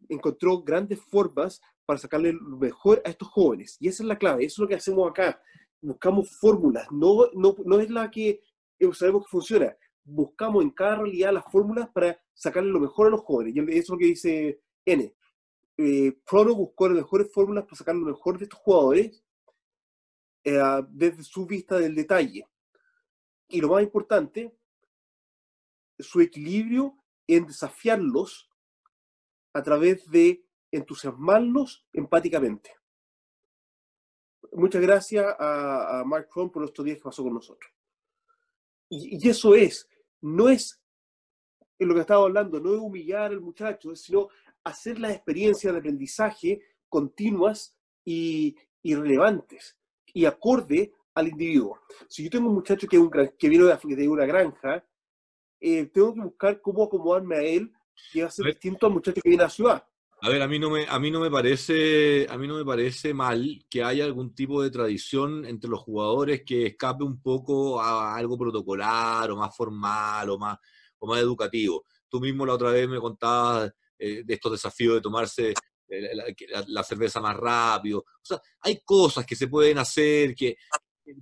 encontró 0.10 0.64
grandes 0.64 1.00
formas 1.00 1.62
para 1.86 2.00
sacarle 2.00 2.34
lo 2.34 2.58
mejor 2.58 3.02
a 3.06 3.10
estos 3.10 3.28
jóvenes. 3.30 3.78
Y 3.80 3.88
esa 3.88 4.04
es 4.04 4.08
la 4.08 4.18
clave, 4.18 4.46
eso 4.46 4.56
es 4.56 4.60
lo 4.60 4.68
que 4.68 4.76
hacemos 4.76 5.10
acá. 5.10 5.42
Buscamos 5.82 6.36
fórmulas, 6.40 6.88
no, 6.92 7.30
no, 7.34 7.56
no 7.64 7.80
es 7.80 7.90
la 7.90 8.10
que 8.10 8.42
eh, 8.80 8.94
sabemos 8.94 9.26
que 9.26 9.32
funciona. 9.32 9.76
Buscamos 10.04 10.64
en 10.64 10.72
cada 10.72 10.98
realidad 10.98 11.32
las 11.32 11.46
fórmulas 11.52 11.90
para 11.90 12.20
sacarle 12.34 12.72
lo 12.72 12.80
mejor 12.80 13.08
a 13.08 13.12
los 13.12 13.22
jóvenes. 13.22 13.56
Y 13.56 13.60
eso 13.60 13.70
es 13.70 13.90
lo 13.90 13.98
que 13.98 14.06
dice 14.06 14.62
N 14.86 15.14
eh, 15.82 16.18
Prono 16.26 16.56
buscó 16.56 16.88
las 16.88 16.98
mejores 16.98 17.32
fórmulas 17.32 17.64
para 17.66 17.76
sacar 17.76 17.96
lo 17.96 18.06
mejor 18.06 18.38
de 18.38 18.46
estos 18.46 18.60
jugadores 18.60 19.24
eh, 20.44 20.60
desde 20.90 21.24
su 21.24 21.46
vista 21.46 21.78
del 21.78 21.96
detalle. 21.96 22.48
Y 23.48 23.62
lo 23.62 23.70
más 23.70 23.84
importante, 23.84 24.58
su 26.00 26.22
equilibrio 26.22 26.98
en 27.28 27.46
desafiarlos 27.46 28.50
a 29.54 29.62
través 29.62 30.10
de 30.10 30.46
entusiasmarlos 30.72 31.86
empáticamente. 31.94 32.74
Muchas 34.54 34.82
gracias 34.82 35.36
a, 35.40 36.04
Mark 36.06 36.28
Cron 36.30 36.52
por 36.52 36.64
estos 36.64 36.84
días 36.84 36.98
que 36.98 37.04
pasó 37.04 37.24
con 37.24 37.34
nosotros. 37.34 37.72
Y, 38.90 39.18
y, 39.24 39.30
eso 39.30 39.56
es, 39.56 39.88
no 40.22 40.50
es 40.50 40.82
en 41.80 41.88
lo 41.88 41.94
que 41.96 42.02
estaba 42.02 42.26
hablando, 42.26 42.60
no 42.60 42.74
es 42.74 42.80
humillar 42.80 43.32
al 43.32 43.42
muchacho, 43.42 43.96
sino 43.96 44.30
hacer 44.64 45.00
las 45.00 45.14
experiencias 45.14 45.74
de 45.74 45.80
aprendizaje 45.80 46.62
continuas 46.90 47.76
y, 48.06 48.56
relevantes 48.84 49.78
y 50.14 50.26
acorde 50.26 50.94
al 51.14 51.30
individuo. 51.30 51.80
Si 52.10 52.24
yo 52.24 52.30
tengo 52.30 52.50
un 52.50 52.56
muchacho 52.56 52.88
que, 52.88 52.98
que 53.38 53.50
viene 53.50 53.66
de, 53.66 54.08
una 54.08 54.26
granja, 54.26 54.86
eh, 55.60 55.86
tengo 55.86 56.14
que 56.14 56.22
buscar 56.22 56.62
cómo 56.62 56.84
acomodarme 56.84 57.36
a 57.38 57.42
él 57.42 57.72
que 58.12 58.22
va 58.24 58.28
a 58.28 58.32
ser 58.32 58.46
distinto 58.48 58.88
al 58.88 58.94
muchacho 58.94 59.22
que 59.22 59.30
viene 59.30 59.44
a 59.44 59.48
la 59.48 59.52
ciudad. 59.52 59.88
A 60.24 60.30
ver, 60.30 60.42
a 60.42 60.48
mí 60.48 60.60
no 60.60 60.70
me, 60.70 60.86
a 60.88 61.00
mí 61.00 61.10
no 61.10 61.20
me 61.20 61.32
parece, 61.32 62.28
a 62.30 62.38
mí 62.38 62.48
no 62.48 62.56
me 62.56 62.66
parece 62.66 63.14
mal 63.14 63.66
que 63.70 63.84
haya 63.84 64.06
algún 64.06 64.36
tipo 64.36 64.62
de 64.62 64.70
tradición 64.70 65.46
entre 65.46 65.70
los 65.70 65.82
jugadores 65.82 66.44
que 66.46 66.68
escape 66.68 67.04
un 67.04 67.20
poco 67.22 67.82
a 67.82 68.16
algo 68.16 68.38
protocolar 68.38 69.32
o 69.32 69.38
más 69.38 69.56
formal 69.56 70.30
o 70.30 70.38
más, 70.38 70.60
o 71.00 71.08
más 71.08 71.20
educativo. 71.20 71.86
Tú 72.08 72.20
mismo 72.20 72.46
la 72.46 72.54
otra 72.54 72.72
vez 72.72 72.88
me 72.88 73.00
contabas 73.00 73.74
eh, 74.04 74.24
de 74.26 74.34
estos 74.34 74.54
desafíos 74.54 74.96
de 74.96 75.02
tomarse 75.02 75.54
eh, 75.88 76.34
la, 76.66 76.84
cerveza 76.84 77.22
más 77.22 77.38
rápido. 77.38 78.00
O 78.00 78.24
sea, 78.24 78.42
hay 78.62 78.82
cosas 78.84 79.28
que 79.28 79.36
se 79.36 79.48
pueden 79.48 79.78
hacer, 79.78 80.34
que, 80.34 80.58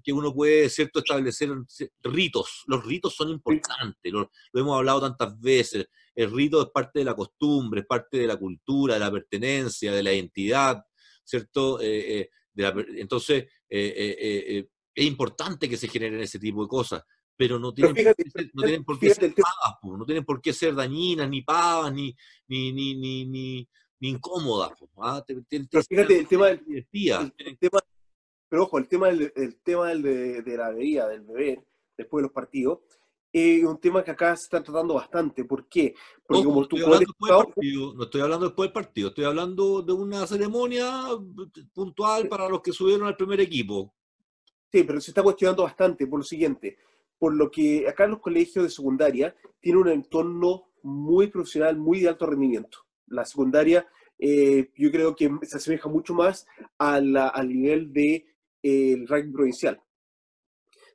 que 0.01 0.13
uno 0.13 0.33
puede, 0.33 0.69
¿cierto?, 0.69 0.99
establecer 0.99 1.49
ritos. 2.03 2.63
Los 2.67 2.85
ritos 2.85 3.13
son 3.13 3.31
importantes, 3.31 4.13
lo, 4.13 4.31
hemos 4.53 4.77
hablado 4.77 5.01
tantas 5.01 5.37
veces. 5.41 5.87
El 6.15 6.31
rito 6.31 6.61
es 6.61 6.69
parte 6.73 6.99
de 6.99 7.05
la 7.05 7.15
costumbre, 7.15 7.81
es 7.81 7.85
parte 7.85 8.19
de 8.19 8.27
la 8.27 8.37
cultura, 8.37 8.93
de 8.93 9.01
la 9.01 9.11
pertenencia, 9.11 9.91
de 9.91 10.03
la 10.03 10.13
identidad, 10.13 10.81
¿cierto? 11.21 11.81
Eh, 11.81 12.29
entonces, 12.55 13.45
es 13.69 14.65
importante 14.95 15.67
que 15.67 15.75
se 15.75 15.89
generen 15.89 16.21
ese 16.21 16.39
tipo 16.39 16.61
de 16.61 16.69
cosas 16.69 17.03
pero 17.39 17.57
no 17.57 17.73
tienen, 17.73 17.95
no 18.53 18.63
tienen 18.63 18.83
por 18.83 18.99
qué 18.99 19.13
ser 19.13 19.33
pavas, 19.33 19.79
no 19.81 20.05
tienen 20.05 20.25
por 20.25 20.41
qué 20.41 20.51
ser 20.51 20.75
dañinas, 20.75 21.29
ni 21.29 21.41
pavas, 21.41 21.93
ni, 21.93 22.13
ni, 22.49 22.73
ni, 22.73 22.95
ni, 22.95 23.25
ni, 23.27 23.69
incómodas. 24.01 24.73
¿ah? 24.97 25.23
fíjate, 25.25 26.19
el 26.19 26.27
tema, 26.27 26.47
del, 26.47 26.85
pero 28.49 28.63
ojo, 28.63 28.77
el 28.77 28.89
tema 28.89 29.07
del, 29.07 29.31
el 29.37 29.55
tema 29.61 29.87
del 29.87 30.01
de, 30.43 30.57
la 30.57 30.71
bebida, 30.71 31.07
del 31.07 31.21
beber, 31.21 31.65
después 31.97 32.21
de 32.21 32.23
los 32.23 32.33
partidos, 32.33 32.79
es 33.31 33.63
un 33.63 33.79
tema 33.79 34.03
que 34.03 34.11
acá 34.11 34.35
se 34.35 34.43
está 34.43 34.61
tratando 34.61 34.95
bastante. 34.95 35.45
¿Por 35.45 35.69
qué? 35.69 35.95
Porque 36.27 36.43
como 36.43 36.67
tú 36.67 36.75
puedes... 36.75 37.07
no 37.95 38.03
estoy 38.03 38.19
hablando 38.19 38.47
después 38.47 38.67
del 38.67 38.73
partido, 38.73 39.09
estoy 39.09 39.23
hablando 39.23 39.81
de 39.81 39.93
una 39.93 40.27
ceremonia 40.27 41.03
puntual 41.73 42.27
para 42.27 42.49
los 42.49 42.61
que 42.61 42.73
subieron 42.73 43.07
al 43.07 43.15
primer 43.15 43.39
equipo. 43.39 43.95
Sí, 44.69 44.83
pero 44.83 44.99
se 44.99 45.11
está 45.11 45.23
cuestionando 45.23 45.63
bastante 45.63 46.05
por 46.05 46.19
lo 46.19 46.25
siguiente, 46.25 46.77
por 47.19 47.35
lo 47.35 47.51
que 47.51 47.87
acá 47.87 48.05
en 48.05 48.11
los 48.11 48.21
colegios 48.21 48.63
de 48.63 48.71
secundaria 48.71 49.35
tiene 49.59 49.79
un 49.79 49.89
entorno 49.89 50.71
muy 50.81 51.27
profesional, 51.27 51.77
muy 51.77 51.99
de 51.99 52.09
alto 52.09 52.25
rendimiento. 52.25 52.79
La 53.07 53.25
secundaria 53.25 53.87
eh, 54.17 54.71
yo 54.75 54.91
creo 54.91 55.15
que 55.15 55.29
se 55.43 55.57
asemeja 55.57 55.89
mucho 55.89 56.13
más 56.13 56.47
al 56.77 57.13
nivel 57.47 57.91
del 57.91 57.93
de, 57.93 58.25
el 58.63 59.07
ranking 59.07 59.33
provincial. 59.33 59.81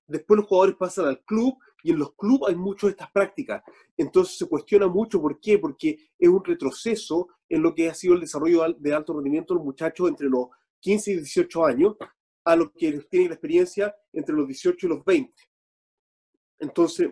Después 0.06 0.38
los 0.38 0.46
jugadores 0.46 0.76
pasan 0.76 1.06
al 1.06 1.22
club 1.24 1.56
y 1.82 1.90
en 1.90 1.98
los 1.98 2.14
clubes 2.14 2.48
hay 2.48 2.56
mucho 2.56 2.86
de 2.86 2.92
estas 2.92 3.10
prácticas. 3.10 3.62
Entonces 3.96 4.38
se 4.38 4.46
cuestiona 4.46 4.86
mucho 4.86 5.20
por 5.20 5.38
qué, 5.40 5.58
porque 5.58 5.98
es 6.18 6.28
un 6.28 6.42
retroceso 6.44 7.28
en 7.48 7.62
lo 7.62 7.74
que 7.74 7.88
ha 7.88 7.94
sido 7.94 8.14
el 8.14 8.20
desarrollo 8.20 8.64
de 8.78 8.94
alto 8.94 9.14
rendimiento 9.14 9.54
de 9.54 9.58
los 9.58 9.66
muchachos 9.66 10.08
entre 10.08 10.28
los 10.28 10.48
15 10.80 11.12
y 11.12 11.16
18 11.16 11.64
años 11.64 11.96
a 12.44 12.56
los 12.56 12.72
que 12.72 12.92
tienen 13.10 13.28
la 13.30 13.34
experiencia 13.34 13.94
entre 14.12 14.34
los 14.34 14.46
18 14.46 14.86
y 14.86 14.88
los 14.90 15.04
20. 15.04 15.32
Entonces, 16.59 17.11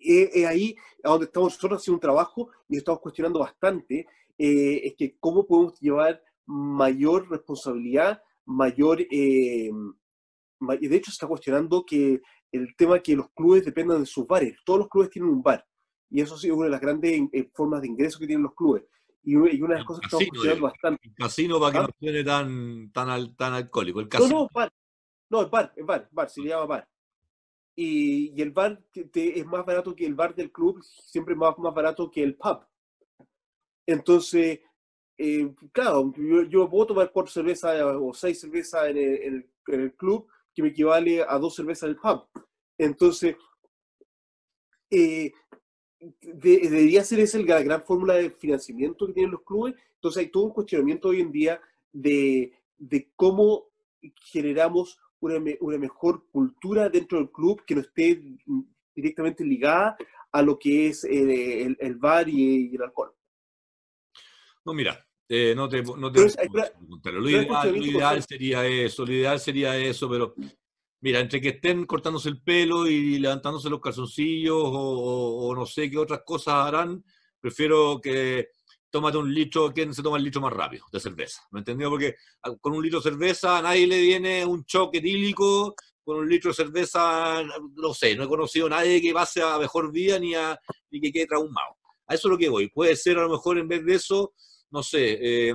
es 0.00 0.46
ahí 0.46 0.76
a 1.02 1.10
donde 1.10 1.26
estamos 1.26 1.54
nosotros 1.54 1.80
haciendo 1.80 1.96
un 1.96 2.00
trabajo 2.00 2.50
y 2.68 2.76
estamos 2.76 3.00
cuestionando 3.00 3.40
bastante 3.40 4.06
eh, 4.38 4.80
es 4.84 4.94
que 4.96 5.16
cómo 5.18 5.46
podemos 5.46 5.78
llevar 5.80 6.22
mayor 6.46 7.28
responsabilidad, 7.28 8.22
mayor... 8.46 9.00
Eh, 9.10 9.70
de 10.60 10.96
hecho 10.96 11.10
se 11.10 11.14
está 11.14 11.26
cuestionando 11.26 11.84
que 11.84 12.20
el 12.50 12.74
tema 12.76 13.00
que 13.00 13.14
los 13.14 13.30
clubes 13.30 13.64
dependan 13.64 14.00
de 14.00 14.06
sus 14.06 14.26
bares. 14.26 14.56
Todos 14.64 14.80
los 14.80 14.88
clubes 14.88 15.10
tienen 15.10 15.30
un 15.30 15.42
bar. 15.42 15.64
Y 16.10 16.20
eso 16.20 16.38
sí 16.38 16.48
es 16.48 16.52
una 16.52 16.64
de 16.64 16.70
las 16.70 16.80
grandes 16.80 17.20
eh, 17.32 17.50
formas 17.54 17.82
de 17.82 17.88
ingreso 17.88 18.18
que 18.18 18.26
tienen 18.26 18.44
los 18.44 18.54
clubes. 18.54 18.84
Y, 19.22 19.36
una 19.36 19.50
de 19.50 19.80
las 19.80 19.84
cosas 19.84 20.00
que 20.00 20.06
estamos 20.06 20.28
cuestionando 20.28 20.66
bastante. 20.66 21.08
El 21.08 21.14
casino 21.14 21.60
para 21.60 21.72
que 21.72 21.78
¿Ah? 21.78 21.82
no 21.82 21.88
suene 21.98 22.24
tan, 22.24 22.92
tan, 22.92 23.36
tan 23.36 23.52
alcohólico. 23.52 24.00
El 24.00 24.08
casino. 24.08 24.28
No, 24.30 24.40
no, 24.42 24.48
bar. 24.54 24.72
No, 25.30 25.42
el 25.42 25.50
bar, 25.50 25.72
el 25.76 25.84
bar, 25.84 26.08
bar, 26.10 26.30
se 26.30 26.42
llama 26.42 26.64
bar. 26.64 26.88
Y, 27.80 28.42
el 28.42 28.50
bar 28.50 28.82
es 28.92 29.46
más 29.46 29.64
barato 29.64 29.94
que 29.94 30.04
el 30.04 30.16
bar 30.16 30.34
del 30.34 30.50
club, 30.50 30.82
siempre 30.82 31.36
más, 31.36 31.56
más 31.58 31.72
barato 31.72 32.10
que 32.10 32.24
el 32.24 32.34
pub. 32.34 32.58
Entonces, 33.86 34.58
eh, 35.16 35.54
claro, 35.70 36.12
yo, 36.48 36.68
puedo 36.68 36.86
tomar 36.86 37.12
cuatro 37.12 37.30
cervezas 37.30 37.80
o 37.80 38.12
seis 38.12 38.40
cervezas 38.40 38.88
en 38.88 39.48
el, 39.68 39.94
club, 39.94 40.26
que 40.52 40.62
me 40.62 40.70
equivale 40.70 41.22
a 41.22 41.38
dos 41.38 41.54
cervezas 41.54 41.84
en 41.84 41.90
el 41.90 41.96
pub. 41.98 42.26
Entonces, 42.76 43.36
eh, 44.90 45.30
debería 46.20 47.04
ser 47.04 47.20
esa 47.20 47.38
la 47.38 47.62
gran 47.62 47.84
fórmula 47.84 48.14
de 48.14 48.30
financiamiento 48.30 49.06
que 49.06 49.12
tienen 49.12 49.30
los 49.30 49.42
clubes. 49.42 49.76
Entonces, 49.94 50.24
hay 50.24 50.30
todo 50.32 50.46
un 50.46 50.52
cuestionamiento 50.52 51.10
hoy 51.10 51.20
en 51.20 51.30
día 51.30 51.60
de, 51.92 52.52
cómo 53.14 53.68
generamos 54.32 54.98
una, 55.20 55.78
mejor 55.78 56.26
cultura 56.30 56.88
dentro 56.88 57.18
del 57.18 57.30
club 57.30 57.64
que 57.64 57.74
no 57.74 57.80
esté 57.80 58.22
directamente 58.94 59.44
ligada 59.44 59.96
a 60.32 60.42
lo 60.42 60.58
que 60.58 60.88
es 60.88 61.04
eh, 61.04 61.74
el, 61.78 61.94
bar 61.96 62.28
y 62.28 62.74
el 62.74 62.82
alcohol. 62.82 63.14
No, 64.64 64.74
mira, 64.74 65.06
eh, 65.28 65.54
no 65.56 65.68
te, 65.68 65.82
no 65.82 66.12
te 66.12 67.12
lo, 67.12 67.28
ideal, 67.28 68.22
sería 68.22 68.66
eso, 68.66 69.04
lo 69.04 69.12
ideal 69.12 69.40
sería 69.40 69.76
eso, 69.76 70.08
pero 70.08 70.34
mira, 71.00 71.20
entre 71.20 71.40
que 71.40 71.50
estén 71.50 71.86
cortándose 71.86 72.28
el 72.28 72.40
pelo 72.42 72.86
y 72.86 73.18
levantándose 73.18 73.70
los 73.70 73.80
calzoncillos 73.80 74.58
o, 74.58 75.54
no 75.54 75.66
sé 75.66 75.90
qué 75.90 75.98
otras 75.98 76.22
cosas 76.24 76.54
harán, 76.54 77.04
prefiero 77.40 78.00
que 78.00 78.48
tómate 78.90 79.18
un 79.18 79.32
litro, 79.32 79.72
¿quién 79.72 79.94
se 79.94 80.02
toma 80.02 80.18
el 80.18 80.24
litro 80.24 80.40
más 80.40 80.52
rápido 80.52 80.84
de 80.92 81.00
cerveza? 81.00 81.42
¿Me 81.50 81.60
entendió? 81.60 81.90
Porque 81.90 82.16
ah, 82.42 82.54
con 82.60 82.72
un 82.74 82.82
litro 82.82 83.00
de 83.00 83.10
cerveza 83.10 83.58
a 83.58 83.62
nadie 83.62 83.86
le 83.86 84.00
viene 84.00 84.44
un 84.44 84.64
choque 84.64 84.98
etílico, 84.98 85.74
con 86.04 86.18
un 86.18 86.28
litro 86.28 86.50
de 86.50 86.54
cerveza, 86.54 87.42
no 87.74 87.94
sé, 87.94 88.16
no 88.16 88.24
he 88.24 88.28
conocido 88.28 88.66
a 88.66 88.70
nadie 88.70 89.00
que 89.00 89.12
pase 89.12 89.42
a 89.42 89.58
mejor 89.58 89.92
vida 89.92 90.18
ni, 90.18 90.34
a, 90.34 90.58
ni 90.90 91.00
que 91.00 91.12
quede 91.12 91.26
traumado. 91.26 91.76
A 92.06 92.14
eso 92.14 92.28
es 92.28 92.32
lo 92.32 92.38
que 92.38 92.48
voy. 92.48 92.68
Puede 92.68 92.96
ser 92.96 93.18
a 93.18 93.22
lo 93.22 93.28
mejor 93.28 93.58
en 93.58 93.68
vez 93.68 93.84
de 93.84 93.94
eso 93.94 94.32
no 94.70 94.82
sé, 94.82 95.18
eh, 95.20 95.54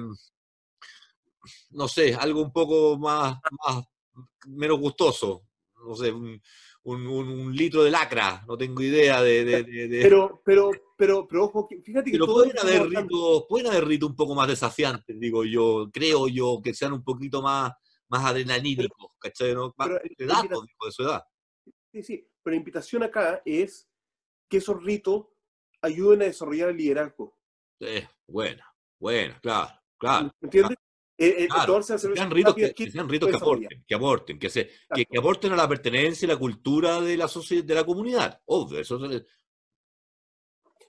no 1.72 1.88
sé, 1.88 2.14
algo 2.16 2.42
un 2.42 2.52
poco 2.52 2.98
más, 2.98 3.38
más 3.66 3.84
menos 4.48 4.80
gustoso, 4.80 5.44
no 5.86 5.96
sé, 5.96 6.14
un, 6.84 7.08
un, 7.08 7.56
litro 7.56 7.84
de 7.84 7.92
lacra, 7.92 8.44
no 8.48 8.58
tengo 8.58 8.82
idea 8.82 9.22
de... 9.22 9.66
Pero, 10.02 10.42
pero, 10.44 10.72
pero, 10.98 11.28
pero, 11.28 11.46
ojo, 11.46 11.68
fíjate 11.68 12.12
que... 12.12 12.18
Pero 12.18 12.28
pueden, 12.28 12.60
haber 12.60 12.90
ritos, 12.90 13.46
pueden 13.48 13.68
haber 13.68 13.86
ritos 13.86 14.10
un 14.10 14.16
poco 14.16 14.36
más 14.36 14.48
desafiantes, 14.48 15.20
digo 15.20 15.46
yo, 15.46 15.90
creo 15.92 16.28
yo, 16.28 16.60
que 16.64 16.74
sean 16.74 16.94
un 16.94 17.04
poquito 17.04 17.42
más, 17.42 17.72
más 18.10 18.26
adrenalínicos, 18.26 19.12
¿cachai? 19.20 19.54
¿no? 19.54 19.74
Más 19.78 19.90
de 19.90 20.26
edad, 20.26 20.44
de 20.44 20.92
su 20.92 21.04
edad. 21.04 21.24
Sí, 21.92 22.04
sí, 22.04 22.28
pero 22.42 22.54
la 22.54 22.58
invitación 22.58 23.04
acá 23.04 23.42
es 23.46 23.90
que 24.50 24.58
esos 24.58 24.84
ritos 24.84 25.28
ayuden 25.82 26.24
a 26.24 26.26
desarrollar 26.26 26.70
el 26.70 26.78
liderazgo. 26.78 27.38
Sí, 27.80 28.04
bueno. 28.28 28.64
Bueno, 29.00 29.36
claro, 29.42 29.70
claro. 29.98 30.32
¿Entiendes? 30.42 30.78
Eh, 31.24 31.44
eh, 31.44 31.48
que 31.48 32.16
sean 32.16 32.32
ritos, 32.32 32.56
que, 32.56 32.74
ritos 33.08 33.30
que, 33.30 33.36
aporten, 33.36 33.84
que 33.88 33.96
aporten, 33.96 34.40
que, 34.40 34.50
se, 34.50 34.70
que, 34.94 35.18
aporten 35.18 35.54
a 35.54 35.56
la 35.56 35.68
pertenencia 35.68 36.26
y 36.26 36.30
la 36.30 36.38
cultura 36.38 37.00
de 37.00 37.16
la 37.16 37.28
sociedad, 37.28 37.64
de 37.64 37.76
la 37.76 37.86
comunidad. 37.86 38.42
Obvio, 38.46 38.80
eso 38.80 39.04
es... 39.06 39.24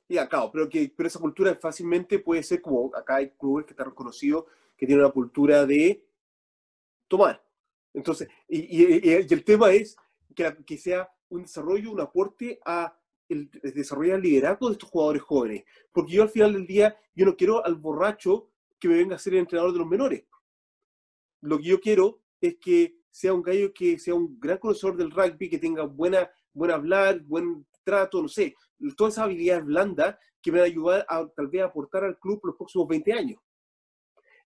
Ya, 0.08 0.28
claro, 0.28 0.50
pero 0.52 0.68
que 0.68 0.92
pero 0.94 1.06
esa 1.06 1.18
cultura 1.18 1.54
fácilmente 1.54 2.18
puede 2.18 2.42
ser 2.42 2.60
como 2.60 2.94
acá 2.94 3.16
hay 3.16 3.30
clubes 3.30 3.64
que 3.64 3.72
están 3.72 3.86
reconocidos 3.86 4.44
que 4.76 4.86
tienen 4.86 5.04
una 5.04 5.12
cultura 5.12 5.64
de 5.64 6.04
tomar. 7.08 7.42
Entonces, 7.92 8.28
y, 8.48 8.58
y, 8.58 9.08
y 9.08 9.32
el 9.32 9.44
tema 9.44 9.72
es 9.72 9.96
que, 10.34 10.56
que 10.66 10.78
sea 10.78 11.08
un 11.28 11.42
desarrollo, 11.42 11.92
un 11.92 12.00
aporte 12.00 12.58
a 12.64 12.98
el, 13.28 13.50
desarrollar 13.50 14.16
el 14.16 14.22
liderazgo 14.22 14.68
de 14.68 14.72
estos 14.72 14.90
jugadores 14.90 15.22
jóvenes. 15.22 15.64
Porque 15.92 16.12
yo 16.12 16.22
al 16.22 16.28
final 16.28 16.52
del 16.52 16.66
día, 16.66 16.96
yo 17.14 17.24
no 17.24 17.36
quiero 17.36 17.64
al 17.64 17.76
borracho 17.76 18.50
que 18.84 18.88
me 18.88 18.96
venga 18.96 19.16
a 19.16 19.18
ser 19.18 19.32
el 19.32 19.38
entrenador 19.40 19.72
de 19.72 19.78
los 19.78 19.88
menores. 19.88 20.24
Lo 21.40 21.56
que 21.56 21.64
yo 21.64 21.80
quiero 21.80 22.20
es 22.38 22.58
que 22.60 22.98
sea 23.10 23.32
un 23.32 23.40
gallo 23.40 23.72
que 23.72 23.98
sea 23.98 24.14
un 24.14 24.38
gran 24.38 24.58
conocedor 24.58 24.94
del 24.98 25.10
rugby, 25.10 25.48
que 25.48 25.58
tenga 25.58 25.84
buena, 25.84 26.30
buen 26.52 26.70
hablar, 26.70 27.20
buen 27.20 27.66
trato, 27.82 28.20
no 28.20 28.28
sé, 28.28 28.54
todas 28.94 29.14
esas 29.14 29.24
habilidades 29.24 29.64
blandas 29.64 30.18
que 30.42 30.52
me 30.52 30.58
van 30.58 30.68
a 30.68 30.70
ayudar 30.70 31.06
a 31.08 31.26
tal 31.28 31.48
vez 31.48 31.62
a 31.62 31.64
aportar 31.64 32.04
al 32.04 32.18
club 32.18 32.40
los 32.44 32.56
próximos 32.56 32.86
20 32.86 33.12
años. 33.14 33.40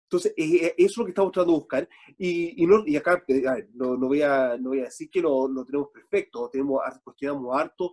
Entonces, 0.04 0.34
eh, 0.36 0.66
eh, 0.66 0.74
eso 0.78 0.86
es 0.86 0.96
lo 0.98 1.04
que 1.06 1.10
estamos 1.10 1.32
tratando 1.32 1.54
de 1.54 1.58
buscar. 1.58 1.88
Y, 2.16 2.62
y, 2.62 2.66
no, 2.68 2.86
y 2.86 2.94
acá 2.94 3.24
eh, 3.26 3.68
no, 3.74 3.96
no, 3.96 4.06
voy 4.06 4.22
a, 4.22 4.56
no 4.56 4.68
voy 4.68 4.82
a 4.82 4.84
decir 4.84 5.10
que 5.10 5.20
lo, 5.20 5.48
lo 5.48 5.64
tenemos 5.64 5.88
perfecto, 5.92 6.48
tenemos, 6.48 6.80
cuestionamos 7.02 7.58
harto 7.58 7.92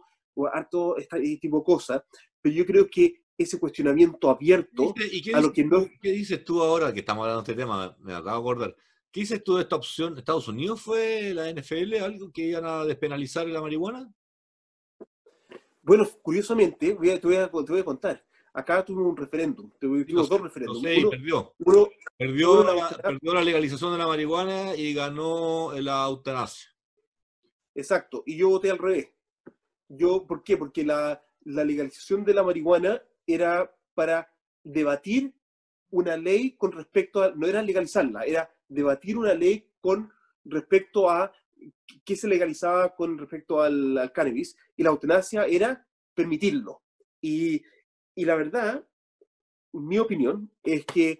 harto 0.54 0.98
este 0.98 1.38
tipo 1.38 1.60
de 1.60 1.64
cosas, 1.64 2.04
pero 2.40 2.54
yo 2.54 2.66
creo 2.66 2.88
que 2.88 3.25
ese 3.38 3.60
cuestionamiento 3.60 4.30
abierto 4.30 4.94
a 5.34 5.42
lo 5.42 5.52
que 5.52 5.64
no... 5.64 5.88
¿Qué 6.02 6.12
dices 6.12 6.44
tú 6.44 6.62
ahora 6.62 6.94
que 6.94 7.02
estamos 7.02 7.24
hablando 7.24 7.44
de 7.44 7.52
este 7.52 7.62
tema? 7.62 7.96
Me, 8.00 8.14
acabo 8.14 8.36
de 8.36 8.40
acordar. 8.40 8.76
¿Qué 9.12 9.22
dices 9.22 9.44
tú 9.44 9.56
de 9.56 9.64
esta 9.64 9.76
opción? 9.76 10.18
¿Estados 10.18 10.48
Unidos 10.48 10.82
fue 10.82 11.34
la 11.34 11.50
NFL 11.52 11.96
algo 12.04 12.32
que 12.32 12.44
iban 12.44 12.66
a 12.66 12.86
despenalizar 12.86 13.48
la 13.48 13.62
marihuana? 13.62 14.12
Bueno, 15.82 16.08
curiosamente, 16.22 16.88
te, 16.88 16.94
voy 16.94 17.36
a, 17.36 17.84
contar. 17.84 18.26
Acá 18.54 18.84
tuvimos 18.84 19.12
un 19.12 19.18
referéndum, 19.18 19.70
tuvimos 19.80 20.28
dos 20.28 20.42
referéndums. 20.42 20.82
perdió. 20.82 21.54
perdió, 22.18 22.64
la, 22.64 22.90
perdió 22.90 23.34
la 23.34 23.44
legalización 23.44 23.92
de 23.92 23.98
la 24.00 24.08
marihuana 24.08 24.76
y 24.76 24.94
ganó 24.94 25.72
la 25.80 26.06
eutanasia. 26.06 26.76
Exacto, 27.76 28.24
y 28.26 28.38
yo 28.38 28.50
voté 28.50 28.72
al 28.72 28.78
revés. 28.78 29.10
Yo, 29.90 30.26
¿Por 30.26 30.44
qué? 30.44 30.58
Porque 30.58 30.84
la, 30.84 31.22
legalización 31.44 32.24
de 32.24 32.34
la 32.34 32.42
marihuana 32.42 33.02
era 33.26 33.74
para 33.94 34.30
debatir 34.64 35.34
una 35.92 36.18
ley 36.18 36.56
con 36.58 36.72
respecto 36.72 37.22
a, 37.22 37.32
no 37.36 37.48
era 37.48 37.62
legalizarla, 37.62 38.24
era 38.24 38.50
debatir 38.68 39.18
una 39.18 39.34
ley 39.34 39.70
con 39.80 40.12
respecto 40.44 41.10
a 41.10 41.32
qué 42.04 42.16
se 42.16 42.28
legalizaba 42.28 42.96
con 42.96 43.18
respecto 43.18 43.62
al, 43.62 44.12
cannabis, 44.14 44.56
y 44.76 44.84
la 44.84 44.90
eutanasia 44.90 45.46
era 45.46 45.88
permitirlo. 46.14 46.84
Y, 47.22 47.64
la 48.16 48.36
verdad, 48.36 48.86
mi 49.74 49.98
opinión, 49.98 50.52
es 50.64 50.86
que 50.86 51.20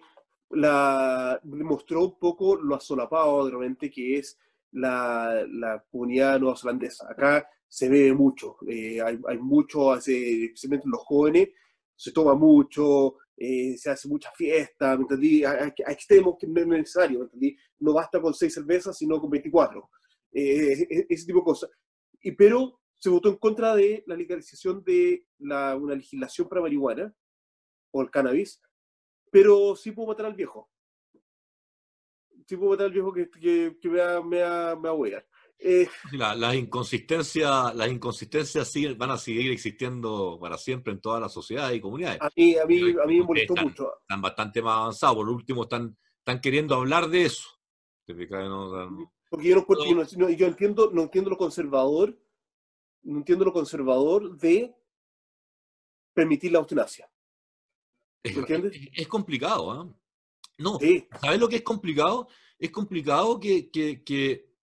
la, 0.50 1.40
demostró 1.42 2.04
un 2.04 2.18
poco 2.18 2.56
lo 2.56 2.74
asolapado 2.76 3.44
de 3.46 3.52
repente 3.52 3.90
que 3.90 4.18
es 4.18 4.38
la, 4.72 5.44
la 5.48 5.84
comunidad 5.90 6.38
neozelandesa. 6.38 7.10
Acá 7.10 7.48
se 7.68 7.88
bebe 7.88 8.12
mucho, 8.14 8.56
eh, 8.68 9.00
hay, 9.02 9.18
hay, 9.26 9.38
mucho, 9.38 9.94
especialmente 9.94 10.88
los 10.88 11.00
jóvenes, 11.00 11.48
se 11.96 12.12
toma 12.12 12.34
mucho, 12.34 13.16
eh, 13.36 13.76
se 13.78 13.90
hace 13.90 14.06
mucha 14.08 14.30
fiesta, 14.32 14.96
¿me 14.96 15.02
entendí? 15.02 15.44
A, 15.44 15.74
extremos 15.88 16.36
que 16.38 16.46
no 16.46 16.60
es 16.60 16.66
necesario, 16.66 17.20
¿me 17.20 17.24
entendí? 17.24 17.56
No 17.80 17.94
basta 17.94 18.20
con 18.20 18.34
seis 18.34 18.54
cervezas, 18.54 18.96
sino 18.96 19.20
con 19.20 19.30
24. 19.30 19.90
Eh, 20.32 21.06
ese 21.08 21.26
tipo 21.26 21.38
de 21.38 21.44
cosas. 21.44 21.70
Y, 22.20 22.32
pero 22.32 22.80
se 22.98 23.08
votó 23.08 23.28
en 23.28 23.36
contra 23.36 23.74
de 23.74 24.04
la 24.06 24.16
legalización 24.16 24.82
de 24.84 25.26
la, 25.38 25.76
una 25.76 25.94
legislación 25.94 26.48
para 26.48 26.60
marihuana 26.60 27.14
o 27.90 28.02
el 28.02 28.10
cannabis, 28.10 28.60
pero 29.30 29.74
sí 29.76 29.92
puedo 29.92 30.08
matar 30.08 30.26
al 30.26 30.34
viejo. 30.34 30.70
Sí 32.46 32.56
puedo 32.56 32.70
matar 32.70 32.86
al 32.86 32.92
viejo 32.92 33.12
que, 33.12 33.28
que, 33.30 33.88
me 33.88 33.98
va, 33.98 34.76
me 34.76 34.80
me 34.80 34.88
a 34.88 35.26
eh, 35.58 35.88
las 36.12 36.54
inconsistencias, 36.54 37.74
las 37.74 37.90
inconsistencias 37.90 38.70
siguen, 38.70 38.98
van 38.98 39.10
a 39.10 39.18
seguir 39.18 39.50
existiendo 39.50 40.38
para 40.40 40.58
siempre 40.58 40.92
en 40.92 41.00
todas 41.00 41.20
las 41.20 41.32
sociedades 41.32 41.76
y 41.76 41.80
comunidades. 41.80 42.20
A 42.20 42.30
mí, 42.36 42.56
a 42.56 42.66
mí, 42.66 42.94
a 43.02 43.06
mí 43.06 43.18
me 43.18 43.24
molestó 43.24 43.56
mucho. 43.56 44.00
Están 44.00 44.20
bastante 44.20 44.62
más 44.62 44.76
avanzados, 44.76 45.16
por 45.16 45.28
último 45.28 45.62
están, 45.62 45.96
están 46.18 46.40
queriendo 46.40 46.74
hablar 46.74 47.08
de 47.08 47.24
eso. 47.24 47.48
Porque 49.28 49.48
yo 49.48 49.64
no, 50.16 50.30
yo 50.30 50.46
entiendo, 50.46 50.90
no 50.92 51.02
entiendo 51.02 51.30
lo 51.30 51.36
conservador, 51.36 52.16
no 53.02 53.18
entiendo 53.18 53.44
lo 53.44 53.52
conservador 53.52 54.36
de 54.36 54.74
permitir 56.12 56.52
la 56.52 56.58
eutanasia. 56.58 57.10
Es, 58.22 58.36
es, 58.92 59.08
complicado, 59.08 59.70
¿ah? 59.70 59.88
No, 60.58 60.78
¿sabes 61.20 61.38
lo 61.38 61.48
que 61.48 61.56
es 61.56 61.62
complicado? 61.62 62.28
Es 62.58 62.70
complicado 62.70 63.38
que, 63.38 63.70
que, 63.70 64.02
que 64.02 64.55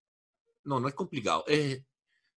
no, 0.64 0.80
no 0.80 0.88
es 0.88 0.94
complicado. 0.94 1.44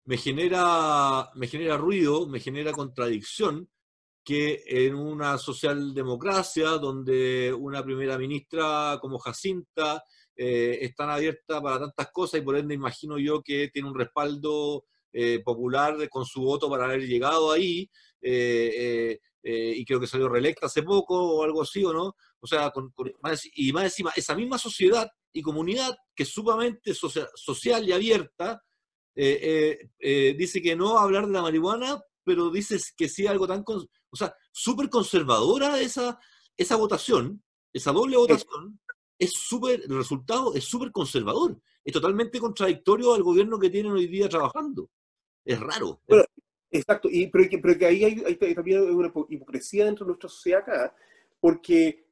me, 0.05 0.17
genera, 0.17 1.29
me 1.35 1.47
genera 1.47 1.77
ruido, 1.77 2.27
me 2.27 2.39
genera 2.39 2.71
contradicción 2.71 3.69
que 4.27 4.61
en 4.67 4.93
una 4.93 5.37
socialdemocracia 5.37 6.71
donde 6.71 7.53
una 7.57 7.81
primera 7.81 8.17
ministra 8.17 8.97
como 8.99 9.19
Jacinta 9.19 10.03
eh, 10.35 10.79
es 10.81 10.93
tan 10.95 11.09
abierta 11.09 11.61
para 11.61 11.79
tantas 11.79 12.11
cosas 12.11 12.41
y 12.41 12.43
por 12.43 12.57
ende 12.57 12.75
imagino 12.75 13.17
yo 13.17 13.41
que 13.41 13.69
tiene 13.69 13.87
un 13.87 13.97
respaldo 13.97 14.83
eh, 15.13 15.39
popular 15.45 16.09
con 16.09 16.25
su 16.25 16.41
voto 16.41 16.69
para 16.69 16.85
haber 16.85 17.07
llegado 17.07 17.53
ahí 17.53 17.89
eh, 18.21 19.17
y 19.41 19.85
creo 19.85 19.97
que 19.97 20.07
salió 20.07 20.27
reelecta 20.27 20.65
hace 20.65 20.83
poco 20.83 21.15
o 21.15 21.43
algo 21.43 21.61
así, 21.61 21.85
¿o 21.85 21.93
no? 21.93 22.13
O 22.41 22.47
sea, 22.47 22.69
y 23.55 23.71
más 23.71 23.83
encima, 23.85 24.11
esa 24.13 24.35
misma 24.35 24.57
sociedad 24.57 25.09
y 25.33 25.41
comunidad, 25.41 25.95
que 26.15 26.23
es 26.23 26.29
sumamente 26.29 26.93
social 26.93 27.87
y 27.87 27.91
abierta, 27.91 28.63
eh, 29.19 29.39
eh, 29.41 29.89
eh, 29.99 30.35
dice 30.37 30.61
que 30.61 30.75
no 30.75 30.99
hablar 30.99 31.25
de 31.25 31.33
la 31.33 31.41
marihuana, 31.41 31.99
pero 32.23 32.51
dice 32.51 32.77
que 32.95 33.09
sí 33.09 33.25
algo 33.25 33.47
tan, 33.47 33.63
o 33.65 34.15
sea, 34.15 34.35
súper 34.51 34.89
conservadora 34.89 35.79
esa, 35.79 36.19
esa 36.55 36.75
votación, 36.75 37.43
esa 37.73 37.91
doble 37.91 38.17
votación, 38.17 38.79
es 39.17 39.33
súper, 39.33 39.81
el 39.81 39.97
resultado 39.97 40.53
es 40.53 40.65
súper 40.65 40.91
conservador, 40.91 41.59
es 41.83 41.93
totalmente 41.93 42.39
contradictorio 42.39 43.15
al 43.15 43.23
gobierno 43.23 43.57
que 43.57 43.71
tienen 43.71 43.93
hoy 43.93 44.07
día 44.07 44.29
trabajando. 44.29 44.91
Es 45.43 45.59
raro. 45.59 46.01
exacto, 46.69 47.09
y, 47.11 47.27
pero, 47.27 47.77
que, 47.77 47.85
ahí 47.85 48.03
hay, 48.03 48.23
hay, 48.23 48.53
también 48.53 48.81
una 48.81 49.11
hipocresía 49.29 49.85
dentro 49.85 50.05
de 50.05 50.09
nuestra 50.09 50.29
sociedad 50.29 50.61
acá, 50.61 50.95
porque 51.39 52.05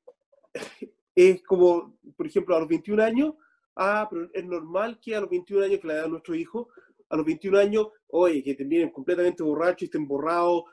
es 1.15 1.41
como, 1.43 1.97
por 2.15 2.27
ejemplo, 2.27 2.55
a 2.55 2.59
los 2.59 2.67
21 2.67 3.01
años, 3.01 3.33
ah, 3.75 4.07
pero 4.09 4.29
es 4.33 4.45
normal 4.45 4.99
que 5.01 5.15
a 5.15 5.21
los 5.21 5.29
21 5.29 5.65
años 5.65 5.79
que 5.79 5.87
le 5.87 5.95
da 5.95 6.03
a 6.03 6.07
nuestro 6.07 6.35
hijo, 6.35 6.69
a 7.09 7.15
los 7.17 7.25
21 7.25 7.57
años, 7.57 7.87
oye, 8.07 8.43
que 8.43 8.55
te 8.55 8.63
vienen 8.63 8.89
completamente 8.89 9.43
borrachos 9.43 9.83
y 9.83 9.85
estén 9.85 10.07
borrados 10.07 10.63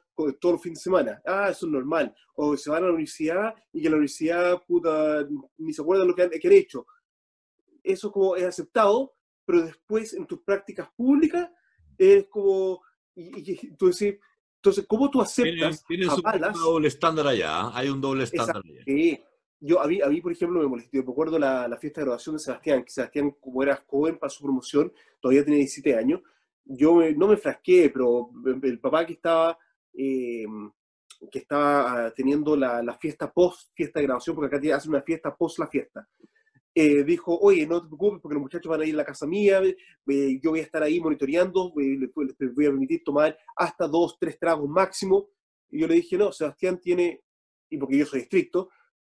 todo 0.40 0.54
el 0.54 0.58
fin 0.58 0.74
de 0.74 0.80
semana. 0.80 1.22
Ah, 1.24 1.48
eso 1.50 1.66
es 1.66 1.72
normal. 1.72 2.14
O 2.34 2.56
se 2.56 2.70
van 2.70 2.82
a 2.82 2.86
la 2.86 2.92
universidad 2.92 3.54
y 3.72 3.82
que 3.82 3.88
la 3.88 3.96
universidad, 3.96 4.62
puta, 4.66 5.26
ni 5.58 5.72
se 5.72 5.82
acuerdan 5.82 6.08
lo 6.08 6.14
que 6.14 6.22
han, 6.22 6.30
que 6.30 6.48
han 6.48 6.54
hecho. 6.54 6.86
Eso 7.82 8.12
como 8.12 8.36
es 8.36 8.44
aceptado, 8.44 9.14
pero 9.44 9.62
después 9.62 10.14
en 10.14 10.26
tus 10.26 10.40
prácticas 10.42 10.88
públicas 10.96 11.50
es 11.98 12.26
como, 12.28 12.82
y, 13.14 13.66
entonces, 13.66 14.18
entonces, 14.56 14.86
¿cómo 14.86 15.10
tú 15.10 15.20
aceptas? 15.20 15.84
Tienes, 15.86 16.08
un 16.12 16.52
doble 16.52 16.88
estándar 16.88 17.26
allá, 17.26 17.62
¿ah? 17.62 17.72
hay 17.74 17.88
un 17.88 18.00
doble 18.00 18.24
estándar 18.24 18.62
allá. 18.64 18.82
Sí, 18.84 19.20
yo, 19.64 19.80
a 19.80 19.86
mí, 19.86 20.00
a 20.02 20.08
mí, 20.08 20.20
por 20.20 20.32
ejemplo, 20.32 20.60
me 20.60 20.66
molestó. 20.66 20.90
Yo 20.96 21.02
recuerdo 21.02 21.38
la, 21.38 21.68
la, 21.68 21.78
fiesta 21.78 22.00
de 22.00 22.06
graduación 22.06 22.34
de 22.34 22.40
Sebastián, 22.40 22.82
que 22.82 22.90
Sebastián, 22.90 23.36
como 23.40 23.62
era 23.62 23.76
joven 23.86 24.18
para 24.18 24.28
su 24.28 24.42
promoción, 24.42 24.92
todavía 25.20 25.44
tenía 25.44 25.58
17 25.58 25.96
años. 25.96 26.20
Yo 26.64 27.00
no 27.16 27.28
me 27.28 27.36
frasqué, 27.36 27.88
pero 27.90 28.30
el 28.62 28.80
papá 28.80 29.06
que 29.06 29.12
estaba, 29.12 29.56
eh, 29.94 30.44
que 31.30 31.38
estaba 31.38 32.06
ah, 32.06 32.12
teniendo 32.14 32.56
la, 32.56 32.82
la, 32.82 32.94
fiesta 32.98 33.32
post 33.32 33.70
fiesta 33.74 34.00
de 34.00 34.06
graduación, 34.06 34.34
porque 34.34 34.56
acá 34.56 34.76
hace 34.76 34.88
una 34.88 35.02
fiesta 35.02 35.34
post 35.34 35.60
la 35.60 35.68
fiesta, 35.68 36.08
eh, 36.74 37.04
dijo, 37.04 37.38
oye, 37.38 37.66
no 37.66 37.82
te 37.82 37.88
preocupes 37.88 38.20
porque 38.20 38.34
los 38.34 38.42
muchachos 38.42 38.70
van 38.70 38.80
a 38.80 38.86
ir 38.86 38.94
a 38.94 38.98
la 38.98 39.04
casa 39.04 39.26
mía, 39.26 39.60
eh, 39.62 40.40
yo 40.42 40.50
voy 40.50 40.60
a 40.60 40.62
estar 40.62 40.82
ahí 40.82 40.98
monitoreando, 41.00 41.72
les, 41.76 42.12
voy 42.14 42.66
a 42.66 42.70
permitir 42.70 43.04
tomar 43.04 43.36
hasta 43.56 43.86
dos, 43.86 44.16
tres 44.18 44.38
tragos 44.38 44.68
máximo. 44.68 45.28
Y 45.70 45.80
yo 45.80 45.86
le 45.86 45.94
dije, 45.94 46.16
no, 46.16 46.32
Sebastián 46.32 46.80
tiene, 46.80 47.22
y 47.68 47.76
porque 47.76 47.98
yo 47.98 48.06
soy 48.06 48.20
estricto, 48.20 48.70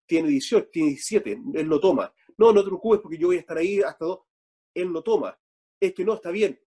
tiene 0.10 0.28
18, 0.30 0.70
tiene 0.70 0.90
17, 0.90 1.42
él 1.54 1.68
lo 1.68 1.80
toma. 1.80 2.12
No, 2.36 2.52
no 2.52 2.62
te 2.62 2.68
preocupes 2.68 3.00
porque 3.00 3.18
yo 3.18 3.28
voy 3.28 3.38
a 3.38 3.42
estar 3.42 3.58
ahí 3.58 3.80
hasta 3.80 4.06
dos. 4.06 4.22
Él 4.74 4.88
lo 4.88 5.04
toma. 5.04 5.40
Es 5.80 5.94
que 5.94 6.04
no, 6.04 6.16
está 6.16 6.32
bien. 6.32 6.60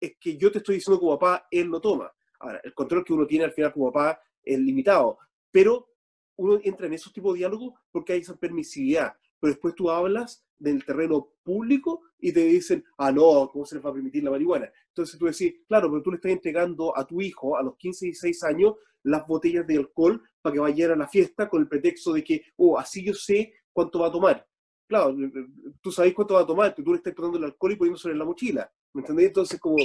Es 0.00 0.16
que 0.18 0.36
yo 0.36 0.50
te 0.50 0.58
estoy 0.58 0.76
diciendo 0.76 0.98
como 0.98 1.16
papá, 1.16 1.46
él 1.52 1.68
lo 1.68 1.80
toma. 1.80 2.12
Ahora, 2.40 2.60
el 2.64 2.74
control 2.74 3.04
que 3.04 3.12
uno 3.12 3.26
tiene 3.26 3.44
al 3.44 3.52
final 3.52 3.72
como 3.72 3.92
papá 3.92 4.20
es 4.42 4.58
limitado, 4.58 5.18
pero 5.52 5.88
uno 6.36 6.58
entra 6.64 6.86
en 6.86 6.94
esos 6.94 7.12
tipos 7.12 7.34
de 7.34 7.38
diálogos 7.38 7.74
porque 7.92 8.14
hay 8.14 8.20
esa 8.20 8.34
permisividad. 8.36 9.14
Pero 9.38 9.52
después 9.52 9.74
tú 9.76 9.88
hablas 9.88 10.44
del 10.58 10.84
terreno 10.84 11.34
público 11.44 12.02
y 12.18 12.32
te 12.32 12.40
dicen, 12.40 12.84
ah, 12.98 13.12
no, 13.12 13.48
¿cómo 13.52 13.64
se 13.64 13.76
les 13.76 13.84
va 13.84 13.90
a 13.90 13.94
permitir 13.94 14.24
la 14.24 14.32
marihuana? 14.32 14.70
Entonces 14.88 15.16
tú 15.16 15.26
decís, 15.26 15.54
claro, 15.68 15.88
pero 15.90 16.02
tú 16.02 16.10
le 16.10 16.16
estás 16.16 16.32
entregando 16.32 16.96
a 16.96 17.06
tu 17.06 17.20
hijo 17.20 17.56
a 17.56 17.62
los 17.62 17.76
15 17.76 18.06
y 18.06 18.08
16 18.08 18.42
años 18.44 18.74
las 19.02 19.26
botellas 19.26 19.66
de 19.66 19.78
alcohol 19.78 20.22
para 20.40 20.54
que 20.54 20.60
vaya 20.60 20.92
a 20.92 20.96
la 20.96 21.08
fiesta 21.08 21.48
con 21.48 21.62
el 21.62 21.68
pretexto 21.68 22.12
de 22.12 22.24
que, 22.24 22.42
oh, 22.56 22.78
así 22.78 23.04
yo 23.04 23.14
sé 23.14 23.54
cuánto 23.72 24.00
va 24.00 24.08
a 24.08 24.12
tomar. 24.12 24.46
Claro, 24.86 25.10
eh, 25.10 25.30
eh, 25.34 25.46
tú 25.80 25.92
sabes 25.92 26.12
cuánto 26.14 26.34
va 26.34 26.40
a 26.40 26.46
tomar, 26.46 26.74
tú 26.74 26.82
le 26.90 26.96
estás 26.96 27.14
tomando 27.14 27.38
el 27.38 27.44
alcohol 27.44 27.72
y 27.72 27.76
poniéndose 27.76 28.10
en 28.10 28.18
la 28.18 28.24
mochila. 28.24 28.72
¿Me 28.92 29.02
entendés? 29.02 29.28
Entonces, 29.28 29.60
como. 29.60 29.76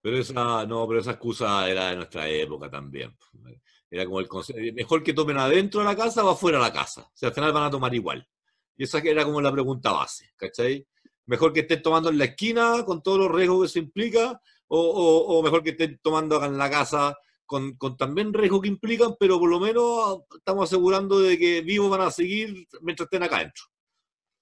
Pero 0.00 0.18
esa, 0.18 0.66
no, 0.66 0.86
pero 0.86 1.00
esa 1.00 1.12
excusa 1.12 1.68
era 1.68 1.90
de 1.90 1.96
nuestra 1.96 2.28
época 2.28 2.70
también. 2.70 3.16
Era 3.90 4.04
como 4.04 4.20
el 4.20 4.28
mejor 4.74 5.02
que 5.02 5.12
tomen 5.12 5.38
adentro 5.38 5.80
de 5.80 5.86
la 5.86 5.96
casa 5.96 6.24
o 6.24 6.30
afuera 6.30 6.58
de 6.58 6.64
la 6.64 6.72
casa. 6.72 7.02
O 7.02 7.12
sea, 7.14 7.28
al 7.28 7.34
final 7.34 7.52
van 7.52 7.64
a 7.64 7.70
tomar 7.70 7.94
igual. 7.94 8.28
Y 8.76 8.84
esa 8.84 8.98
era 8.98 9.24
como 9.24 9.40
la 9.40 9.52
pregunta 9.52 9.92
base, 9.92 10.32
¿cachai? 10.36 10.86
Mejor 11.26 11.52
que 11.52 11.60
estén 11.60 11.82
tomando 11.82 12.10
en 12.10 12.18
la 12.18 12.24
esquina 12.24 12.84
con 12.84 13.02
todos 13.02 13.18
los 13.18 13.32
riesgos 13.32 13.60
que 13.60 13.66
eso 13.66 13.78
implica, 13.78 14.40
o, 14.68 14.80
o, 14.80 15.42
mejor 15.42 15.62
que 15.62 15.70
estén 15.70 15.98
tomando 16.02 16.36
acá 16.36 16.46
en 16.46 16.58
la 16.58 16.70
casa 16.70 17.16
con, 17.46 17.76
con, 17.76 17.96
también 17.96 18.34
riesgos 18.34 18.62
que 18.62 18.68
implican, 18.68 19.14
pero 19.18 19.38
por 19.38 19.48
lo 19.48 19.60
menos 19.60 20.22
estamos 20.36 20.64
asegurando 20.64 21.20
de 21.20 21.38
que 21.38 21.62
vivos 21.62 21.90
van 21.90 22.02
a 22.02 22.10
seguir 22.10 22.66
mientras 22.82 23.06
estén 23.06 23.22
acá 23.22 23.36
adentro. 23.36 23.64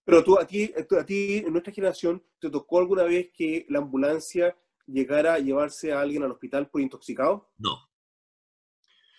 Pero 0.04 0.22
tú, 0.22 0.38
a 0.38 0.46
ti, 0.46 0.72
a 0.76 1.06
ti, 1.06 1.38
en 1.38 1.52
nuestra 1.52 1.72
generación, 1.72 2.22
¿te 2.38 2.50
tocó 2.50 2.78
alguna 2.78 3.04
vez 3.04 3.30
que 3.32 3.64
la 3.68 3.78
ambulancia 3.78 4.56
llegara 4.86 5.34
a 5.34 5.38
llevarse 5.38 5.92
a 5.92 6.00
alguien 6.00 6.22
al 6.22 6.32
hospital 6.32 6.68
por 6.68 6.80
intoxicado? 6.80 7.50
No. 7.56 7.78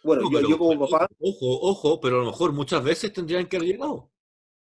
Bueno, 0.03 0.29
yo, 0.47 0.57
como 0.59 0.87
papá... 0.87 1.07
Ojo, 1.19 1.59
ojo, 1.61 1.99
pero 1.99 2.17
a 2.17 2.23
lo 2.23 2.31
mejor 2.31 2.51
muchas 2.51 2.83
veces 2.83 3.11
tendrían 3.11 3.47
que 3.47 3.57
haber 3.57 3.69
llegado. 3.69 4.11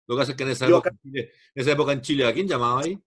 Lo 0.06 0.14
que 0.14 0.20
pasa 0.20 0.32
es 0.32 0.36
que 0.38 0.44
en 0.44 0.50
esa, 0.50 0.66
época, 0.66 0.90
en 1.12 1.30
esa 1.54 1.72
época 1.72 1.92
en 1.92 2.00
Chile, 2.00 2.26
¿a 2.26 2.32
quién 2.32 2.48
llamaba 2.48 2.80
ahí? 2.80 2.98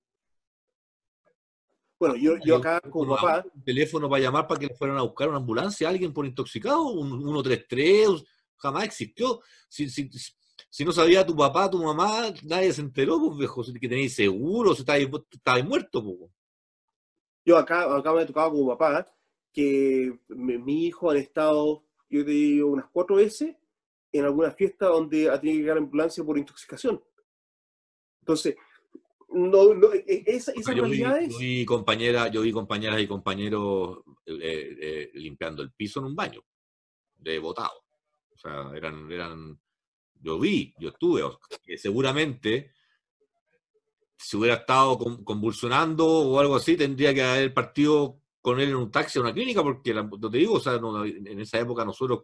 Bueno, 1.99 2.15
yo, 2.15 2.37
yo 2.37 2.55
acá 2.55 2.79
como 2.79 3.15
papá... 3.15 3.45
Un 3.53 3.63
teléfono 3.63 4.09
para 4.09 4.21
llamar 4.21 4.47
para 4.47 4.59
que 4.59 4.67
le 4.67 4.75
fueran 4.75 4.97
a 4.97 5.01
buscar 5.01 5.27
una 5.27 5.37
ambulancia 5.37 5.87
a 5.87 5.91
alguien 5.91 6.13
por 6.13 6.25
intoxicado, 6.25 6.83
un 6.83 7.21
133, 7.21 8.23
jamás 8.55 8.85
existió. 8.85 9.41
Si, 9.67 9.89
si, 9.89 10.09
si, 10.69 10.85
no 10.85 10.93
sabía 10.93 11.25
tu 11.25 11.35
papá, 11.35 11.69
tu 11.69 11.83
mamá, 11.83 12.33
nadie 12.43 12.71
se 12.71 12.81
enteró, 12.81 13.19
pues 13.19 13.37
viejo, 13.37 13.63
que 13.63 13.89
tenéis 13.89 14.15
seguro, 14.15 14.73
si 14.73 14.81
estabais, 14.81 15.65
muerto. 15.65 16.01
Pues. 16.01 16.31
Yo 17.45 17.57
acá, 17.57 17.93
acá 17.93 18.13
me 18.13 18.21
he 18.21 18.25
tocado 18.25 18.51
como 18.51 18.77
papá 18.77 19.05
que 19.51 20.17
mi, 20.29 20.57
mi 20.57 20.85
hijo 20.85 21.11
han 21.11 21.17
estado, 21.17 21.83
yo 22.09 22.23
te 22.23 22.31
digo, 22.31 22.69
unas 22.69 22.87
cuatro 22.93 23.17
veces 23.17 23.57
en 24.13 24.23
alguna 24.23 24.51
fiesta 24.51 24.87
donde 24.87 25.29
ha 25.29 25.39
tenido 25.39 25.57
que 25.57 25.61
llegar 25.61 25.77
a 25.77 25.79
ambulancia 25.81 26.23
por 26.23 26.37
intoxicación. 26.37 27.03
Entonces, 28.21 28.55
no, 29.31 29.73
no 29.73 29.93
e, 29.93 30.03
e, 30.07 30.23
esa, 30.25 30.51
esas 30.51 30.75
yo 30.75 30.83
realidades... 30.83 31.37
Vi, 31.37 31.65
compañera, 31.65 32.27
yo 32.29 32.41
vi 32.41 32.51
compañeras 32.51 33.01
y 33.01 33.07
compañeros 33.07 33.99
eh, 34.25 34.77
eh, 34.81 35.11
limpiando 35.13 35.61
el 35.61 35.71
piso 35.71 35.99
en 35.99 36.07
un 36.07 36.15
baño, 36.15 36.43
de 37.17 37.39
botado. 37.39 37.85
O 38.31 38.37
sea, 38.37 38.71
eran, 38.75 39.11
eran, 39.11 39.59
yo 40.21 40.39
vi, 40.39 40.73
yo 40.79 40.89
estuve, 40.89 41.23
que 41.63 41.77
seguramente 41.77 42.71
si 44.17 44.35
hubiera 44.35 44.55
estado 44.55 44.97
convulsionando 45.23 46.05
o 46.05 46.39
algo 46.39 46.57
así, 46.57 46.75
tendría 46.75 47.13
que 47.13 47.23
haber 47.23 47.53
partido 47.53 48.21
con 48.41 48.59
él 48.59 48.69
en 48.69 48.75
un 48.75 48.91
taxi 48.91 49.17
a 49.17 49.21
una 49.21 49.33
clínica, 49.33 49.63
porque, 49.63 49.93
no 49.93 50.29
te 50.29 50.37
digo, 50.37 50.55
o 50.55 50.59
sea, 50.59 50.73
en 50.75 51.39
esa 51.39 51.59
época 51.59 51.85
nosotros 51.85 52.21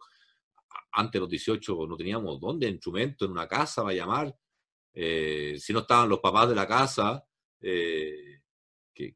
antes 0.92 1.20
los 1.20 1.30
18 1.30 1.88
no 1.88 1.96
teníamos 1.96 2.40
dónde, 2.40 2.68
instrumento, 2.68 3.26
en 3.26 3.32
una 3.32 3.48
casa 3.48 3.84
para 3.84 3.96
llamar. 3.96 4.36
Eh, 4.98 5.58
si 5.60 5.74
no 5.74 5.80
estaban 5.80 6.08
los 6.08 6.20
papás 6.20 6.48
de 6.48 6.56
la 6.56 6.66
casa, 6.66 7.24
eh, 7.60 8.42
que, 8.94 9.14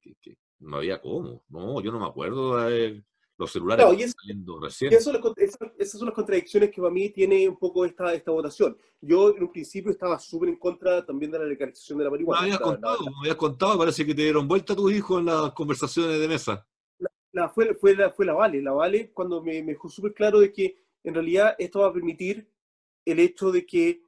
no 0.60 0.78
había 0.78 1.00
cómo. 1.00 1.46
No, 1.48 1.82
yo 1.82 1.90
no 1.92 2.00
me 2.00 2.06
acuerdo 2.06 2.58
de 2.58 3.02
los 3.38 3.50
celulares 3.50 4.14
saliendo 4.20 4.60
recién. 4.60 4.92
esas, 4.92 5.06
son 5.92 6.06
las 6.06 6.14
contradicciones 6.14 6.70
que 6.70 6.82
para 6.82 6.94
mí 6.94 7.10
tiene 7.10 7.48
un 7.48 7.58
poco 7.58 7.86
esta, 7.86 8.14
esta 8.14 8.32
votación. 8.32 8.78
Yo 9.00 9.34
en 9.34 9.44
un 9.44 9.52
principio 9.52 9.92
estaba 9.92 10.20
súper 10.20 10.50
en 10.50 10.58
contra 10.58 11.06
también 11.06 11.32
de 11.32 11.40
la 11.40 11.46
legalización 11.46 11.98
de 12.00 12.04
la 12.04 12.12
marihuana. 12.12 12.42
Me 12.42 12.48
habías 12.48 12.60
contado, 12.60 13.00
me 13.06 13.20
habías 13.22 13.36
contado, 13.38 13.78
parece 13.78 14.06
que 14.06 14.14
te 14.14 14.24
dieron 14.24 14.46
vuelta 14.46 14.74
a 14.74 14.76
tus 14.76 14.92
hijos 14.92 15.20
en 15.20 15.28
las 15.28 15.54
conversaciones 15.54 16.20
de 16.20 16.28
mesa. 16.28 16.68
La, 17.32 17.48
fue, 17.48 17.74
fue, 17.76 17.96
la, 17.96 18.12
fue 18.12 18.26
la 18.26 18.34
Vale, 18.34 18.62
la 18.62 18.74
Vale 18.74 19.12
cuando 19.14 19.42
me, 19.42 19.64
me 19.64 19.72
dejó 19.72 19.88
súper 19.88 20.14
claro 20.14 20.42
de 20.42 20.52
que 20.52 20.76
en 21.06 21.14
realidad 21.14 21.56
esto 21.58 21.80
va 21.80 21.88
a 21.88 21.94
permitir 21.94 22.52
el 23.06 23.20
hecho 23.20 23.52
de 23.52 23.66
que 23.66 24.04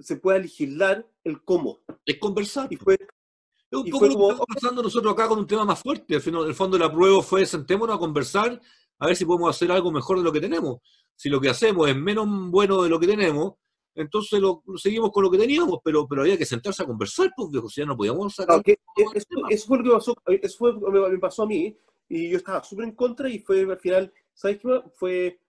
se 0.00 0.16
pueda 0.16 0.38
legislar 0.38 1.06
el 1.22 1.42
cómo. 1.42 1.80
Es 2.04 2.18
conversar. 2.18 2.68
Y 2.70 2.76
fue, 2.76 2.94
es 2.94 3.78
un 3.78 3.90
poco 3.90 4.06
lo 4.06 4.16
que 4.16 4.22
estamos 4.22 4.46
pasando 4.54 4.82
nosotros 4.82 5.12
acá 5.12 5.28
con 5.28 5.38
un 5.38 5.46
tema 5.46 5.64
más 5.64 5.80
fuerte. 5.80 6.14
Al 6.14 6.20
final, 6.20 6.46
el 6.46 6.54
fondo 6.54 6.76
de 6.76 6.84
la 6.84 6.92
prueba 6.92 7.22
fue 7.22 7.46
sentémonos 7.46 7.96
a 7.96 7.98
conversar 7.98 8.60
a 8.98 9.06
ver 9.06 9.16
si 9.16 9.24
podemos 9.24 9.50
hacer 9.50 9.70
algo 9.72 9.90
mejor 9.90 10.18
de 10.18 10.24
lo 10.24 10.32
que 10.32 10.40
tenemos. 10.40 10.78
Si 11.16 11.28
lo 11.28 11.40
que 11.40 11.48
hacemos 11.48 11.88
es 11.88 11.96
menos 11.96 12.26
bueno 12.50 12.82
de 12.82 12.88
lo 12.88 12.98
que 12.98 13.06
tenemos, 13.06 13.54
entonces 13.94 14.40
lo, 14.40 14.62
seguimos 14.76 15.10
con 15.12 15.22
lo 15.22 15.30
que 15.30 15.38
teníamos, 15.38 15.78
pero, 15.84 16.06
pero 16.08 16.22
había 16.22 16.36
que 16.36 16.44
sentarse 16.44 16.82
a 16.82 16.86
conversar, 16.86 17.30
porque 17.36 17.60
si 17.68 17.80
ya 17.80 17.86
no 17.86 17.96
podíamos 17.96 18.34
sacar. 18.34 18.60
eso, 18.64 19.66
fue 19.66 19.78
lo 19.78 19.84
que 19.84 19.90
pasó, 19.90 20.16
eso 20.26 20.58
fue 20.58 20.72
lo 20.72 21.04
que 21.04 21.10
me 21.10 21.18
pasó 21.18 21.44
a 21.44 21.46
mí, 21.46 21.76
y 22.08 22.30
yo 22.30 22.38
estaba 22.38 22.62
súper 22.64 22.86
en 22.86 22.92
contra, 22.92 23.28
y 23.28 23.38
fue 23.38 23.60
al 23.60 23.78
final, 23.78 24.12
¿sabes 24.32 24.58
qué? 24.58 24.82
Fue, 24.94 25.40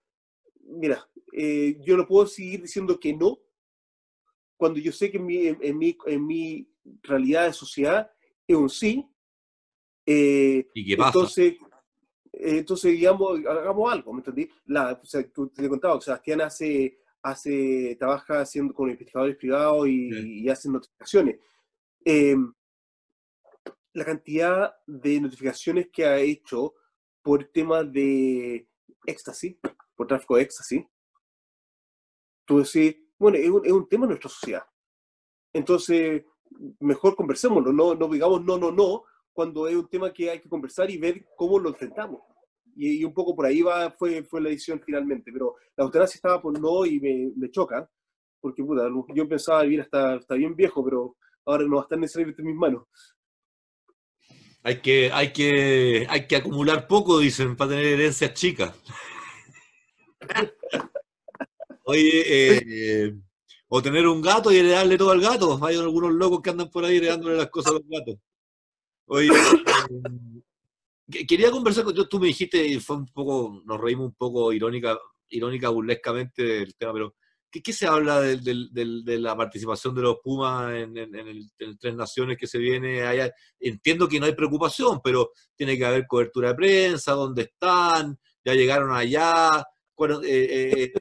mira, 0.60 1.08
eh, 1.32 1.76
yo 1.84 1.96
no 1.96 2.06
puedo 2.06 2.26
seguir 2.26 2.62
diciendo 2.62 3.00
que 3.00 3.14
no, 3.14 3.38
cuando 4.56 4.78
yo 4.80 4.92
sé 4.92 5.10
que 5.10 5.18
en 5.18 5.26
mi, 5.26 5.46
en, 5.46 5.78
mi, 5.78 5.96
en 6.06 6.26
mi 6.26 6.68
realidad 7.02 7.46
de 7.46 7.52
sociedad 7.52 8.10
es 8.46 8.56
un 8.56 8.70
sí. 8.70 9.06
Eh, 10.04 10.66
¿Y 10.74 10.86
qué 10.86 10.96
pasa? 10.96 11.08
Entonces, 11.08 11.54
eh, 12.32 12.58
entonces, 12.58 12.92
digamos, 12.92 13.40
hagamos 13.46 13.92
algo, 13.92 14.12
¿me 14.12 14.20
entendí? 14.20 14.48
La, 14.66 14.92
o 14.92 15.06
sea, 15.06 15.22
te 15.22 15.68
contaba, 15.68 16.00
Sebastián 16.00 16.42
hace, 16.42 16.98
hace, 17.22 17.96
trabaja 17.98 18.40
haciendo 18.40 18.72
con 18.72 18.90
investigadores 18.90 19.36
privados 19.36 19.88
y, 19.88 20.42
y 20.42 20.48
hace 20.48 20.68
notificaciones. 20.68 21.38
Em, 22.04 22.52
la 23.94 24.04
cantidad 24.04 24.74
de 24.86 25.20
notificaciones 25.20 25.88
que 25.90 26.04
ha 26.04 26.18
hecho 26.18 26.74
por 27.22 27.44
temas 27.46 27.90
de 27.90 28.68
éxtasis, 29.06 29.56
por 29.96 30.06
tráfico 30.06 30.36
de 30.36 30.42
éxtasis, 30.42 30.84
tú 32.44 32.58
decís, 32.58 32.96
bueno, 33.18 33.38
es 33.38 33.48
un, 33.48 33.66
es 33.66 33.72
un 33.72 33.88
tema 33.88 34.06
de 34.06 34.10
nuestra 34.10 34.30
sociedad. 34.30 34.62
Entonces, 35.52 36.24
mejor 36.80 37.16
conversémoslo, 37.16 37.72
no, 37.72 37.94
no 37.94 38.08
digamos 38.08 38.44
no, 38.44 38.58
no, 38.58 38.70
no, 38.70 39.04
cuando 39.32 39.68
es 39.68 39.76
un 39.76 39.88
tema 39.88 40.12
que 40.12 40.30
hay 40.30 40.40
que 40.40 40.48
conversar 40.48 40.90
y 40.90 40.98
ver 40.98 41.26
cómo 41.36 41.58
lo 41.58 41.70
enfrentamos. 41.70 42.22
Y, 42.74 43.04
un 43.04 43.14
poco 43.14 43.34
por 43.34 43.46
ahí 43.46 43.62
va, 43.62 43.90
fue, 43.90 44.22
fue 44.22 44.40
la 44.40 44.50
decisión 44.50 44.80
finalmente, 44.84 45.30
pero 45.32 45.54
la 45.76 45.84
eutanasia 45.84 46.16
estaba 46.16 46.42
por 46.42 46.58
no 46.60 46.84
y 46.84 47.00
me, 47.00 47.32
me 47.36 47.50
choca, 47.50 47.88
porque 48.40 48.62
puta, 48.62 48.88
yo 49.14 49.28
pensaba 49.28 49.62
vivir 49.62 49.80
hasta, 49.80 50.14
hasta 50.14 50.34
bien 50.34 50.54
viejo, 50.54 50.84
pero 50.84 51.16
ahora 51.46 51.64
no 51.64 51.76
va 51.76 51.82
a 51.82 51.84
estar 51.84 51.98
necesariamente 51.98 52.42
en 52.42 52.48
mis 52.48 52.56
manos. 52.56 52.84
Hay 54.62 54.80
que, 54.80 55.10
hay 55.12 55.32
que, 55.32 56.06
hay 56.08 56.26
que 56.26 56.36
acumular 56.36 56.86
poco, 56.86 57.18
dicen, 57.18 57.56
para 57.56 57.70
tener 57.70 57.86
herencias 57.86 58.34
chicas. 58.34 58.74
Oye, 61.88 63.04
eh, 63.06 63.14
o 63.68 63.80
tener 63.80 64.08
un 64.08 64.20
gato 64.20 64.50
y 64.50 64.56
heredarle 64.56 64.98
todo 64.98 65.12
al 65.12 65.20
gato. 65.20 65.64
Hay 65.64 65.76
algunos 65.76 66.12
locos 66.12 66.40
que 66.42 66.50
andan 66.50 66.68
por 66.68 66.84
ahí 66.84 66.96
heredándole 66.96 67.36
las 67.36 67.48
cosas 67.48 67.72
a 67.72 67.74
los 67.74 67.88
gatos. 67.88 68.16
Oye, 69.06 69.30
eh, 71.12 71.26
quería 71.26 71.52
conversar 71.52 71.84
con 71.84 71.94
tú 72.08 72.18
me 72.18 72.26
dijiste, 72.26 72.80
fue 72.80 72.96
un 72.96 73.06
poco, 73.06 73.62
nos 73.64 73.80
reímos 73.80 74.06
un 74.06 74.14
poco 74.14 74.52
irónica, 74.52 74.98
irónica 75.28 75.68
burlescamente 75.68 76.42
del 76.42 76.74
tema, 76.74 76.92
pero 76.92 77.14
¿qué, 77.50 77.72
se 77.72 77.86
habla 77.86 78.20
de, 78.20 79.18
la 79.20 79.36
participación 79.36 79.94
de 79.94 80.02
los 80.02 80.16
Pumas 80.24 80.74
en, 80.74 80.96
el, 80.98 81.52
Tres 81.78 81.94
Naciones 81.94 82.36
que 82.36 82.48
se 82.48 82.58
viene 82.58 83.02
allá? 83.02 83.32
Entiendo 83.60 84.08
que 84.08 84.18
no 84.18 84.26
hay 84.26 84.34
preocupación, 84.34 85.00
pero 85.04 85.30
tiene 85.54 85.78
que 85.78 85.86
haber 85.86 86.06
cobertura 86.08 86.48
de 86.48 86.54
prensa, 86.56 87.12
dónde 87.12 87.42
están, 87.42 88.18
ya 88.44 88.54
llegaron 88.54 88.92
allá. 88.92 89.64
Bueno, 89.96 90.20
eh, 90.24 90.72
eh 90.76 90.92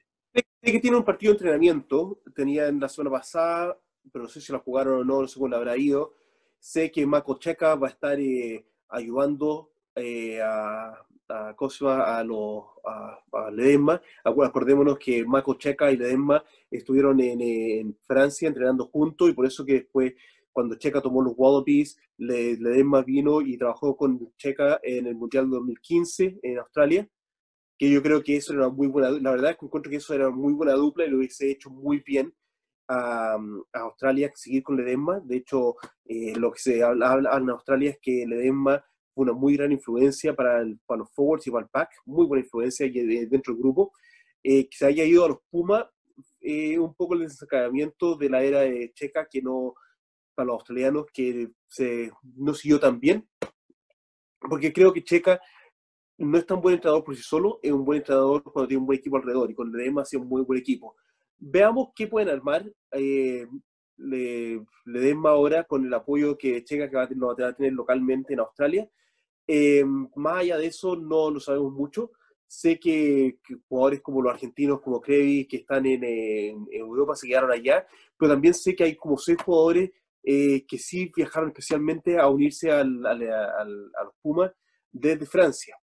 Sé 0.66 0.72
que 0.72 0.80
tiene 0.80 0.97
un 0.97 1.05
partido 1.05 1.32
de 1.32 1.36
entrenamiento, 1.36 2.24
tenía 2.36 2.68
en 2.68 2.80
la 2.80 2.89
semana 2.89 3.18
pasada, 3.18 3.80
pero 4.11 4.24
no 4.24 4.30
sé 4.30 4.41
si 4.41 4.51
lo 4.51 4.61
jugaron 4.61 5.01
o 5.01 5.03
no, 5.03 5.22
no 5.22 5.28
sé 5.28 5.36
cómo 5.36 5.49
le 5.49 5.57
habrá 5.57 5.78
ido. 5.78 6.16
Sé 6.57 6.91
que 6.91 7.05
Mako 7.05 7.38
Checa 7.38 7.76
va 7.76 7.86
a 7.86 7.91
estar 7.91 8.20
eh, 8.20 8.66
ayudando 8.89 9.70
eh, 9.93 10.41
a, 10.41 11.05
a, 11.30 11.55
a, 11.55 12.24
los, 12.24 12.63
a, 12.84 13.51
Ledesma. 13.51 14.01
Acordémonos 14.24 14.97
que 14.97 15.24
Mako 15.24 15.53
Checa 15.53 15.91
y 15.91 15.97
Ledesma 15.97 16.43
estuvieron 16.72 17.20
en, 17.20 17.95
Francia 18.01 18.47
entrenando 18.47 18.88
juntos 18.88 19.30
y 19.30 19.34
por 19.34 19.45
eso 19.45 19.63
que 19.63 19.74
después, 19.74 20.16
cuando 20.51 20.80
Checa 20.80 20.99
tomó 20.99 21.22
los 21.22 21.36
Wallabies, 21.38 21.95
Ledesma 22.18 23.03
vino 23.03 23.39
y 23.39 23.55
trabajó 23.55 23.95
con 23.95 24.34
Checa 24.36 24.80
en 24.82 25.05
el 25.05 25.13
Mundial 25.13 25.47
2015 25.47 26.39
en 26.41 26.57
Australia 26.57 27.07
que 27.78 27.89
yo 27.89 28.01
creo 28.01 28.23
que 28.23 28.38
eso 28.38 28.53
era 28.53 28.69
muy 28.69 28.88
buena, 28.88 29.09
la 29.11 29.32
verdad 29.32 29.51
es 29.51 29.57
que 29.57 29.65
encuentro 29.65 29.89
que 29.89 29.97
eso 29.97 30.13
era 30.13 30.30
muy 30.30 30.53
buena 30.53 30.73
dupla 30.73 31.05
y 31.05 31.09
lo 31.09 31.17
hubiese 31.17 31.51
hecho 31.51 31.69
muy 31.69 31.99
bien 31.99 32.34
a, 32.88 33.38
Australia 33.73 34.32
seguir 34.36 34.63
con 34.63 34.78
Ledesma. 34.78 35.19
De 35.23 35.38
hecho, 35.38 35.76
eh, 36.05 36.34
lo 36.36 36.51
que 36.51 36.59
se 36.59 36.84
habla, 36.84 37.19
en 37.38 37.49
Australia 37.49 37.91
es 37.91 37.99
que 38.01 38.26
Ledesma 38.28 38.84
fue 39.13 39.23
una 39.23 39.34
muy 39.34 39.55
gran 39.55 39.71
influencia 39.71 40.36
para, 40.36 40.63
para 40.86 40.99
los 40.99 41.11
forwards 41.13 41.47
y 41.47 41.51
para 41.51 41.63
el 41.63 41.69
pack, 41.69 41.89
muy 42.05 42.26
buena 42.26 42.43
influencia 42.43 42.88
dentro 42.88 43.53
del 43.53 43.61
grupo. 43.61 43.91
Eh, 44.43 44.69
que 44.69 44.78
se 44.78 44.86
haya 44.86 45.03
ido 45.03 45.26
a 45.26 45.30
los 45.30 45.39
Pumas, 45.49 45.86
eh, 46.39 46.78
un 46.78 46.93
poco 46.93 47.15
el 47.15 47.21
desencadenamiento 47.21 48.15
de 48.15 48.30
la 48.30 48.43
era 48.43 48.59
de 48.61 48.91
Checa, 48.93 49.28
que 49.28 49.41
no, 49.41 49.73
para 50.36 50.45
los 50.45 50.53
australianos, 50.55 51.07
que 51.11 51.49
se, 51.67 52.11
no 52.36 52.53
siguió 52.53 52.80
tan 52.80 52.99
bien, 52.99 53.28
porque 54.39 54.71
creo 54.71 54.93
que 54.93 55.03
Checa 55.03 55.41
no 56.18 56.38
es 56.38 56.45
tan 56.45 56.61
buen 56.61 56.76
entrenador 56.76 57.03
por 57.03 57.16
sí 57.16 57.24
solo, 57.24 57.59
es 57.61 57.72
un 57.72 57.84
buen 57.84 57.97
entrenador 57.97 58.43
cuando 58.43 58.68
tiene 58.68 58.80
un 58.82 58.88
buen 58.88 58.99
equipo 58.99 59.18
alrededor 59.18 59.51
y 59.51 59.55
con 59.55 59.72
Ledesma 59.72 60.01
ha 60.01 60.05
sido 60.05 60.24
un 60.24 60.30
muy 60.30 60.41
buen 60.43 60.59
equipo. 60.59 60.95
Veamos 61.38 61.89
qué 61.95 62.07
pueden 62.07 62.30
armar. 62.30 62.66
Eh, 62.91 63.45
le, 63.97 64.66
Ledesma 64.86 65.32
ahora 65.32 65.66
con 65.66 65.86
el 65.86 65.93
apoyo 65.93 66.38
que 66.38 66.63
Checa 66.63 66.89
que 66.89 66.95
va 66.95 67.03
a, 67.03 67.53
tener 67.53 67.74
localmente 67.74 68.34
en 68.34 68.39
Australia. 68.39 68.89
Eh, 69.47 69.84
más 70.16 70.38
allá 70.38 70.57
de 70.57 70.68
eso, 70.68 70.95
no 70.95 71.30
lo 71.32 71.39
sabemos 71.39 71.74
mucho. 71.74 72.11
Sé 72.47 72.80
que, 72.80 73.39
jugadores 73.68 74.01
como 74.01 74.22
los 74.22 74.34
argentinos, 74.34 74.82
como 74.82 75.01
Krevi, 75.01 75.45
que 75.45 75.57
están 75.57 75.86
en, 75.86 76.03
Europa, 76.72 77.16
se 77.16 77.28
quedaron 77.28 77.51
allá, 77.51 77.86
pero 78.18 78.32
también 78.32 78.53
sé 78.53 78.76
que 78.76 78.86
hay 78.86 78.95
como 78.95 79.18
seis 79.18 79.38
jugadores 79.43 79.91
eh, 80.24 80.66
que 80.66 80.78
sí 80.78 81.11
viajaron 81.16 81.49
especialmente 81.49 82.18
a 82.18 82.30
unirse 82.30 82.72
al, 82.72 83.05
al, 83.05 83.24
a 83.30 84.03
los 84.03 84.13
Pumas 84.22 84.51
desde 84.91 85.26
Francia. 85.26 85.76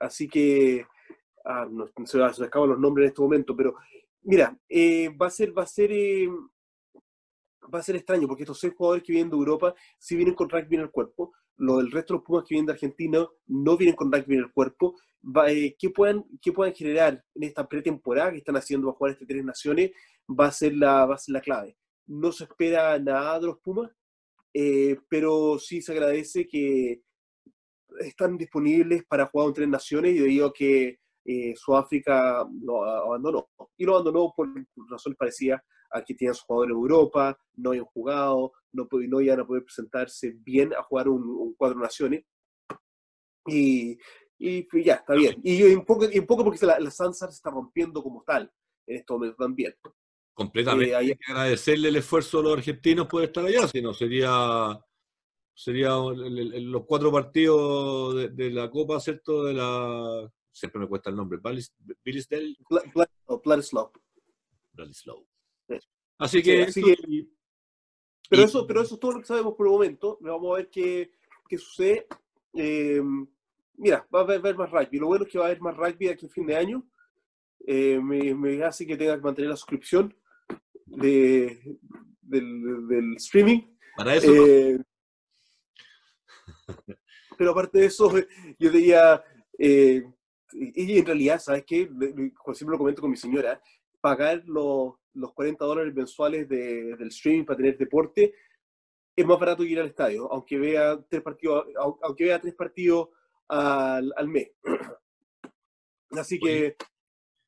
Así 0.00 0.28
que, 0.28 0.86
ah, 1.44 1.66
no, 1.70 1.86
se, 2.04 2.44
acaban 2.44 2.70
los 2.70 2.78
nombres 2.78 3.04
en 3.04 3.08
este 3.08 3.22
momento, 3.22 3.56
pero 3.56 3.74
mira, 4.22 4.56
eh, 4.68 5.08
va 5.10 5.26
a 5.26 5.30
ser, 5.30 5.56
va 5.56 5.62
a 5.62 5.66
ser, 5.66 5.90
eh, 5.92 6.28
va 7.72 7.78
a 7.78 7.82
ser 7.82 7.96
extraño 7.96 8.26
porque 8.26 8.42
estos 8.42 8.60
seis 8.60 8.74
jugadores 8.76 9.02
que 9.02 9.12
vienen 9.12 9.30
de 9.30 9.36
Europa 9.36 9.74
sí 9.98 10.16
vienen 10.16 10.34
con 10.34 10.48
rugby 10.48 10.76
en 10.76 10.82
el 10.82 10.90
cuerpo, 10.90 11.32
lo 11.56 11.78
del 11.78 11.90
resto 11.90 12.14
de 12.14 12.18
los 12.18 12.26
Pumas 12.26 12.44
que 12.44 12.54
vienen 12.54 12.66
de 12.66 12.72
Argentina 12.72 13.26
no 13.46 13.76
vienen 13.76 13.96
con 13.96 14.12
rugby 14.12 14.34
en 14.34 14.40
el 14.40 14.52
cuerpo. 14.52 14.96
Va, 15.24 15.50
eh, 15.50 15.74
¿qué, 15.76 15.90
puedan, 15.90 16.24
¿Qué 16.40 16.52
puedan 16.52 16.72
generar 16.72 17.24
en 17.34 17.42
esta 17.42 17.68
pretemporada 17.68 18.30
que 18.30 18.38
están 18.38 18.56
haciendo 18.56 18.86
para 18.86 18.96
jugar 18.96 19.12
estas 19.12 19.26
tres 19.26 19.44
naciones? 19.44 19.90
Va 20.28 20.46
a 20.46 20.52
ser 20.52 20.74
la, 20.76 21.04
va 21.04 21.16
a 21.16 21.18
ser 21.18 21.32
la 21.32 21.40
clave. 21.40 21.76
No 22.06 22.30
se 22.30 22.44
espera 22.44 22.96
nada 23.00 23.40
de 23.40 23.46
los 23.46 23.58
Pumas, 23.58 23.90
pero 25.08 25.58
sí 25.58 25.82
se 25.82 25.92
agradece 25.92 26.46
que, 26.46 27.02
están 28.00 28.36
disponibles 28.36 29.04
para 29.06 29.26
jugar 29.26 29.48
en 29.48 29.54
tres 29.54 29.68
naciones 29.68 30.14
y 30.14 30.18
debido 30.18 30.46
a 30.46 30.52
que 30.52 30.98
eh, 31.24 31.54
Sudáfrica 31.56 32.46
lo 32.62 32.84
abandonó. 32.84 33.48
Y 33.76 33.84
lo 33.84 33.94
abandonó 33.94 34.32
por 34.34 34.48
razones 34.90 35.18
parecidas 35.18 35.60
a 35.90 36.02
que 36.02 36.14
tenían 36.14 36.34
su 36.34 36.44
jugador 36.44 36.70
en 36.70 36.76
Europa, 36.76 37.38
no 37.56 37.70
habían 37.70 37.84
jugado, 37.86 38.52
no, 38.72 38.88
no 38.90 39.20
iban 39.20 39.40
a 39.40 39.46
poder 39.46 39.64
presentarse 39.64 40.34
bien 40.38 40.72
a 40.74 40.82
jugar 40.82 41.08
un, 41.08 41.54
cuatro 41.56 41.78
naciones. 41.78 42.24
Y, 43.46 43.98
y, 44.38 44.66
ya, 44.84 44.94
está 44.94 45.14
bien. 45.14 45.40
Y, 45.42 45.62
un, 45.74 45.84
poco, 45.84 46.06
y 46.10 46.18
un 46.18 46.26
poco 46.26 46.44
porque 46.44 46.64
la, 46.64 46.78
la 46.78 46.90
se 46.90 47.04
está 47.26 47.50
rompiendo 47.50 48.02
como 48.02 48.22
tal 48.22 48.50
en 48.86 48.96
este 48.96 49.12
momento 49.12 49.36
también. 49.36 49.74
Completamente. 50.34 50.92
Eh, 50.92 50.96
hay 50.96 51.06
que 51.08 51.32
agradecerle 51.32 51.88
el 51.88 51.96
esfuerzo 51.96 52.38
de 52.38 52.44
los 52.44 52.58
argentinos 52.58 53.06
por 53.06 53.22
estar 53.24 53.44
allá, 53.44 53.66
si 53.66 53.82
no 53.82 53.92
sería 53.92 54.78
sería 55.58 55.90
los 55.90 56.84
cuatro 56.86 57.10
partidos 57.10 58.32
de, 58.36 58.50
la 58.50 58.70
Copa, 58.70 59.00
¿cierto? 59.00 59.42
De 59.42 59.54
la 59.54 60.30
siempre 60.52 60.80
me 60.80 60.86
cuesta 60.86 61.10
el 61.10 61.16
nombre, 61.16 61.40
Billisdale. 62.04 62.56
Vladislav. 63.44 63.90
Vladislav. 64.72 65.16
Así 66.18 66.42
que... 66.42 66.68
pero, 68.30 68.42
eso, 68.44 68.66
pero 68.68 68.82
eso 68.82 68.94
es 68.94 69.00
todo 69.00 69.12
lo 69.12 69.20
que 69.20 69.26
sabemos 69.26 69.54
por 69.56 69.66
el 69.66 69.72
momento. 69.72 70.16
Vamos 70.20 70.52
a 70.52 70.56
ver 70.58 70.70
qué, 70.70 71.10
qué 71.48 71.58
sucede. 71.58 72.06
Eh, 72.54 73.02
mira, 73.76 74.06
va 74.14 74.20
a 74.20 74.22
haber, 74.22 74.54
más 74.54 74.70
rugby. 74.70 74.98
Lo 74.98 75.08
bueno 75.08 75.24
es 75.24 75.30
que 75.32 75.38
va 75.38 75.46
a 75.46 75.48
haber 75.48 75.60
más 75.60 75.76
rugby 75.76 76.08
aquí 76.08 76.26
a 76.26 76.28
fin 76.28 76.46
de 76.46 76.54
año. 76.54 76.88
Eh, 77.66 77.98
me, 78.00 78.32
me, 78.32 78.62
hace 78.62 78.86
que 78.86 78.96
tenga 78.96 79.16
que 79.16 79.22
mantener 79.22 79.50
la 79.50 79.56
suscripción 79.56 80.14
de, 80.86 81.78
del, 82.22 82.86
del 82.86 83.16
streaming. 83.16 83.62
Para 83.96 84.14
eso. 84.14 84.32
Eh, 84.32 84.78
pero 87.36 87.52
aparte 87.52 87.78
de 87.78 87.86
eso, 87.86 88.12
yo 88.58 88.70
diría, 88.70 89.22
eh, 89.58 90.04
y 90.52 90.98
en 90.98 91.06
realidad, 91.06 91.40
¿sabes 91.40 91.64
qué? 91.66 91.88
Siempre 92.54 92.72
lo 92.72 92.78
comento 92.78 93.02
con 93.02 93.10
mi 93.10 93.16
señora, 93.16 93.60
pagar 94.00 94.42
los, 94.46 94.94
los 95.14 95.32
40 95.34 95.64
dólares 95.64 95.94
mensuales 95.94 96.48
de, 96.48 96.96
del 96.96 97.08
streaming 97.08 97.44
para 97.44 97.56
tener 97.56 97.76
deporte 97.76 98.34
es 99.18 99.26
más 99.26 99.38
barato 99.40 99.64
que 99.64 99.70
ir 99.70 99.80
al 99.80 99.88
estadio, 99.88 100.32
aunque 100.32 100.58
vea 100.58 100.96
tres 101.08 101.22
partidos, 101.22 101.66
aunque 102.02 102.24
vea 102.24 102.40
tres 102.40 102.54
partidos 102.54 103.08
al, 103.48 104.12
al 104.16 104.28
mes. 104.28 104.52
Así 106.12 106.38
que... 106.38 106.76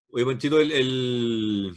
Oye, 0.08 0.24
Panchito, 0.24 0.60
el, 0.60 0.72
el, 0.72 1.72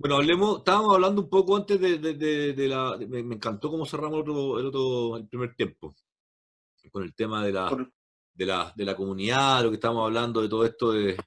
Bueno, 0.00 0.16
hablemos, 0.16 0.60
estábamos 0.60 0.94
hablando 0.94 1.20
un 1.20 1.28
poco 1.28 1.58
antes 1.58 1.78
de, 1.78 1.98
de, 1.98 2.54
de, 2.54 2.68
la... 2.68 2.96
Me, 3.06 3.18
encantó 3.18 3.70
cómo 3.70 3.84
cerramos 3.84 4.24
el 4.24 4.30
otro, 4.30 4.58
el 4.58 4.66
otro, 4.68 5.16
el 5.18 5.28
primer 5.28 5.54
tiempo, 5.54 5.94
con 6.90 7.02
el 7.02 7.14
tema 7.14 7.44
de 7.44 7.52
la, 7.52 7.70
de 8.32 8.46
la, 8.46 8.72
de 8.74 8.84
la 8.86 8.96
comunidad, 8.96 9.62
lo 9.62 9.68
que 9.68 9.74
estamos 9.74 10.02
hablando, 10.02 10.40
de 10.40 10.48
todo 10.48 10.64
esto 10.64 10.92
de, 10.92 11.18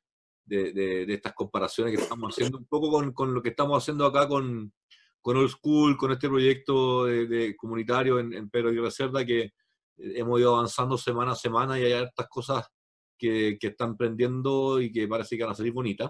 de, 0.43 1.05
estas 1.07 1.33
comparaciones 1.33 1.95
que 1.95 2.01
estamos 2.01 2.33
haciendo, 2.33 2.57
un 2.57 2.65
poco 2.65 2.89
con, 2.89 3.13
con, 3.13 3.31
lo 3.31 3.43
que 3.43 3.49
estamos 3.49 3.77
haciendo 3.77 4.07
acá 4.07 4.27
con, 4.27 4.73
con 5.21 5.37
Old 5.37 5.51
School, 5.51 5.95
con 5.95 6.11
este 6.11 6.27
proyecto 6.27 7.05
de, 7.05 7.55
comunitario 7.55 8.17
en, 8.17 8.33
en 8.33 8.49
Pedro 8.49 8.73
y 8.73 8.91
Cerda, 8.91 9.23
que 9.23 9.53
hemos 9.97 10.39
ido 10.39 10.55
avanzando 10.55 10.97
semana 10.97 11.33
a 11.33 11.35
semana 11.35 11.79
y 11.79 11.83
hay 11.83 11.91
estas 11.91 12.27
cosas 12.27 12.65
que, 13.19 13.55
que, 13.59 13.67
están 13.67 13.95
prendiendo 13.95 14.81
y 14.81 14.91
que 14.91 15.07
parece 15.07 15.37
que 15.37 15.43
van 15.43 15.51
a 15.51 15.55
salir 15.55 15.73
bonitas. 15.73 16.09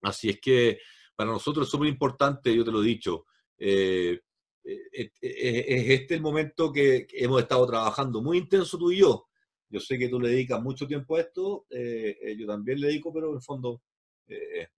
Así 0.00 0.30
es 0.30 0.40
que 0.40 0.78
para 1.14 1.30
nosotros 1.30 1.66
es 1.66 1.70
súper 1.70 1.88
importante, 1.88 2.54
yo 2.54 2.64
te 2.64 2.70
lo 2.72 2.82
he 2.82 2.86
dicho, 2.86 3.26
eh, 3.58 4.20
eh, 4.64 5.10
eh, 5.20 5.64
es 5.68 6.00
este 6.00 6.14
el 6.14 6.22
momento 6.22 6.72
que 6.72 7.06
hemos 7.12 7.42
estado 7.42 7.66
trabajando 7.66 8.22
muy 8.22 8.38
intenso 8.38 8.78
tú 8.78 8.90
y 8.90 8.98
yo, 8.98 9.26
yo 9.74 9.80
sé 9.80 9.98
que 9.98 10.08
tú 10.08 10.20
le 10.20 10.28
dedicas 10.28 10.62
mucho 10.62 10.86
tiempo 10.86 11.16
a 11.16 11.20
esto, 11.20 11.66
eh, 11.68 12.16
eh, 12.22 12.36
yo 12.36 12.46
también 12.46 12.80
le 12.80 12.86
dedico, 12.86 13.12
pero 13.12 13.30
en 13.30 13.34
el 13.34 13.42
fondo, 13.42 13.82
eh, 14.28 14.68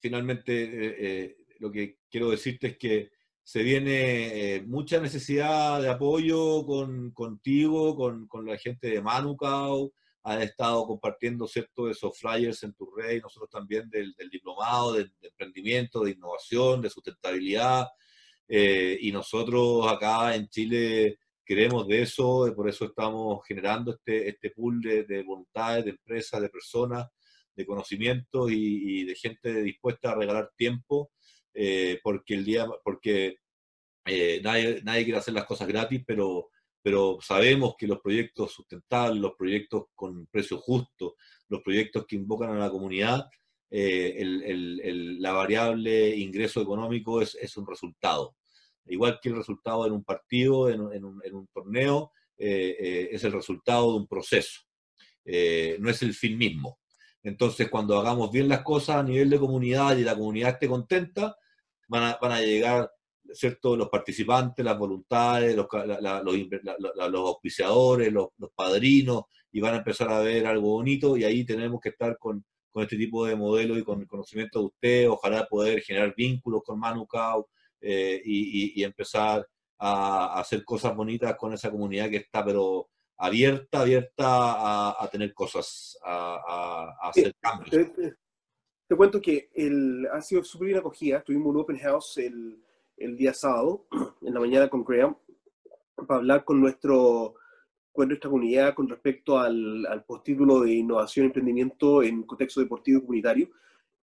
finalmente, 0.00 1.36
lo 1.58 1.70
que 1.70 1.98
quiero 2.10 2.30
decirte 2.30 2.68
es 2.68 2.78
que 2.78 3.10
se 3.42 3.62
viene 3.62 4.64
mucha 4.66 4.98
necesidad 4.98 5.82
de 5.82 5.90
apoyo 5.90 6.64
con, 6.64 7.10
contigo, 7.10 7.94
con, 7.96 8.26
con, 8.28 8.46
la 8.46 8.56
gente 8.56 8.88
de 8.88 9.02
Manukau, 9.02 9.92
has 10.28 10.42
estado 10.42 10.86
compartiendo 10.86 11.46
cierto 11.46 11.90
esos 11.90 12.18
flyers 12.18 12.62
en 12.62 12.74
tu 12.74 12.90
red, 12.94 13.22
nosotros 13.22 13.50
también 13.50 13.88
del, 13.90 14.14
diplomado, 14.30 14.94
de, 14.94 15.04
de, 15.04 15.28
emprendimiento, 15.28 16.04
de 16.04 16.12
innovación, 16.12 16.82
de 16.82 16.90
sustentabilidad, 16.90 17.86
y 18.48 19.12
nosotros 19.12 19.86
acá 19.86 20.34
en 20.34 20.48
Chile 20.48 21.18
queremos 21.48 21.88
de 21.88 22.02
eso, 22.02 22.46
y 22.46 22.50
por 22.50 22.68
eso 22.68 22.84
estamos 22.84 23.42
generando 23.46 23.92
este, 23.92 24.28
este 24.28 24.50
pool 24.50 24.82
de, 24.82 25.22
voluntades, 25.22 25.86
de 25.86 25.92
empresas, 25.92 26.42
de 26.42 26.50
personas, 26.50 27.08
de 27.56 27.64
conocimientos 27.64 28.50
y, 28.52 29.04
de 29.04 29.14
gente 29.14 29.62
dispuesta 29.62 30.10
a 30.10 30.14
regalar 30.14 30.50
tiempo, 30.58 31.10
eh, 31.54 32.00
porque 32.02 32.34
el 32.34 32.44
día, 32.44 32.66
porque 32.84 33.38
eh, 34.04 34.42
nadie, 34.44 34.82
nadie 34.84 35.04
quiere 35.04 35.20
hacer 35.20 35.32
las 35.32 35.46
cosas 35.46 35.66
gratis, 35.66 36.02
pero, 36.06 36.50
pero 36.88 37.18
sabemos 37.20 37.74
que 37.76 37.86
los 37.86 38.00
proyectos 38.00 38.52
sustentables, 38.52 39.20
los 39.20 39.34
proyectos 39.36 39.84
con 39.94 40.26
precio 40.26 40.58
justo, 40.58 41.16
los 41.48 41.60
proyectos 41.60 42.06
que 42.06 42.16
invocan 42.16 42.50
a 42.50 42.58
la 42.58 42.70
comunidad, 42.70 43.26
eh, 43.70 44.14
el, 44.16 44.42
el, 44.42 45.20
la 45.20 45.32
variable 45.32 46.16
ingreso 46.16 46.62
económico 46.62 47.20
es, 47.20 47.34
es 47.34 47.54
un 47.58 47.66
resultado 47.66 48.34
igual 48.88 49.18
que 49.22 49.28
el 49.28 49.36
resultado 49.36 49.86
en 49.86 49.92
un 49.92 50.04
partido, 50.04 50.68
en, 50.68 50.80
un, 50.80 51.48
torneo, 51.52 52.12
eh, 52.36 52.76
eh, 52.78 53.08
es 53.12 53.24
el 53.24 53.32
resultado 53.32 53.92
de 53.92 53.98
un 53.98 54.06
proceso, 54.06 54.60
eh, 55.24 55.76
no 55.80 55.90
es 55.90 56.02
el 56.02 56.14
fin 56.14 56.36
mismo. 56.36 56.78
Entonces, 57.22 57.68
cuando 57.68 57.98
hagamos 57.98 58.30
bien 58.30 58.48
las 58.48 58.62
cosas 58.62 58.96
a 58.96 59.02
nivel 59.02 59.28
de 59.28 59.38
comunidad 59.38 59.96
y 59.96 60.04
la 60.04 60.14
comunidad 60.14 60.50
esté 60.50 60.68
contenta, 60.68 61.36
van 61.88 62.16
a, 62.20 62.40
llegar 62.40 62.90
¿cierto? 63.32 63.76
los 63.76 63.88
participantes, 63.88 64.64
las 64.64 64.78
voluntades, 64.78 65.54
los, 65.54 65.66
los, 65.70 67.20
auspiciadores, 67.20 68.12
los, 68.12 68.30
padrinos, 68.54 69.24
y 69.52 69.60
van 69.60 69.74
a 69.74 69.78
empezar 69.78 70.10
a 70.10 70.20
ver 70.20 70.46
algo 70.46 70.70
bonito, 70.70 71.16
y 71.16 71.24
ahí 71.24 71.44
tenemos 71.44 71.80
que 71.80 71.90
estar 71.90 72.18
con, 72.18 72.44
con 72.70 72.82
este 72.82 72.96
tipo 72.96 73.26
de 73.26 73.36
modelos 73.36 73.78
y 73.78 73.84
con 73.84 74.00
el 74.00 74.06
conocimiento 74.06 74.60
de 74.60 74.64
usted, 74.66 75.10
ojalá 75.10 75.46
poder 75.46 75.80
generar 75.82 76.14
vínculos 76.16 76.62
con 76.64 76.78
Manukau, 76.78 77.46
eh, 77.80 78.20
y, 78.24 78.82
empezar 78.82 79.46
a, 79.78 80.40
hacer 80.40 80.64
cosas 80.64 80.94
bonitas 80.96 81.36
con 81.36 81.52
esa 81.52 81.70
comunidad 81.70 82.10
que 82.10 82.16
está, 82.16 82.44
pero 82.44 82.88
abierta, 83.16 83.80
abierta 83.80 85.02
a, 85.02 85.08
tener 85.10 85.32
cosas, 85.32 85.98
a, 86.04 86.96
hacer 87.02 87.34
cambios. 87.40 87.92
Te, 88.88 88.96
cuento 88.96 89.20
que 89.20 89.50
el, 89.54 90.08
ha 90.10 90.20
sido 90.22 90.42
súper 90.42 90.68
bien 90.68 90.78
acogida. 90.78 91.22
Tuvimos 91.22 91.48
un 91.48 91.60
open 91.60 91.78
house 91.78 92.16
el, 92.16 92.58
el 92.98 93.16
día 93.16 93.34
sábado, 93.34 93.86
en 94.22 94.34
la 94.34 94.40
mañana 94.40 94.68
con 94.68 94.84
Graham, 94.84 95.16
para 95.94 96.20
hablar 96.20 96.44
con 96.44 96.60
nuestro 96.60 97.34
con 97.92 98.06
nuestra 98.06 98.30
comunidad 98.30 98.74
con 98.74 98.88
respecto 98.88 99.38
al, 99.38 99.84
al 99.86 100.04
postítulo 100.04 100.60
de 100.60 100.74
innovación 100.74 101.24
y 101.24 101.26
emprendimiento 101.26 102.00
en 102.04 102.22
contexto 102.22 102.60
deportivo 102.60 102.98
y 102.98 103.00
comunitario. 103.00 103.50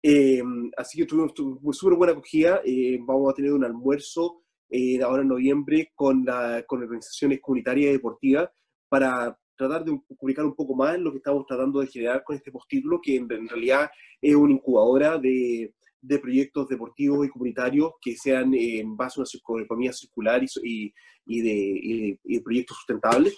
Eh, 0.06 0.44
así 0.76 0.98
que 0.98 1.06
tuvimos, 1.06 1.32
súper 1.78 1.98
buena 1.98 2.12
acogida. 2.12 2.62
Eh, 2.66 3.00
vamos 3.02 3.32
a 3.32 3.36
tener 3.36 3.54
un 3.54 3.64
almuerzo 3.64 4.44
eh, 4.70 5.02
ahora 5.02 5.22
en 5.22 5.30
noviembre 5.30 5.92
con, 5.96 6.26
la, 6.26 6.64
con 6.68 6.84
organizaciones 6.84 7.40
comunitarias 7.40 7.90
y 7.90 7.94
deportivas 7.94 8.50
para 8.90 9.38
tratar 9.56 9.86
de 9.86 9.98
publicar 10.18 10.44
un 10.46 10.56
poco 10.56 10.76
más 10.76 11.00
lo 11.00 11.12
que 11.12 11.18
estamos 11.18 11.46
tratando 11.46 11.80
de 11.80 11.88
generar 11.88 12.24
con 12.24 12.36
este 12.36 12.52
postítulo, 12.52 13.00
que 13.02 13.16
en, 13.16 13.30
realidad 13.30 13.90
es 14.22 14.36
una 14.36 14.54
incubadora 14.54 15.18
de, 15.18 15.74
de, 16.04 16.20
proyectos 16.20 16.68
deportivos 16.68 17.26
y 17.26 17.30
comunitarios 17.30 17.94
que 18.02 18.16
sean 18.16 18.54
en 18.54 18.96
base 18.96 19.20
a 19.20 19.24
una 19.24 19.64
economía 19.64 19.94
circular 19.94 20.44
y, 20.44 20.94
y, 21.26 21.42
de, 21.42 22.18
y 22.24 22.36
de 22.36 22.42
proyectos 22.42 22.78
sustentables. 22.78 23.36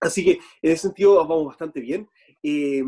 Así 0.00 0.24
que 0.24 0.32
en 0.32 0.72
ese 0.72 0.88
sentido 0.88 1.16
vamos 1.16 1.46
bastante 1.46 1.80
bien 1.80 2.08
eh, 2.46 2.82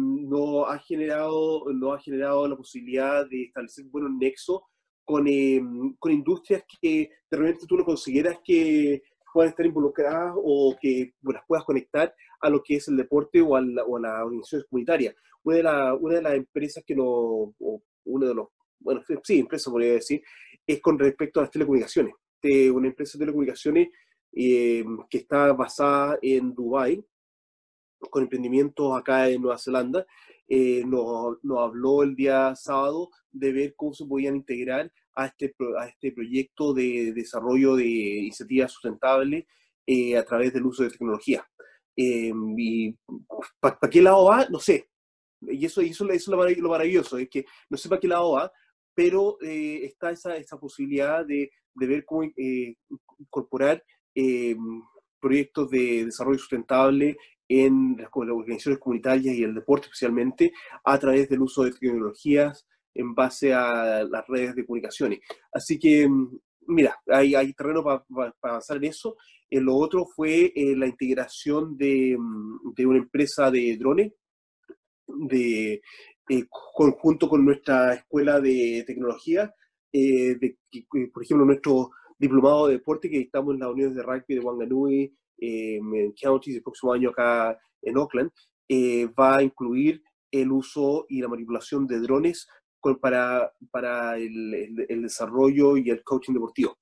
ha 0.69 0.79
generado, 0.81 1.65
no 1.73 1.95
ha 1.95 1.99
generado 1.99 2.47
la 2.47 2.57
posibilidad 2.57 3.27
de 3.27 3.45
establecer 3.45 3.87
buenos 3.87 4.11
nexos 4.13 4.61
con, 5.03 5.27
eh, 5.27 5.63
con 5.99 6.13
industrias 6.13 6.63
que 6.81 7.09
de 7.31 7.37
repente 7.37 7.67
tú 7.67 7.77
no 7.77 7.85
consideras 7.85 8.39
que 8.45 9.03
puedan 9.33 9.51
estar 9.51 9.65
involucradas 9.65 10.35
o 10.37 10.77
que 10.81 11.13
las 11.23 11.43
puedas 11.47 11.65
conectar 11.65 12.15
a 12.41 12.51
lo 12.51 12.63
que 12.63 12.77
es 12.77 12.89
el 12.89 12.99
deporte 12.99 13.41
o 13.41 13.57
a 13.57 13.63
la, 13.63 13.83
o 13.85 13.97
a 13.97 14.01
la 14.01 14.25
organización 14.25 14.65
comunitaria. 14.69 15.15
Una 15.43 15.57
de, 15.57 15.63
la, 15.63 15.95
una 15.95 16.15
de 16.17 16.23
las 16.23 16.35
empresas 16.35 16.85
que 16.87 16.95
no, 16.95 17.55
uno 18.05 18.27
de 18.27 18.35
los, 18.35 18.49
bueno, 18.79 19.03
sí, 19.23 19.39
empresa 19.39 19.71
podría 19.71 19.95
decir, 19.95 20.23
es 20.67 20.81
con 20.81 20.99
respecto 20.99 21.41
a 21.41 21.45
las 21.45 21.51
telecomunicaciones. 21.51 22.15
De 22.43 22.71
una 22.71 22.89
empresa 22.89 23.17
de 23.17 23.23
telecomunicaciones 23.25 23.89
eh, 24.33 24.85
que 25.09 25.19
está 25.19 25.53
basada 25.53 26.19
en 26.23 26.55
Dubái, 26.55 27.05
con 28.11 28.23
emprendimientos 28.23 28.97
acá 28.97 29.29
en 29.29 29.41
Nueva 29.41 29.59
Zelanda, 29.59 30.07
eh, 30.49 30.85
nos, 30.87 31.39
habló 31.59 32.03
el 32.03 32.15
día 32.15 32.55
sábado 32.55 33.11
de 33.33 33.53
ver 33.53 33.75
cómo 33.75 33.93
se 33.95 34.07
podían 34.07 34.37
integrar 34.37 34.93
a 35.15 35.27
este, 35.27 35.55
a 35.79 35.87
este 35.87 36.13
proyecto 36.13 36.73
de 36.73 37.13
desarrollo 37.13 37.75
de 37.75 37.87
iniciativas 37.87 38.71
sustentables 38.71 39.45
eh, 39.87 40.17
a 40.17 40.25
través 40.25 40.53
del 40.53 40.67
uso 40.67 40.85
de 40.85 40.91
tecnología. 40.91 41.45
Eh, 41.97 42.33
y 42.57 42.97
¿Para 43.59 43.91
qué 43.91 44.03
lado 44.03 44.27
va? 44.27 44.47
No 44.49 44.61
sé. 44.61 44.89
Y 45.41 45.65
eso, 45.65 45.81
eso, 45.81 46.09
es 46.11 46.29
lo 46.29 46.69
maravilloso, 46.69 47.19
es 47.19 47.29
que 47.29 47.45
no 47.69 47.77
sé 47.77 47.89
para 47.89 48.01
qué 48.01 48.09
lado 48.09 48.33
va, 48.33 48.53
pero 48.97 49.37
está 49.41 50.11
esa, 50.11 50.37
esa 50.37 50.59
posibilidad 50.59 51.25
de, 51.25 51.53
de 51.75 51.87
ver 51.87 52.05
cómo 52.05 52.25
incorporar 53.19 53.85
proyectos 55.21 55.71
de 55.71 56.07
desarrollo 56.07 56.39
sustentable 56.39 57.17
en 57.49 57.97
las, 57.99 58.09
organizaciones 58.13 58.81
comunitarias 58.81 59.35
y 59.35 59.43
el 59.43 59.55
deporte 59.55 59.87
especialmente 59.87 60.53
a 60.85 60.99
través 60.99 61.29
del 61.29 61.43
uso 61.43 61.65
de 61.65 61.73
tecnologías 61.73 62.67
en 62.95 63.15
base 63.15 63.53
a 63.53 64.05
las 64.05 64.27
redes 64.27 64.55
de 64.55 64.65
comunicaciones. 64.65 65.21
Así 65.53 65.79
que, 65.79 66.09
mira, 66.67 66.99
hay, 67.07 67.35
hay 67.35 67.53
terreno 67.53 67.85
para 67.85 68.05
avanzar 68.43 68.79
en 68.79 68.85
eso. 68.85 69.17
Eh, 69.51 69.61
lo 69.61 69.75
otro 69.77 70.07
fue 70.07 70.53
eh, 70.55 70.75
la 70.77 70.87
integración 70.87 71.77
de, 71.77 72.17
de, 72.75 72.87
una 72.87 72.99
empresa 72.99 73.51
de 73.51 73.77
drones 73.77 74.13
de 75.07 75.83
conjunto 76.75 77.29
con 77.29 77.45
nuestra 77.45 77.95
escuela 77.95 78.41
de 78.41 78.85
tecnología, 78.87 79.55
de, 79.93 80.59
por 81.13 81.23
ejemplo, 81.23 81.47
nuestro 81.47 81.91
diplomado 82.19 82.67
de 82.67 82.75
deporte 82.75 83.09
que 83.09 83.21
estamos 83.21 83.55
en 83.55 83.61
las 83.61 83.71
uniones 83.71 83.97
de 83.97 84.03
rugby 84.03 84.35
de 84.35 84.41
Wanganui, 84.41 85.17
en 85.39 86.13
Counties, 86.13 86.57
el 86.57 86.63
próximo 86.63 86.93
año 86.93 87.11
acá 87.11 87.59
en 87.83 87.97
Oakland, 87.97 88.31
va 89.19 89.37
a 89.37 89.43
incluir 89.43 90.03
el 90.31 90.51
uso 90.51 91.07
y 91.09 91.21
la 91.21 91.29
manipulación 91.29 91.87
de 91.87 92.01
drones 92.01 92.47
para, 92.95 93.53
para 93.71 94.17
el, 94.17 94.85
el, 94.89 95.03
desarrollo 95.03 95.77
y 95.77 95.91
el 95.91 96.05
coaching 96.05 96.35
deportivo. 96.35 96.79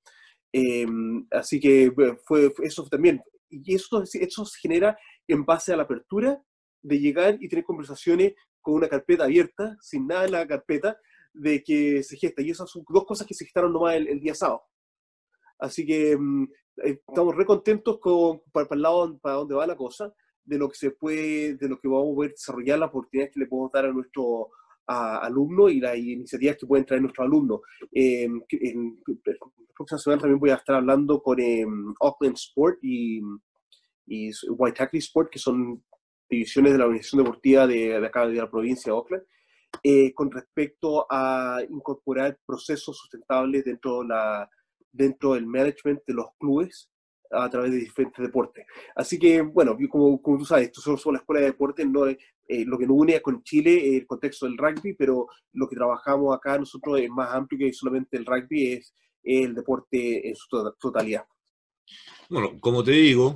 Em, 0.51 1.25
así 1.31 1.59
que 1.59 1.91
fue, 2.25 2.53
eso 2.63 2.87
también, 2.87 3.21
y 3.49 3.75
eso, 3.75 4.03
eso 4.03 4.45
se 4.45 4.59
genera 4.59 4.97
en 5.27 5.43
base 5.45 5.73
a 5.73 5.77
la 5.77 5.83
apertura 5.83 6.41
de 6.81 6.99
llegar 6.99 7.37
y 7.39 7.49
tener 7.49 7.65
conversaciones 7.65 8.33
con 8.65 8.73
una 8.73 8.89
carpeta 8.89 9.25
abierta, 9.25 9.77
sin 9.79 10.07
nada 10.07 10.25
en 10.25 10.31
la 10.31 10.47
carpeta, 10.47 10.97
de 11.31 11.63
que 11.63 12.01
se 12.01 12.17
gesta. 12.17 12.41
Y 12.41 12.49
esas 12.49 12.69
son 12.69 12.83
dos 12.89 13.05
cosas 13.05 13.27
que 13.27 13.35
se 13.35 13.45
gestaron 13.45 13.71
nomás 13.71 13.95
el, 13.95 14.19
día 14.19 14.33
sábado. 14.33 14.63
Así 15.59 15.85
que 15.85 16.13
em, 16.13 16.43
eh, 16.83 16.99
estamos 17.07 17.35
re 17.35 17.45
contentos 17.45 17.99
con, 17.99 18.41
para, 18.51 18.67
para 18.67 18.77
el 18.77 18.81
lado 18.81 19.19
para 19.19 19.35
dónde 19.35 19.53
va 19.53 19.67
la 19.67 19.75
cosa 19.75 20.11
de 20.43 20.57
lo 20.57 20.67
que 20.67 20.75
se 20.75 20.91
puede, 20.91 21.55
de 21.55 21.69
lo 21.69 21.79
que 21.79 21.87
vamos 21.87 22.11
a 22.11 22.15
poder 22.15 22.31
desarrollar, 22.31 22.79
la 22.79 22.87
oportunidad 22.87 23.29
que 23.31 23.39
le 23.39 23.45
podemos 23.45 23.71
dar 23.71 23.85
a 23.85 23.93
nuestro 23.93 24.49
alumno 24.87 25.69
y 25.69 25.79
las 25.79 25.97
iniciativas 25.97 26.57
que 26.57 26.67
pueden 26.67 26.85
traer 26.85 27.01
nuestros 27.03 27.25
alumnos. 27.25 27.61
Eh, 27.91 28.23
en, 28.23 28.99
la 29.05 29.75
próxima 29.75 29.99
semana 29.99 30.21
también 30.21 30.39
voy 30.39 30.49
a 30.49 30.55
estar 30.55 30.75
hablando 30.75 31.21
con 31.21 31.39
eh, 31.39 31.65
Auckland 31.99 32.35
Sport 32.35 32.79
y, 32.81 33.21
y 34.07 34.31
White 34.49 34.89
Sport, 34.93 35.29
que 35.31 35.39
son 35.39 35.83
divisiones 36.29 36.73
de 36.73 36.77
la 36.79 36.85
organización 36.85 37.23
deportiva 37.23 37.67
de, 37.67 37.99
de 37.99 38.07
acá 38.07 38.27
de 38.27 38.35
la 38.35 38.49
provincia 38.49 38.91
de 38.91 38.97
Auckland, 38.97 39.23
eh, 39.83 40.13
con 40.13 40.31
respecto 40.31 41.05
a 41.09 41.59
incorporar 41.69 42.39
procesos 42.45 42.97
sustentables 42.97 43.63
dentro, 43.65 44.03
la, 44.03 44.49
dentro 44.91 45.33
del 45.33 45.45
management 45.45 46.01
de 46.05 46.13
los 46.13 46.27
clubes 46.39 46.89
a 47.31 47.49
través 47.49 47.71
de 47.71 47.77
diferentes 47.77 48.23
deportes. 48.23 48.65
Así 48.95 49.19
que, 49.19 49.41
bueno, 49.41 49.77
como, 49.89 50.21
como 50.21 50.37
tú 50.37 50.45
sabes, 50.45 50.71
solo 50.73 50.97
son 50.97 51.13
la 51.13 51.19
escuela 51.19 51.41
de 51.41 51.47
deportes, 51.47 51.87
no 51.87 52.05
eh, 52.07 52.17
lo 52.65 52.77
que 52.77 52.85
nos 52.85 52.97
une 52.97 53.21
con 53.21 53.43
Chile 53.43 53.97
el 53.97 54.05
contexto 54.05 54.45
del 54.45 54.57
rugby, 54.57 54.93
pero 54.93 55.27
lo 55.53 55.67
que 55.67 55.75
trabajamos 55.75 56.35
acá 56.35 56.57
nosotros 56.57 56.99
es 56.99 57.09
más 57.09 57.33
amplio 57.33 57.59
que 57.59 57.73
solamente 57.73 58.17
el 58.17 58.25
rugby, 58.25 58.73
es 58.73 58.93
el 59.23 59.55
deporte 59.55 60.29
en 60.29 60.35
su 60.35 60.47
totalidad. 60.79 61.25
Bueno, 62.29 62.59
como 62.59 62.83
te 62.83 62.91
digo, 62.91 63.35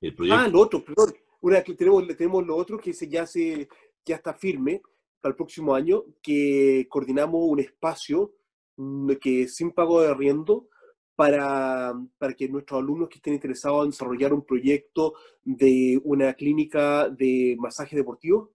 el 0.00 0.14
proyecto... 0.14 0.40
Ah, 0.40 0.48
lo 0.48 0.60
otro, 0.60 0.84
perdón. 0.84 1.14
Una 1.40 1.62
que 1.62 1.74
tenemos, 1.74 2.06
tenemos 2.16 2.46
lo 2.46 2.56
otro 2.56 2.78
que 2.78 2.92
se, 2.92 3.08
ya, 3.08 3.26
se, 3.26 3.68
ya 4.04 4.16
está 4.16 4.34
firme 4.34 4.82
para 5.20 5.30
el 5.32 5.36
próximo 5.36 5.74
año, 5.74 6.04
que 6.22 6.86
coordinamos 6.88 7.40
un 7.44 7.60
espacio 7.60 8.34
mm, 8.76 9.12
que 9.20 9.48
sin 9.48 9.72
pago 9.72 10.00
de 10.00 10.08
arriendo 10.08 10.68
para, 11.14 11.92
para, 12.18 12.34
que 12.34 12.48
nuestros 12.48 12.80
alumnos 12.80 13.08
que 13.08 13.16
estén 13.16 13.34
interesados 13.34 13.84
en 13.84 13.90
desarrollar 13.90 14.32
un 14.32 14.44
proyecto 14.44 15.14
de 15.42 16.00
una 16.04 16.34
clínica 16.34 17.08
de 17.08 17.56
masaje 17.58 17.96
deportivo 17.96 18.52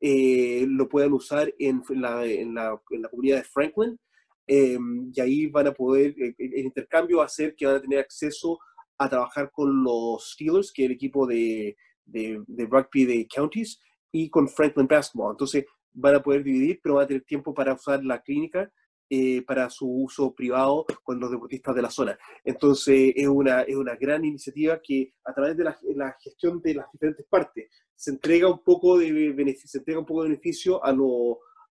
eh, 0.00 0.64
lo 0.68 0.88
puedan 0.88 1.12
usar 1.12 1.52
en 1.58 1.82
la, 1.90 2.24
en 2.24 2.54
la, 2.54 2.80
en 2.90 3.02
la 3.02 3.08
comunidad 3.08 3.38
de 3.38 3.44
Franklin. 3.44 3.98
Eh, 4.46 4.78
y 5.12 5.20
ahí 5.20 5.46
van 5.46 5.68
a 5.68 5.72
poder, 5.72 6.14
eh, 6.18 6.34
el 6.38 6.64
intercambio 6.64 7.18
va 7.18 7.24
a 7.24 7.28
ser 7.28 7.54
que 7.54 7.66
van 7.66 7.76
a 7.76 7.80
tener 7.80 7.98
acceso 7.98 8.58
a 8.98 9.08
trabajar 9.08 9.50
con 9.50 9.82
los 9.82 10.32
Steelers, 10.32 10.72
que 10.72 10.82
es 10.82 10.86
el 10.86 10.94
equipo 10.94 11.26
de, 11.26 11.76
de, 12.04 12.42
de 12.46 12.66
rugby 12.66 13.04
de 13.04 13.26
counties, 13.26 13.80
y 14.12 14.30
con 14.30 14.48
Franklin 14.48 14.86
Basketball. 14.86 15.32
Entonces 15.32 15.64
van 15.92 16.16
a 16.16 16.22
poder 16.22 16.42
dividir, 16.42 16.80
pero 16.82 16.96
van 16.96 17.04
a 17.04 17.08
tener 17.08 17.24
tiempo 17.24 17.52
para 17.52 17.74
usar 17.74 18.04
la 18.04 18.20
clínica 18.20 18.70
eh, 19.10 19.42
para 19.42 19.68
su 19.68 19.86
uso 19.86 20.34
privado 20.34 20.86
con 21.02 21.20
los 21.20 21.30
deportistas 21.30 21.74
de 21.74 21.82
la 21.82 21.90
zona. 21.90 22.18
Entonces, 22.42 23.12
es 23.14 23.28
una, 23.28 23.60
es 23.62 23.76
una 23.76 23.96
gran 23.96 24.24
iniciativa 24.24 24.80
que 24.82 25.12
a 25.24 25.34
través 25.34 25.56
de 25.56 25.64
la, 25.64 25.78
la 25.94 26.16
gestión 26.20 26.60
de 26.62 26.74
las 26.74 26.86
diferentes 26.92 27.26
partes 27.28 27.68
se 27.94 28.10
entrega 28.12 28.50
un 28.50 28.64
poco 28.64 28.98
de 28.98 29.32
beneficio, 29.32 29.68
se 29.68 29.78
entrega 29.78 30.00
un 30.00 30.06
poco 30.06 30.22
de 30.22 30.30
beneficio 30.30 30.84
a, 30.84 30.90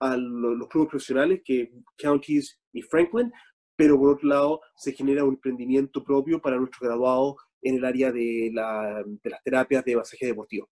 a 0.01 0.16
los 0.16 0.69
clubes 0.69 0.91
profesionales, 0.91 1.41
que 1.45 1.73
Counties 1.97 2.61
y 2.73 2.82
Franklin, 2.82 3.32
pero 3.76 3.98
por 3.98 4.14
otro 4.14 4.28
lado 4.28 4.60
se 4.76 4.92
genera 4.92 5.24
un 5.24 5.34
emprendimiento 5.34 6.02
propio 6.05 6.40
para 6.40 6.56
nuestros 6.56 6.80
graduados 6.80 7.36
en 7.62 7.76
el 7.76 7.84
área 7.84 8.12
de, 8.12 8.51
la, 8.52 9.02
de 9.05 9.30
las 9.30 9.42
terapias 9.42 9.84
de 9.84 9.96
masaje 9.96 10.26
deportivo. 10.26 10.68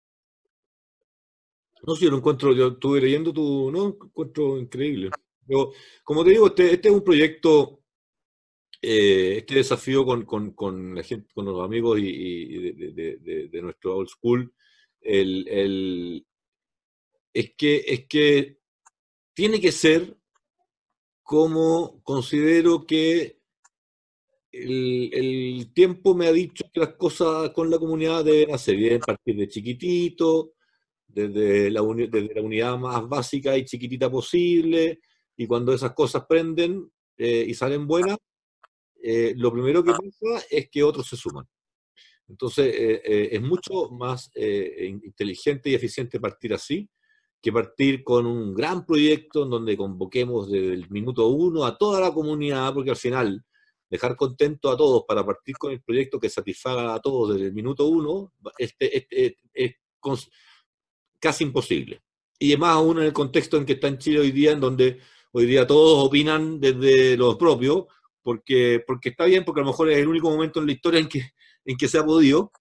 No, 1.84 1.96
sí, 1.96 2.04
yo 2.04 2.10
lo 2.10 2.18
encuentro, 2.18 2.52
yo 2.52 2.68
estuve 2.68 3.00
leyendo 3.00 3.32
tu, 3.32 3.70
no, 3.72 3.88
encuentro 3.88 4.58
increíble. 4.58 5.10
Pero, 5.46 5.72
como 6.04 6.22
te 6.22 6.30
digo, 6.30 6.46
este, 6.46 6.74
este 6.74 6.88
es 6.88 6.94
un 6.94 7.02
proyecto, 7.02 7.82
eh, 8.80 9.38
este 9.38 9.56
desafío 9.56 10.04
con, 10.04 10.24
con, 10.24 10.52
con, 10.52 10.94
la 10.94 11.02
gente, 11.02 11.28
con 11.34 11.44
los 11.44 11.60
amigos 11.60 11.98
y, 12.00 12.72
de, 12.72 13.48
de, 13.50 13.62
nuestro 13.62 13.96
old 13.96 14.08
school, 14.08 14.54
el, 15.00 15.48
el, 15.48 16.26
es, 17.34 17.54
que, 17.56 17.84
es 17.84 18.06
que 18.06 18.58
tiene 19.34 19.60
que 19.60 19.72
ser 19.72 20.16
como 21.32 22.02
considero 22.02 22.84
que 22.86 23.38
el, 24.52 25.08
el, 25.14 25.72
tiempo 25.72 26.14
me 26.14 26.26
ha 26.26 26.32
dicho 26.32 26.62
que 26.70 26.80
las 26.80 26.92
cosas 26.96 27.48
con 27.52 27.70
la 27.70 27.78
comunidad 27.78 28.22
deben 28.22 28.54
hacer, 28.54 28.76
bien 28.76 29.00
partir 29.00 29.36
de 29.36 29.48
chiquitito, 29.48 30.52
desde 31.08 31.70
la, 31.70 31.80
desde 31.80 32.34
la 32.34 32.42
unidad 32.42 32.76
más 32.76 33.08
básica 33.08 33.56
y 33.56 33.64
chiquitita 33.64 34.10
posible, 34.10 35.00
y 35.34 35.46
cuando 35.46 35.72
esas 35.72 35.94
cosas 35.94 36.26
prenden 36.28 36.92
eh, 37.16 37.46
y 37.48 37.54
salen 37.54 37.86
buenas, 37.86 38.18
eh, 39.02 39.32
lo 39.34 39.50
primero 39.50 39.82
que 39.82 39.92
pasa 39.92 40.46
es 40.50 40.68
que 40.68 40.82
otros 40.82 41.08
se 41.08 41.16
suman. 41.16 41.46
Entonces, 42.28 42.74
eh, 42.76 43.28
es 43.32 43.40
mucho 43.40 43.88
más 43.88 44.30
inteligente 44.36 45.70
y 45.70 45.76
eficiente 45.76 46.20
partir 46.20 46.52
así 46.52 46.86
que 47.42 47.52
partir 47.52 48.04
con 48.04 48.24
un 48.24 48.54
gran 48.54 48.86
proyecto 48.86 49.42
en 49.42 49.50
donde 49.50 49.76
convoquemos 49.76 50.48
desde 50.48 50.74
el 50.74 50.88
minuto 50.90 51.26
uno 51.26 51.64
a 51.64 51.76
toda 51.76 52.00
la 52.00 52.12
comunidad, 52.12 52.72
porque 52.72 52.90
al 52.90 52.96
final 52.96 53.44
dejar 53.90 54.16
contento 54.16 54.70
a 54.70 54.76
todos 54.76 55.04
para 55.06 55.26
partir 55.26 55.58
con 55.58 55.72
el 55.72 55.82
proyecto 55.82 56.20
que 56.20 56.30
satisfaga 56.30 56.94
a 56.94 57.00
todos 57.00 57.34
desde 57.34 57.48
el 57.48 57.52
minuto 57.52 57.86
uno 57.86 58.32
este, 58.56 58.96
este, 58.96 59.38
es 59.52 59.74
casi 61.18 61.44
imposible. 61.44 62.00
Y 62.38 62.56
más 62.56 62.76
aún 62.76 62.98
en 62.98 63.04
el 63.04 63.12
contexto 63.12 63.56
en 63.56 63.66
que 63.66 63.74
está 63.74 63.88
en 63.88 63.98
Chile 63.98 64.20
hoy 64.20 64.30
día, 64.30 64.52
en 64.52 64.60
donde 64.60 65.00
hoy 65.32 65.46
día 65.46 65.66
todos 65.66 66.06
opinan 66.06 66.60
desde 66.60 67.16
los 67.16 67.36
propios, 67.36 67.84
porque, 68.22 68.82
porque 68.86 69.10
está 69.10 69.24
bien, 69.24 69.44
porque 69.44 69.60
a 69.60 69.64
lo 69.64 69.70
mejor 69.70 69.90
es 69.90 69.98
el 69.98 70.08
único 70.08 70.30
momento 70.30 70.60
en 70.60 70.66
la 70.66 70.72
historia 70.72 71.00
en 71.00 71.08
que, 71.08 71.30
en 71.64 71.76
que 71.76 71.88
se 71.88 71.98
ha 71.98 72.04
podido, 72.04 72.52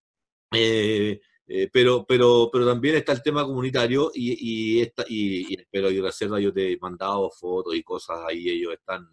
eh, 0.51 1.21
eh, 1.53 1.69
pero, 1.69 2.05
pero, 2.07 2.49
pero 2.49 2.65
también 2.65 2.95
está 2.95 3.11
el 3.11 3.21
tema 3.21 3.43
comunitario 3.43 4.09
y, 4.15 4.77
y, 4.77 4.79
esta, 4.79 5.03
y, 5.05 5.53
y 5.53 5.59
espero 5.59 5.91
yo 5.91 6.01
reserva, 6.01 6.39
yo 6.39 6.53
te 6.53 6.71
he 6.71 6.77
mandado 6.77 7.29
fotos 7.29 7.75
y 7.75 7.83
cosas 7.83 8.19
ahí, 8.25 8.47
ellos 8.47 8.71
están, 8.71 9.05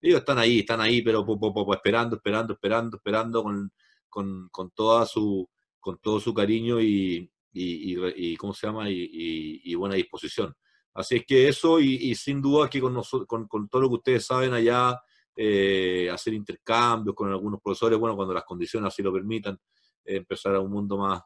ellos 0.00 0.20
están 0.20 0.38
ahí, 0.38 0.60
están 0.60 0.80
ahí, 0.80 1.02
pero 1.02 1.26
esperando, 1.74 2.16
esperando, 2.16 2.54
esperando, 2.54 2.96
esperando 2.96 3.42
con, 3.42 3.70
con, 4.08 4.48
con, 4.50 4.70
toda 4.70 5.04
su, 5.04 5.46
con 5.78 5.98
todo 5.98 6.18
su 6.18 6.32
cariño 6.32 6.80
y, 6.80 7.30
y, 7.52 7.94
y, 8.16 8.36
¿cómo 8.38 8.54
se 8.54 8.68
llama? 8.68 8.88
y, 8.88 9.74
buena 9.74 9.96
disposición. 9.96 10.54
Así 10.94 11.16
es 11.16 11.26
que 11.26 11.46
eso, 11.46 11.78
y, 11.78 12.14
sin 12.14 12.40
duda 12.40 12.70
que 12.70 12.80
con, 12.80 13.02
con, 13.26 13.68
todo 13.68 13.82
lo 13.82 13.88
que 13.90 13.96
ustedes 13.96 14.24
saben 14.24 14.54
allá, 14.54 14.98
eh, 15.36 16.08
hacer 16.10 16.32
intercambios 16.32 17.14
con 17.14 17.28
algunos 17.28 17.60
profesores, 17.60 17.98
bueno, 17.98 18.16
cuando 18.16 18.32
las 18.32 18.44
condiciones 18.44 18.88
así 18.88 19.02
lo 19.02 19.12
permitan, 19.12 19.60
empezar 20.06 20.54
a 20.54 20.60
un 20.60 20.70
mundo 20.70 20.96
más, 20.96 21.20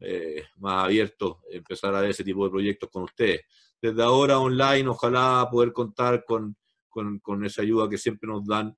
eh, 0.00 0.44
más 0.56 0.86
abierto, 0.86 1.42
empezar 1.50 1.94
a 1.94 2.00
ver 2.00 2.10
ese 2.10 2.24
tipo 2.24 2.44
de 2.44 2.50
proyectos 2.50 2.88
con 2.90 3.02
ustedes. 3.02 3.42
Desde 3.80 4.02
ahora 4.02 4.38
online, 4.38 4.88
ojalá 4.88 5.48
poder 5.50 5.72
contar 5.72 6.24
con, 6.24 6.56
con, 6.88 7.44
esa 7.44 7.62
ayuda 7.62 7.88
que 7.88 7.98
siempre 7.98 8.28
nos 8.28 8.46
dan, 8.46 8.76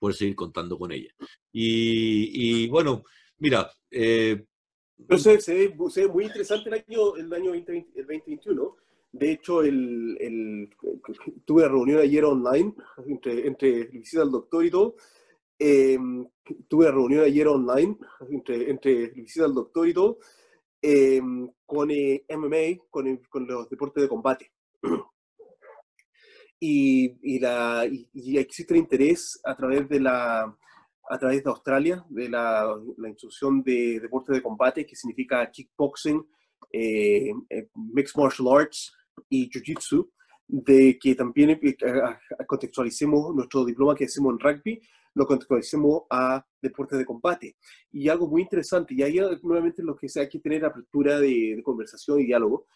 poder 0.00 0.16
seguir 0.16 0.36
contando 0.36 0.78
con 0.78 0.92
ella. 0.92 1.12
Y, 1.52 2.68
bueno, 2.68 3.04
mira, 3.38 3.70
eh, 3.90 4.44
se, 5.16 5.54
ve, 5.54 6.08
muy 6.08 6.24
interesante 6.24 6.68
el 6.70 6.84
año, 6.88 7.16
el 7.16 7.32
año 7.32 7.52
2021. 7.52 8.76
De 9.12 9.32
hecho, 9.32 9.62
el, 9.62 10.68
tuve 11.44 11.62
una 11.62 11.68
reunión 11.68 12.00
ayer 12.00 12.24
online 12.24 12.74
entre, 13.06 13.46
entre 13.46 13.84
visita 13.84 14.22
al 14.22 14.30
doctor 14.30 14.64
y 14.64 14.70
todo. 14.70 14.96
Em, 15.58 16.26
tuve 16.68 16.84
una 16.84 16.94
reunión 16.94 17.24
ayer 17.24 17.48
online 17.48 17.96
entre, 18.30 18.70
entre 18.70 19.08
visita 19.08 19.46
al 19.46 19.54
doctor 19.54 19.88
y 19.88 19.94
todo 19.94 20.18
em, 20.82 21.50
con 21.64 21.90
eh, 21.90 22.26
MMA, 22.28 22.84
con, 22.90 23.16
con, 23.28 23.46
los 23.46 23.68
deportes 23.70 24.02
de 24.02 24.08
combate. 24.08 24.52
Y, 26.58 27.18
y, 27.34 27.38
la, 27.38 27.86
y, 27.86 28.38
existe 28.38 28.78
interés 28.78 29.38
a 29.44 29.54
través 29.54 29.86
de 29.90 30.00
la 30.00 30.56
a 31.10 31.18
través 31.18 31.44
de 31.44 31.50
Australia, 31.50 32.02
de 32.08 32.30
la, 32.30 32.74
la 32.96 33.08
instrucción 33.10 33.62
de 33.62 34.00
deportes 34.00 34.36
de 34.36 34.42
combate, 34.42 34.86
que 34.86 34.96
significa 34.96 35.50
kickboxing, 35.50 36.26
Mixed 36.72 38.18
Martial 38.18 38.48
Arts 38.56 38.90
y 39.28 39.50
Jiu-Jitsu, 39.50 40.10
de 40.48 40.98
que 40.98 41.14
también 41.14 41.60
contextualicemos 42.46 43.34
nuestro 43.34 43.64
diploma 43.66 43.94
que 43.94 44.06
hacemos 44.06 44.32
en 44.32 44.40
rugby, 44.40 44.80
lo 45.16 45.26
contextualicemos 45.26 46.02
a 46.10 46.46
deportes 46.60 46.98
de 46.98 47.06
combate. 47.06 47.56
Y 47.90 48.08
algo 48.10 48.28
muy 48.28 48.42
interesante, 48.42 48.94
y 48.94 49.02
ahí 49.02 49.18
nuevamente 49.42 49.82
lo 49.82 49.96
que 49.96 50.08
hay 50.14 50.28
que 50.28 50.40
tener 50.40 50.64
apertura 50.64 51.18
de, 51.18 51.60
conversación 51.64 52.20
y 52.20 52.26
diálogo, 52.26 52.66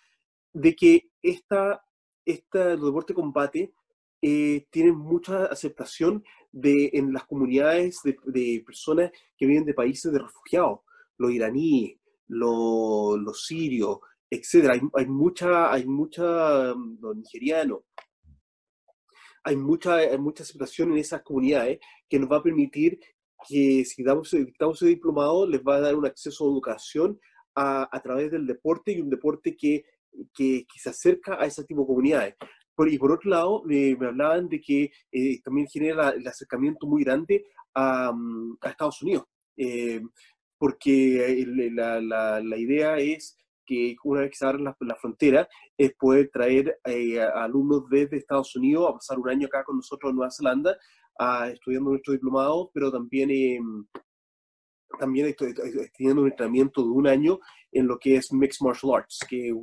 de 0.52 0.74
que 0.74 1.10
esta, 1.22 1.84
esta, 2.24 2.76
los 2.76 2.86
deportes 2.86 3.14
de 3.14 3.22
combate 3.22 3.74
eh, 4.22 4.66
tienen 4.70 4.96
mucha 4.96 5.44
aceptación 5.44 6.24
de, 6.50 6.90
en 6.94 7.12
las 7.12 7.26
comunidades 7.26 8.00
de, 8.04 8.16
de, 8.24 8.62
personas 8.64 9.12
que 9.36 9.46
viven 9.46 9.66
de 9.66 9.74
países 9.74 10.10
de 10.10 10.18
refugiados, 10.18 10.80
los 11.18 11.30
iraníes, 11.30 11.98
los, 12.26 13.18
los 13.18 13.44
sirios, 13.44 13.98
etcétera. 14.30 14.74
Hay, 14.74 14.80
hay, 14.94 15.06
mucha, 15.06 15.70
hay 15.70 15.84
mucha, 15.84 16.74
mm, 16.74 16.98
los 17.02 17.16
nigerianos, 17.18 17.80
hay 19.44 19.56
mucha, 19.56 19.96
hay 19.96 20.18
mucha 20.18 20.42
aceptación 20.42 20.92
en 20.92 20.98
esas 20.98 21.22
comunidades 21.22 21.80
que 22.10 22.18
nos 22.18 22.30
va 22.30 22.38
a 22.38 22.42
permitir 22.42 23.00
que 23.48 23.84
si 23.86 24.02
damos, 24.02 24.34
damos 24.58 24.82
ese 24.82 24.90
diplomado 24.90 25.46
les 25.46 25.62
va 25.62 25.76
a 25.76 25.80
dar 25.80 25.96
un 25.96 26.04
acceso 26.04 26.44
a 26.44 26.50
educación 26.50 27.18
a, 27.54 27.88
a 27.90 28.02
través 28.02 28.30
del 28.30 28.46
deporte 28.46 28.92
y 28.92 29.00
un 29.00 29.08
deporte 29.08 29.56
que, 29.56 29.84
que, 30.34 30.66
que, 30.70 30.78
se 30.78 30.90
acerca 30.90 31.40
a 31.40 31.46
ese 31.46 31.64
tipo 31.64 31.82
de 31.82 31.86
comunidades. 31.86 32.34
Por, 32.74 32.92
y 32.92 32.98
por 32.98 33.12
otro 33.12 33.30
lado, 33.30 33.62
me, 33.64 33.96
me 33.96 34.08
hablaban 34.08 34.48
de 34.48 34.60
que 34.60 34.90
eh, 35.12 35.40
también 35.42 35.68
genera 35.68 36.10
el 36.10 36.26
acercamiento 36.26 36.86
muy 36.86 37.04
grande 37.04 37.46
a, 37.74 38.12
mm, 38.12 38.58
a 38.60 38.70
Estados 38.70 39.02
Unidos, 39.02 39.24
eh, 39.56 40.02
porque 40.58 41.44
la, 41.72 42.00
la, 42.00 42.40
la, 42.40 42.56
idea 42.56 42.98
es 42.98 43.38
que 43.70 43.94
una 44.02 44.22
vez 44.22 44.30
que 44.30 44.36
se 44.36 44.46
abren 44.46 44.64
la, 44.64 44.76
la 44.80 44.96
frontera 44.96 45.48
es 45.78 45.94
poder 45.94 46.28
traer 46.32 46.80
eh, 46.84 47.20
a 47.20 47.44
alumnos 47.44 47.88
desde 47.88 48.16
Estados 48.16 48.56
Unidos 48.56 48.88
a 48.88 48.94
pasar 48.94 49.18
un 49.20 49.30
año 49.30 49.46
acá 49.46 49.62
con 49.62 49.76
nosotros 49.76 50.10
en 50.10 50.16
Nueva 50.16 50.32
Zelanda, 50.32 50.76
a, 51.16 51.48
estudiando 51.50 51.90
nuestro 51.90 52.12
diplomado, 52.12 52.68
pero 52.74 52.90
también, 52.90 53.30
eh, 53.30 53.60
también 54.98 55.28
estoy, 55.28 55.54
estudiando 55.84 56.22
un 56.22 56.28
entrenamiento 56.28 56.82
de 56.82 56.88
un 56.88 57.06
año 57.06 57.38
en 57.70 57.86
lo 57.86 57.96
que 57.96 58.16
es 58.16 58.32
Mixed 58.32 58.66
Martial 58.66 58.92
Arts, 58.96 59.20
que, 59.28 59.54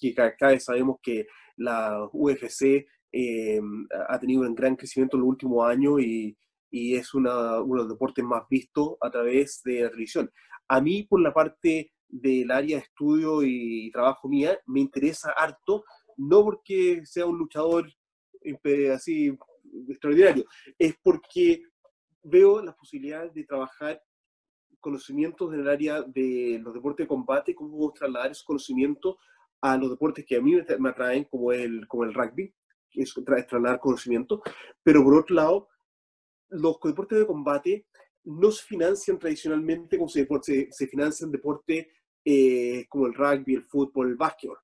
que 0.00 0.22
acá 0.22 0.58
sabemos 0.60 0.98
que 1.02 1.26
la 1.56 2.08
UFC 2.12 2.86
eh, 3.10 3.60
ha 4.08 4.18
tenido 4.20 4.42
un 4.42 4.54
gran 4.54 4.76
crecimiento 4.76 5.16
en 5.16 5.22
los 5.22 5.30
últimos 5.30 5.68
años 5.68 6.00
y, 6.00 6.36
y 6.70 6.94
es 6.94 7.14
una, 7.14 7.60
uno 7.60 7.82
de 7.82 7.88
los 7.88 7.94
deportes 7.94 8.24
más 8.24 8.44
vistos 8.48 8.96
a 9.00 9.10
través 9.10 9.60
de 9.64 9.80
la 9.80 9.90
televisión. 9.90 10.30
A 10.68 10.80
mí, 10.80 11.02
por 11.02 11.20
la 11.20 11.32
parte 11.32 11.95
del 12.08 12.50
área 12.50 12.78
de 12.78 12.84
estudio 12.84 13.42
y 13.42 13.90
trabajo 13.90 14.28
mía, 14.28 14.58
me 14.66 14.80
interesa 14.80 15.32
harto, 15.36 15.84
no 16.16 16.42
porque 16.44 17.04
sea 17.04 17.26
un 17.26 17.38
luchador 17.38 17.90
así 18.94 19.36
extraordinario, 19.88 20.44
es 20.78 20.94
porque 21.02 21.62
veo 22.22 22.62
las 22.62 22.74
posibilidades 22.74 23.34
de 23.34 23.44
trabajar 23.44 24.02
conocimientos 24.80 25.52
en 25.52 25.60
el 25.60 25.68
área 25.68 26.02
de 26.02 26.60
los 26.62 26.72
deportes 26.72 27.04
de 27.04 27.08
combate, 27.08 27.54
cómo 27.54 27.76
puedo 27.76 27.92
trasladar 27.92 28.30
esos 28.30 28.44
conocimientos 28.44 29.16
a 29.60 29.76
los 29.76 29.90
deportes 29.90 30.24
que 30.24 30.36
a 30.36 30.40
mí 30.40 30.54
me 30.78 30.88
atraen, 30.90 31.24
como 31.24 31.52
el, 31.52 31.86
como 31.88 32.04
el 32.04 32.14
rugby, 32.14 32.54
es 32.92 33.12
trasladar 33.24 33.80
conocimiento, 33.80 34.42
pero 34.82 35.02
por 35.02 35.14
otro 35.14 35.34
lado, 35.34 35.68
los 36.48 36.78
deportes 36.82 37.18
de 37.18 37.26
combate 37.26 37.86
no 38.26 38.50
se 38.50 38.64
financian 38.64 39.18
tradicionalmente 39.18 39.96
como 39.96 40.08
se, 40.08 40.26
se, 40.42 40.68
se 40.70 40.86
financian 40.86 41.30
deportes 41.30 41.86
eh, 42.28 42.86
como 42.88 43.06
el 43.06 43.14
rugby, 43.14 43.54
el 43.54 43.62
fútbol, 43.62 44.08
el 44.08 44.16
básquetbol. 44.16 44.58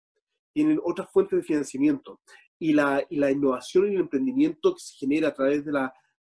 Tienen 0.53 0.81
otras 0.83 1.09
fuentes 1.13 1.39
de 1.39 1.45
financiamiento. 1.45 2.21
Y 2.59 2.73
la, 2.73 3.07
innovación 3.11 3.87
y 3.87 3.95
el 3.95 4.01
emprendimiento 4.01 4.75
que 4.75 4.81
se 4.81 4.97
genera 4.97 5.29
a 5.29 5.35
través 5.35 5.65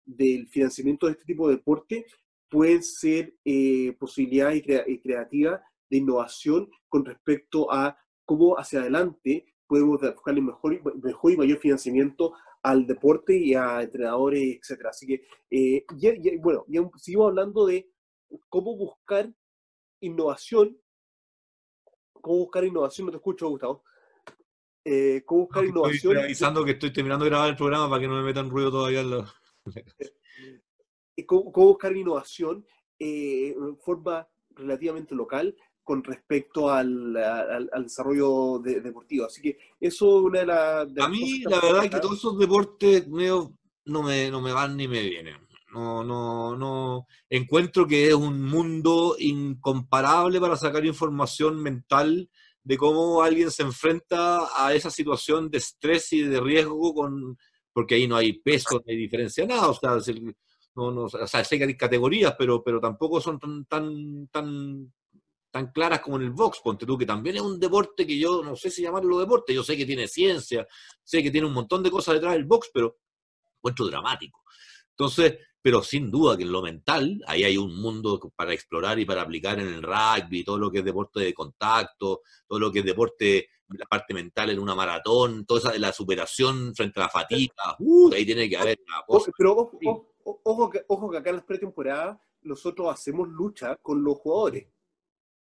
del 0.06 0.48
financiamiento 0.50 1.08
de 1.08 1.14
este 1.14 1.26
tipo 1.26 1.48
de 1.48 1.56
deporte 1.56 2.06
pueden 2.48 2.84
ser 2.84 3.34
eh, 3.44 3.96
posibilidades 4.00 4.62
crea, 4.64 4.86
creativas 5.02 5.62
de 5.90 5.98
innovación 5.98 6.70
con 6.88 7.06
respecto 7.06 7.72
a 7.72 7.98
cómo 8.24 8.56
hacia 8.56 8.82
adelante 8.82 9.46
podemos 9.66 10.00
buscarle 10.00 10.42
mejor, 10.42 11.04
mejor 11.04 11.32
y 11.32 11.38
mayor 11.38 11.58
financiamiento 11.58 12.34
al 12.64 12.86
deporte 12.86 13.36
y 13.36 13.54
a 13.54 13.82
entrenadores, 13.82 14.58
etc. 14.58 14.86
Así 14.90 15.08
que, 15.08 15.26
eh, 15.50 15.86
bueno, 16.40 16.66
ya 16.68 16.82
seguimos 16.98 17.30
hablando 17.30 17.66
de 17.66 17.90
cómo 18.50 18.76
buscar 18.76 19.32
innovación, 20.02 20.78
cómo 22.14 22.38
buscar 22.38 22.64
innovación, 22.64 23.08
no 23.08 23.12
te 23.12 23.18
escucho, 23.18 23.50
Gustavo. 23.50 23.84
Eh, 24.84 25.24
cómo 25.26 25.42
buscar 25.42 25.64
no, 25.64 25.70
innovación. 25.70 26.14
Estoy 26.14 26.26
avisando 26.26 26.66
que 26.66 26.72
estoy 26.72 26.94
terminando 26.94 27.26
de 27.26 27.32
grabar 27.32 27.50
el 27.50 27.56
programa 27.56 27.90
para 27.90 28.02
que 28.02 28.08
no 28.08 28.16
me 28.16 28.24
metan 28.24 28.50
ruido 28.50 28.72
todavía. 28.72 29.02
En 29.02 29.12
la... 29.12 29.34
¿Cómo, 31.26 31.52
cómo, 31.52 31.68
buscar 31.68 31.96
innovación 31.96 32.66
eh, 32.98 33.56
en 33.58 33.78
forma 33.78 34.28
relativamente 34.52 35.16
local 35.16 35.56
con 35.84 36.04
respecto 36.04 36.70
al, 36.70 37.16
al, 37.18 37.70
al 37.72 37.84
desarrollo 37.84 38.60
de, 38.60 38.82
deportivo. 38.82 39.26
Así 39.26 39.42
que 39.42 39.58
eso 39.80 40.20
es 40.20 40.24
una 40.24 40.40
de 40.40 40.46
las... 40.46 40.88
A 41.00 41.10
mí 41.10 41.40
la 41.40 41.60
verdad 41.60 41.86
es 41.86 41.92
que 41.92 42.00
todos 42.00 42.18
esos 42.18 42.38
deportes 42.38 43.08
medio 43.08 43.54
no 43.86 44.04
me, 44.04 44.30
no 44.30 44.42
me 44.42 44.54
van 44.54 44.78
ni 44.78 44.88
me 44.88 45.02
vienen. 45.02 45.38
No, 45.74 46.04
no, 46.04 46.56
no. 46.56 47.08
Encuentro 47.30 47.88
que 47.88 48.10
es 48.10 48.14
un 48.14 48.44
mundo 48.44 49.16
incomparable 49.18 50.40
para 50.40 50.58
sacar 50.58 50.86
información 50.86 51.62
mental 51.62 52.30
de 52.64 52.78
cómo 52.78 53.24
alguien 53.24 53.50
se 53.50 53.64
enfrenta 53.64 54.48
a 54.56 54.74
esa 54.74 54.92
situación 54.92 55.50
de 55.50 55.58
estrés 55.58 56.12
y 56.14 56.22
de 56.22 56.40
riesgo 56.40 56.94
con 56.94 57.38
porque 57.74 57.96
ahí 57.96 58.08
no 58.08 58.18
hay 58.18 58.34
peso, 58.34 58.76
no 58.76 58.84
hay 58.86 58.98
diferencia, 58.98 59.46
nada, 59.46 59.70
o 59.70 59.74
sea, 59.74 59.98
no, 60.76 60.92
no, 60.92 61.04
o 61.04 61.10
sea, 61.10 61.44
sé 61.44 61.58
que 61.58 61.64
hay 61.66 61.78
categorías, 61.78 62.36
pero, 62.38 62.64
pero 62.64 62.80
tampoco 62.80 63.22
son 63.22 63.40
tan, 63.40 63.66
tan, 63.66 64.28
tan 64.28 64.94
tan 65.52 65.72
claras 65.72 66.00
como 66.00 66.16
en 66.16 66.24
el 66.24 66.32
box, 66.32 66.62
ponte 66.64 66.86
tú, 66.86 66.98
que 66.98 67.06
también 67.06 67.36
es 67.36 67.42
un 67.42 67.60
deporte 67.60 68.08
que 68.08 68.18
yo 68.18 68.42
no 68.42 68.56
sé 68.56 68.72
si 68.72 68.82
llamarlo 68.82 69.20
deporte, 69.20 69.54
yo 69.54 69.64
sé 69.64 69.76
que 69.76 69.86
tiene 69.86 70.08
ciencia, 70.08 70.66
sé 71.04 71.22
que 71.22 71.30
tiene 71.30 71.46
un 71.46 71.54
montón 71.54 71.84
de 71.84 71.92
cosas 71.92 72.16
detrás 72.16 72.34
del 72.34 72.46
box, 72.46 72.72
pero 72.74 72.98
encuentro 73.58 73.86
dramático. 73.88 74.42
Entonces, 74.92 75.38
pero 75.62 75.84
sin 75.84 76.10
duda 76.10 76.38
que 76.38 76.44
en 76.44 76.52
lo 76.52 76.62
mental, 76.62 77.22
ahí 77.28 77.44
hay 77.44 77.58
un 77.58 77.80
mundo 77.80 78.20
para 78.36 78.54
explorar 78.54 78.98
y 78.98 79.06
para 79.06 79.22
aplicar 79.22 79.60
en 79.60 79.68
el 79.68 79.84
rugby, 79.84 80.44
todo 80.44 80.58
lo 80.58 80.72
que 80.72 80.80
es 80.80 80.86
deporte 80.86 81.20
de 81.20 81.34
contacto, 81.34 82.22
todo 82.48 82.60
lo 82.60 82.72
que 82.72 82.80
es 82.80 82.86
deporte, 82.86 83.50
la 83.68 83.86
parte 83.86 84.14
mental 84.14 84.50
en 84.50 84.60
una 84.60 84.74
maratón, 84.74 85.46
toda 85.46 85.60
esa 85.60 85.72
de 85.72 85.80
la 85.80 85.94
superación 85.94 86.74
frente 86.76 87.00
a 87.00 87.04
la 87.04 87.10
fatiga, 87.10 87.76
uh, 87.78 88.14
ahí 88.14 88.26
tiene 88.26 88.50
que 88.50 88.58
haber 88.58 88.80
una 88.88 89.04
cosa. 89.06 89.32
Pero 89.38 89.52
ojo, 89.52 89.80
ojo, 89.86 90.42
ojo, 90.44 90.70
que, 90.70 90.84
ojo 90.88 91.12
que 91.12 91.18
acá 91.18 91.30
en 91.30 91.36
las 91.38 91.46
pretemporadas 91.46 92.18
nosotros 92.42 92.92
hacemos 92.92 93.28
lucha 93.28 93.76
con 93.82 94.04
los 94.04 94.18
jugadores. 94.18 94.68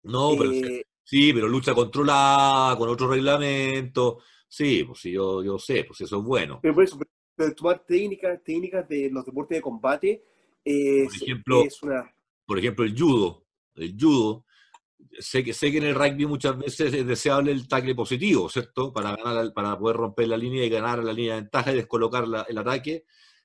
No, 0.02 0.34
pero 0.38 0.52
eh, 0.52 0.84
sí, 1.02 1.32
pero 1.32 1.48
lucha 1.48 1.74
controlada, 1.74 2.76
con 2.76 2.88
otro 2.88 3.08
reglamento. 3.08 4.18
Sí, 4.48 4.84
pues 4.84 5.00
sí, 5.00 5.12
yo, 5.12 5.42
yo 5.42 5.58
sé, 5.58 5.84
pues 5.84 6.00
eso 6.00 6.18
es 6.18 6.24
bueno. 6.24 6.60
Pero, 6.62 6.74
por 6.74 6.84
eso, 6.84 6.98
pero 7.34 7.54
tomar 7.54 7.84
técnicas, 7.86 8.42
técnicas 8.42 8.88
de 8.88 9.10
los 9.10 9.24
deportes 9.24 9.58
de 9.58 9.62
combate 9.62 10.24
es, 10.64 11.06
por 11.06 11.22
ejemplo, 11.22 11.64
es 11.64 11.82
una... 11.82 12.14
Por 12.46 12.58
ejemplo, 12.58 12.84
el 12.84 12.98
judo. 12.98 13.44
El 13.74 13.94
judo. 13.98 14.44
Sé 15.18 15.44
que, 15.44 15.52
sé 15.52 15.70
que 15.70 15.78
en 15.78 15.84
el 15.84 15.94
rugby 15.94 16.26
muchas 16.26 16.58
veces 16.58 16.92
es 16.92 17.06
deseable 17.06 17.52
el 17.52 17.68
tackle 17.68 17.94
positivo, 17.94 18.48
¿cierto? 18.48 18.92
Para, 18.92 19.14
ganar, 19.14 19.52
para 19.52 19.78
poder 19.78 19.96
romper 19.96 20.28
la 20.28 20.36
línea 20.36 20.64
y 20.64 20.68
ganar 20.68 21.04
la 21.04 21.12
línea 21.12 21.34
de 21.34 21.42
ventaja 21.42 21.72
y 21.72 21.76
descolocar 21.76 22.26
la, 22.26 22.42
el 22.48 22.58
ataque, 22.58 23.04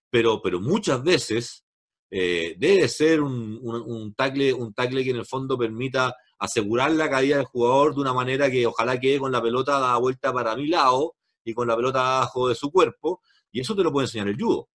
pero, 0.10 0.42
pero 0.42 0.60
muchas 0.60 1.04
veces 1.04 1.66
eh, 2.10 2.56
debe 2.58 2.88
ser 2.88 3.22
un, 3.22 3.60
un, 3.62 3.82
un, 3.82 4.14
tackle, 4.14 4.54
un 4.54 4.74
tackle 4.74 5.04
que 5.04 5.10
en 5.12 5.18
el 5.18 5.26
fondo 5.26 5.58
permita 5.58 6.16
asegurar 6.44 6.92
la 6.92 7.10
caída 7.10 7.38
del 7.38 7.46
jugador 7.46 7.96
de 7.96 8.02
una 8.02 8.14
manera 8.14 8.52
que 8.52 8.68
ojalá 8.68 9.00
quede 9.00 9.18
con 9.18 9.32
la 9.32 9.42
pelota 9.42 9.80
da 9.80 9.98
vuelta 9.98 10.34
para 10.34 10.58
mi 10.58 10.68
lado 10.68 11.16
y 11.46 11.54
con 11.54 11.68
la 11.68 11.76
pelota 11.76 12.18
abajo 12.18 12.50
de 12.50 12.56
su 12.56 12.70
cuerpo, 12.70 13.22
y 13.50 13.62
eso 13.62 13.74
te 13.76 13.84
lo 13.84 13.94
puede 13.94 14.08
enseñar 14.08 14.28
el 14.28 14.38
judo. 14.38 14.70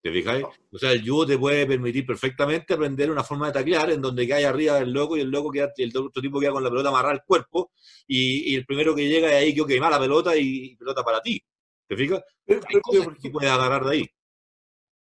¿Te 0.00 0.12
fijáis? 0.12 0.44
O 0.70 0.78
sea, 0.78 0.92
el 0.92 1.02
judo 1.08 1.26
te 1.26 1.38
puede 1.38 1.66
permitir 1.66 2.06
perfectamente 2.06 2.74
aprender 2.74 3.10
una 3.10 3.24
forma 3.24 3.48
de 3.48 3.54
taclear 3.54 3.90
en 3.90 4.00
donde 4.00 4.28
cae 4.28 4.46
arriba 4.46 4.78
el 4.78 4.92
loco 4.92 5.16
y 5.16 5.20
el 5.20 5.30
loco 5.30 5.50
queda, 5.50 5.72
el 5.76 5.96
otro 5.96 6.22
tipo 6.22 6.38
queda 6.38 6.52
con 6.52 6.62
la 6.62 6.70
pelota 6.70 6.90
amarrada 6.90 7.14
al 7.14 7.24
cuerpo 7.24 7.72
y, 8.06 8.52
y, 8.52 8.54
el 8.54 8.64
primero 8.64 8.94
que 8.94 9.08
llega 9.08 9.28
es 9.28 9.34
ahí 9.34 9.54
que 9.54 9.62
okay, 9.62 9.80
la 9.80 9.98
pelota 9.98 10.36
y 10.36 10.76
pelota 10.76 11.02
para 11.02 11.20
ti. 11.20 11.42
¿Te 11.88 11.96
fijas? 11.96 12.22
Pero, 12.44 12.60
Hay 12.68 12.80
cosas 12.80 13.18
que 13.20 13.30
puedes 13.30 13.50
agarrar 13.50 13.84
de 13.84 13.90
ahí. 13.90 14.06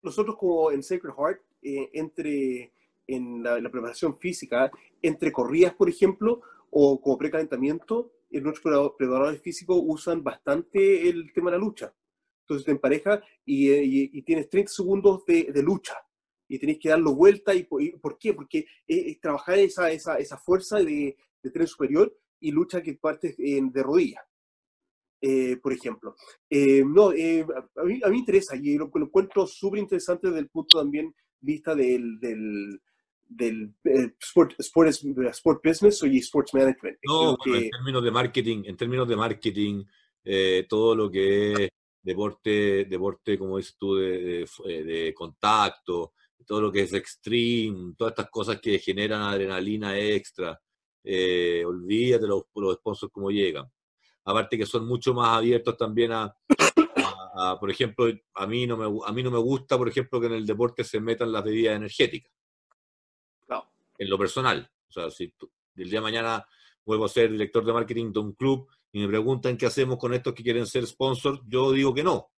Nosotros 0.02 0.36
como 0.38 0.70
en 0.70 0.82
Sacred 0.82 1.12
Heart, 1.14 1.42
eh, 1.60 1.90
entre 1.92 2.72
en 3.06 3.42
la, 3.42 3.60
la, 3.60 3.70
preparación 3.70 4.18
física, 4.18 4.70
entre 5.02 5.32
corridas, 5.32 5.74
por 5.74 5.88
ejemplo, 5.88 6.42
o 6.70 7.00
como 7.00 7.18
precalentamiento, 7.18 8.12
nuestros 8.30 8.92
preparadores 8.98 9.40
físicos 9.40 9.80
usan 9.82 10.22
bastante 10.22 11.08
el 11.08 11.32
tema 11.32 11.50
de 11.50 11.58
la 11.58 11.64
lucha. 11.64 11.94
Entonces 12.42 12.64
te 12.64 12.72
empareja 12.72 13.22
y, 13.44 13.72
y, 13.72 14.10
y 14.12 14.22
tienes 14.22 14.48
30 14.48 14.70
segundos 14.70 15.24
de, 15.26 15.44
de, 15.52 15.62
lucha 15.62 15.94
y 16.48 16.58
tenés 16.58 16.78
que 16.78 16.90
darlo 16.90 17.14
vuelta. 17.14 17.54
¿Y 17.54 17.66
y, 17.80 17.90
¿por 17.92 18.18
qué? 18.18 18.34
Porque 18.34 18.66
es, 18.86 19.06
es 19.06 19.20
trabajar 19.20 19.58
esa, 19.58 19.90
esa, 19.90 20.18
esa 20.18 20.36
fuerza 20.36 20.78
de, 20.78 21.16
de 21.42 21.50
tren 21.50 21.66
superior 21.66 22.16
y 22.40 22.52
lucha 22.52 22.82
que 22.82 22.94
parte 22.94 23.34
de 23.36 23.82
rodillas. 23.82 24.22
Eh, 25.20 25.56
por 25.56 25.72
ejemplo. 25.72 26.14
Eh, 26.48 26.84
no, 26.86 27.12
eh, 27.12 27.44
a, 27.76 27.82
mí, 27.84 28.00
a, 28.04 28.08
mí, 28.08 28.18
interesa 28.18 28.54
y 28.54 28.76
lo, 28.76 28.90
lo 28.94 29.06
encuentro 29.06 29.46
súper 29.46 29.80
interesante 29.80 30.28
desde 30.28 30.40
el 30.40 30.48
punto 30.48 30.78
también 30.78 31.14
vista 31.40 31.74
del, 31.74 32.20
del, 32.20 32.80
del 33.28 33.74
sport, 34.20 34.54
sport, 34.58 34.88
sport, 34.88 35.60
business 35.64 36.02
y 36.04 36.18
sports 36.18 36.54
management. 36.54 36.98
No, 37.04 37.36
en 37.46 37.70
términos 37.70 38.04
de 38.04 38.10
marketing, 38.10 38.62
en 38.66 38.76
términos 38.76 39.08
de 39.08 39.16
marketing, 39.16 39.84
todo 40.68 40.94
lo 40.94 41.10
que 41.10 41.52
es 41.52 41.70
deporte, 42.02 42.84
deporte 42.84 43.38
como 43.38 43.58
dices 43.58 43.76
tú, 43.78 43.96
de, 43.96 44.46
de, 44.66 45.14
contacto, 45.14 46.12
todo 46.46 46.60
lo 46.60 46.72
que 46.72 46.82
es 46.82 46.92
extreme, 46.92 47.94
todas 47.96 48.12
estas 48.12 48.30
cosas 48.30 48.60
que 48.60 48.78
generan 48.78 49.22
adrenalina 49.22 49.98
extra. 49.98 50.60
olvídate 51.04 52.26
los, 52.26 52.44
los 52.54 52.76
sponsors 52.76 53.12
como 53.12 53.30
llegan 53.30 53.66
aparte 54.26 54.58
que 54.58 54.66
son 54.66 54.86
mucho 54.86 55.14
más 55.14 55.38
abiertos 55.38 55.76
también 55.76 56.12
a, 56.12 56.36
por 57.60 57.70
ejemplo, 57.70 58.06
a 58.34 58.46
mí, 58.46 58.66
no 58.66 58.76
me, 58.76 59.00
a 59.06 59.12
mí 59.12 59.22
no 59.22 59.30
me 59.30 59.38
gusta, 59.38 59.76
por 59.76 59.88
ejemplo, 59.88 60.20
que 60.20 60.26
en 60.26 60.32
el 60.32 60.46
deporte 60.46 60.84
se 60.84 61.00
metan 61.00 61.30
las 61.30 61.44
bebidas 61.44 61.76
energéticas. 61.76 62.32
En 63.98 64.10
lo 64.10 64.18
personal. 64.18 64.70
O 64.88 64.92
sea, 64.92 65.10
si 65.10 65.32
el 65.76 65.90
día 65.90 65.98
de 65.98 66.04
mañana 66.04 66.46
vuelvo 66.84 67.04
a 67.04 67.08
ser 67.08 67.30
director 67.30 67.64
de 67.64 67.72
marketing 67.72 68.12
de 68.12 68.20
un 68.20 68.32
club 68.32 68.68
y 68.92 69.00
me 69.00 69.08
preguntan 69.08 69.56
qué 69.56 69.66
hacemos 69.66 69.98
con 69.98 70.14
estos 70.14 70.34
que 70.34 70.42
quieren 70.42 70.66
ser 70.66 70.86
sponsors, 70.86 71.40
yo 71.46 71.72
digo 71.72 71.92
que 71.92 72.04
no. 72.04 72.30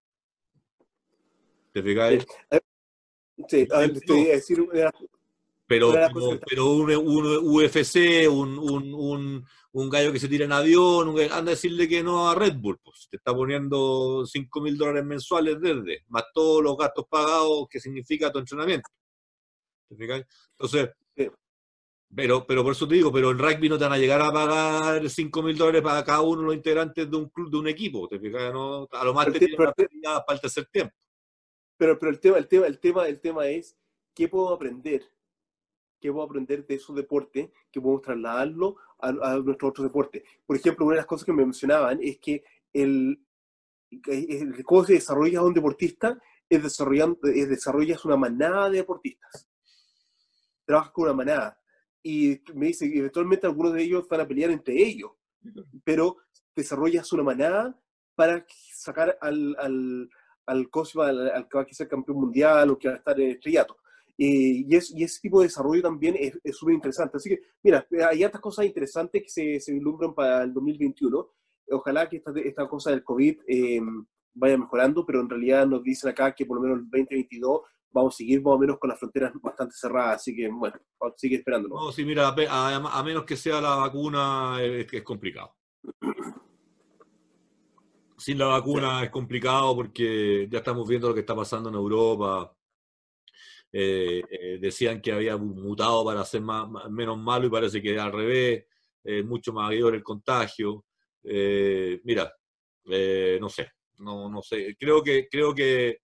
¿Te 1.72 1.82
fijáis? 1.82 2.26
Sí, 3.46 3.66
ver, 3.70 4.00
te 4.00 4.12
voy 4.12 4.28
a 4.28 4.32
decir 4.32 4.66
pero, 5.68 5.92
pero, 6.48 6.72
un, 6.72 6.90
UFC, 6.90 8.26
un, 8.26 8.58
un, 8.58 9.44
un, 9.72 9.90
gallo 9.90 10.10
que 10.10 10.18
se 10.18 10.26
tira 10.26 10.46
en 10.46 10.52
avión, 10.52 11.10
anda 11.10 11.36
a 11.36 11.42
decirle 11.42 11.86
que 11.86 12.02
no 12.02 12.30
a 12.30 12.34
Red 12.34 12.56
Bull, 12.56 12.78
pues 12.82 13.06
te 13.10 13.18
está 13.18 13.34
poniendo 13.34 14.24
5 14.24 14.60
mil 14.62 14.78
dólares 14.78 15.04
mensuales 15.04 15.60
desde, 15.60 16.04
más 16.08 16.24
todos 16.32 16.62
los 16.62 16.74
gastos 16.74 17.04
pagados 17.06 17.68
que 17.68 17.80
significa 17.80 18.32
tu 18.32 18.38
entrenamiento. 18.38 18.88
Entonces, 19.90 20.88
pero, 22.14 22.46
pero 22.46 22.62
por 22.62 22.72
eso 22.72 22.88
te 22.88 22.94
digo, 22.94 23.12
pero 23.12 23.30
en 23.30 23.38
rugby 23.38 23.68
no 23.68 23.78
te 23.78 23.84
van 23.84 23.92
a 23.92 23.98
llegar 23.98 24.20
a 24.20 24.32
pagar 24.32 25.08
5 25.08 25.42
mil 25.42 25.56
dólares 25.56 25.82
para 25.82 26.04
cada 26.04 26.22
uno 26.22 26.40
de 26.40 26.46
los 26.46 26.54
integrantes 26.54 27.10
de 27.10 27.16
un 27.16 27.28
club, 27.28 27.50
de 27.50 27.56
un 27.58 27.68
equipo, 27.68 28.08
¿te 28.08 28.18
fijas? 28.18 28.52
¿no? 28.52 28.88
A 28.90 29.04
lo 29.04 29.14
más 29.14 29.26
te 29.32 29.38
tienen 29.38 29.56
para 29.56 29.74
el 30.28 30.40
tercer 30.40 30.66
tiempo. 30.66 30.94
Pero, 31.76 31.98
pero 31.98 32.10
el 32.10 32.20
tema, 32.20 32.38
el 32.38 32.48
tema, 32.48 32.66
el 32.66 32.80
tema, 32.80 33.08
el 33.08 33.20
tema 33.20 33.46
es, 33.48 33.76
¿qué 34.14 34.28
puedo 34.28 34.52
aprender? 34.52 35.02
que 36.00 36.12
puedo 36.12 36.24
aprender 36.24 36.66
de 36.66 36.74
esos 36.74 36.94
deportes, 36.94 37.50
que 37.70 37.80
podemos 37.80 38.02
trasladarlo 38.02 38.76
a, 39.00 39.08
a 39.08 39.38
nuestros 39.38 39.70
otros 39.70 39.86
deportes. 39.86 40.22
Por 40.46 40.56
ejemplo, 40.56 40.86
una 40.86 40.94
de 40.94 41.00
las 41.00 41.06
cosas 41.06 41.24
que 41.24 41.32
me 41.32 41.44
mencionaban 41.44 41.98
es 42.02 42.18
que 42.18 42.44
el, 42.72 43.20
el 44.06 44.64
cómo 44.64 44.84
se 44.84 44.94
desarrolla 44.94 45.42
un 45.42 45.54
deportista 45.54 46.20
es, 46.48 46.62
desarrollando, 46.62 47.18
es 47.24 47.48
desarrollas 47.48 48.04
una 48.04 48.16
manada 48.16 48.70
de 48.70 48.78
deportistas. 48.78 49.48
Trabajas 50.64 50.92
con 50.92 51.04
una 51.04 51.14
manada. 51.14 51.60
Y 52.02 52.40
me 52.54 52.66
dice 52.66 52.90
que 52.90 52.98
eventualmente 52.98 53.46
algunos 53.46 53.72
de 53.72 53.82
ellos 53.82 54.06
van 54.08 54.20
a 54.20 54.28
pelear 54.28 54.50
entre 54.50 54.74
ellos, 54.74 55.12
pero 55.84 56.16
desarrollas 56.54 57.12
una 57.12 57.22
manada 57.22 57.80
para 58.14 58.44
sacar 58.74 59.18
al, 59.20 59.56
al, 59.58 60.10
al, 60.46 60.68
al, 61.02 61.30
al 61.30 61.48
que 61.48 61.58
va 61.58 61.62
a 61.62 61.74
ser 61.74 61.88
campeón 61.88 62.20
mundial 62.20 62.70
o 62.70 62.78
que 62.78 62.88
va 62.88 62.94
a 62.94 62.98
estar 62.98 63.20
en 63.20 63.30
estrellato. 63.30 63.76
Eh, 64.20 64.64
y, 64.66 64.74
es, 64.74 64.90
y, 64.90 65.04
ese 65.04 65.20
tipo 65.20 65.40
de 65.40 65.46
desarrollo 65.46 65.80
también 65.80 66.16
es 66.18 66.56
súper 66.56 66.74
interesante. 66.74 67.16
Así 67.16 67.28
que, 67.28 67.40
mira, 67.62 67.86
hay 68.08 68.24
otras 68.24 68.40
cosas 68.40 68.66
interesantes 68.66 69.22
que 69.22 69.28
se, 69.28 69.60
se 69.60 69.72
vislumbran 69.72 70.12
para 70.12 70.42
el 70.42 70.52
2021. 70.52 71.28
Ojalá 71.70 72.08
que 72.08 72.16
esta, 72.16 72.32
esta 72.44 72.68
cosa 72.68 72.90
del 72.90 73.04
COVID 73.04 73.38
eh, 73.46 73.80
vaya 74.34 74.58
mejorando, 74.58 75.06
pero 75.06 75.20
en 75.20 75.30
realidad 75.30 75.66
nos 75.66 75.84
dicen 75.84 76.10
acá 76.10 76.34
que 76.34 76.46
por 76.46 76.56
lo 76.56 76.62
menos 76.62 76.78
el 76.78 76.90
2022 76.90 77.60
vamos 77.90 78.14
a 78.14 78.16
seguir 78.16 78.42
más 78.42 78.54
o 78.54 78.58
menos 78.58 78.78
con 78.78 78.90
las 78.90 78.98
fronteras 78.98 79.32
bastante 79.42 79.74
cerradas, 79.76 80.16
así 80.16 80.34
que 80.34 80.48
bueno, 80.48 80.76
sigue 81.16 81.36
esperándolo. 81.36 81.76
No, 81.76 81.92
sí, 81.92 82.04
mira, 82.04 82.28
a, 82.28 83.02
menos 83.02 83.24
que 83.24 83.36
sea 83.36 83.60
la 83.60 83.76
vacuna 83.76 84.58
es, 84.60 84.92
es 84.92 85.02
complicado. 85.02 85.54
Sin 88.16 88.38
la 88.38 88.46
vacuna 88.46 89.04
es 89.04 89.10
complicado 89.10 89.76
porque 89.76 90.48
ya 90.50 90.58
estamos 90.58 90.88
viendo 90.88 91.08
lo 91.08 91.14
que 91.14 91.20
está 91.20 91.36
pasando 91.36 91.68
en 91.68 91.76
Europa 91.76 92.52
eh, 93.70 94.22
eh, 94.30 94.58
decían 94.58 95.02
que 95.02 95.12
había 95.12 95.36
mutado 95.36 96.04
para 96.04 96.24
ser 96.24 96.40
más, 96.40 96.68
menos 96.90 97.18
malo 97.18 97.46
y 97.46 97.50
parece 97.50 97.82
que 97.82 97.98
al 97.98 98.12
revés, 98.12 98.64
eh, 99.04 99.22
mucho 99.22 99.52
mayor 99.52 99.94
el 99.94 100.02
contagio. 100.02 100.84
mira, 101.22 102.32
no 103.40 103.48
sé, 103.48 103.70
no, 103.98 104.30
no 104.30 104.42
sé, 104.42 104.76
creo 104.78 105.02
que, 105.02 105.28
creo 105.30 105.54
que 105.54 105.98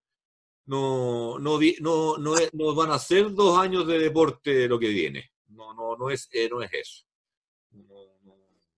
no, 0.65 1.39
no, 1.39 1.59
no, 1.79 2.17
no, 2.17 2.35
no, 2.53 2.75
van 2.75 2.91
a 2.91 2.99
ser 2.99 3.33
dos 3.33 3.57
años 3.57 3.85
de 3.87 3.99
deporte 3.99 4.67
lo 4.67 4.79
que 4.79 4.89
viene. 4.89 5.31
No, 5.49 5.73
no, 5.73 5.95
no, 5.95 6.09
es, 6.09 6.29
no 6.49 6.61
es 6.61 6.73
eso. 6.73 7.05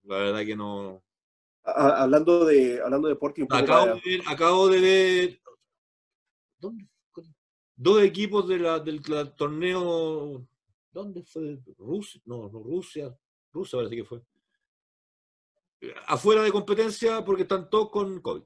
la 0.04 0.18
verdad 0.18 0.46
que 0.46 0.56
no. 0.56 1.04
Hablando 1.64 2.46
de, 2.46 2.82
hablando 2.82 3.08
de 3.08 3.14
deporte. 3.14 3.46
acabo, 3.50 3.86
de 3.96 4.02
ver, 4.06 4.22
acabo 4.28 4.68
de 4.70 4.82
ver. 4.82 5.42
¿Dónde 6.60 6.88
dos 7.78 8.02
equipos 8.02 8.48
de 8.48 8.60
la, 8.60 8.80
del, 8.80 9.02
torneo. 9.38 10.46
¿Dónde 10.92 11.24
fue? 11.24 11.60
Rusia, 11.78 12.20
no, 12.26 12.50
no, 12.50 12.60
Rusia, 12.64 13.16
Rusia 13.54 13.78
parece 13.78 13.96
que 13.96 14.04
fue. 14.04 14.22
Afuera 16.08 16.42
de 16.42 16.52
competencia 16.52 17.24
porque 17.24 17.44
están 17.44 17.70
todos 17.70 17.92
con 17.92 18.20
COVID. 18.20 18.44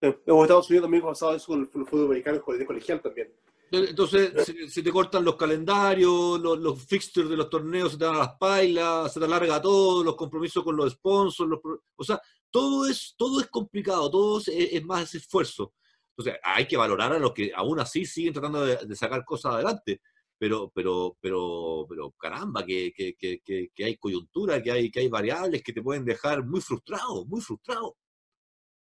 En 0.00 0.14
Estados 0.26 0.70
Unidos 0.70 0.84
también 0.84 1.02
pasado 1.02 1.34
eso 1.34 1.46
con 1.46 1.60
el 1.60 1.86
fútbol 1.86 2.06
americano 2.06 2.40
de 2.46 2.66
colegial 2.66 3.00
también. 3.00 3.32
Entonces, 3.70 4.32
se, 4.72 4.82
te 4.82 4.90
cortan 4.90 5.24
los 5.24 5.36
calendarios, 5.36 6.40
los, 6.40 6.58
los, 6.58 6.82
fixtures 6.86 7.28
de 7.28 7.36
los 7.36 7.50
torneos 7.50 7.92
se 7.92 7.98
te 7.98 8.04
dan 8.06 8.16
las 8.16 8.34
pailas, 8.36 9.12
se 9.12 9.20
te 9.20 9.26
alarga 9.26 9.60
todo, 9.60 10.02
los 10.02 10.16
compromisos 10.16 10.64
con 10.64 10.74
los 10.74 10.92
sponsors, 10.92 11.50
los, 11.50 11.60
o 11.96 12.04
sea, 12.04 12.18
todo 12.50 12.86
es, 12.86 13.14
todo 13.18 13.40
es 13.40 13.48
complicado, 13.48 14.10
todo 14.10 14.38
es, 14.38 14.48
es 14.48 14.84
más 14.84 15.14
esfuerzo. 15.14 15.74
Entonces, 16.16 16.40
hay 16.42 16.66
que 16.66 16.76
valorar 16.76 17.12
a 17.12 17.18
los 17.18 17.32
que 17.32 17.52
aún 17.54 17.78
así 17.78 18.04
siguen 18.04 18.32
tratando 18.32 18.64
de, 18.64 18.96
sacar 18.96 19.24
cosas 19.24 19.54
adelante. 19.54 20.00
Pero, 20.36 20.70
pero, 20.74 21.16
pero, 21.20 21.84
pero 21.88 22.12
caramba, 22.12 22.64
que, 22.64 22.92
que, 22.92 23.16
que, 23.16 23.40
que, 23.42 23.84
hay 23.84 23.96
coyuntura, 23.96 24.62
que 24.62 24.70
hay, 24.70 24.90
que 24.90 25.00
hay 25.00 25.08
variables 25.08 25.62
que 25.62 25.72
te 25.72 25.82
pueden 25.82 26.04
dejar 26.04 26.44
muy 26.44 26.60
frustrado, 26.60 27.24
muy 27.26 27.40
frustrado. 27.40 27.96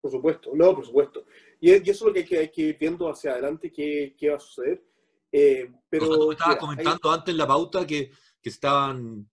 Por 0.03 0.11
supuesto, 0.11 0.51
no, 0.53 0.75
por 0.75 0.85
supuesto. 0.85 1.23
Y, 1.61 1.71
eso 1.71 1.89
es 1.89 2.01
lo 2.01 2.11
que 2.11 2.19
hay 2.19 2.25
que, 2.25 2.37
hay 2.39 2.51
que 2.51 2.61
ir 2.61 2.77
viendo 2.77 3.07
hacia 3.07 3.31
adelante, 3.31 3.71
qué, 3.71 4.13
qué 4.17 4.31
va 4.31 4.35
a 4.35 4.39
suceder. 4.41 4.83
Eh, 5.31 5.71
pero, 5.89 6.07
tú 6.09 6.31
estabas 6.33 6.57
comentando 6.57 7.09
antes 7.09 7.31
en 7.31 7.37
la 7.37 7.47
pauta 7.47 7.87
que, 7.87 8.11
que 8.41 8.49
estaban 8.49 9.25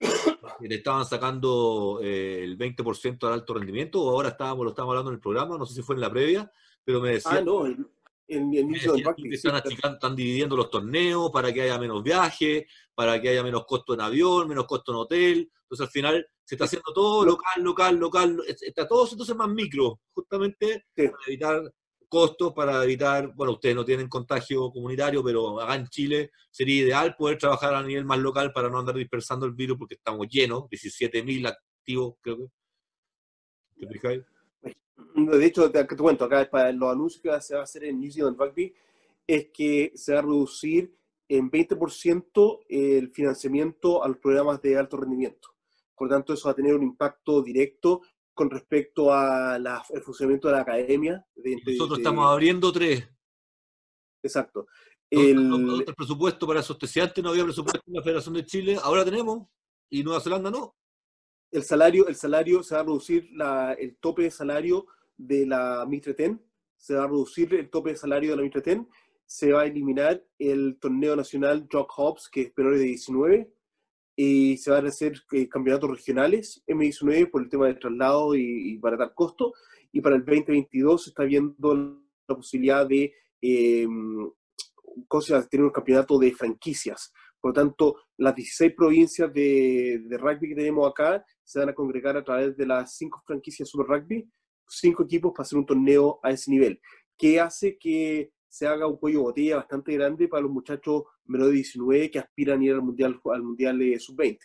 que 0.60 0.68
le 0.68 0.76
estaban 0.76 1.04
sacando 1.04 1.98
eh, 2.00 2.44
el 2.44 2.56
20% 2.56 3.26
al 3.26 3.32
alto 3.32 3.54
rendimiento, 3.54 4.00
o 4.00 4.10
ahora 4.10 4.28
estábamos, 4.28 4.62
lo 4.62 4.70
estábamos 4.70 4.92
hablando 4.92 5.10
en 5.10 5.16
el 5.16 5.20
programa, 5.20 5.58
no 5.58 5.66
sé 5.66 5.74
si 5.74 5.82
fue 5.82 5.96
en 5.96 6.02
la 6.02 6.12
previa, 6.12 6.48
pero 6.84 7.00
me 7.00 7.14
decían, 7.14 7.38
ah, 7.38 7.40
no, 7.40 7.64
en, 8.28 8.54
en, 8.54 8.74
están, 8.74 10.16
dividiendo 10.16 10.56
los 10.56 10.70
torneos 10.70 11.30
para 11.30 11.52
que 11.52 11.62
haya 11.62 11.78
menos 11.78 12.02
viajes, 12.02 12.64
para 12.94 13.20
que 13.20 13.30
haya 13.30 13.42
menos 13.42 13.64
costo 13.66 13.94
en 13.94 14.00
avión, 14.00 14.48
menos 14.48 14.66
costo 14.66 14.92
en 14.92 14.98
hotel. 14.98 15.52
Entonces 15.62 15.86
al 15.86 15.92
final 15.92 16.26
se 16.44 16.54
está 16.54 16.64
haciendo 16.64 16.92
todo 16.92 17.24
local, 17.24 17.62
local, 17.62 17.96
local. 17.96 18.42
Está 18.46 18.86
todo 18.86 19.08
entonces 19.10 19.36
más 19.36 19.48
micro, 19.48 20.00
justamente 20.12 20.86
para 20.94 21.12
evitar 21.26 21.72
costos, 22.08 22.52
para 22.52 22.82
evitar, 22.84 23.32
bueno, 23.34 23.54
ustedes 23.54 23.74
no 23.74 23.84
tienen 23.84 24.08
contagio 24.08 24.70
comunitario, 24.70 25.22
pero 25.24 25.60
acá 25.60 25.74
en 25.74 25.88
Chile 25.88 26.30
sería 26.50 26.84
ideal 26.84 27.16
poder 27.16 27.38
trabajar 27.38 27.74
a 27.74 27.82
nivel 27.82 28.04
más 28.04 28.18
local 28.18 28.52
para 28.52 28.68
no 28.68 28.78
andar 28.78 28.94
dispersando 28.94 29.46
el 29.46 29.52
virus 29.52 29.78
porque 29.78 29.96
estamos 29.96 30.28
llenos, 30.28 30.64
17.000 30.70 31.48
activos, 31.48 32.14
creo 32.20 32.36
que. 32.38 32.46
¿Te 33.80 33.92
fijáis? 33.92 34.22
De 35.14 35.46
hecho, 35.46 35.70
te, 35.70 35.84
te 35.84 35.96
cuento, 35.96 36.24
acá 36.24 36.48
para 36.50 36.72
los 36.72 36.92
anuncios 36.92 37.22
que 37.22 37.40
se 37.40 37.54
va 37.54 37.60
a 37.60 37.64
hacer 37.64 37.84
en 37.84 38.00
New 38.00 38.10
Zealand 38.10 38.38
Rugby, 38.38 38.74
es 39.26 39.48
que 39.52 39.92
se 39.94 40.12
va 40.12 40.18
a 40.18 40.22
reducir 40.22 40.94
en 41.28 41.50
20% 41.50 42.60
el 42.68 43.10
financiamiento 43.10 44.04
a 44.04 44.08
los 44.08 44.18
programas 44.18 44.60
de 44.60 44.76
alto 44.76 44.96
rendimiento. 44.96 45.48
Por 45.96 46.08
lo 46.08 46.14
tanto, 46.14 46.34
eso 46.34 46.48
va 46.48 46.52
a 46.52 46.56
tener 46.56 46.74
un 46.74 46.82
impacto 46.82 47.42
directo 47.42 48.02
con 48.34 48.50
respecto 48.50 49.12
al 49.12 49.66
funcionamiento 50.04 50.48
de 50.48 50.54
la 50.54 50.60
academia. 50.62 51.24
Nosotros 51.66 51.98
estamos 51.98 52.26
abriendo 52.26 52.72
tres. 52.72 53.08
Exacto. 54.22 54.66
El, 55.08 55.84
el 55.86 55.94
presupuesto 55.94 56.46
para 56.46 56.60
esos 56.60 56.76
antes 56.96 57.22
no 57.22 57.30
había 57.30 57.44
presupuesto 57.44 57.80
en 57.86 57.94
la 57.94 58.02
Federación 58.02 58.34
de 58.34 58.44
Chile, 58.44 58.78
ahora 58.82 59.04
tenemos, 59.04 59.46
y 59.88 60.02
Nueva 60.02 60.20
Zelanda 60.20 60.50
no 60.50 60.74
el 61.54 61.62
salario, 61.62 62.08
el 62.08 62.16
salario 62.16 62.64
se 62.64 62.74
va 62.74 62.80
a 62.80 62.84
reducir 62.84 63.30
el 63.78 63.96
tope 63.98 64.22
de 64.22 64.30
salario 64.32 64.86
de 65.16 65.46
la 65.46 65.86
Mitreten, 65.88 66.42
se 66.76 66.94
va 66.96 67.04
a 67.04 67.06
reducir 67.06 67.54
el 67.54 67.70
tope 67.70 67.90
de 67.90 67.96
salario 67.96 68.30
de 68.30 68.36
la 68.36 68.42
Mitreten, 68.42 68.88
se 69.24 69.52
va 69.52 69.62
a 69.62 69.66
eliminar 69.66 70.20
el 70.36 70.76
torneo 70.80 71.14
nacional 71.14 71.68
Jock 71.70 71.92
Hobbs, 71.96 72.28
que 72.28 72.42
es 72.42 72.52
menor 72.56 72.76
de 72.76 72.84
19, 72.84 73.52
y 74.16 74.56
se 74.56 74.70
van 74.72 74.84
a 74.84 74.88
hacer 74.88 75.22
eh, 75.30 75.48
campeonatos 75.48 75.90
regionales 75.90 76.64
M19 76.66 77.30
por 77.30 77.42
el 77.42 77.48
tema 77.48 77.66
del 77.66 77.78
traslado 77.78 78.34
y, 78.34 78.76
para 78.78 78.96
dar 78.96 79.14
costo, 79.14 79.54
y 79.92 80.00
para 80.00 80.16
el 80.16 80.24
2022 80.24 81.04
se 81.04 81.10
está 81.10 81.22
viendo 81.22 82.00
la 82.26 82.34
posibilidad 82.34 82.84
de 82.84 83.14
eh, 83.40 83.86
cosas, 85.06 85.48
tener 85.48 85.66
un 85.66 85.72
campeonato 85.72 86.18
de 86.18 86.32
franquicias. 86.32 87.12
Por 87.44 87.50
lo 87.50 87.62
tanto, 87.62 87.96
las 88.16 88.34
16 88.34 88.72
provincias 88.74 89.30
de, 89.30 90.00
de, 90.06 90.16
rugby 90.16 90.48
que 90.48 90.54
tenemos 90.54 90.90
acá 90.90 91.22
se 91.42 91.58
van 91.58 91.68
a 91.68 91.74
congregar 91.74 92.16
a 92.16 92.24
través 92.24 92.56
de 92.56 92.64
las 92.64 92.96
cinco 92.96 93.22
franquicias 93.26 93.68
Super 93.68 93.86
Rugby, 93.86 94.26
cinco 94.66 95.02
equipos 95.02 95.30
para 95.32 95.42
hacer 95.42 95.58
un 95.58 95.66
torneo 95.66 96.20
a 96.22 96.30
ese 96.30 96.50
nivel, 96.50 96.80
que 97.18 97.38
hace 97.38 97.76
que 97.76 98.30
se 98.48 98.66
haga 98.66 98.86
un 98.86 98.96
cuello 98.96 99.20
botella 99.20 99.56
bastante 99.56 99.92
grande 99.92 100.26
para 100.26 100.40
los 100.40 100.52
muchachos 100.52 101.02
menores 101.26 101.52
de 101.52 101.56
19 101.56 102.10
que 102.10 102.18
aspiran 102.18 102.62
a 102.62 102.64
ir 102.64 102.72
al 102.72 102.80
Mundial, 102.80 103.20
al 103.22 103.42
mundial 103.42 104.00
Sub-20. 104.00 104.38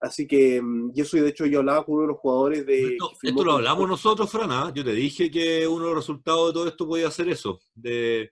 Así 0.00 0.26
que, 0.26 0.60
mm, 0.60 0.92
y 0.94 1.00
eso 1.00 1.16
de 1.16 1.30
hecho 1.30 1.46
yo 1.46 1.60
hablaba 1.60 1.86
con 1.86 1.94
uno 1.94 2.02
de 2.02 2.08
los 2.08 2.18
jugadores 2.18 2.66
de... 2.66 2.98
Esto, 3.22 3.42
lo 3.42 3.52
hablamos 3.52 3.88
nosotros, 3.88 4.30
Fran, 4.30 4.50
¿ah? 4.52 4.70
yo 4.74 4.84
te 4.84 4.92
dije 4.92 5.30
que 5.30 5.66
uno 5.66 5.84
de 5.84 5.94
los 5.94 6.00
resultados 6.00 6.48
de 6.48 6.52
todo 6.52 6.68
esto 6.68 6.86
podía 6.86 7.10
ser 7.10 7.30
eso, 7.30 7.58
de, 7.74 8.30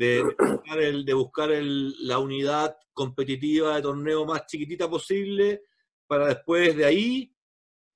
de, 0.00 0.22
buscar, 0.22 0.80
el, 0.80 1.04
de 1.04 1.12
buscar 1.12 1.52
el, 1.52 1.94
la 2.06 2.18
unidad 2.18 2.74
competitiva 2.94 3.76
de 3.76 3.82
torneo 3.82 4.24
más 4.24 4.46
chiquitita 4.46 4.88
posible 4.88 5.64
para 6.06 6.28
después 6.28 6.74
de 6.74 6.86
ahí 6.86 7.36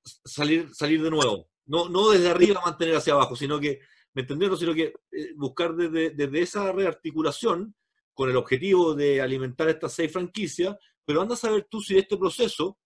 salir, 0.04 0.68
salir 0.74 1.02
de 1.02 1.10
nuevo. 1.10 1.48
No, 1.64 1.88
no 1.88 2.10
desde 2.10 2.28
arriba 2.28 2.60
mantener 2.62 2.96
hacia 2.96 3.14
abajo, 3.14 3.34
sino 3.34 3.58
que 3.58 3.80
¿me 4.12 4.20
entendieron? 4.20 4.58
Sino 4.58 4.74
que 4.74 4.92
eh, 5.12 5.32
buscar 5.34 5.74
desde, 5.74 6.40
esa 6.42 6.70
rearticulación 6.72 7.74
con 8.12 8.28
el 8.28 8.36
objetivo 8.36 8.94
de 8.94 9.22
alimentar 9.22 9.70
estas 9.70 9.94
seis 9.94 10.12
franquicias, 10.12 10.76
pero 11.06 11.22
anda 11.22 11.32
a 11.32 11.38
saber 11.38 11.66
tú 11.70 11.80
si 11.80 11.96
este 11.96 12.18
proceso, 12.18 12.78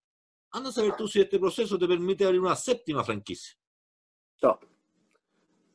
anda 0.52 0.70
a 0.70 0.72
saber 0.72 0.94
tú 0.96 1.08
si 1.08 1.20
este 1.20 1.40
proceso 1.40 1.76
te 1.76 1.88
permite 1.88 2.24
abrir 2.24 2.40
una 2.40 2.54
séptima 2.54 3.02
franquicia. 3.02 3.58
No. 4.42 4.60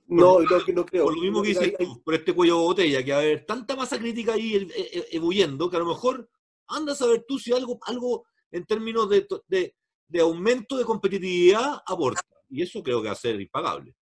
No, 0.07 0.39
no, 0.41 0.85
creo. 0.85 1.05
Por 1.05 1.15
lo 1.15 1.21
mismo 1.21 1.41
que 1.41 1.49
dices 1.49 1.73
tú, 1.77 2.01
por 2.03 2.13
este 2.13 2.33
cuello 2.33 2.57
de 2.57 2.63
botella, 2.63 3.03
que 3.03 3.11
va 3.11 3.17
a 3.17 3.21
haber 3.21 3.45
tanta 3.45 3.75
masa 3.75 3.97
crítica 3.97 4.33
ahí 4.33 4.55
eh, 4.55 4.69
eh, 4.75 5.05
ebulliendo, 5.11 5.69
que 5.69 5.77
a 5.77 5.79
lo 5.79 5.87
mejor 5.87 6.29
anda 6.67 6.93
a 6.93 6.95
saber 6.95 7.25
tú 7.27 7.39
si 7.39 7.53
algo, 7.53 7.79
algo 7.85 8.25
en 8.51 8.65
términos 8.65 9.09
de, 9.09 9.25
de, 9.47 9.75
de 10.07 10.19
aumento 10.19 10.77
de 10.77 10.85
competitividad 10.85 11.81
aporta. 11.85 12.21
Y 12.49 12.61
eso 12.61 12.83
creo 12.83 13.01
que 13.01 13.07
va 13.07 13.13
a 13.13 13.15
ser 13.15 13.39
impagable. 13.39 13.95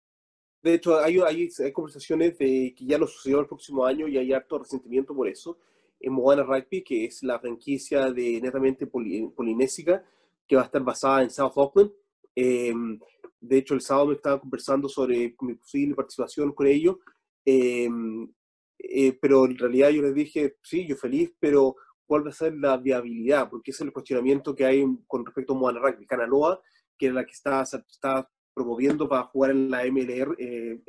De 0.61 0.73
hecho, 0.73 0.99
hay, 0.99 1.19
hay, 1.19 1.71
conversaciones 1.71 2.37
de 2.37 2.73
que 2.75 2.85
ya 2.85 2.97
lo 2.97 3.07
sucedió 3.07 3.39
el 3.39 3.47
próximo 3.47 3.85
año 3.85 4.07
y 4.07 4.17
hay 4.17 4.33
harto 4.33 4.59
resentimiento 4.59 5.15
por 5.15 5.27
eso. 5.27 5.57
En 5.99 6.13
Moana 6.13 6.43
Rugby, 6.43 6.83
que 6.83 7.05
es 7.05 7.23
la 7.23 7.39
franquicia 7.39 8.11
de 8.11 8.41
netamente 8.41 8.87
polinésica, 8.87 10.03
que 10.47 10.55
va 10.55 10.63
a 10.63 10.65
estar 10.65 10.81
basada 10.81 11.23
en 11.23 11.29
South 11.29 11.53
Auckland. 11.55 11.91
Em, 12.35 12.99
de 13.41 13.57
hecho, 13.57 13.73
el 13.73 13.81
sábado 13.81 14.07
me 14.07 14.15
estaba 14.15 14.39
conversando 14.39 14.89
sobre 14.89 15.35
mi 15.41 15.55
posible 15.55 15.95
participación 15.95 16.53
con 16.53 16.67
ellos. 16.67 16.97
Em, 17.45 18.31
eh, 18.79 19.17
pero 19.21 19.45
en 19.45 19.57
realidad 19.57 19.89
yo 19.89 20.01
les 20.01 20.13
dije, 20.13 20.57
sí, 20.63 20.87
yo 20.87 20.95
feliz, 20.95 21.33
pero 21.39 21.75
¿cuál 22.05 22.25
va 22.25 22.29
a 22.29 22.33
ser 22.33 22.55
la 22.55 22.77
viabilidad? 22.77 23.49
Porque 23.49 23.71
ese 23.71 23.83
es 23.83 23.87
el 23.87 23.93
cuestionamiento 23.93 24.55
que 24.55 24.65
hay 24.65 24.85
con 25.07 25.25
respecto 25.25 25.53
a 25.53 25.57
Moana 25.57 25.79
Rugby. 25.79 26.05
Canaloa, 26.05 26.61
que 26.97 27.07
es 27.07 27.13
la 27.13 27.25
que 27.25 27.31
está, 27.31 28.29
promoviendo 28.53 29.07
para 29.07 29.23
jugar 29.23 29.51
en 29.51 29.69
la 29.71 29.85
MLR, 29.85 30.35
eh, 30.37 30.81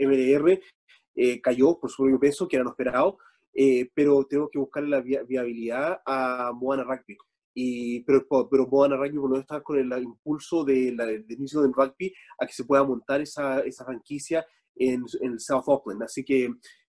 eh, 1.15 1.41
cayó 1.41 1.79
por 1.79 1.91
su 1.91 2.03
propio 2.03 2.19
peso, 2.19 2.49
que 2.49 2.57
era 2.57 2.65
lo 2.65 2.71
esperado, 2.71 3.19
eh, 3.55 3.91
pero 3.95 4.25
tengo 4.25 4.49
que 4.49 4.59
buscar 4.59 4.83
la 4.85 5.01
viabilidad 5.01 6.01
a 6.05 6.53
Moana 6.55 6.85
Rugby. 6.85 7.17
Y, 7.55 8.01
pero, 8.05 8.27
pero 8.49 8.67
Moana 8.67 8.97
Rugby 8.97 9.19
por 9.19 9.31
no 9.31 9.39
está 9.39 9.61
con 9.61 9.79
el, 9.79 10.03
impulso 10.03 10.65
de 10.65 10.93
la, 10.93 11.07
del 11.07 11.25
inicio 11.29 11.63
del 11.63 11.73
rugby 11.73 12.13
a 12.39 12.47
que 12.47 12.53
se 12.53 12.65
pueda 12.65 12.85
montar 12.85 13.21
esa, 13.21 13.61
esa 13.61 13.85
franquicia 13.85 14.47
en, 14.77 15.05
en 15.21 15.41
South 15.41 15.65
Auckland. 15.67 16.03
Así 16.03 16.25
que 16.25 16.49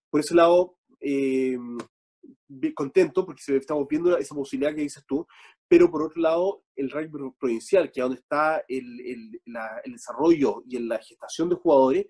por 0.10 0.20
ese 0.20 0.36
lado, 0.36 0.78
contento 2.76 3.26
porque 3.26 3.42
estamos 3.56 3.88
viendo 3.88 4.18
esa 4.18 4.36
posibilidad 4.36 4.76
que 4.76 4.82
dices 4.82 5.04
tú, 5.08 5.26
pero 5.68 5.90
por 5.90 6.04
otro 6.04 6.22
lado, 6.22 6.64
el 6.76 6.92
rugby 6.92 7.32
provincial, 7.40 7.92
que 7.92 8.02
es 8.02 8.04
donde 8.04 8.20
está 8.20 8.64
el, 8.68 9.00
el, 9.02 9.42
el 9.86 9.92
desarrollo 9.94 10.64
y 10.68 10.78
la 10.80 11.00
gestación 11.00 11.50
de 11.50 11.56
jugadores, 11.56 12.06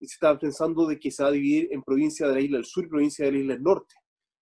se 0.00 0.14
está 0.14 0.36
pensando 0.38 0.86
de 0.86 0.98
que 0.98 1.10
se 1.10 1.22
va 1.22 1.28
a 1.28 1.32
dividir 1.32 1.68
en 1.70 1.82
provincia 1.82 2.26
de 2.26 2.34
la 2.34 2.40
isla 2.40 2.56
del 2.56 2.64
sur 2.64 2.84
y 2.84 2.88
provincia 2.88 3.24
de 3.24 3.32
la 3.32 3.38
isla 3.38 3.54
del 3.54 3.62
norte 3.62 3.94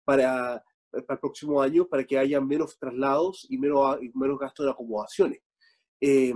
para, 0.04 0.62
para 0.90 1.14
el 1.14 1.18
próximo 1.18 1.60
año, 1.62 1.86
para 1.86 2.04
que 2.04 2.18
haya 2.18 2.40
menos 2.40 2.78
traslados 2.78 3.46
y 3.48 3.58
menos, 3.58 3.98
menos 4.14 4.38
gasto 4.38 4.64
de 4.64 4.70
acomodaciones. 4.70 5.40
Eh, 6.00 6.32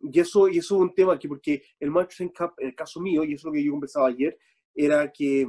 y, 0.00 0.20
eso, 0.20 0.48
y 0.48 0.58
eso 0.58 0.76
es 0.76 0.80
un 0.80 0.94
tema 0.94 1.18
que, 1.18 1.28
porque 1.28 1.62
el 1.80 1.90
Manchester 1.90 2.32
Cup, 2.36 2.54
en 2.58 2.68
el 2.68 2.74
caso 2.74 3.00
mío, 3.00 3.24
y 3.24 3.34
eso 3.34 3.40
es 3.40 3.44
lo 3.44 3.52
que 3.52 3.64
yo 3.64 3.72
conversaba 3.72 4.08
ayer, 4.08 4.38
era 4.74 5.10
que 5.10 5.46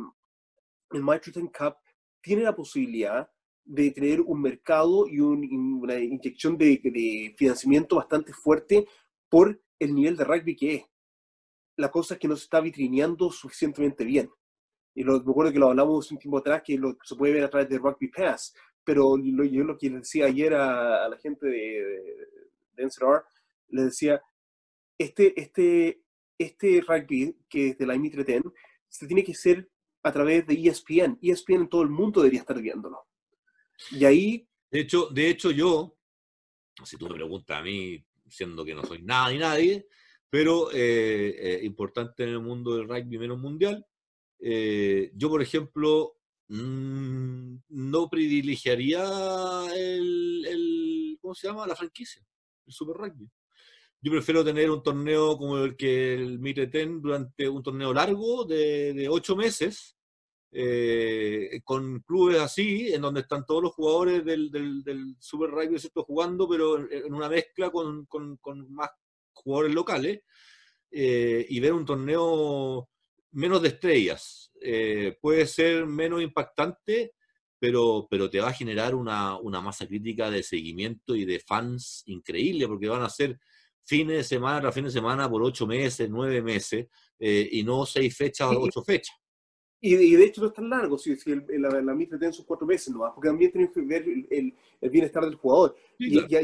el 0.91 1.03
Manchester 1.03 1.43
Cup 1.43 1.75
tiene 2.21 2.43
la 2.43 2.55
posibilidad 2.55 3.29
de 3.65 3.91
tener 3.91 4.21
un 4.21 4.41
mercado 4.41 5.07
y 5.07 5.19
una 5.19 5.99
inyección 5.99 6.57
de, 6.57 7.33
financiamiento 7.37 7.95
bastante 7.95 8.31
fuerte 8.31 8.87
por 9.27 9.59
el 9.79 9.93
nivel 9.93 10.15
de 10.15 10.23
rugby 10.23 10.55
que 10.55 10.75
es. 10.75 10.85
La 11.77 11.91
cosa 11.91 12.13
es 12.13 12.19
que 12.19 12.27
no 12.27 12.35
se 12.35 12.43
está 12.43 12.61
vitrineando 12.61 13.31
suficientemente 13.31 14.05
bien. 14.05 14.29
Y 14.95 15.03
lo, 15.03 15.21
me 15.23 15.31
acuerdo 15.31 15.51
que 15.51 15.59
lo 15.59 15.69
hablamos 15.69 16.09
un 16.11 16.17
tiempo 16.17 16.37
atrás, 16.39 16.63
que 16.65 16.77
lo, 16.77 16.97
se 17.03 17.15
puede 17.15 17.33
ver 17.33 17.43
a 17.43 17.49
través 17.49 17.69
de 17.69 17.77
Rugby 17.77 18.07
Pass, 18.07 18.55
pero 18.83 19.17
yo 19.17 19.63
lo 19.63 19.77
que 19.77 19.89
le 19.89 19.97
decía 19.97 20.25
ayer 20.25 20.53
a, 20.53 21.09
la 21.09 21.17
gente 21.17 21.47
de, 21.47 22.27
de, 22.73 22.83
NCR, 22.83 23.23
le 23.69 23.83
decía, 23.83 24.21
este, 24.97 25.39
este, 25.39 26.01
este 26.37 26.81
rugby 26.81 27.35
que 27.49 27.69
es 27.69 27.77
de 27.77 27.85
la 27.85 27.95
10, 27.95 28.43
se 28.87 29.07
tiene 29.07 29.23
que 29.23 29.33
ser 29.33 29.69
a 30.03 30.11
través 30.11 30.45
de 30.45 30.53
ESPN. 30.53 31.17
ESPN 31.21 31.61
en 31.61 31.69
todo 31.69 31.81
el 31.81 31.89
mundo 31.89 32.21
debería 32.21 32.41
estar 32.41 32.61
viéndolo. 32.61 33.07
Y 33.91 34.05
ahí... 34.05 34.47
De 34.71 34.81
hecho, 34.81 35.07
de 35.07 35.29
hecho 35.29 35.51
yo, 35.51 35.97
si 36.83 36.95
tú 36.97 37.07
me 37.07 37.15
preguntas 37.15 37.59
a 37.59 37.63
mí, 37.63 38.05
siendo 38.29 38.63
que 38.63 38.75
no 38.75 38.83
soy 38.83 39.01
nada 39.01 39.31
ni 39.31 39.39
nadie, 39.39 39.87
pero 40.29 40.71
eh, 40.71 41.35
eh, 41.37 41.59
importante 41.63 42.23
en 42.23 42.29
el 42.29 42.39
mundo 42.39 42.75
del 42.75 42.87
rugby 42.87 43.17
menos 43.17 43.39
mundial, 43.39 43.85
eh, 44.39 45.11
yo, 45.15 45.29
por 45.29 45.41
ejemplo, 45.41 46.17
mm, 46.47 47.55
no 47.69 48.09
privilegiaría 48.09 49.03
el, 49.75 51.17
¿cómo 51.21 51.35
se 51.35 51.47
llama? 51.47 51.67
La 51.67 51.75
franquicia, 51.75 52.25
el 52.65 52.73
Super 52.73 52.95
Rugby. 52.95 53.29
Yo 54.01 54.11
prefiero 54.11 54.43
tener 54.43 54.69
un 54.69 54.83
torneo 54.83 55.37
como 55.37 55.57
el 55.57 55.75
que 55.75 56.13
el 56.13 56.39
Mitre 56.39 56.67
durante 56.67 57.49
un 57.49 57.63
torneo 57.63 57.91
largo 57.93 58.45
de, 58.45 58.93
de 58.93 59.09
ocho 59.09 59.35
meses, 59.35 59.97
eh, 60.51 61.59
con 61.65 61.99
clubes 62.01 62.39
así, 62.39 62.93
en 62.93 63.01
donde 63.01 63.21
están 63.21 63.45
todos 63.45 63.63
los 63.63 63.73
jugadores 63.73 64.23
del, 64.23 64.51
del, 64.51 65.15
Super 65.19 65.49
Rugby 65.49 65.77
jugando, 65.95 66.47
pero 66.47 66.89
en 66.89 67.13
una 67.13 67.27
mezcla 67.27 67.69
con, 67.69 68.05
con, 68.05 68.39
más 68.71 68.89
jugadores 69.33 69.73
locales, 69.73 70.21
eh, 70.91 71.45
y 71.49 71.59
ver 71.59 71.73
un 71.73 71.85
torneo 71.85 72.87
menos 73.35 73.61
de 73.61 73.69
estrellas. 73.69 74.51
Eh, 74.61 75.17
puede 75.21 75.45
ser 75.45 75.85
menos 75.85 76.21
impactante, 76.21 77.13
pero, 77.59 78.07
pero 78.09 78.29
te 78.29 78.39
va 78.39 78.49
a 78.49 78.53
generar 78.53 78.95
una, 78.95 79.37
una, 79.39 79.61
masa 79.61 79.87
crítica 79.87 80.29
de 80.29 80.43
seguimiento 80.43 81.15
y 81.15 81.25
de 81.25 81.39
fans 81.39 82.03
increíble, 82.07 82.67
porque 82.67 82.87
van 82.87 83.03
a 83.03 83.09
ser 83.09 83.39
fines 83.83 84.17
de 84.17 84.23
semana 84.23 84.61
tras 84.61 84.73
fin 84.73 84.85
de 84.85 84.91
semana 84.91 85.29
por 85.29 85.43
ocho 85.43 85.67
meses, 85.67 86.09
nueve 86.09 86.41
meses, 86.41 86.87
y 87.19 87.63
no 87.63 87.85
seis 87.85 88.15
fechas 88.17 88.51
o 88.51 88.59
ocho 88.59 88.81
fechas. 88.83 89.15
Y, 89.81 90.15
de 90.15 90.25
hecho 90.25 90.41
no 90.41 90.47
es 90.47 90.53
tan 90.53 90.69
largo, 90.69 90.97
si, 90.97 91.15
si 91.15 91.31
el, 91.31 91.45
la, 91.59 91.69
la 91.81 91.93
MIT 91.93 92.17
tiene 92.17 92.33
sus 92.33 92.45
cuatro 92.45 92.65
meses 92.65 92.91
nomás, 92.91 93.11
porque 93.13 93.29
también 93.29 93.51
tiene 93.51 93.71
que 93.71 93.81
ver 93.81 94.03
el, 94.03 94.55
el, 94.81 94.89
bienestar 94.89 95.23
del 95.23 95.35
jugador. 95.35 95.75
y, 95.99 96.17
y, 96.17 96.35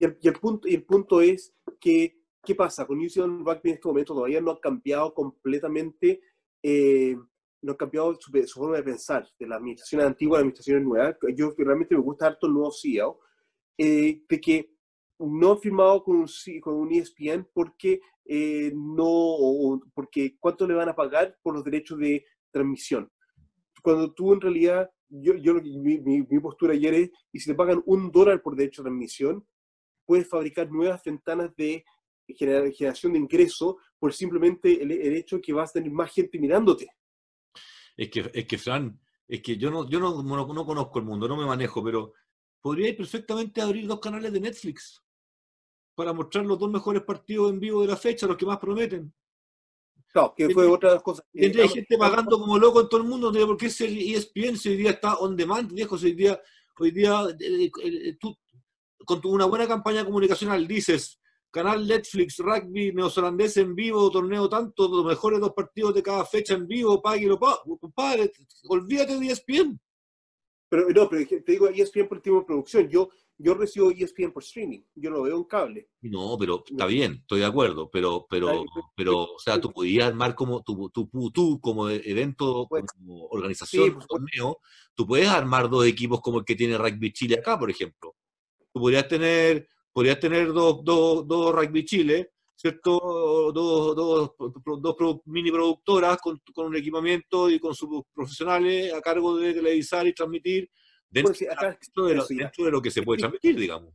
el, 0.00 0.34
punto, 0.40 0.66
y 0.66 0.74
el 0.74 0.84
punto 0.84 1.20
es 1.20 1.54
que, 1.78 2.21
¿qué 2.42 2.54
pasa? 2.54 2.86
Con 2.86 2.98
New 2.98 3.08
Zealand 3.08 3.46
Rugby 3.46 3.70
en 3.70 3.74
este 3.74 3.88
momento 3.88 4.14
todavía 4.14 4.40
no 4.40 4.52
ha 4.52 4.60
cambiado 4.60 5.14
completamente, 5.14 6.20
eh, 6.62 7.16
no 7.62 7.72
ha 7.72 7.76
cambiado 7.76 8.18
su, 8.20 8.32
forma 8.52 8.76
de 8.76 8.82
pensar, 8.82 9.28
de 9.38 9.46
la 9.46 9.56
administración 9.56 10.02
antigua 10.02 10.36
a 10.36 10.40
la 10.40 10.42
administración 10.42 10.84
nueva. 10.84 11.16
Yo 11.34 11.54
realmente 11.56 11.94
me 11.94 12.02
gusta 12.02 12.26
harto 12.26 12.46
el 12.46 12.54
nuevo 12.54 12.72
CEO, 12.72 13.20
eh, 13.78 14.22
de 14.28 14.40
que 14.40 14.72
no 15.18 15.52
ha 15.52 15.58
firmado 15.58 16.02
con 16.02 16.16
un, 16.16 16.28
con 16.60 16.74
un 16.74 16.92
ESPN 16.92 17.48
porque 17.52 18.00
eh, 18.24 18.72
no, 18.74 19.80
porque 19.94 20.36
cuánto 20.38 20.66
le 20.66 20.74
van 20.74 20.88
a 20.88 20.96
pagar 20.96 21.36
por 21.42 21.54
los 21.54 21.64
derechos 21.64 21.98
de 21.98 22.24
transmisión. 22.50 23.10
Cuando 23.82 24.12
tú 24.12 24.32
en 24.32 24.40
realidad, 24.40 24.90
yo, 25.08 25.34
yo 25.34 25.54
mi, 25.54 25.98
mi, 25.98 26.40
postura 26.40 26.74
ayer 26.74 26.94
es, 26.94 27.10
y 27.32 27.40
si 27.40 27.50
te 27.50 27.54
pagan 27.54 27.82
un 27.86 28.10
dólar 28.10 28.42
por 28.42 28.56
derecho 28.56 28.82
de 28.82 28.88
transmisión, 28.88 29.46
puedes 30.06 30.28
fabricar 30.28 30.70
nuevas 30.70 31.02
ventanas 31.04 31.54
de 31.56 31.84
generación 32.34 33.12
de 33.12 33.18
ingreso 33.18 33.78
por 33.98 34.12
simplemente 34.12 34.82
el, 34.82 34.90
hecho 35.16 35.40
que 35.40 35.52
vas 35.52 35.70
a 35.70 35.74
tener 35.74 35.90
más 35.90 36.12
gente 36.12 36.38
mirándote. 36.38 36.88
Es 37.96 38.10
que, 38.10 38.30
es 38.32 38.46
que 38.46 38.58
Fran, 38.58 38.98
es 39.28 39.42
que 39.42 39.56
yo 39.56 39.70
no, 39.70 39.88
yo 39.88 40.00
no, 40.00 40.22
no, 40.22 40.66
conozco 40.66 40.98
el 40.98 41.04
mundo, 41.04 41.28
no 41.28 41.36
me 41.36 41.46
manejo, 41.46 41.82
pero 41.82 42.12
podría 42.60 42.96
perfectamente 42.96 43.60
abrir 43.60 43.86
dos 43.86 44.00
canales 44.00 44.32
de 44.32 44.40
Netflix 44.40 45.02
para 45.94 46.12
mostrar 46.12 46.44
los 46.46 46.58
dos 46.58 46.70
mejores 46.70 47.02
partidos 47.02 47.50
en 47.50 47.60
vivo 47.60 47.82
de 47.82 47.88
la 47.88 47.96
fecha, 47.96 48.26
los 48.26 48.36
que 48.36 48.46
más 48.46 48.58
prometen. 48.58 49.12
Claro, 50.08 50.34
que 50.36 50.50
fue 50.50 50.66
otra 50.66 50.98
cosa. 51.00 51.24
hay 51.34 51.68
gente 51.68 51.96
pagando 51.96 52.38
como 52.38 52.58
loco 52.58 52.82
en 52.82 52.88
todo 52.88 53.00
el 53.00 53.06
mundo, 53.06 53.32
porque 53.46 53.66
es 53.66 53.80
el 53.80 53.96
ESPN, 53.96 54.56
si 54.56 54.70
hoy 54.70 54.76
día 54.76 54.90
está 54.90 55.16
on 55.16 55.36
demand, 55.36 55.72
viejo, 55.72 55.94
hoy 55.96 56.12
día, 56.12 56.40
hoy 56.78 56.90
día 56.90 57.24
eh, 57.40 57.70
eh, 57.82 58.16
tú 58.18 58.36
con 59.04 59.20
una 59.24 59.46
buena 59.46 59.66
campaña 59.66 60.04
comunicacional 60.04 60.66
dices, 60.66 61.20
canal 61.52 61.86
Netflix, 61.86 62.38
rugby 62.38 62.92
neozelandés 62.92 63.56
en 63.58 63.74
vivo, 63.74 64.10
torneo 64.10 64.48
tanto, 64.48 64.88
los 64.88 65.04
mejores 65.04 65.38
dos 65.38 65.52
partidos 65.52 65.94
de 65.94 66.02
cada 66.02 66.24
fecha 66.24 66.54
en 66.54 66.66
vivo, 66.66 67.00
páguelo, 67.00 67.38
compadre, 67.78 68.32
olvídate 68.68 69.20
de 69.20 69.26
ESPN. 69.26 69.80
Pero 70.72 70.88
no, 70.88 71.06
pero 71.06 71.28
te 71.28 71.52
digo 71.52 71.68
ESPN 71.68 72.08
por 72.08 72.22
de 72.22 72.42
producción. 72.46 72.88
Yo, 72.88 73.10
yo 73.36 73.52
recibo 73.52 73.90
ESPN 73.90 74.32
por 74.32 74.42
streaming, 74.42 74.80
yo 74.94 75.10
lo 75.10 75.20
veo 75.20 75.36
en 75.36 75.44
cable. 75.44 75.90
No, 76.00 76.38
pero 76.38 76.64
está 76.66 76.86
bien, 76.86 77.18
estoy 77.20 77.40
de 77.40 77.46
acuerdo, 77.46 77.90
pero, 77.90 78.26
pero, 78.30 78.64
pero, 78.96 79.34
o 79.34 79.38
sea, 79.38 79.60
tú 79.60 79.70
podías 79.70 80.06
armar 80.06 80.34
como, 80.34 80.62
tú, 80.62 80.88
tú, 80.88 81.10
tú 81.30 81.60
como 81.60 81.90
evento, 81.90 82.66
como 82.68 83.26
organización, 83.26 83.98
torneo, 84.08 84.60
tú 84.94 85.06
puedes 85.06 85.28
armar 85.28 85.68
dos 85.68 85.84
equipos 85.84 86.22
como 86.22 86.38
el 86.38 86.44
que 86.46 86.56
tiene 86.56 86.78
Rugby 86.78 87.12
Chile 87.12 87.36
acá, 87.38 87.58
por 87.58 87.70
ejemplo. 87.70 88.16
Tú 88.72 88.80
podrías 88.80 89.06
tener, 89.06 89.68
podrías 89.92 90.18
tener 90.18 90.52
dos, 90.52 90.82
dos, 90.82 91.26
dos 91.26 91.54
Rugby 91.54 91.84
Chile, 91.84 92.32
¿cierto? 92.56 93.52
Dos, 93.52 93.96
dos, 93.96 94.32
dos 94.82 95.20
mini 95.26 95.50
productoras 95.50 96.18
con, 96.18 96.40
con, 96.54 96.66
un 96.66 96.76
equipamiento 96.76 97.50
y 97.50 97.58
con 97.58 97.74
sus 97.74 98.02
profesionales 98.14 98.92
a 98.94 99.00
cargo 99.00 99.36
de 99.36 99.54
televisar 99.54 100.06
y 100.06 100.14
transmitir 100.14 100.70
dentro, 101.10 101.34
de, 101.34 102.70
lo, 102.70 102.80
que 102.80 102.90
se 102.90 103.02
puede 103.02 103.20
transmitir, 103.20 103.56
digamos. 103.56 103.92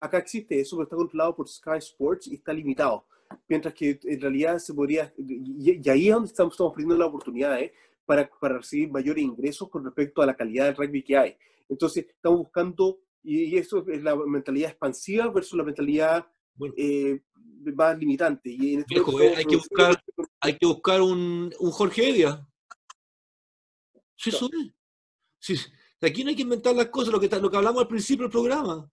Acá 0.00 0.18
existe 0.18 0.60
eso, 0.60 0.76
pero 0.76 0.84
está 0.84 0.96
controlado 0.96 1.36
por 1.36 1.48
Sky 1.48 1.78
Sports 1.78 2.26
y 2.28 2.34
está 2.34 2.52
limitado. 2.52 3.06
Mientras 3.48 3.74
que 3.74 3.98
en 4.02 4.20
realidad 4.20 4.58
se 4.58 4.72
podría, 4.72 5.12
y, 5.18 5.88
ahí 5.88 6.08
es 6.08 6.14
donde 6.14 6.28
estamos, 6.28 6.54
estamos 6.54 6.72
perdiendo 6.72 6.96
la 6.96 7.06
oportunidad 7.06 7.58
¿eh? 7.60 7.72
para, 8.04 8.28
para 8.40 8.58
recibir 8.58 8.90
mayores 8.90 9.24
ingresos 9.24 9.68
con 9.68 9.84
respecto 9.84 10.22
a 10.22 10.26
la 10.26 10.36
calidad 10.36 10.66
del 10.66 10.76
rugby 10.76 11.02
que 11.02 11.16
hay. 11.16 11.36
Entonces, 11.68 12.06
estamos 12.08 12.38
buscando, 12.40 13.00
y, 13.24 13.56
eso 13.56 13.84
es 13.88 14.02
la 14.02 14.14
mentalidad 14.14 14.70
expansiva 14.70 15.28
versus 15.28 15.56
la 15.56 15.64
mentalidad 15.64 16.26
eh, 16.76 17.20
más 17.74 17.98
limitante. 17.98 18.50
Y 18.50 18.74
en 18.74 18.80
este 18.80 18.96
eh, 18.96 19.34
hay, 19.36 19.44
que 19.44 19.56
buscar, 19.56 20.04
hay 20.40 20.58
que 20.58 20.66
buscar 20.66 21.00
un, 21.00 21.52
un 21.58 21.70
Jorge 21.70 22.10
Edia. 22.10 22.46
Sí, 24.16 24.30
Sí, 25.40 25.56
aquí 26.00 26.24
no 26.24 26.30
hay 26.30 26.36
que 26.36 26.42
inventar 26.42 26.74
las 26.74 26.88
cosas, 26.88 27.12
lo 27.12 27.20
que, 27.20 27.28
lo 27.28 27.50
que 27.50 27.56
hablamos 27.56 27.82
al 27.82 27.88
principio 27.88 28.24
del 28.24 28.32
programa. 28.32 28.90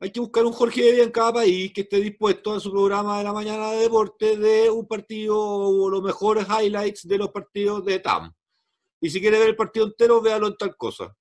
Hay 0.00 0.10
que 0.10 0.18
buscar 0.18 0.44
un 0.44 0.52
Jorge 0.52 0.90
Edia 0.90 1.04
en 1.04 1.12
cada 1.12 1.32
país 1.32 1.72
que 1.72 1.82
esté 1.82 2.00
dispuesto 2.00 2.52
a 2.52 2.60
su 2.60 2.72
programa 2.72 3.18
de 3.18 3.24
la 3.24 3.32
mañana 3.32 3.70
de 3.70 3.82
deporte 3.82 4.36
de 4.36 4.70
un 4.70 4.86
partido 4.88 5.38
o 5.38 5.88
los 5.88 6.02
mejores 6.02 6.46
highlights 6.48 7.06
de 7.06 7.18
los 7.18 7.30
partidos 7.30 7.84
de 7.84 8.00
TAM. 8.00 8.32
Y 9.00 9.10
si 9.10 9.20
quiere 9.20 9.38
ver 9.38 9.50
el 9.50 9.56
partido 9.56 9.86
entero, 9.86 10.20
véalo 10.20 10.48
en 10.48 10.56
tal 10.56 10.76
cosa. 10.76 11.14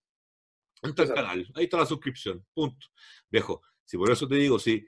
En 0.83 0.93
tal 0.93 1.13
canal. 1.13 1.47
Ahí 1.55 1.63
está 1.63 1.77
la 1.77 1.85
suscripción. 1.85 2.45
Punto. 2.53 2.87
Viejo, 3.29 3.61
si 3.85 3.97
por 3.97 4.11
eso 4.11 4.27
te 4.27 4.35
digo, 4.35 4.59
si 4.59 4.85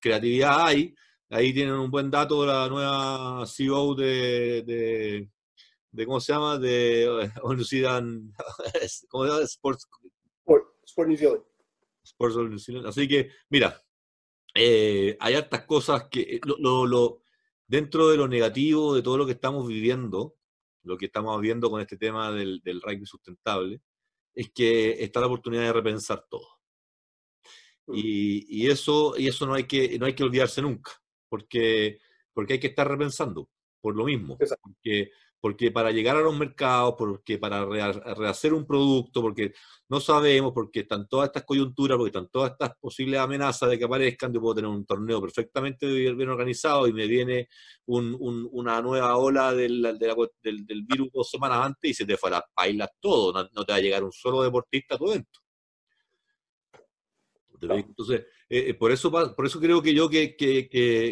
creatividad 0.00 0.66
hay, 0.66 0.94
ahí 1.30 1.54
tienen 1.54 1.74
un 1.74 1.90
buen 1.90 2.10
dato 2.10 2.42
de 2.42 2.48
la 2.48 2.68
nueva 2.68 3.46
CEO 3.46 3.94
de, 3.94 5.28
de, 5.92 6.06
¿cómo 6.06 6.20
se 6.20 6.32
llama? 6.32 6.58
De 6.58 7.30
¿cómo 7.40 7.64
se 7.64 7.80
llama? 7.80 9.42
Sports, 9.44 9.88
Sport, 10.84 11.08
New 11.08 11.16
Zealand. 11.16 11.42
Sports 12.02 12.36
New 12.36 12.58
Zealand. 12.58 12.86
Así 12.86 13.06
que, 13.06 13.30
mira, 13.48 13.80
eh, 14.54 15.16
hay 15.20 15.34
hartas 15.34 15.64
cosas 15.66 16.08
que, 16.10 16.20
eh, 16.20 16.40
lo, 16.58 16.86
lo, 16.86 17.22
dentro 17.66 18.08
de 18.08 18.16
lo 18.16 18.26
negativo 18.26 18.94
de 18.94 19.02
todo 19.02 19.18
lo 19.18 19.26
que 19.26 19.32
estamos 19.32 19.66
viviendo, 19.68 20.36
lo 20.82 20.96
que 20.96 21.06
estamos 21.06 21.40
viendo 21.40 21.70
con 21.70 21.80
este 21.80 21.96
tema 21.96 22.32
del, 22.32 22.60
del 22.62 22.80
rugby 22.80 23.06
sustentable, 23.06 23.82
es 24.36 24.50
que 24.52 25.02
está 25.02 25.18
la 25.18 25.26
oportunidad 25.26 25.62
de 25.62 25.72
repensar 25.72 26.24
todo. 26.28 26.46
Mm. 27.86 27.94
Y, 27.94 28.64
y, 28.64 28.70
eso, 28.70 29.14
y 29.16 29.26
eso 29.26 29.46
no, 29.46 29.54
hay 29.54 29.64
que, 29.64 29.98
no 29.98 30.06
hay 30.06 30.14
que 30.14 30.22
olvidarse 30.22 30.60
nunca 30.60 30.92
porque, 31.28 31.98
porque 32.32 32.54
hay 32.54 32.60
que 32.60 32.68
estar 32.68 32.86
repensando 32.86 33.48
por 33.80 33.96
lo 33.96 34.04
mismo. 34.04 34.36
Porque, 34.36 35.10
porque 35.40 35.70
para 35.70 35.90
llegar 35.90 36.16
a 36.16 36.20
los 36.20 36.36
mercados, 36.36 36.94
porque 36.96 37.38
para 37.38 37.64
rehacer 37.64 38.52
un 38.52 38.66
producto, 38.66 39.22
porque 39.22 39.52
no 39.88 40.00
sabemos, 40.00 40.52
porque 40.52 40.80
están 40.80 41.06
todas 41.08 41.28
estas 41.28 41.44
coyunturas, 41.44 41.96
porque 41.96 42.08
están 42.08 42.28
todas 42.28 42.52
estas 42.52 42.76
posibles 42.78 43.20
amenazas 43.20 43.70
de 43.70 43.78
que 43.78 43.84
aparezcan, 43.84 44.32
yo 44.32 44.40
puedo 44.40 44.56
tener 44.56 44.70
un 44.70 44.84
torneo 44.84 45.20
perfectamente 45.20 45.86
bien 45.86 46.28
organizado 46.28 46.86
y 46.88 46.92
me 46.92 47.06
viene 47.06 47.48
una 47.86 48.82
nueva 48.82 49.16
ola 49.16 49.54
del, 49.54 49.82
del, 49.98 50.82
virus 50.82 51.08
dos 51.12 51.30
semanas 51.30 51.58
antes 51.64 51.90
y 51.90 51.94
se 51.94 52.06
te 52.06 52.16
fue 52.16 52.30
a 52.30 52.66
las 52.72 52.90
todo, 53.00 53.32
no, 53.32 53.64
te 53.64 53.72
va 53.72 53.76
a 53.76 53.80
llegar 53.80 54.02
un 54.02 54.12
solo 54.12 54.42
deportista 54.42 54.96
a 54.96 54.98
tu 54.98 55.10
evento. 55.10 55.40
Entonces, 57.60 58.26
eh, 58.48 58.70
eh, 58.70 58.74
por, 58.74 58.92
eso, 58.92 59.10
por 59.10 59.46
eso 59.46 59.58
creo 59.58 59.82
que 59.82 59.92
yo 59.92 60.08
que, 60.08 60.36
que, 60.36 60.68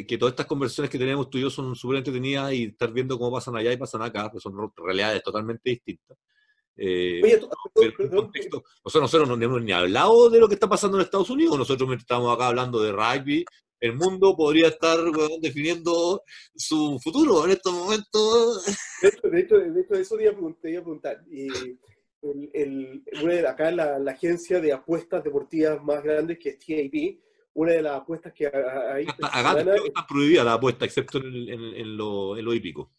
que, 0.07 0.19
todas 0.19 0.33
estas 0.33 0.47
conversaciones 0.47 0.89
que 0.89 0.99
tenemos 0.99 1.29
tú 1.29 1.39
y 1.39 1.41
yo 1.41 1.51
son 1.51 1.75
súper 1.75 1.99
entretenidas 1.99 2.53
y 2.53 2.65
estar 2.65 2.93
viendo 2.93 3.19
cómo 3.19 3.33
pasan 3.33 3.57
allá 3.57 3.73
y 3.73 3.77
pasan 3.77 4.03
acá, 4.03 4.31
que 4.33 4.39
son 4.39 4.55
realidades 4.77 5.23
totalmente 5.23 5.71
distintas. 5.71 6.17
Eh, 6.77 7.21
Oye, 7.25 7.41
nosotros, 8.85 9.29
no 9.29 9.45
hemos 9.45 9.63
ni 9.63 9.73
hablado 9.73 10.31
de 10.31 10.39
lo 10.39 10.49
que 10.49 10.55
está 10.55 10.69
pasando 10.69 10.97
en 10.97 11.05
Estados 11.05 11.31
Unidos, 11.31 11.59
nosotros 11.59 11.91
estamos 11.97 12.33
acá 12.33 12.49
hablando 12.49 12.81
de 12.81 12.93
rugby, 12.93 13.45
el 13.81 13.95
mundo 13.95 14.37
podría 14.37 14.69
estar 14.69 14.99
definiendo 15.41 16.23
su 16.55 16.99
futuro 17.03 17.45
en 17.45 17.51
estos 17.51 17.73
momentos. 17.73 18.65
De 19.03 19.09
hecho, 19.41 19.59
de 19.59 19.81
hecho, 19.81 19.95
eso 19.95 20.17
te 20.17 20.23
iba 20.23 20.81
a 20.81 20.85
preguntar 20.85 21.21
una 23.23 23.51
acá 23.51 23.71
la, 23.71 23.99
la, 23.99 24.13
agencia 24.13 24.61
de 24.61 24.73
apuestas 24.73 25.23
deportivas 25.23 25.83
más 25.83 26.03
grande 26.03 26.39
que 26.39 26.51
es 26.51 26.59
TAP, 26.59 27.21
una 27.55 27.73
de 27.73 27.83
las 27.83 28.01
apuestas 28.01 28.33
que 28.33 28.47
hay... 28.47 29.07
Acá 29.23 29.61
está 29.61 30.07
prohibida 30.07 30.45
la 30.45 30.55
apuesta, 30.55 30.85
excepto 30.85 31.19
en, 31.19 31.49
en, 31.49 31.97
lo, 31.97 32.37
en 32.37 32.45
lo, 32.45 32.55
hípico. 32.55 32.91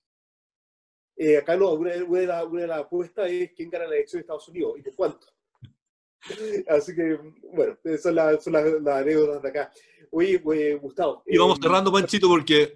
Eh, 1.17 1.37
acá 1.37 1.55
no, 1.55 1.73
una, 1.73 1.91
de 1.91 2.67
las 2.67 2.79
apuestas 2.79 3.29
es 3.29 3.51
quién 3.53 3.69
gana 3.69 3.87
la 3.87 3.95
elección 3.95 4.19
de 4.19 4.21
Estados 4.21 4.47
Unidos 4.49 4.73
y 4.77 4.81
por 4.81 4.95
cuánto. 4.95 5.27
Así 6.67 6.95
que, 6.95 7.19
bueno, 7.53 7.77
son, 8.01 8.15
las, 8.15 8.43
son 8.43 8.53
las, 8.53 8.65
anécdotas 8.65 9.41
de 9.41 9.49
acá. 9.49 9.71
Oye, 10.11 10.39
pues, 10.39 10.81
Gustavo. 10.81 11.23
Y 11.25 11.37
vamos 11.37 11.57
eh, 11.59 11.61
cerrando, 11.63 11.91
Panchito, 11.91 12.27
porque 12.27 12.73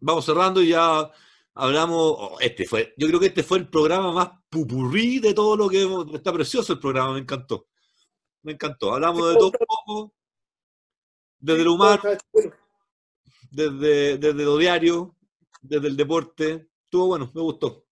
vamos 0.00 0.24
cerrando 0.24 0.62
y 0.62 0.68
ya 0.68 1.10
hablamos, 1.56 2.40
este 2.40 2.66
fue, 2.66 2.94
yo 2.96 3.08
creo 3.08 3.18
que 3.18 3.26
este 3.26 3.42
fue 3.42 3.58
el 3.58 3.68
programa 3.68 4.12
más 4.12 4.30
pupurrí 4.48 5.18
de 5.18 5.34
todo 5.34 5.56
lo 5.56 5.68
que 5.68 5.82
hemos, 5.82 6.14
está 6.14 6.32
precioso 6.32 6.74
el 6.74 6.78
programa, 6.78 7.14
me 7.14 7.20
encantó. 7.20 7.66
Me 8.42 8.52
encantó. 8.52 8.94
Hablamos 8.94 9.28
de 9.28 9.34
todo 9.34 9.46
un 9.46 9.66
poco, 9.66 10.14
desde 11.38 11.62
el 11.62 11.68
humano, 11.68 12.02
desde, 13.50 14.18
desde 14.18 14.44
lo 14.44 14.56
diario, 14.56 15.16
desde 15.62 15.88
el 15.88 15.96
deporte. 15.96 16.68
Estuvo 16.84 17.08
bueno, 17.08 17.30
me 17.34 17.40
gustó. 17.40 17.84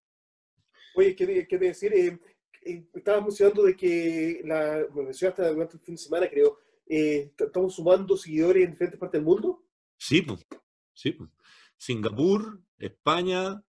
Oye, 0.94 1.16
¿qué, 1.16 1.46
qué 1.48 1.58
decir? 1.58 1.92
Eh, 1.92 2.20
eh, 2.62 2.86
estabas 2.94 3.22
mencionando 3.22 3.64
de 3.64 3.76
que, 3.76 4.42
la, 4.44 4.86
me 4.94 5.02
mencionaste 5.04 5.42
durante 5.48 5.76
el 5.76 5.82
fin 5.82 5.94
de 5.94 6.00
semana, 6.00 6.28
creo, 6.28 6.58
eh, 6.86 7.32
estamos 7.36 7.74
sumando 7.74 8.16
seguidores 8.16 8.64
en 8.64 8.70
diferentes 8.72 9.00
partes 9.00 9.18
del 9.18 9.26
mundo. 9.26 9.64
Sí, 9.96 10.22
pues. 10.22 10.46
Sí, 10.92 11.10
pues. 11.12 11.30
Singapur, 11.76 12.60
España, 12.78 13.62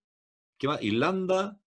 ¿qué 0.58 0.68
más? 0.68 0.82
Irlanda, 0.82 1.60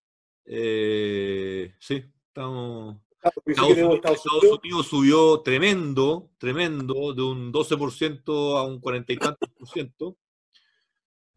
eh, 0.45 1.75
sí, 1.79 2.05
estamos... 2.27 2.97
Estados, 3.45 4.35
Unidos, 4.63 4.87
subió 4.87 5.41
tremendo, 5.41 6.31
tremendo, 6.39 7.13
de 7.13 7.23
un 7.23 7.53
12% 7.53 8.57
a 8.57 8.65
un 8.65 8.81
40 8.81 9.13
y 9.13 9.17
tantos 9.17 9.51
por 9.51 9.69
ciento. 9.69 10.17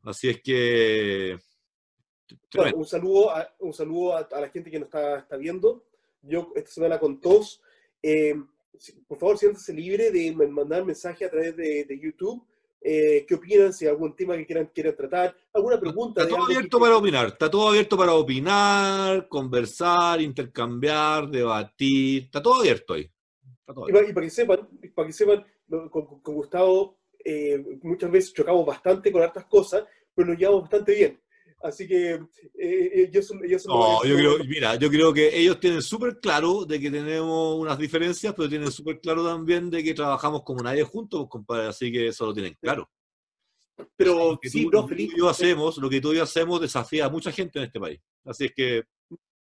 Así 0.03 0.29
es 0.29 0.41
que... 0.41 1.39
un 2.75 2.85
saludo, 2.85 3.31
a, 3.31 3.53
un 3.59 3.73
saludo 3.73 4.15
a, 4.15 4.27
la 4.39 4.49
gente 4.49 4.69
que 4.69 4.79
nos 4.79 4.87
está, 4.87 5.19
está, 5.19 5.37
viendo. 5.37 5.83
Yo 6.21 6.53
esta 6.55 6.71
semana 6.71 6.99
con 6.99 7.19
todos. 7.19 7.61
Eh, 8.01 8.35
por 9.07 9.17
favor, 9.17 9.37
siéntese 9.37 9.73
libre 9.73 10.11
de 10.11 10.31
mandar 10.33 10.85
mensaje 10.85 11.25
a 11.25 11.29
través 11.31 11.57
de, 11.57 11.83
de 11.85 11.99
YouTube 11.99 12.45
eh, 12.83 13.25
qué 13.27 13.35
opinan, 13.35 13.71
si 13.71 13.85
hay 13.85 13.91
algún 13.91 14.15
tema 14.15 14.35
que 14.35 14.45
quieran, 14.45 14.71
quieran 14.73 14.95
tratar, 14.95 15.35
alguna 15.53 15.79
pregunta. 15.79 16.23
Está 16.23 16.35
todo 16.35 16.45
abierto 16.45 16.79
para 16.79 16.97
opinar, 16.97 17.27
está 17.27 17.51
todo 17.51 17.69
abierto 17.69 17.97
para 17.97 18.13
opinar, 18.13 19.27
conversar, 19.27 20.19
intercambiar, 20.19 21.29
debatir, 21.29 22.23
está 22.23 22.41
todo 22.41 22.61
abierto 22.61 22.95
ahí. 22.95 23.09
Y, 23.87 24.13
para, 24.13 24.21
que 24.21 24.29
sepan, 24.29 24.67
para 24.95 25.07
que 25.07 25.13
sepan 25.13 25.45
con, 25.91 26.21
Gustavo 26.23 26.97
eh, 27.23 27.63
muchas 27.83 28.11
veces 28.11 28.33
chocamos 28.33 28.65
bastante 28.65 29.11
con 29.11 29.21
hartas 29.21 29.45
cosas, 29.45 29.83
pero 30.13 30.29
nos 30.29 30.37
llevamos 30.37 30.61
bastante 30.61 30.95
bien. 30.95 31.21
Así 31.63 31.87
que 31.87 32.19
eh, 32.57 33.09
yo, 33.11 33.21
yo 33.21 33.57
no, 33.65 34.03
yo 34.03 34.15
creo, 34.15 34.37
mira, 34.45 34.75
yo 34.75 34.89
creo 34.89 35.13
que 35.13 35.37
ellos 35.37 35.59
tienen 35.59 35.81
súper 35.81 36.19
claro 36.19 36.65
de 36.65 36.79
que 36.79 36.89
tenemos 36.89 37.59
unas 37.59 37.77
diferencias, 37.77 38.33
pero 38.35 38.49
tienen 38.49 38.71
súper 38.71 38.99
claro 38.99 39.23
también 39.23 39.69
de 39.69 39.83
que 39.83 39.93
trabajamos 39.93 40.43
como 40.43 40.63
nadie 40.63 40.83
juntos, 40.83 41.27
compadre, 41.29 41.67
así 41.67 41.91
que 41.91 42.07
eso 42.07 42.25
lo 42.25 42.33
tienen 42.33 42.57
claro. 42.59 42.89
Pero 43.95 44.39
sí, 44.41 44.67
no, 44.71 44.87
feliz. 44.87 45.09
Lo 45.09 45.15
que 45.15 45.19
tú 45.19 45.29
hacemos, 45.29 45.77
lo 45.77 45.89
que 45.89 46.01
tú 46.01 46.13
y 46.13 46.17
yo 46.17 46.23
hacemos 46.23 46.61
desafía 46.61 47.05
a 47.05 47.09
mucha 47.09 47.31
gente 47.31 47.59
en 47.59 47.65
este 47.65 47.79
país. 47.79 47.99
Así 48.25 48.45
es 48.45 48.53
que. 48.55 48.83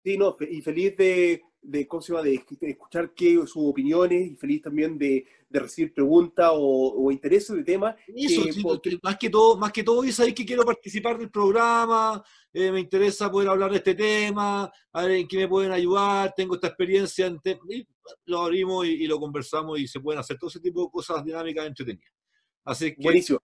Sí, 0.05 0.17
no, 0.17 0.37
y 0.41 0.63
feliz 0.63 0.97
de, 0.97 1.43
de, 1.63 1.87
¿cómo 1.87 2.01
se 2.01 2.13
llama? 2.13 2.25
de, 2.25 2.43
escuchar 2.63 3.13
qué, 3.15 3.35
sus 3.47 3.57
opiniones 3.57 4.31
y 4.31 4.37
feliz 4.37 4.63
también 4.63 4.97
de, 4.99 5.27
de 5.49 5.61
recibir 5.61 5.93
preguntas 5.93 6.51
o, 6.53 6.95
o 6.97 7.11
intereses 7.11 7.55
de 7.57 7.65
temas. 7.65 7.97
Eso, 8.15 8.43
más 9.03 9.17
que 9.19 9.31
todo, 9.31 9.57
más 9.57 9.73
que 9.73 9.83
todo, 9.83 10.05
y 10.05 10.13
sabéis 10.13 10.35
que 10.35 10.47
quiero 10.47 10.65
participar 10.65 11.19
del 11.19 11.31
programa, 11.31 12.23
eh, 12.53 12.73
me 12.73 12.81
interesa 12.81 13.31
poder 13.31 13.49
hablar 13.49 13.71
de 13.71 13.79
este 13.79 13.95
tema, 13.95 14.71
a 14.93 15.03
ver 15.03 15.13
en 15.13 15.29
qué 15.29 15.37
me 15.37 15.49
pueden 15.49 15.73
ayudar, 15.73 16.33
tengo 16.37 16.55
esta 16.55 16.69
experiencia, 16.69 17.27
en 17.27 17.41
lo 18.27 18.43
abrimos 18.43 18.87
y, 18.87 19.07
lo 19.07 19.19
conversamos 19.19 19.79
y 19.79 19.87
se 19.87 20.01
pueden 20.01 20.21
hacer 20.21 20.39
todo 20.39 20.49
ese 20.49 20.61
tipo 20.61 20.85
de 20.85 20.91
cosas 20.91 21.25
dinámicas 21.25 21.67
entretenidas. 21.67 22.13
Así 22.65 22.95
que, 22.95 23.03
Buenísimo. 23.03 23.41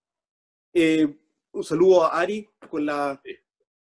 Eh, 0.73 1.07
un 1.53 1.65
saludo 1.65 2.05
a 2.05 2.21
Ari 2.21 2.49
con 2.69 2.85
la... 2.85 3.21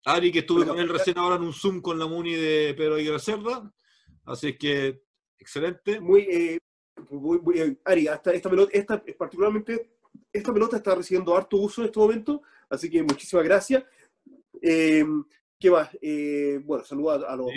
Ari, 0.06 0.32
que 0.32 0.40
estuve 0.40 0.66
con 0.66 0.78
él 0.78 0.90
recién 0.90 1.18
ahora 1.18 1.38
en 1.38 1.44
un 1.44 1.54
Zoom 1.54 1.82
con 1.82 1.98
la 1.98 2.06
Muni 2.06 2.34
de 2.34 2.74
Pedro 2.78 2.96
Aguirre 2.96 3.20
Cerda. 3.20 3.74
Así 4.26 4.58
que, 4.58 5.02
excelente. 5.38 6.00
Muy, 6.00 6.22
eh, 6.22 6.60
Ari, 7.86 8.08
hasta 8.08 8.34
esta 8.34 8.50
pelota, 8.50 8.72
esta, 8.74 9.04
particularmente, 9.18 9.92
esta 10.32 10.54
pelota 10.54 10.78
está 10.78 10.96
recibiendo 10.96 11.36
harto 11.36 11.58
uso 11.58 11.82
en 11.82 11.88
este 11.88 12.00
momento, 12.00 12.42
así 12.70 12.90
que 12.90 13.04
muchísimas 13.04 13.46
gracias. 13.46 13.84
Eh, 14.62 15.06
¿Qué 15.60 15.72
más? 15.72 15.90
bueno, 16.66 16.84
saludos 16.84 17.24
a, 17.26 17.36
los... 17.38 17.50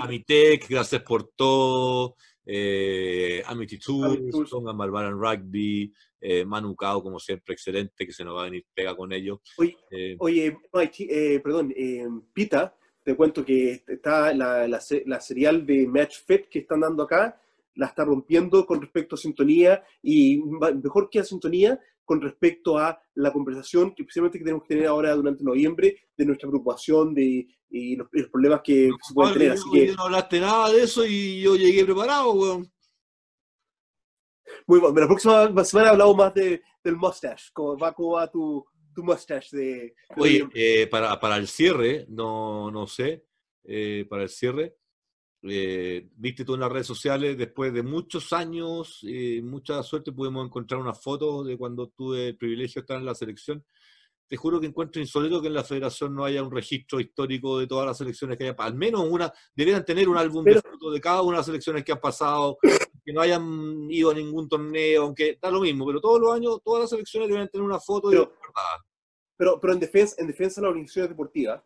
a 0.00 0.06
Mitec, 0.06 0.68
gracias 0.68 1.02
por 1.02 1.24
todo 1.36 2.16
eh, 2.52 3.42
Amity 3.46 3.78
Tools, 3.78 4.52
Malvaran 4.74 5.18
Rugby, 5.18 5.92
eh, 6.20 6.44
Manu 6.44 6.74
Cao, 6.74 7.02
como 7.02 7.18
siempre, 7.18 7.54
excelente, 7.54 8.06
que 8.06 8.12
se 8.12 8.24
nos 8.24 8.36
va 8.36 8.42
a 8.42 8.44
venir 8.44 8.64
pega 8.74 8.96
con 8.96 9.12
ellos. 9.12 9.38
Oye, 9.56 9.76
eh, 9.90 10.16
oye 10.18 10.58
eh, 10.98 11.40
perdón, 11.40 11.72
eh, 11.76 12.06
Pita, 12.32 12.76
te 13.02 13.16
cuento 13.16 13.44
que 13.44 13.82
está 13.86 14.32
la, 14.34 14.68
la, 14.68 14.80
la, 15.06 15.20
serial 15.20 15.64
de 15.64 15.86
Match 15.86 16.18
Fit 16.26 16.48
que 16.48 16.60
están 16.60 16.80
dando 16.80 17.02
acá, 17.02 17.40
la 17.74 17.86
está 17.86 18.04
rompiendo 18.04 18.66
con 18.66 18.80
respecto 18.80 19.14
a 19.14 19.18
sintonía 19.18 19.82
y 20.02 20.42
mejor 20.82 21.08
que 21.08 21.20
a 21.20 21.24
sintonía 21.24 21.80
con 22.04 22.20
respecto 22.20 22.76
a 22.76 23.00
la 23.14 23.32
conversación 23.32 23.94
que 23.94 24.02
especialmente 24.02 24.38
que 24.38 24.44
tenemos 24.44 24.64
que 24.64 24.74
tener 24.74 24.88
ahora 24.88 25.14
durante 25.14 25.44
noviembre 25.44 25.96
de 26.16 26.26
nuestra 26.26 26.48
preocupación 26.48 27.14
de 27.14 27.46
y 27.70 27.96
los, 27.96 28.08
problemas 28.30 28.62
que 28.62 28.90
se 29.00 29.14
pueden 29.14 29.32
tener. 29.32 29.52
Así 29.52 29.70
que... 29.72 29.92
no 29.92 30.02
hablaste 30.02 30.40
nada 30.40 30.70
de 30.72 30.82
eso 30.82 31.04
y 31.06 31.40
yo 31.40 31.54
llegué 31.54 31.84
preparado, 31.84 32.32
weón. 32.32 32.70
Muy 34.66 34.80
bueno, 34.80 35.00
la 35.00 35.06
próxima 35.06 35.64
semana 35.64 35.90
hablamos 35.90 36.16
más 36.16 36.34
de, 36.34 36.60
del 36.82 36.96
mustache, 36.96 37.50
como 37.52 37.78
va, 37.78 37.92
cómo 37.92 38.12
va 38.12 38.30
tu, 38.30 38.66
tu 39.00 39.06
mustache 39.06 39.56
de... 39.56 39.94
Oye, 40.16 40.48
eh, 40.54 40.86
para, 40.86 41.18
para 41.18 41.36
el 41.36 41.48
cierre, 41.48 42.06
no, 42.08 42.70
no 42.70 42.86
sé, 42.86 43.24
eh, 43.64 44.06
para 44.08 44.24
el 44.24 44.28
cierre, 44.28 44.76
eh, 45.42 46.08
viste 46.16 46.44
tú 46.44 46.54
en 46.54 46.60
las 46.60 46.70
redes 46.70 46.86
sociales, 46.86 47.36
después 47.38 47.72
de 47.72 47.82
muchos 47.82 48.32
años, 48.32 48.98
y 49.02 49.40
mucha 49.42 49.82
suerte, 49.82 50.12
pudimos 50.12 50.44
encontrar 50.44 50.80
una 50.80 50.94
foto 50.94 51.42
de 51.44 51.56
cuando 51.56 51.88
tuve 51.88 52.28
el 52.28 52.36
privilegio 52.36 52.80
de 52.80 52.84
estar 52.84 52.98
en 52.98 53.06
la 53.06 53.14
selección. 53.14 53.64
Te 54.28 54.36
juro 54.36 54.60
que 54.60 54.66
encuentro 54.66 55.00
insólito 55.00 55.40
que 55.40 55.48
en 55.48 55.54
la 55.54 55.64
federación 55.64 56.14
no 56.14 56.24
haya 56.24 56.42
un 56.42 56.52
registro 56.52 57.00
histórico 57.00 57.58
de 57.58 57.66
todas 57.66 57.86
las 57.86 57.98
selecciones 57.98 58.38
que 58.38 58.44
haya, 58.44 58.54
al 58.58 58.74
menos 58.74 59.04
una, 59.08 59.32
deberían 59.56 59.84
tener 59.84 60.08
un 60.08 60.16
álbum 60.16 60.44
de 60.44 60.60
fotos 60.60 60.92
de 60.92 61.00
cada 61.00 61.22
una 61.22 61.32
de 61.32 61.38
las 61.38 61.46
selecciones 61.46 61.82
que 61.82 61.92
han 61.92 62.00
pasado, 62.00 62.56
que 63.04 63.12
no 63.12 63.22
hayan 63.22 63.90
ido 63.90 64.10
a 64.10 64.14
ningún 64.14 64.48
torneo, 64.48 65.02
aunque 65.02 65.36
da 65.40 65.50
lo 65.50 65.60
mismo, 65.60 65.84
pero 65.86 66.00
todos 66.00 66.20
los 66.20 66.32
años, 66.32 66.60
todas 66.62 66.82
las 66.82 66.90
selecciones 66.90 67.28
deberían 67.28 67.48
tener 67.48 67.64
una 67.64 67.80
foto 67.80 68.10
pero, 68.10 68.32
pero, 69.40 69.58
pero, 69.58 69.72
en 69.72 69.80
defensa, 69.80 70.16
en 70.18 70.26
defensa 70.26 70.60
de 70.60 70.66
las 70.66 70.70
organizaciones 70.72 71.08
deportivas, 71.08 71.62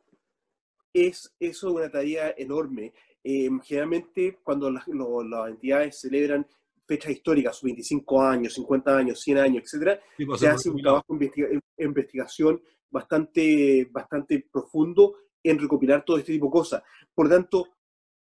es 0.93 1.35
eso 1.41 1.73
una 1.73 1.91
tarea 1.91 2.33
enorme. 2.39 2.93
Eh, 3.25 3.51
generalmente, 3.65 4.39
cuando 4.45 4.71
las, 4.71 4.87
las 4.87 5.49
entidades 5.49 6.01
celebran 6.01 6.47
fechas 6.87 7.11
históricas, 7.11 7.57
sus 7.57 7.65
25 7.65 8.23
años, 8.23 8.55
50 8.55 8.97
años, 8.97 9.21
100 9.21 9.39
años, 9.39 9.65
etcétera, 9.65 10.01
pues, 10.25 10.39
se 10.39 10.47
hace 10.47 10.71
un 10.71 10.81
trabajo 10.81 11.19
de 11.19 11.61
investigación 11.79 12.63
bastante, 12.89 13.89
bastante 13.91 14.47
profundo 14.53 15.17
en 15.43 15.59
recopilar 15.59 16.05
todo 16.05 16.19
este 16.19 16.31
tipo 16.31 16.47
de 16.47 16.53
cosas. 16.53 16.83
Por 17.13 17.29
lo 17.29 17.35
tanto, 17.35 17.75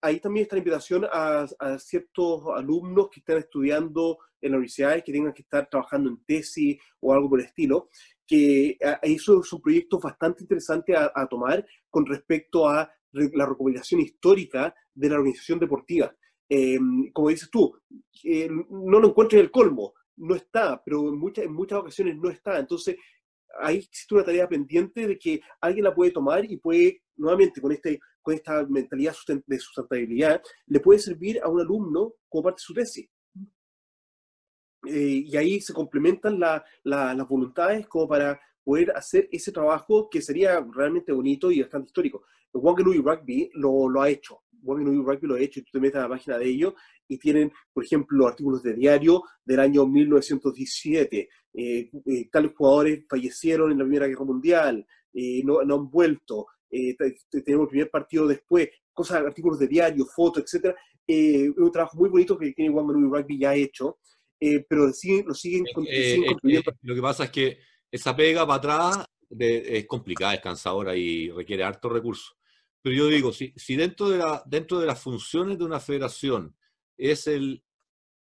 ahí 0.03 0.20
también 0.20 0.43
está 0.43 0.57
la 0.57 0.61
invitación 0.61 1.07
a, 1.11 1.47
ciertos 1.79 2.43
alumnos 2.55 3.09
que 3.09 3.20
están 3.20 3.39
estudiando 3.39 4.19
en 4.43 4.51
la 4.51 4.59
universidad 4.59 5.03
que 5.03 5.11
tengan 5.11 5.33
que 5.33 5.41
estar 5.41 5.70
trabajando 5.70 6.11
en 6.11 6.23
tesis 6.25 6.79
o 7.01 7.15
algo 7.15 7.31
por 7.31 7.41
el 7.41 7.47
estilo, 7.47 7.89
que 8.29 8.77
eso 9.03 9.41
es 9.41 9.53
un 9.53 9.61
proyecto 9.63 9.99
bastante 9.99 10.45
interesante 10.45 10.95
a, 10.95 11.11
a 11.15 11.27
tomar 11.27 11.67
con 11.91 12.07
respecto 12.07 12.69
a 12.69 12.89
la 13.13 13.47
recopilación 13.47 14.01
histórica 14.01 14.75
de 14.95 15.09
la 15.09 15.17
organización 15.17 15.59
deportiva. 15.59 16.15
Em, 16.49 17.11
como 17.13 17.29
dices 17.29 17.51
tú, 17.51 17.75
eh, 18.25 18.49
no 18.49 19.01
lo 19.01 19.09
encuentras 19.09 19.39
en 19.39 19.45
el 19.47 19.51
colmo, 19.51 19.95
no 20.17 20.35
está, 20.35 20.83
pero 20.85 21.09
en 21.09 21.19
muchas, 21.19 21.45
en 21.45 21.53
muchas 21.53 21.79
ocasiones 21.79 22.17
no 22.17 22.31
está. 22.31 22.59
Entonces, 22.59 22.97
ahí 23.61 23.79
existe 23.79 24.15
una 24.15 24.25
tarea 24.25 24.49
pendiente 24.49 25.07
de 25.07 25.19
que 25.19 25.41
alguien 25.61 25.85
la 25.85 25.95
puede 25.95 26.11
tomar 26.11 26.45
y 26.45 26.57
puede, 26.57 27.03
nuevamente, 27.17 27.61
con, 27.61 27.73
este, 27.73 27.99
con 28.23 28.35
esta 28.35 28.67
mentalidad 28.67 29.15
de 29.47 29.59
sustentabilidad, 29.59 30.43
le 30.67 30.81
puede 30.81 30.99
servir 30.99 31.41
a 31.43 31.49
un 31.49 31.61
alumno 31.61 32.15
como 32.29 32.45
parte 32.45 32.61
de 32.61 32.65
su 32.65 32.75
tesis. 32.75 33.09
Eh, 34.87 35.25
y 35.27 35.37
ahí 35.37 35.61
se 35.61 35.73
complementan 35.73 36.39
las 36.39 37.29
voluntades 37.29 37.87
como 37.87 38.09
para 38.09 38.41
poder 38.63 38.93
hacer 38.97 39.29
ese 39.33 39.51
trabajo 39.51 40.09
que 40.11 40.23
sería 40.23 40.65
realmente 40.73 41.13
bonito 41.13 41.51
y 41.51 41.61
bastante 41.61 41.87
histórico. 41.87 42.25
Wanganui 42.53 42.99
Rugby 42.99 43.51
lo, 43.55 43.89
lo 43.89 44.03
ha 44.03 44.09
hecho, 44.09 44.43
Women 44.63 45.05
Rugby 45.05 45.27
lo 45.27 45.37
he 45.37 45.45
hecho 45.45 45.61
y 45.61 45.63
tú 45.63 45.71
te 45.73 45.81
metes 45.81 45.97
a 45.97 46.03
la 46.03 46.09
página 46.09 46.39
de 46.39 46.47
ellos 46.47 46.75
y 47.07 47.19
tienen, 47.19 47.53
por 47.73 47.85
ejemplo, 47.85 48.27
artículos 48.27 48.63
de 48.63 48.75
diario 48.75 49.23
del 49.45 49.61
año 49.61 49.87
1917. 49.87 51.29
Eh, 51.55 51.91
eh, 52.07 52.29
tales 52.31 52.53
jugadores 52.55 53.05
fallecieron 53.09 53.73
en 53.73 53.79
la 53.79 53.85
Primera 53.85 54.07
Guerra 54.07 54.25
Mundial, 54.25 54.87
eh, 55.13 55.43
no, 55.45 55.63
no, 55.63 55.75
han 55.77 55.91
vuelto, 55.91 56.47
tenemos 56.69 57.65
el 57.65 57.69
primer 57.69 57.91
partido 57.91 58.27
después, 58.27 58.69
cosas, 58.93 59.25
artículos 59.25 59.59
de 59.59 59.67
diario, 59.67 60.05
fotos, 60.05 60.45
etc. 60.45 60.75
es 61.07 61.49
un 61.57 61.73
trabajo 61.73 61.97
muy 61.97 62.11
bonito 62.11 62.37
que 62.37 62.53
tiene 62.53 62.71
Women 62.71 63.11
Rugby 63.11 63.39
ya 63.39 63.55
hecho, 63.55 63.99
pero 64.39 64.86
lo 64.86 64.93
siguen, 64.93 65.27
lo 65.27 65.35
siguen, 65.35 65.65
Lo 66.82 66.94
que 66.94 67.02
pasa 67.02 67.24
es 67.24 67.31
que 67.31 67.59
esa 67.90 68.15
pega 68.15 68.47
para 68.47 68.59
atrás 68.59 69.06
es 69.31 69.86
complicada, 69.86 70.35
es 70.35 70.40
cansadora 70.40 70.97
y 70.97 71.31
requiere 71.31 71.65
harto 71.65 71.89
recursos. 71.89 72.36
Pero 72.82 72.94
yo 72.94 73.06
digo, 73.09 73.32
si, 73.32 73.52
si 73.56 73.77
dentro, 73.77 74.09
de 74.09 74.19
la, 74.19 74.43
dentro 74.47 74.78
de 74.78 74.86
las 74.86 75.01
funciones 75.01 75.59
de 75.59 75.65
una 75.65 75.81
federación 75.81 76.56
es 76.97 77.27
el 77.27 77.62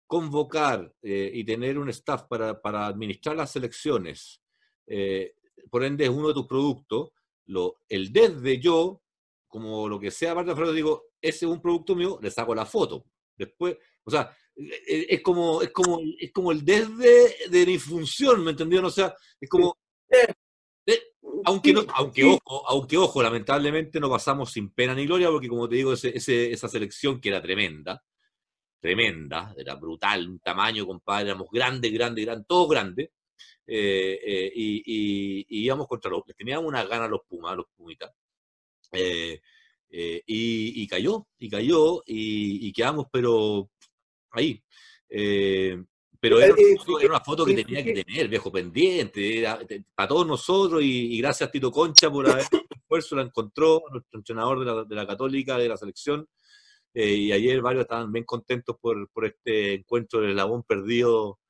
convocar 0.06 0.94
eh, 1.02 1.31
y 1.32 1.44
tener 1.44 1.78
un 1.78 1.89
staff 1.89 2.24
para, 2.28 2.60
para 2.60 2.86
administrar 2.86 3.36
las 3.36 3.56
elecciones, 3.56 4.43
eh, 4.86 5.35
por 5.70 5.82
ende 5.82 6.05
es 6.05 6.10
uno 6.10 6.28
de 6.28 6.35
tus 6.35 6.47
productos, 6.47 7.10
lo, 7.47 7.81
el 7.89 8.12
desde 8.12 8.60
yo, 8.60 9.02
como 9.48 9.89
lo 9.89 9.98
que 9.98 10.10
sea 10.10 10.35
parte 10.35 10.55
de 10.55 10.72
digo, 10.72 11.06
ese 11.20 11.47
es 11.47 11.51
un 11.51 11.60
producto 11.60 11.97
mío, 11.97 12.18
le 12.22 12.31
saco 12.31 12.55
la 12.55 12.66
foto. 12.66 13.06
Después, 13.36 13.76
o 14.05 14.10
sea, 14.10 14.36
es 14.56 15.20
como, 15.22 15.62
es 15.62 15.70
como, 15.70 16.01
es 16.18 16.32
como 16.32 16.52
el 16.52 16.64
desde 16.64 17.48
de 17.48 17.66
mi 17.66 17.78
función, 17.78 18.44
¿me 18.44 18.52
entendió? 18.52 18.85
O 18.86 18.90
sea, 18.90 19.14
es 19.40 19.48
como, 19.48 19.76
aunque, 21.44 21.72
no, 21.72 21.85
aunque, 21.94 22.24
ojo, 22.24 22.68
aunque 22.68 22.97
ojo, 22.97 23.22
lamentablemente 23.22 24.01
no 24.01 24.10
pasamos 24.10 24.52
sin 24.52 24.70
pena 24.70 24.94
ni 24.94 25.06
gloria, 25.06 25.31
porque 25.31 25.48
como 25.48 25.68
te 25.68 25.76
digo, 25.76 25.93
ese, 25.93 26.52
esa 26.52 26.68
selección 26.68 27.20
que 27.20 27.28
era 27.31 27.43
tremenda, 27.43 28.02
tremenda, 28.81 29.55
era 29.56 29.74
brutal, 29.74 30.28
un 30.28 30.39
tamaño, 30.40 30.86
compadre, 30.86 31.31
éramos 31.31 31.48
grandes, 31.51 31.93
grandes, 31.93 32.24
grandes, 32.24 32.47
todos 32.47 32.68
grandes, 32.68 33.10
eh, 33.66 34.20
eh, 34.22 34.52
y, 34.55 35.64
íbamos 35.64 35.86
contra 35.89 36.10
los, 36.10 36.22
teníamos 36.36 36.66
una 36.66 36.85
gana 36.85 37.09
los 37.09 37.22
Pumas, 37.26 37.56
los 37.56 37.66
Pumitas, 37.74 38.12
eh, 38.93 39.40
y, 40.26 40.86
cayó, 40.86 41.26
y 41.39 41.48
cayó, 41.48 42.02
y, 42.06 42.72
quedamos, 42.72 43.06
pero 43.10 43.70
ahí. 44.35 44.62
Pero 46.24 46.40
era, 46.40 46.55
una 47.06 47.20
foto 47.20 47.44
que 47.44 47.52
tenía 47.52 47.85
que 47.85 48.02
tener, 48.02 48.28
viejo 48.28 48.51
pendiente, 48.51 49.44
para 49.94 50.09
todos 50.09 50.27
nosotros, 50.27 50.81
y, 50.82 51.19
gracias 51.19 51.48
a 51.48 51.52
Tito 51.52 51.70
Concha 51.70 52.11
por 52.11 52.27
haber 52.31 52.47
esfuerzo, 52.70 53.16
la 53.16 53.23
encontró, 53.24 53.82
nuestro 53.93 54.20
entrenador 54.20 54.61
de 54.61 54.65
la, 54.65 54.85
de 54.85 54.94
la 54.94 55.06
Católica, 55.06 55.59
de 55.59 55.69
la 55.69 55.77
selección, 55.77 56.27
eh, 56.94 57.12
y 57.12 57.31
ayer 57.31 57.61
varios 57.61 57.82
estaban 57.82 58.11
bien 58.11 58.24
contentos 58.24 58.74
por, 58.81 59.06
por 59.11 59.27
este 59.27 59.74
encuentro 59.74 60.23
del 60.23 60.31
eslabón 60.31 60.62
perdido. 60.62 61.40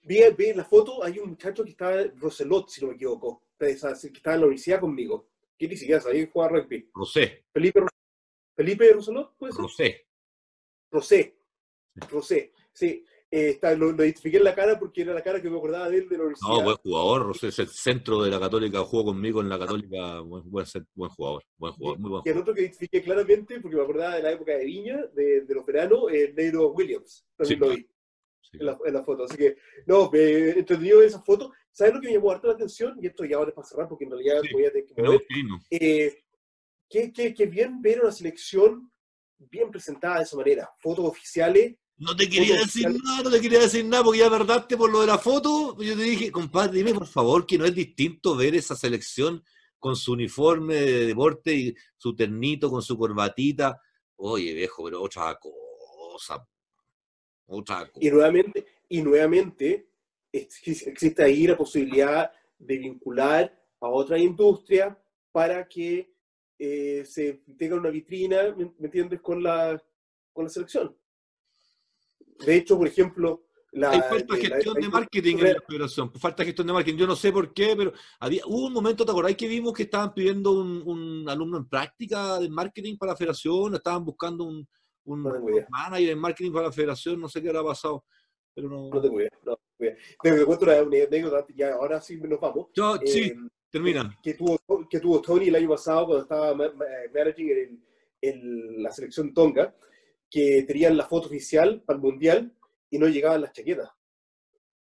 Vi, 0.00 0.20
vi 0.38 0.54
la 0.54 0.64
foto, 0.64 1.04
hay 1.04 1.18
un 1.18 1.28
muchacho 1.28 1.62
que 1.62 1.72
está, 1.72 2.02
Roselot, 2.16 2.70
si 2.70 2.80
no 2.80 2.88
me 2.88 2.94
equivoco, 2.94 3.48
que 3.58 3.72
está 3.72 3.90
en 3.90 4.40
la 4.40 4.46
universidad 4.46 4.80
conmigo, 4.80 5.28
¿Quién 5.58 5.70
ni 5.70 5.76
siquiera 5.76 6.00
sabía 6.00 6.26
jugar 6.32 6.50
rugby? 6.50 6.90
Rosé. 6.94 7.44
Felipe, 7.52 7.82
Felipe 8.56 8.90
Rosoló, 8.92 9.34
¿puede 9.38 9.52
ser? 9.52 9.62
Rosé. 9.62 10.06
Rosé. 10.90 11.41
Rosé. 11.94 12.52
Sí, 12.72 13.04
eh, 13.30 13.48
está, 13.48 13.74
lo, 13.74 13.90
identifiqué 13.90 14.36
en 14.36 14.44
la 14.44 14.54
cara 14.54 14.78
porque 14.78 15.00
era 15.00 15.14
la 15.14 15.22
cara 15.22 15.40
que 15.40 15.48
me 15.48 15.56
acordaba 15.56 15.88
de 15.88 15.98
él 15.98 16.08
de 16.08 16.18
la 16.18 16.24
universidad. 16.24 16.50
No, 16.50 16.62
buen 16.62 16.76
jugador, 16.76 17.22
Rosé 17.22 17.48
es 17.48 17.58
el 17.60 17.68
centro 17.68 18.22
de 18.22 18.30
la 18.30 18.38
Católica, 18.38 18.80
jugó 18.80 19.06
conmigo 19.06 19.40
en 19.40 19.48
la 19.48 19.58
Católica, 19.58 20.20
buen, 20.20 20.50
buen, 20.50 20.66
buen 20.94 21.10
jugador, 21.10 21.42
buen 21.56 21.72
jugador, 21.72 21.98
muy 21.98 22.10
buen 22.10 22.22
Y 22.26 22.28
el 22.28 22.38
otro 22.38 22.52
que 22.52 22.60
identifiqué 22.60 23.02
claramente, 23.02 23.58
porque 23.60 23.76
me 23.76 23.82
acordaba 23.82 24.16
de 24.16 24.22
la 24.22 24.32
época 24.32 24.52
de 24.52 24.64
Viña, 24.66 25.06
de, 25.14 25.42
de 25.42 25.54
los 25.54 25.64
veranos, 25.64 26.12
el 26.12 26.34
negro 26.34 26.72
Williams, 26.72 27.26
también 27.34 27.60
lo 27.60 27.68
vi. 27.70 27.88
En, 28.52 28.66
la, 28.66 28.78
en, 28.84 28.92
la, 28.92 29.02
foto, 29.02 29.24
así 29.24 29.38
que, 29.38 29.56
no, 29.86 30.10
me 30.10 30.50
entretenido 30.50 31.02
esa 31.02 31.22
foto. 31.22 31.52
¿Sabes 31.70 31.94
lo 31.94 32.02
que 32.02 32.08
me 32.08 32.12
llamó 32.12 32.32
harto 32.32 32.48
la 32.48 32.52
atención? 32.52 32.98
Y 33.00 33.06
esto 33.06 33.24
ya 33.24 33.36
ahora 33.36 33.48
es 33.48 33.54
para 33.54 33.66
cerrar, 33.66 33.88
porque 33.88 34.04
en 34.04 34.10
realidad 34.10 34.42
voy 34.52 34.66
a 34.66 34.70
tener 34.70 34.84
que 34.84 35.02
mover. 35.02 35.22
Eh, 35.70 36.22
que, 36.86 37.10
que, 37.10 37.32
que 37.32 37.46
bien 37.46 37.80
ver 37.80 38.02
una 38.02 38.12
selección 38.12 38.91
bien 39.50 39.70
presentada 39.70 40.18
de 40.18 40.24
esa 40.24 40.36
manera, 40.36 40.70
fotos 40.78 41.04
oficiales, 41.06 41.74
no 41.98 42.16
te 42.16 42.28
quería 42.28 42.56
decir 42.56 42.88
nada, 42.88 43.22
no 43.22 43.30
te 43.30 43.40
quería 43.40 43.60
decir 43.60 43.84
nada, 43.84 44.02
porque 44.02 44.18
ya 44.18 44.28
verdaste 44.28 44.76
por 44.76 44.90
lo 44.90 45.02
de 45.02 45.06
la 45.06 45.18
foto. 45.18 45.76
Yo 45.80 45.96
te 45.96 46.02
dije, 46.02 46.32
compadre, 46.32 46.78
dime 46.78 46.94
por 46.94 47.06
favor 47.06 47.46
que 47.46 47.56
no 47.56 47.64
es 47.64 47.74
distinto 47.76 48.34
ver 48.34 48.56
esa 48.56 48.74
selección 48.74 49.44
con 49.78 49.94
su 49.94 50.12
uniforme 50.12 50.74
de 50.74 51.06
deporte 51.06 51.54
y 51.54 51.74
su 51.96 52.16
ternito 52.16 52.70
con 52.70 52.82
su 52.82 52.98
corbatita. 52.98 53.80
Oye, 54.16 54.52
viejo, 54.52 54.84
pero 54.84 55.00
otra 55.02 55.38
cosa. 55.38 56.44
Otra 57.46 57.88
cosa. 57.88 58.04
Y 58.04 58.10
nuevamente, 58.10 58.66
y 58.88 59.02
nuevamente 59.02 59.90
existe 60.32 61.22
ahí 61.22 61.46
la 61.46 61.56
posibilidad 61.56 62.32
de 62.58 62.78
vincular 62.78 63.62
a 63.80 63.88
otra 63.88 64.18
industria 64.18 64.98
para 65.30 65.68
que 65.68 66.11
eh, 66.64 67.04
se 67.04 67.42
tenga 67.58 67.74
una 67.74 67.90
vitrina, 67.90 68.54
¿me 68.56 68.86
entiendes?, 68.86 69.20
con 69.20 69.42
la, 69.42 69.82
con 70.32 70.44
la 70.44 70.48
selección. 70.48 70.96
De 72.46 72.54
hecho, 72.54 72.78
por 72.78 72.86
ejemplo, 72.86 73.48
la, 73.72 73.90
hay 73.90 74.00
falta 74.00 74.36
de 74.36 74.42
gestión 74.42 74.74
de 74.74 74.88
marketing 74.88 75.38
en 75.38 75.54
la 75.54 75.62
federación, 75.66 76.12
falta 76.12 76.44
gestión 76.44 76.68
de 76.68 76.72
marketing. 76.72 76.98
Yo 76.98 77.06
no 77.08 77.16
sé 77.16 77.32
por 77.32 77.52
qué, 77.52 77.74
pero 77.76 77.92
había, 78.20 78.42
hubo 78.46 78.68
un 78.68 78.72
momento, 78.72 79.04
¿te 79.04 79.10
acordáis 79.10 79.36
que 79.36 79.48
vimos 79.48 79.72
que 79.72 79.82
estaban 79.82 80.14
pidiendo 80.14 80.52
un, 80.52 81.28
alumno 81.28 81.58
en 81.58 81.68
práctica 81.68 82.38
de 82.38 82.48
marketing 82.48 82.96
para 82.96 83.10
la 83.10 83.18
federación? 83.18 83.74
Estaban 83.74 84.04
buscando 84.04 84.44
un, 84.44 84.64
un 85.06 85.20
manager 85.68 86.10
en 86.10 86.18
marketing 86.20 86.52
para 86.52 86.66
la 86.66 86.72
federación, 86.72 87.20
no 87.20 87.28
sé 87.28 87.42
qué 87.42 87.48
habrá 87.48 87.64
pasado. 87.64 88.04
Pero 88.54 88.68
no... 88.68 88.88
no 88.88 89.00
tengo 89.00 89.18
idea. 89.18 89.30
No, 89.44 89.58
te 89.80 90.44
cuento 90.44 90.64
una 90.64 90.78
anécdota, 90.78 91.44
ya 91.56 91.74
ahora 91.74 92.00
sí 92.00 92.18
nos 92.18 92.38
vamos. 92.38 92.68
Yo, 92.72 92.98
sí, 93.04 93.32
eh, 93.34 93.36
termina. 93.72 94.18
Que 94.22 94.34
tuvo, 94.34 94.60
que 94.88 95.00
tuvo 95.00 95.20
Tony 95.20 95.48
el 95.48 95.56
año 95.56 95.70
pasado 95.70 96.06
cuando 96.06 96.22
estaba 96.22 96.54
managing 96.54 97.50
en, 97.50 97.84
en 98.20 98.82
la 98.82 98.92
selección 98.92 99.34
Tonga 99.34 99.74
que 100.32 100.64
tenían 100.66 100.96
la 100.96 101.06
foto 101.06 101.26
oficial 101.26 101.82
para 101.84 101.98
el 101.98 102.02
mundial 102.02 102.56
y 102.90 102.98
no 102.98 103.06
llegaban 103.06 103.42
las 103.42 103.52
chaquetas. 103.52 103.90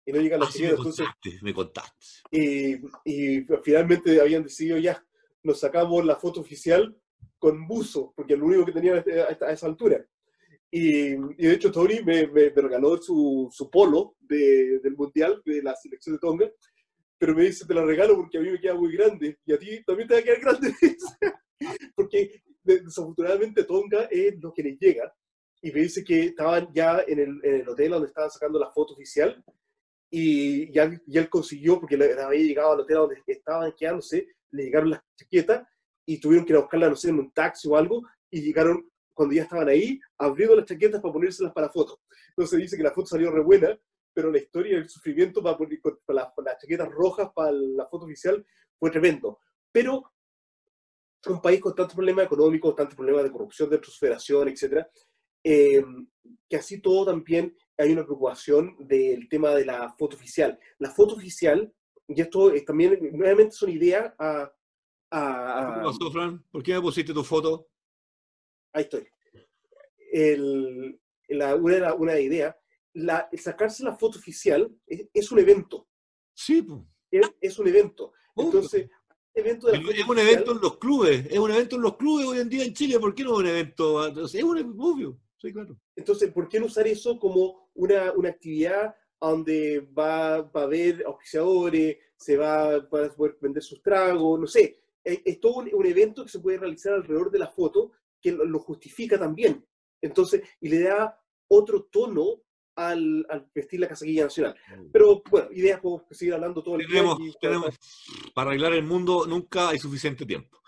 Y 0.05 0.11
no 0.11 0.21
llegaban 0.21 0.41
las 0.41 0.55
ah, 0.55 0.59
chaquetas. 0.59 1.41
Me 1.41 1.53
contaste, 1.53 2.05
Y, 2.31 2.75
y, 3.03 3.45
finalmente 3.63 4.21
habían 4.21 4.43
decidido 4.43 4.77
ya, 4.77 5.03
nos 5.43 5.59
sacamos 5.59 6.05
la 6.05 6.17
foto 6.17 6.41
oficial 6.41 6.95
con 7.39 7.67
buzo, 7.67 8.13
porque 8.15 8.33
es 8.33 8.39
lo 8.39 8.45
único 8.45 8.65
que 8.65 8.73
tenían 8.73 8.97
a, 8.97 9.51
esa 9.51 9.65
altura. 9.65 10.05
Y, 10.69 11.13
y, 11.13 11.47
de 11.47 11.53
hecho 11.53 11.71
Tony 11.71 12.03
me, 12.03 12.27
me, 12.27 12.49
regaló 12.49 13.01
su, 13.01 13.49
su 13.51 13.71
polo 13.71 14.17
de, 14.19 14.79
del 14.79 14.95
mundial 14.95 15.41
de 15.45 15.63
la 15.63 15.75
selección 15.75 16.15
de 16.15 16.19
Tonga, 16.19 16.51
pero 17.19 17.35
me 17.35 17.43
dice, 17.43 17.65
te 17.65 17.73
la 17.73 17.85
regalo 17.85 18.15
porque 18.15 18.37
a 18.37 18.41
mí 18.41 18.49
me 18.49 18.59
queda 18.59 18.73
muy 18.75 18.95
grande 18.95 19.37
y 19.45 19.53
a 19.53 19.59
ti 19.59 19.83
también 19.83 20.07
te 20.07 20.15
va 20.15 20.19
a 20.21 20.23
quedar 20.23 20.39
grande. 20.39 20.73
porque 21.95 22.41
desafortunadamente 22.63 23.65
Tonga 23.65 24.07
es 24.09 24.39
lo 24.39 24.53
que 24.53 24.63
les 24.63 24.79
llega 24.79 25.13
y 25.61 25.71
me 25.71 25.81
dice 25.81 26.03
que 26.03 26.25
estaban 26.25 26.69
ya 26.73 27.03
en 27.05 27.19
el, 27.19 27.39
en 27.43 27.55
el 27.61 27.69
hotel 27.69 27.91
donde 27.91 28.07
estaban 28.07 28.31
sacando 28.31 28.57
la 28.57 28.71
foto 28.71 28.93
oficial 28.93 29.43
y 30.09 30.71
ya, 30.71 30.89
ya 31.05 31.21
él 31.21 31.29
consiguió, 31.29 31.79
porque 31.79 31.97
le 31.97 32.19
había 32.19 32.41
llegado 32.41 32.73
al 32.73 32.79
hotel 32.79 32.97
donde 32.97 33.21
estaban 33.27 33.71
quedándose, 33.77 34.27
le 34.51 34.63
llegaron 34.63 34.91
las 34.91 35.01
chaquetas 35.15 35.67
y 36.05 36.19
tuvieron 36.19 36.45
que 36.45 36.53
ir 36.53 36.57
a 36.57 36.61
buscarla, 36.61 36.89
no 36.89 36.95
sé, 36.95 37.09
en 37.09 37.19
un 37.19 37.31
taxi 37.31 37.67
o 37.67 37.75
algo, 37.75 38.01
y 38.31 38.41
llegaron, 38.41 38.89
cuando 39.13 39.35
ya 39.35 39.43
estaban 39.43 39.67
ahí, 39.67 39.99
abriendo 40.17 40.55
las 40.55 40.65
chaquetas 40.65 41.01
para 41.01 41.13
ponérselas 41.13 41.53
para 41.53 41.69
foto. 41.69 41.99
Entonces 42.29 42.59
dice 42.59 42.77
que 42.77 42.83
la 42.83 42.91
foto 42.91 43.07
salió 43.07 43.29
re 43.29 43.41
buena, 43.41 43.77
pero 44.19 44.33
la 44.33 44.39
historia 44.39 44.75
del 44.75 44.89
sufrimiento 44.89 45.41
para, 45.41 45.57
poner, 45.57 45.79
para, 46.05 46.33
las, 46.43 46.57
chaquetas 46.59 46.89
rojas 46.89 47.29
para 47.33 47.53
la 47.53 47.87
foto 47.87 48.03
oficial 48.03 48.45
fue 48.77 48.91
tremendo. 48.91 49.39
Pero 49.71 50.11
un 51.27 51.41
país 51.41 51.61
con 51.61 51.73
tantos 51.73 51.95
problemas 51.95 52.25
económicos, 52.25 52.75
tantos 52.75 52.97
problemas 52.97 53.23
de 53.23 53.31
corrupción 53.31 53.69
dentro 53.69 53.87
de 53.87 53.93
su 53.93 53.99
federación, 53.99 54.49
etcétera, 54.49 54.89
eh, 55.41 55.81
que 56.49 56.57
así 56.57 56.81
todo 56.81 57.05
también 57.05 57.55
hay 57.77 57.93
una 57.93 58.03
preocupación 58.03 58.75
del 58.77 59.29
tema 59.29 59.55
de 59.55 59.63
la 59.63 59.95
foto 59.97 60.17
oficial. 60.17 60.59
La 60.79 60.91
foto 60.91 61.15
oficial, 61.15 61.73
y 62.09 62.19
esto 62.19 62.51
es 62.51 62.65
también, 62.65 62.99
nuevamente 63.13 63.55
son 63.55 63.69
ideas 63.69 64.13
a... 64.19 64.51
a, 65.11 65.75
¿Qué 65.77 65.85
pasó, 65.85 66.11
Fran? 66.11 66.43
¿Por 66.51 66.61
qué 66.61 66.73
me 66.73 66.81
pusiste 66.81 67.13
tu 67.13 67.23
foto? 67.23 67.69
Ahí 68.73 68.83
estoy. 68.83 69.07
El, 70.11 70.99
la, 71.29 71.55
una, 71.55 71.93
una 71.93 72.19
idea, 72.19 72.58
la, 72.93 73.29
sacarse 73.37 73.83
la 73.83 73.95
foto 73.95 74.17
oficial 74.19 74.71
es, 74.85 75.31
un 75.31 75.39
evento. 75.39 75.87
Sí, 76.33 76.65
es, 77.11 77.31
es 77.41 77.59
un 77.59 77.67
evento. 77.67 78.13
Entonces, 78.35 78.89
evento 79.33 79.67
de 79.67 79.77
es 79.77 80.07
un 80.07 80.19
evento 80.19 80.51
en 80.51 80.61
los 80.61 80.77
clubes, 80.77 81.25
es 81.29 81.39
un 81.39 81.51
evento 81.51 81.75
en 81.75 81.81
los 81.81 81.97
clubes 81.97 82.27
hoy 82.27 82.39
en 82.39 82.49
día 82.49 82.63
en 82.63 82.73
Chile, 82.73 82.99
¿por 82.99 83.13
qué 83.13 83.23
no 83.23 83.33
es 83.33 83.39
un 83.39 83.47
evento? 83.47 84.25
Es 84.25 84.43
un 84.43 84.75
obvio. 84.79 85.19
Sí, 85.37 85.53
claro. 85.53 85.79
Entonces, 85.95 86.31
¿por 86.31 86.49
qué 86.49 86.59
no 86.59 86.65
usar 86.65 86.87
eso 86.87 87.17
como 87.17 87.69
una, 87.75 88.11
una 88.11 88.29
actividad 88.29 88.93
donde 89.19 89.79
va, 89.97 90.41
va, 90.41 90.61
a 90.61 90.65
haber 90.65 91.03
auspiciadores, 91.05 91.97
se 92.17 92.37
va, 92.37 92.75
a 92.75 92.89
poder 92.89 93.37
vender 93.41 93.63
sus 93.63 93.81
tragos, 93.81 94.39
no 94.39 94.47
sé? 94.47 94.81
Es, 95.03 95.39
todo 95.39 95.59
un, 95.59 95.85
evento 95.85 96.23
que 96.23 96.29
se 96.29 96.39
puede 96.39 96.57
realizar 96.57 96.93
alrededor 96.93 97.31
de 97.31 97.39
la 97.39 97.47
foto 97.47 97.93
que 98.21 98.33
lo, 98.33 98.59
justifica 98.59 99.17
también. 99.17 99.65
Entonces, 100.01 100.41
y 100.59 100.69
le 100.69 100.81
da 100.81 101.17
otro 101.47 101.83
tono 101.83 102.43
al, 102.87 103.25
al, 103.29 103.49
vestir 103.53 103.79
la 103.79 103.87
casaquilla 103.87 104.23
nacional. 104.23 104.55
Pero 104.91 105.21
bueno, 105.29 105.49
ideas 105.51 105.79
podemos 105.79 106.03
seguir 106.11 106.33
hablando 106.33 106.63
todo 106.63 106.75
el 106.77 106.87
tiempo. 106.87 107.17
para 108.33 108.51
arreglar 108.51 108.73
el 108.73 108.83
mundo 108.83 109.25
nunca 109.27 109.69
hay 109.69 109.79
suficiente 109.79 110.25
tiempo. 110.25 110.59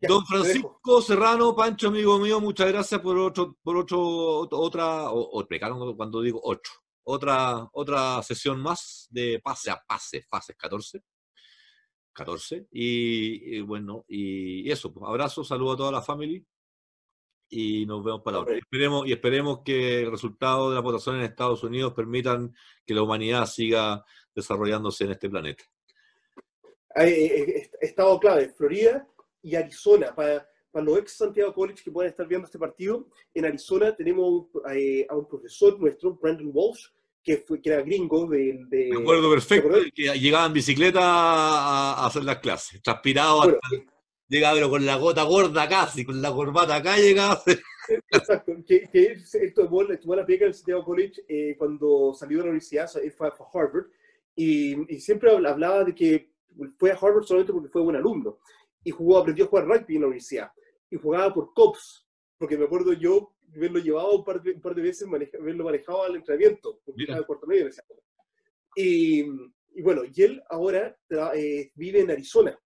Don 0.00 0.26
Francisco 0.26 1.00
Serrano, 1.00 1.54
Pancho, 1.54 1.88
amigo 1.88 2.18
mío, 2.18 2.40
muchas 2.40 2.66
gracias 2.68 3.00
por 3.00 3.16
otro, 3.18 3.56
por 3.62 3.76
otro, 3.76 4.00
otra, 4.50 5.10
o, 5.10 5.46
cuando 5.96 6.20
digo 6.20 6.40
ocho, 6.42 6.72
otra, 7.04 7.68
otra 7.72 8.20
sesión 8.24 8.60
más 8.60 9.06
de 9.10 9.40
pase 9.42 9.70
a 9.70 9.80
pase, 9.86 10.22
fases 10.28 10.56
14. 10.56 11.02
14. 12.12 12.66
Y, 12.72 13.60
bueno, 13.60 14.04
y, 14.08 14.68
eso, 14.70 14.92
pues, 14.92 15.08
abrazo, 15.08 15.44
saludo 15.44 15.72
a 15.72 15.76
toda 15.76 15.92
la 15.92 16.02
familia 16.02 16.42
y 17.54 17.84
nos 17.84 18.02
vemos 18.02 18.22
para 18.22 18.38
ahora. 18.38 18.56
Esperemos, 18.56 19.06
y 19.06 19.12
esperemos 19.12 19.60
que 19.62 20.00
el 20.00 20.10
resultado 20.10 20.70
de 20.70 20.74
la 20.74 20.80
votación 20.80 21.16
en 21.16 21.22
Estados 21.22 21.62
Unidos 21.62 21.92
permitan 21.92 22.54
que 22.86 22.94
la 22.94 23.02
humanidad 23.02 23.44
siga 23.44 24.02
desarrollándose 24.34 25.04
en 25.04 25.10
este 25.10 25.28
planeta. 25.28 25.62
Estado 26.94 28.18
clave, 28.18 28.48
Florida 28.48 29.06
y 29.42 29.54
Arizona. 29.54 30.14
Para, 30.14 30.48
para 30.70 30.84
los 30.84 30.98
ex 30.98 31.12
Santiago 31.12 31.52
College 31.52 31.84
que 31.84 31.90
puedan 31.90 32.10
estar 32.10 32.26
viendo 32.26 32.46
este 32.46 32.58
partido, 32.58 33.06
en 33.34 33.44
Arizona 33.44 33.94
tenemos 33.94 34.46
eh, 34.74 35.06
a 35.06 35.14
un 35.14 35.28
profesor 35.28 35.78
nuestro, 35.78 36.14
Brandon 36.14 36.50
Walsh, 36.54 36.86
que, 37.22 37.36
fue, 37.36 37.60
que 37.60 37.68
era 37.68 37.82
gringo 37.82 38.26
de... 38.28 38.60
de 38.68 38.88
Me 38.92 39.00
acuerdo 39.02 39.30
perfecto, 39.30 39.68
que 39.94 40.18
llegaba 40.18 40.46
en 40.46 40.54
bicicleta 40.54 41.00
a, 41.02 42.06
hacer 42.06 42.24
las 42.24 42.38
clases, 42.38 42.80
transpirado, 42.80 43.58
llegaba 44.28 44.54
pero 44.54 44.70
con 44.70 44.86
la 44.86 44.96
gota 44.96 45.22
gorda 45.24 45.68
casi, 45.68 46.04
con 46.04 46.20
la 46.20 46.32
corbata 46.32 46.76
acá 46.76 46.96
llegaba. 46.96 47.42
Exacto, 48.10 48.52
que, 48.66 48.88
que 48.88 49.06
él, 49.06 49.54
tomó, 49.54 49.84
tomó, 50.00 50.14
la 50.14 50.24
pega 50.24 50.46
del 50.46 50.54
Santiago 50.54 50.84
College 50.84 51.22
eh, 51.28 51.56
cuando 51.58 52.14
salió 52.14 52.38
de 52.38 52.44
la 52.44 52.50
universidad, 52.50 52.88
él 53.02 53.12
fue 53.12 53.28
a 53.28 53.34
Harvard, 53.52 53.86
y, 54.34 54.94
y, 54.94 55.00
siempre 55.00 55.30
hablaba 55.30 55.84
de 55.84 55.94
que 55.94 56.32
fue 56.78 56.90
a 56.90 56.94
Harvard 56.94 57.24
solamente 57.24 57.52
porque 57.52 57.68
fue 57.68 57.82
buen 57.82 57.96
alumno 57.96 58.38
y 58.84 58.90
jugó, 58.90 59.18
aprendió 59.18 59.44
a 59.44 59.48
jugar 59.48 59.66
rugby 59.66 59.96
en 59.96 60.00
la 60.02 60.06
universidad. 60.06 60.50
Y 60.90 60.96
jugaba 60.96 61.32
por 61.32 61.52
COPS, 61.54 62.06
porque 62.38 62.56
me 62.56 62.64
acuerdo 62.64 62.92
yo 62.92 63.34
verlo 63.48 63.78
llevado 63.78 64.16
un 64.16 64.24
par 64.24 64.42
de, 64.42 64.52
un 64.52 64.60
par 64.60 64.74
de 64.74 64.82
veces, 64.82 65.06
maneja, 65.06 65.38
verlo 65.38 65.64
manejado 65.64 66.04
al 66.04 66.16
entrenamiento, 66.16 66.80
porque 66.84 67.02
estaba 67.02 67.20
de 67.20 67.26
cuarto 67.26 67.46
medio 67.46 67.62
en 67.62 67.68
ese 67.68 67.82
y, 68.74 69.20
y, 69.74 69.82
bueno, 69.82 70.02
y 70.10 70.22
él 70.22 70.42
ahora 70.48 70.96
eh, 71.34 71.70
vive 71.74 72.00
en 72.00 72.10
Arizona 72.10 72.58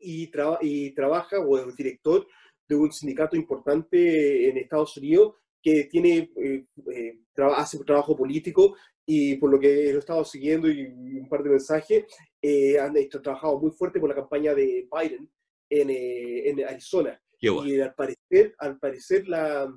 y, 0.00 0.30
y 0.62 0.90
trabaja 0.92 1.38
o 1.38 1.58
es 1.58 1.76
director 1.76 2.26
de 2.68 2.74
un 2.76 2.92
sindicato 2.92 3.36
importante 3.36 4.48
en 4.48 4.56
Estados 4.58 4.96
Unidos 4.96 5.34
que 5.62 5.84
tiene, 5.84 6.30
eh, 6.36 6.64
eh, 6.92 7.18
hace 7.36 7.78
un 7.78 7.84
trabajo 7.84 8.16
político 8.16 8.76
y 9.04 9.36
por 9.36 9.50
lo 9.50 9.58
que 9.58 9.90
lo 9.90 9.96
he 9.96 9.98
estado 9.98 10.24
siguiendo 10.24 10.70
y 10.70 10.86
un 10.86 11.28
par 11.28 11.42
de 11.42 11.50
mensajes, 11.50 12.04
eh, 12.40 12.78
han 12.78 12.94
trabajado 13.22 13.58
muy 13.58 13.72
fuerte 13.72 14.00
con 14.00 14.08
la 14.08 14.14
campaña 14.14 14.54
de 14.54 14.88
Biden 14.90 15.28
en, 15.68 15.90
en 15.90 16.66
Arizona. 16.66 17.20
Y 17.40 17.80
al 17.80 17.94
parecer, 17.94 18.54
al 18.58 18.78
parecer 18.78 19.26
la, 19.26 19.72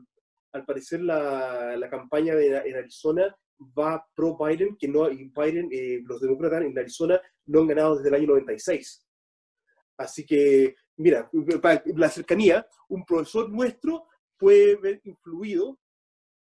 al 0.53 0.65
parecer 0.65 1.01
la, 1.01 1.75
la 1.77 1.89
campaña 1.89 2.35
de, 2.35 2.57
en 2.57 2.75
Arizona 2.75 3.35
va 3.77 4.05
pro 4.15 4.37
Biden, 4.37 4.75
que 4.77 4.87
no, 4.87 5.09
y 5.09 5.31
Biden, 5.35 5.69
eh, 5.71 6.01
los 6.03 6.21
demócratas 6.21 6.63
en 6.63 6.77
Arizona 6.77 7.21
no 7.45 7.61
han 7.61 7.67
ganado 7.67 7.95
desde 7.95 8.09
el 8.09 8.15
año 8.15 8.27
96. 8.27 9.05
Así 9.97 10.25
que, 10.25 10.75
mira, 10.97 11.29
la 11.95 12.09
cercanía, 12.09 12.65
un 12.89 13.05
profesor 13.05 13.49
nuestro 13.49 14.07
puede 14.37 14.75
ver 14.75 15.01
influido 15.03 15.77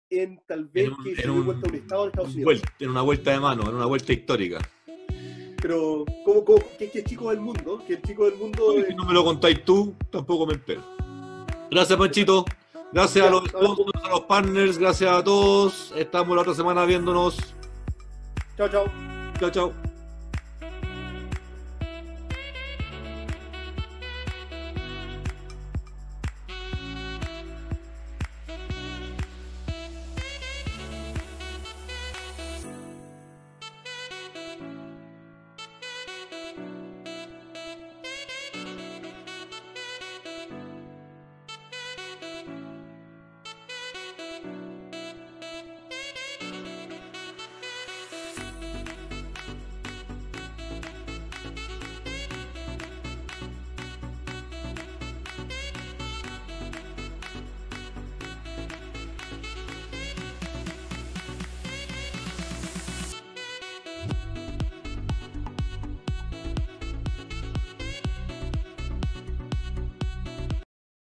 en 0.09 0.41
tal 0.47 0.65
vez 0.65 0.89
que 1.03 1.15
se 1.15 1.29
un, 1.29 1.45
vuelta 1.45 1.69
un 1.69 1.75
Estado 1.75 2.03
de 2.03 2.09
Estados 2.09 2.35
Unidos. 2.35 2.61
en 2.79 2.89
una 2.89 3.01
vuelta 3.01 3.31
de 3.31 3.39
mano, 3.39 3.69
en 3.69 3.75
una 3.75 3.85
vuelta 3.85 4.13
histórica. 4.13 4.59
Pero, 5.61 6.05
¿cómo, 6.23 6.45
cómo 6.45 6.59
que, 6.77 6.89
que, 6.89 7.03
chico 7.03 7.29
del 7.31 7.39
mundo, 7.39 7.83
que 7.85 7.93
el 7.93 8.01
chico 8.01 8.25
del 8.25 8.35
mundo... 8.35 8.75
Si 8.87 8.95
no 8.95 9.05
me 9.05 9.13
lo 9.13 9.23
contáis 9.23 9.63
tú, 9.65 9.95
tampoco 10.11 10.45
me 10.45 10.53
entero. 10.53 10.83
Gracias, 11.69 11.97
Panchito. 11.97 12.45
Gracias 12.93 13.27
a, 13.27 13.29
los, 13.29 13.43
a 13.53 14.09
los 14.09 14.21
partners, 14.21 14.77
gracias 14.77 15.11
a 15.11 15.23
todos. 15.23 15.93
Estamos 15.97 16.35
la 16.35 16.41
otra 16.43 16.53
semana 16.53 16.85
viéndonos. 16.85 17.37
Chao, 18.55 18.69
chao. 18.69 18.85
Chao, 19.39 19.51
chao. 19.51 19.86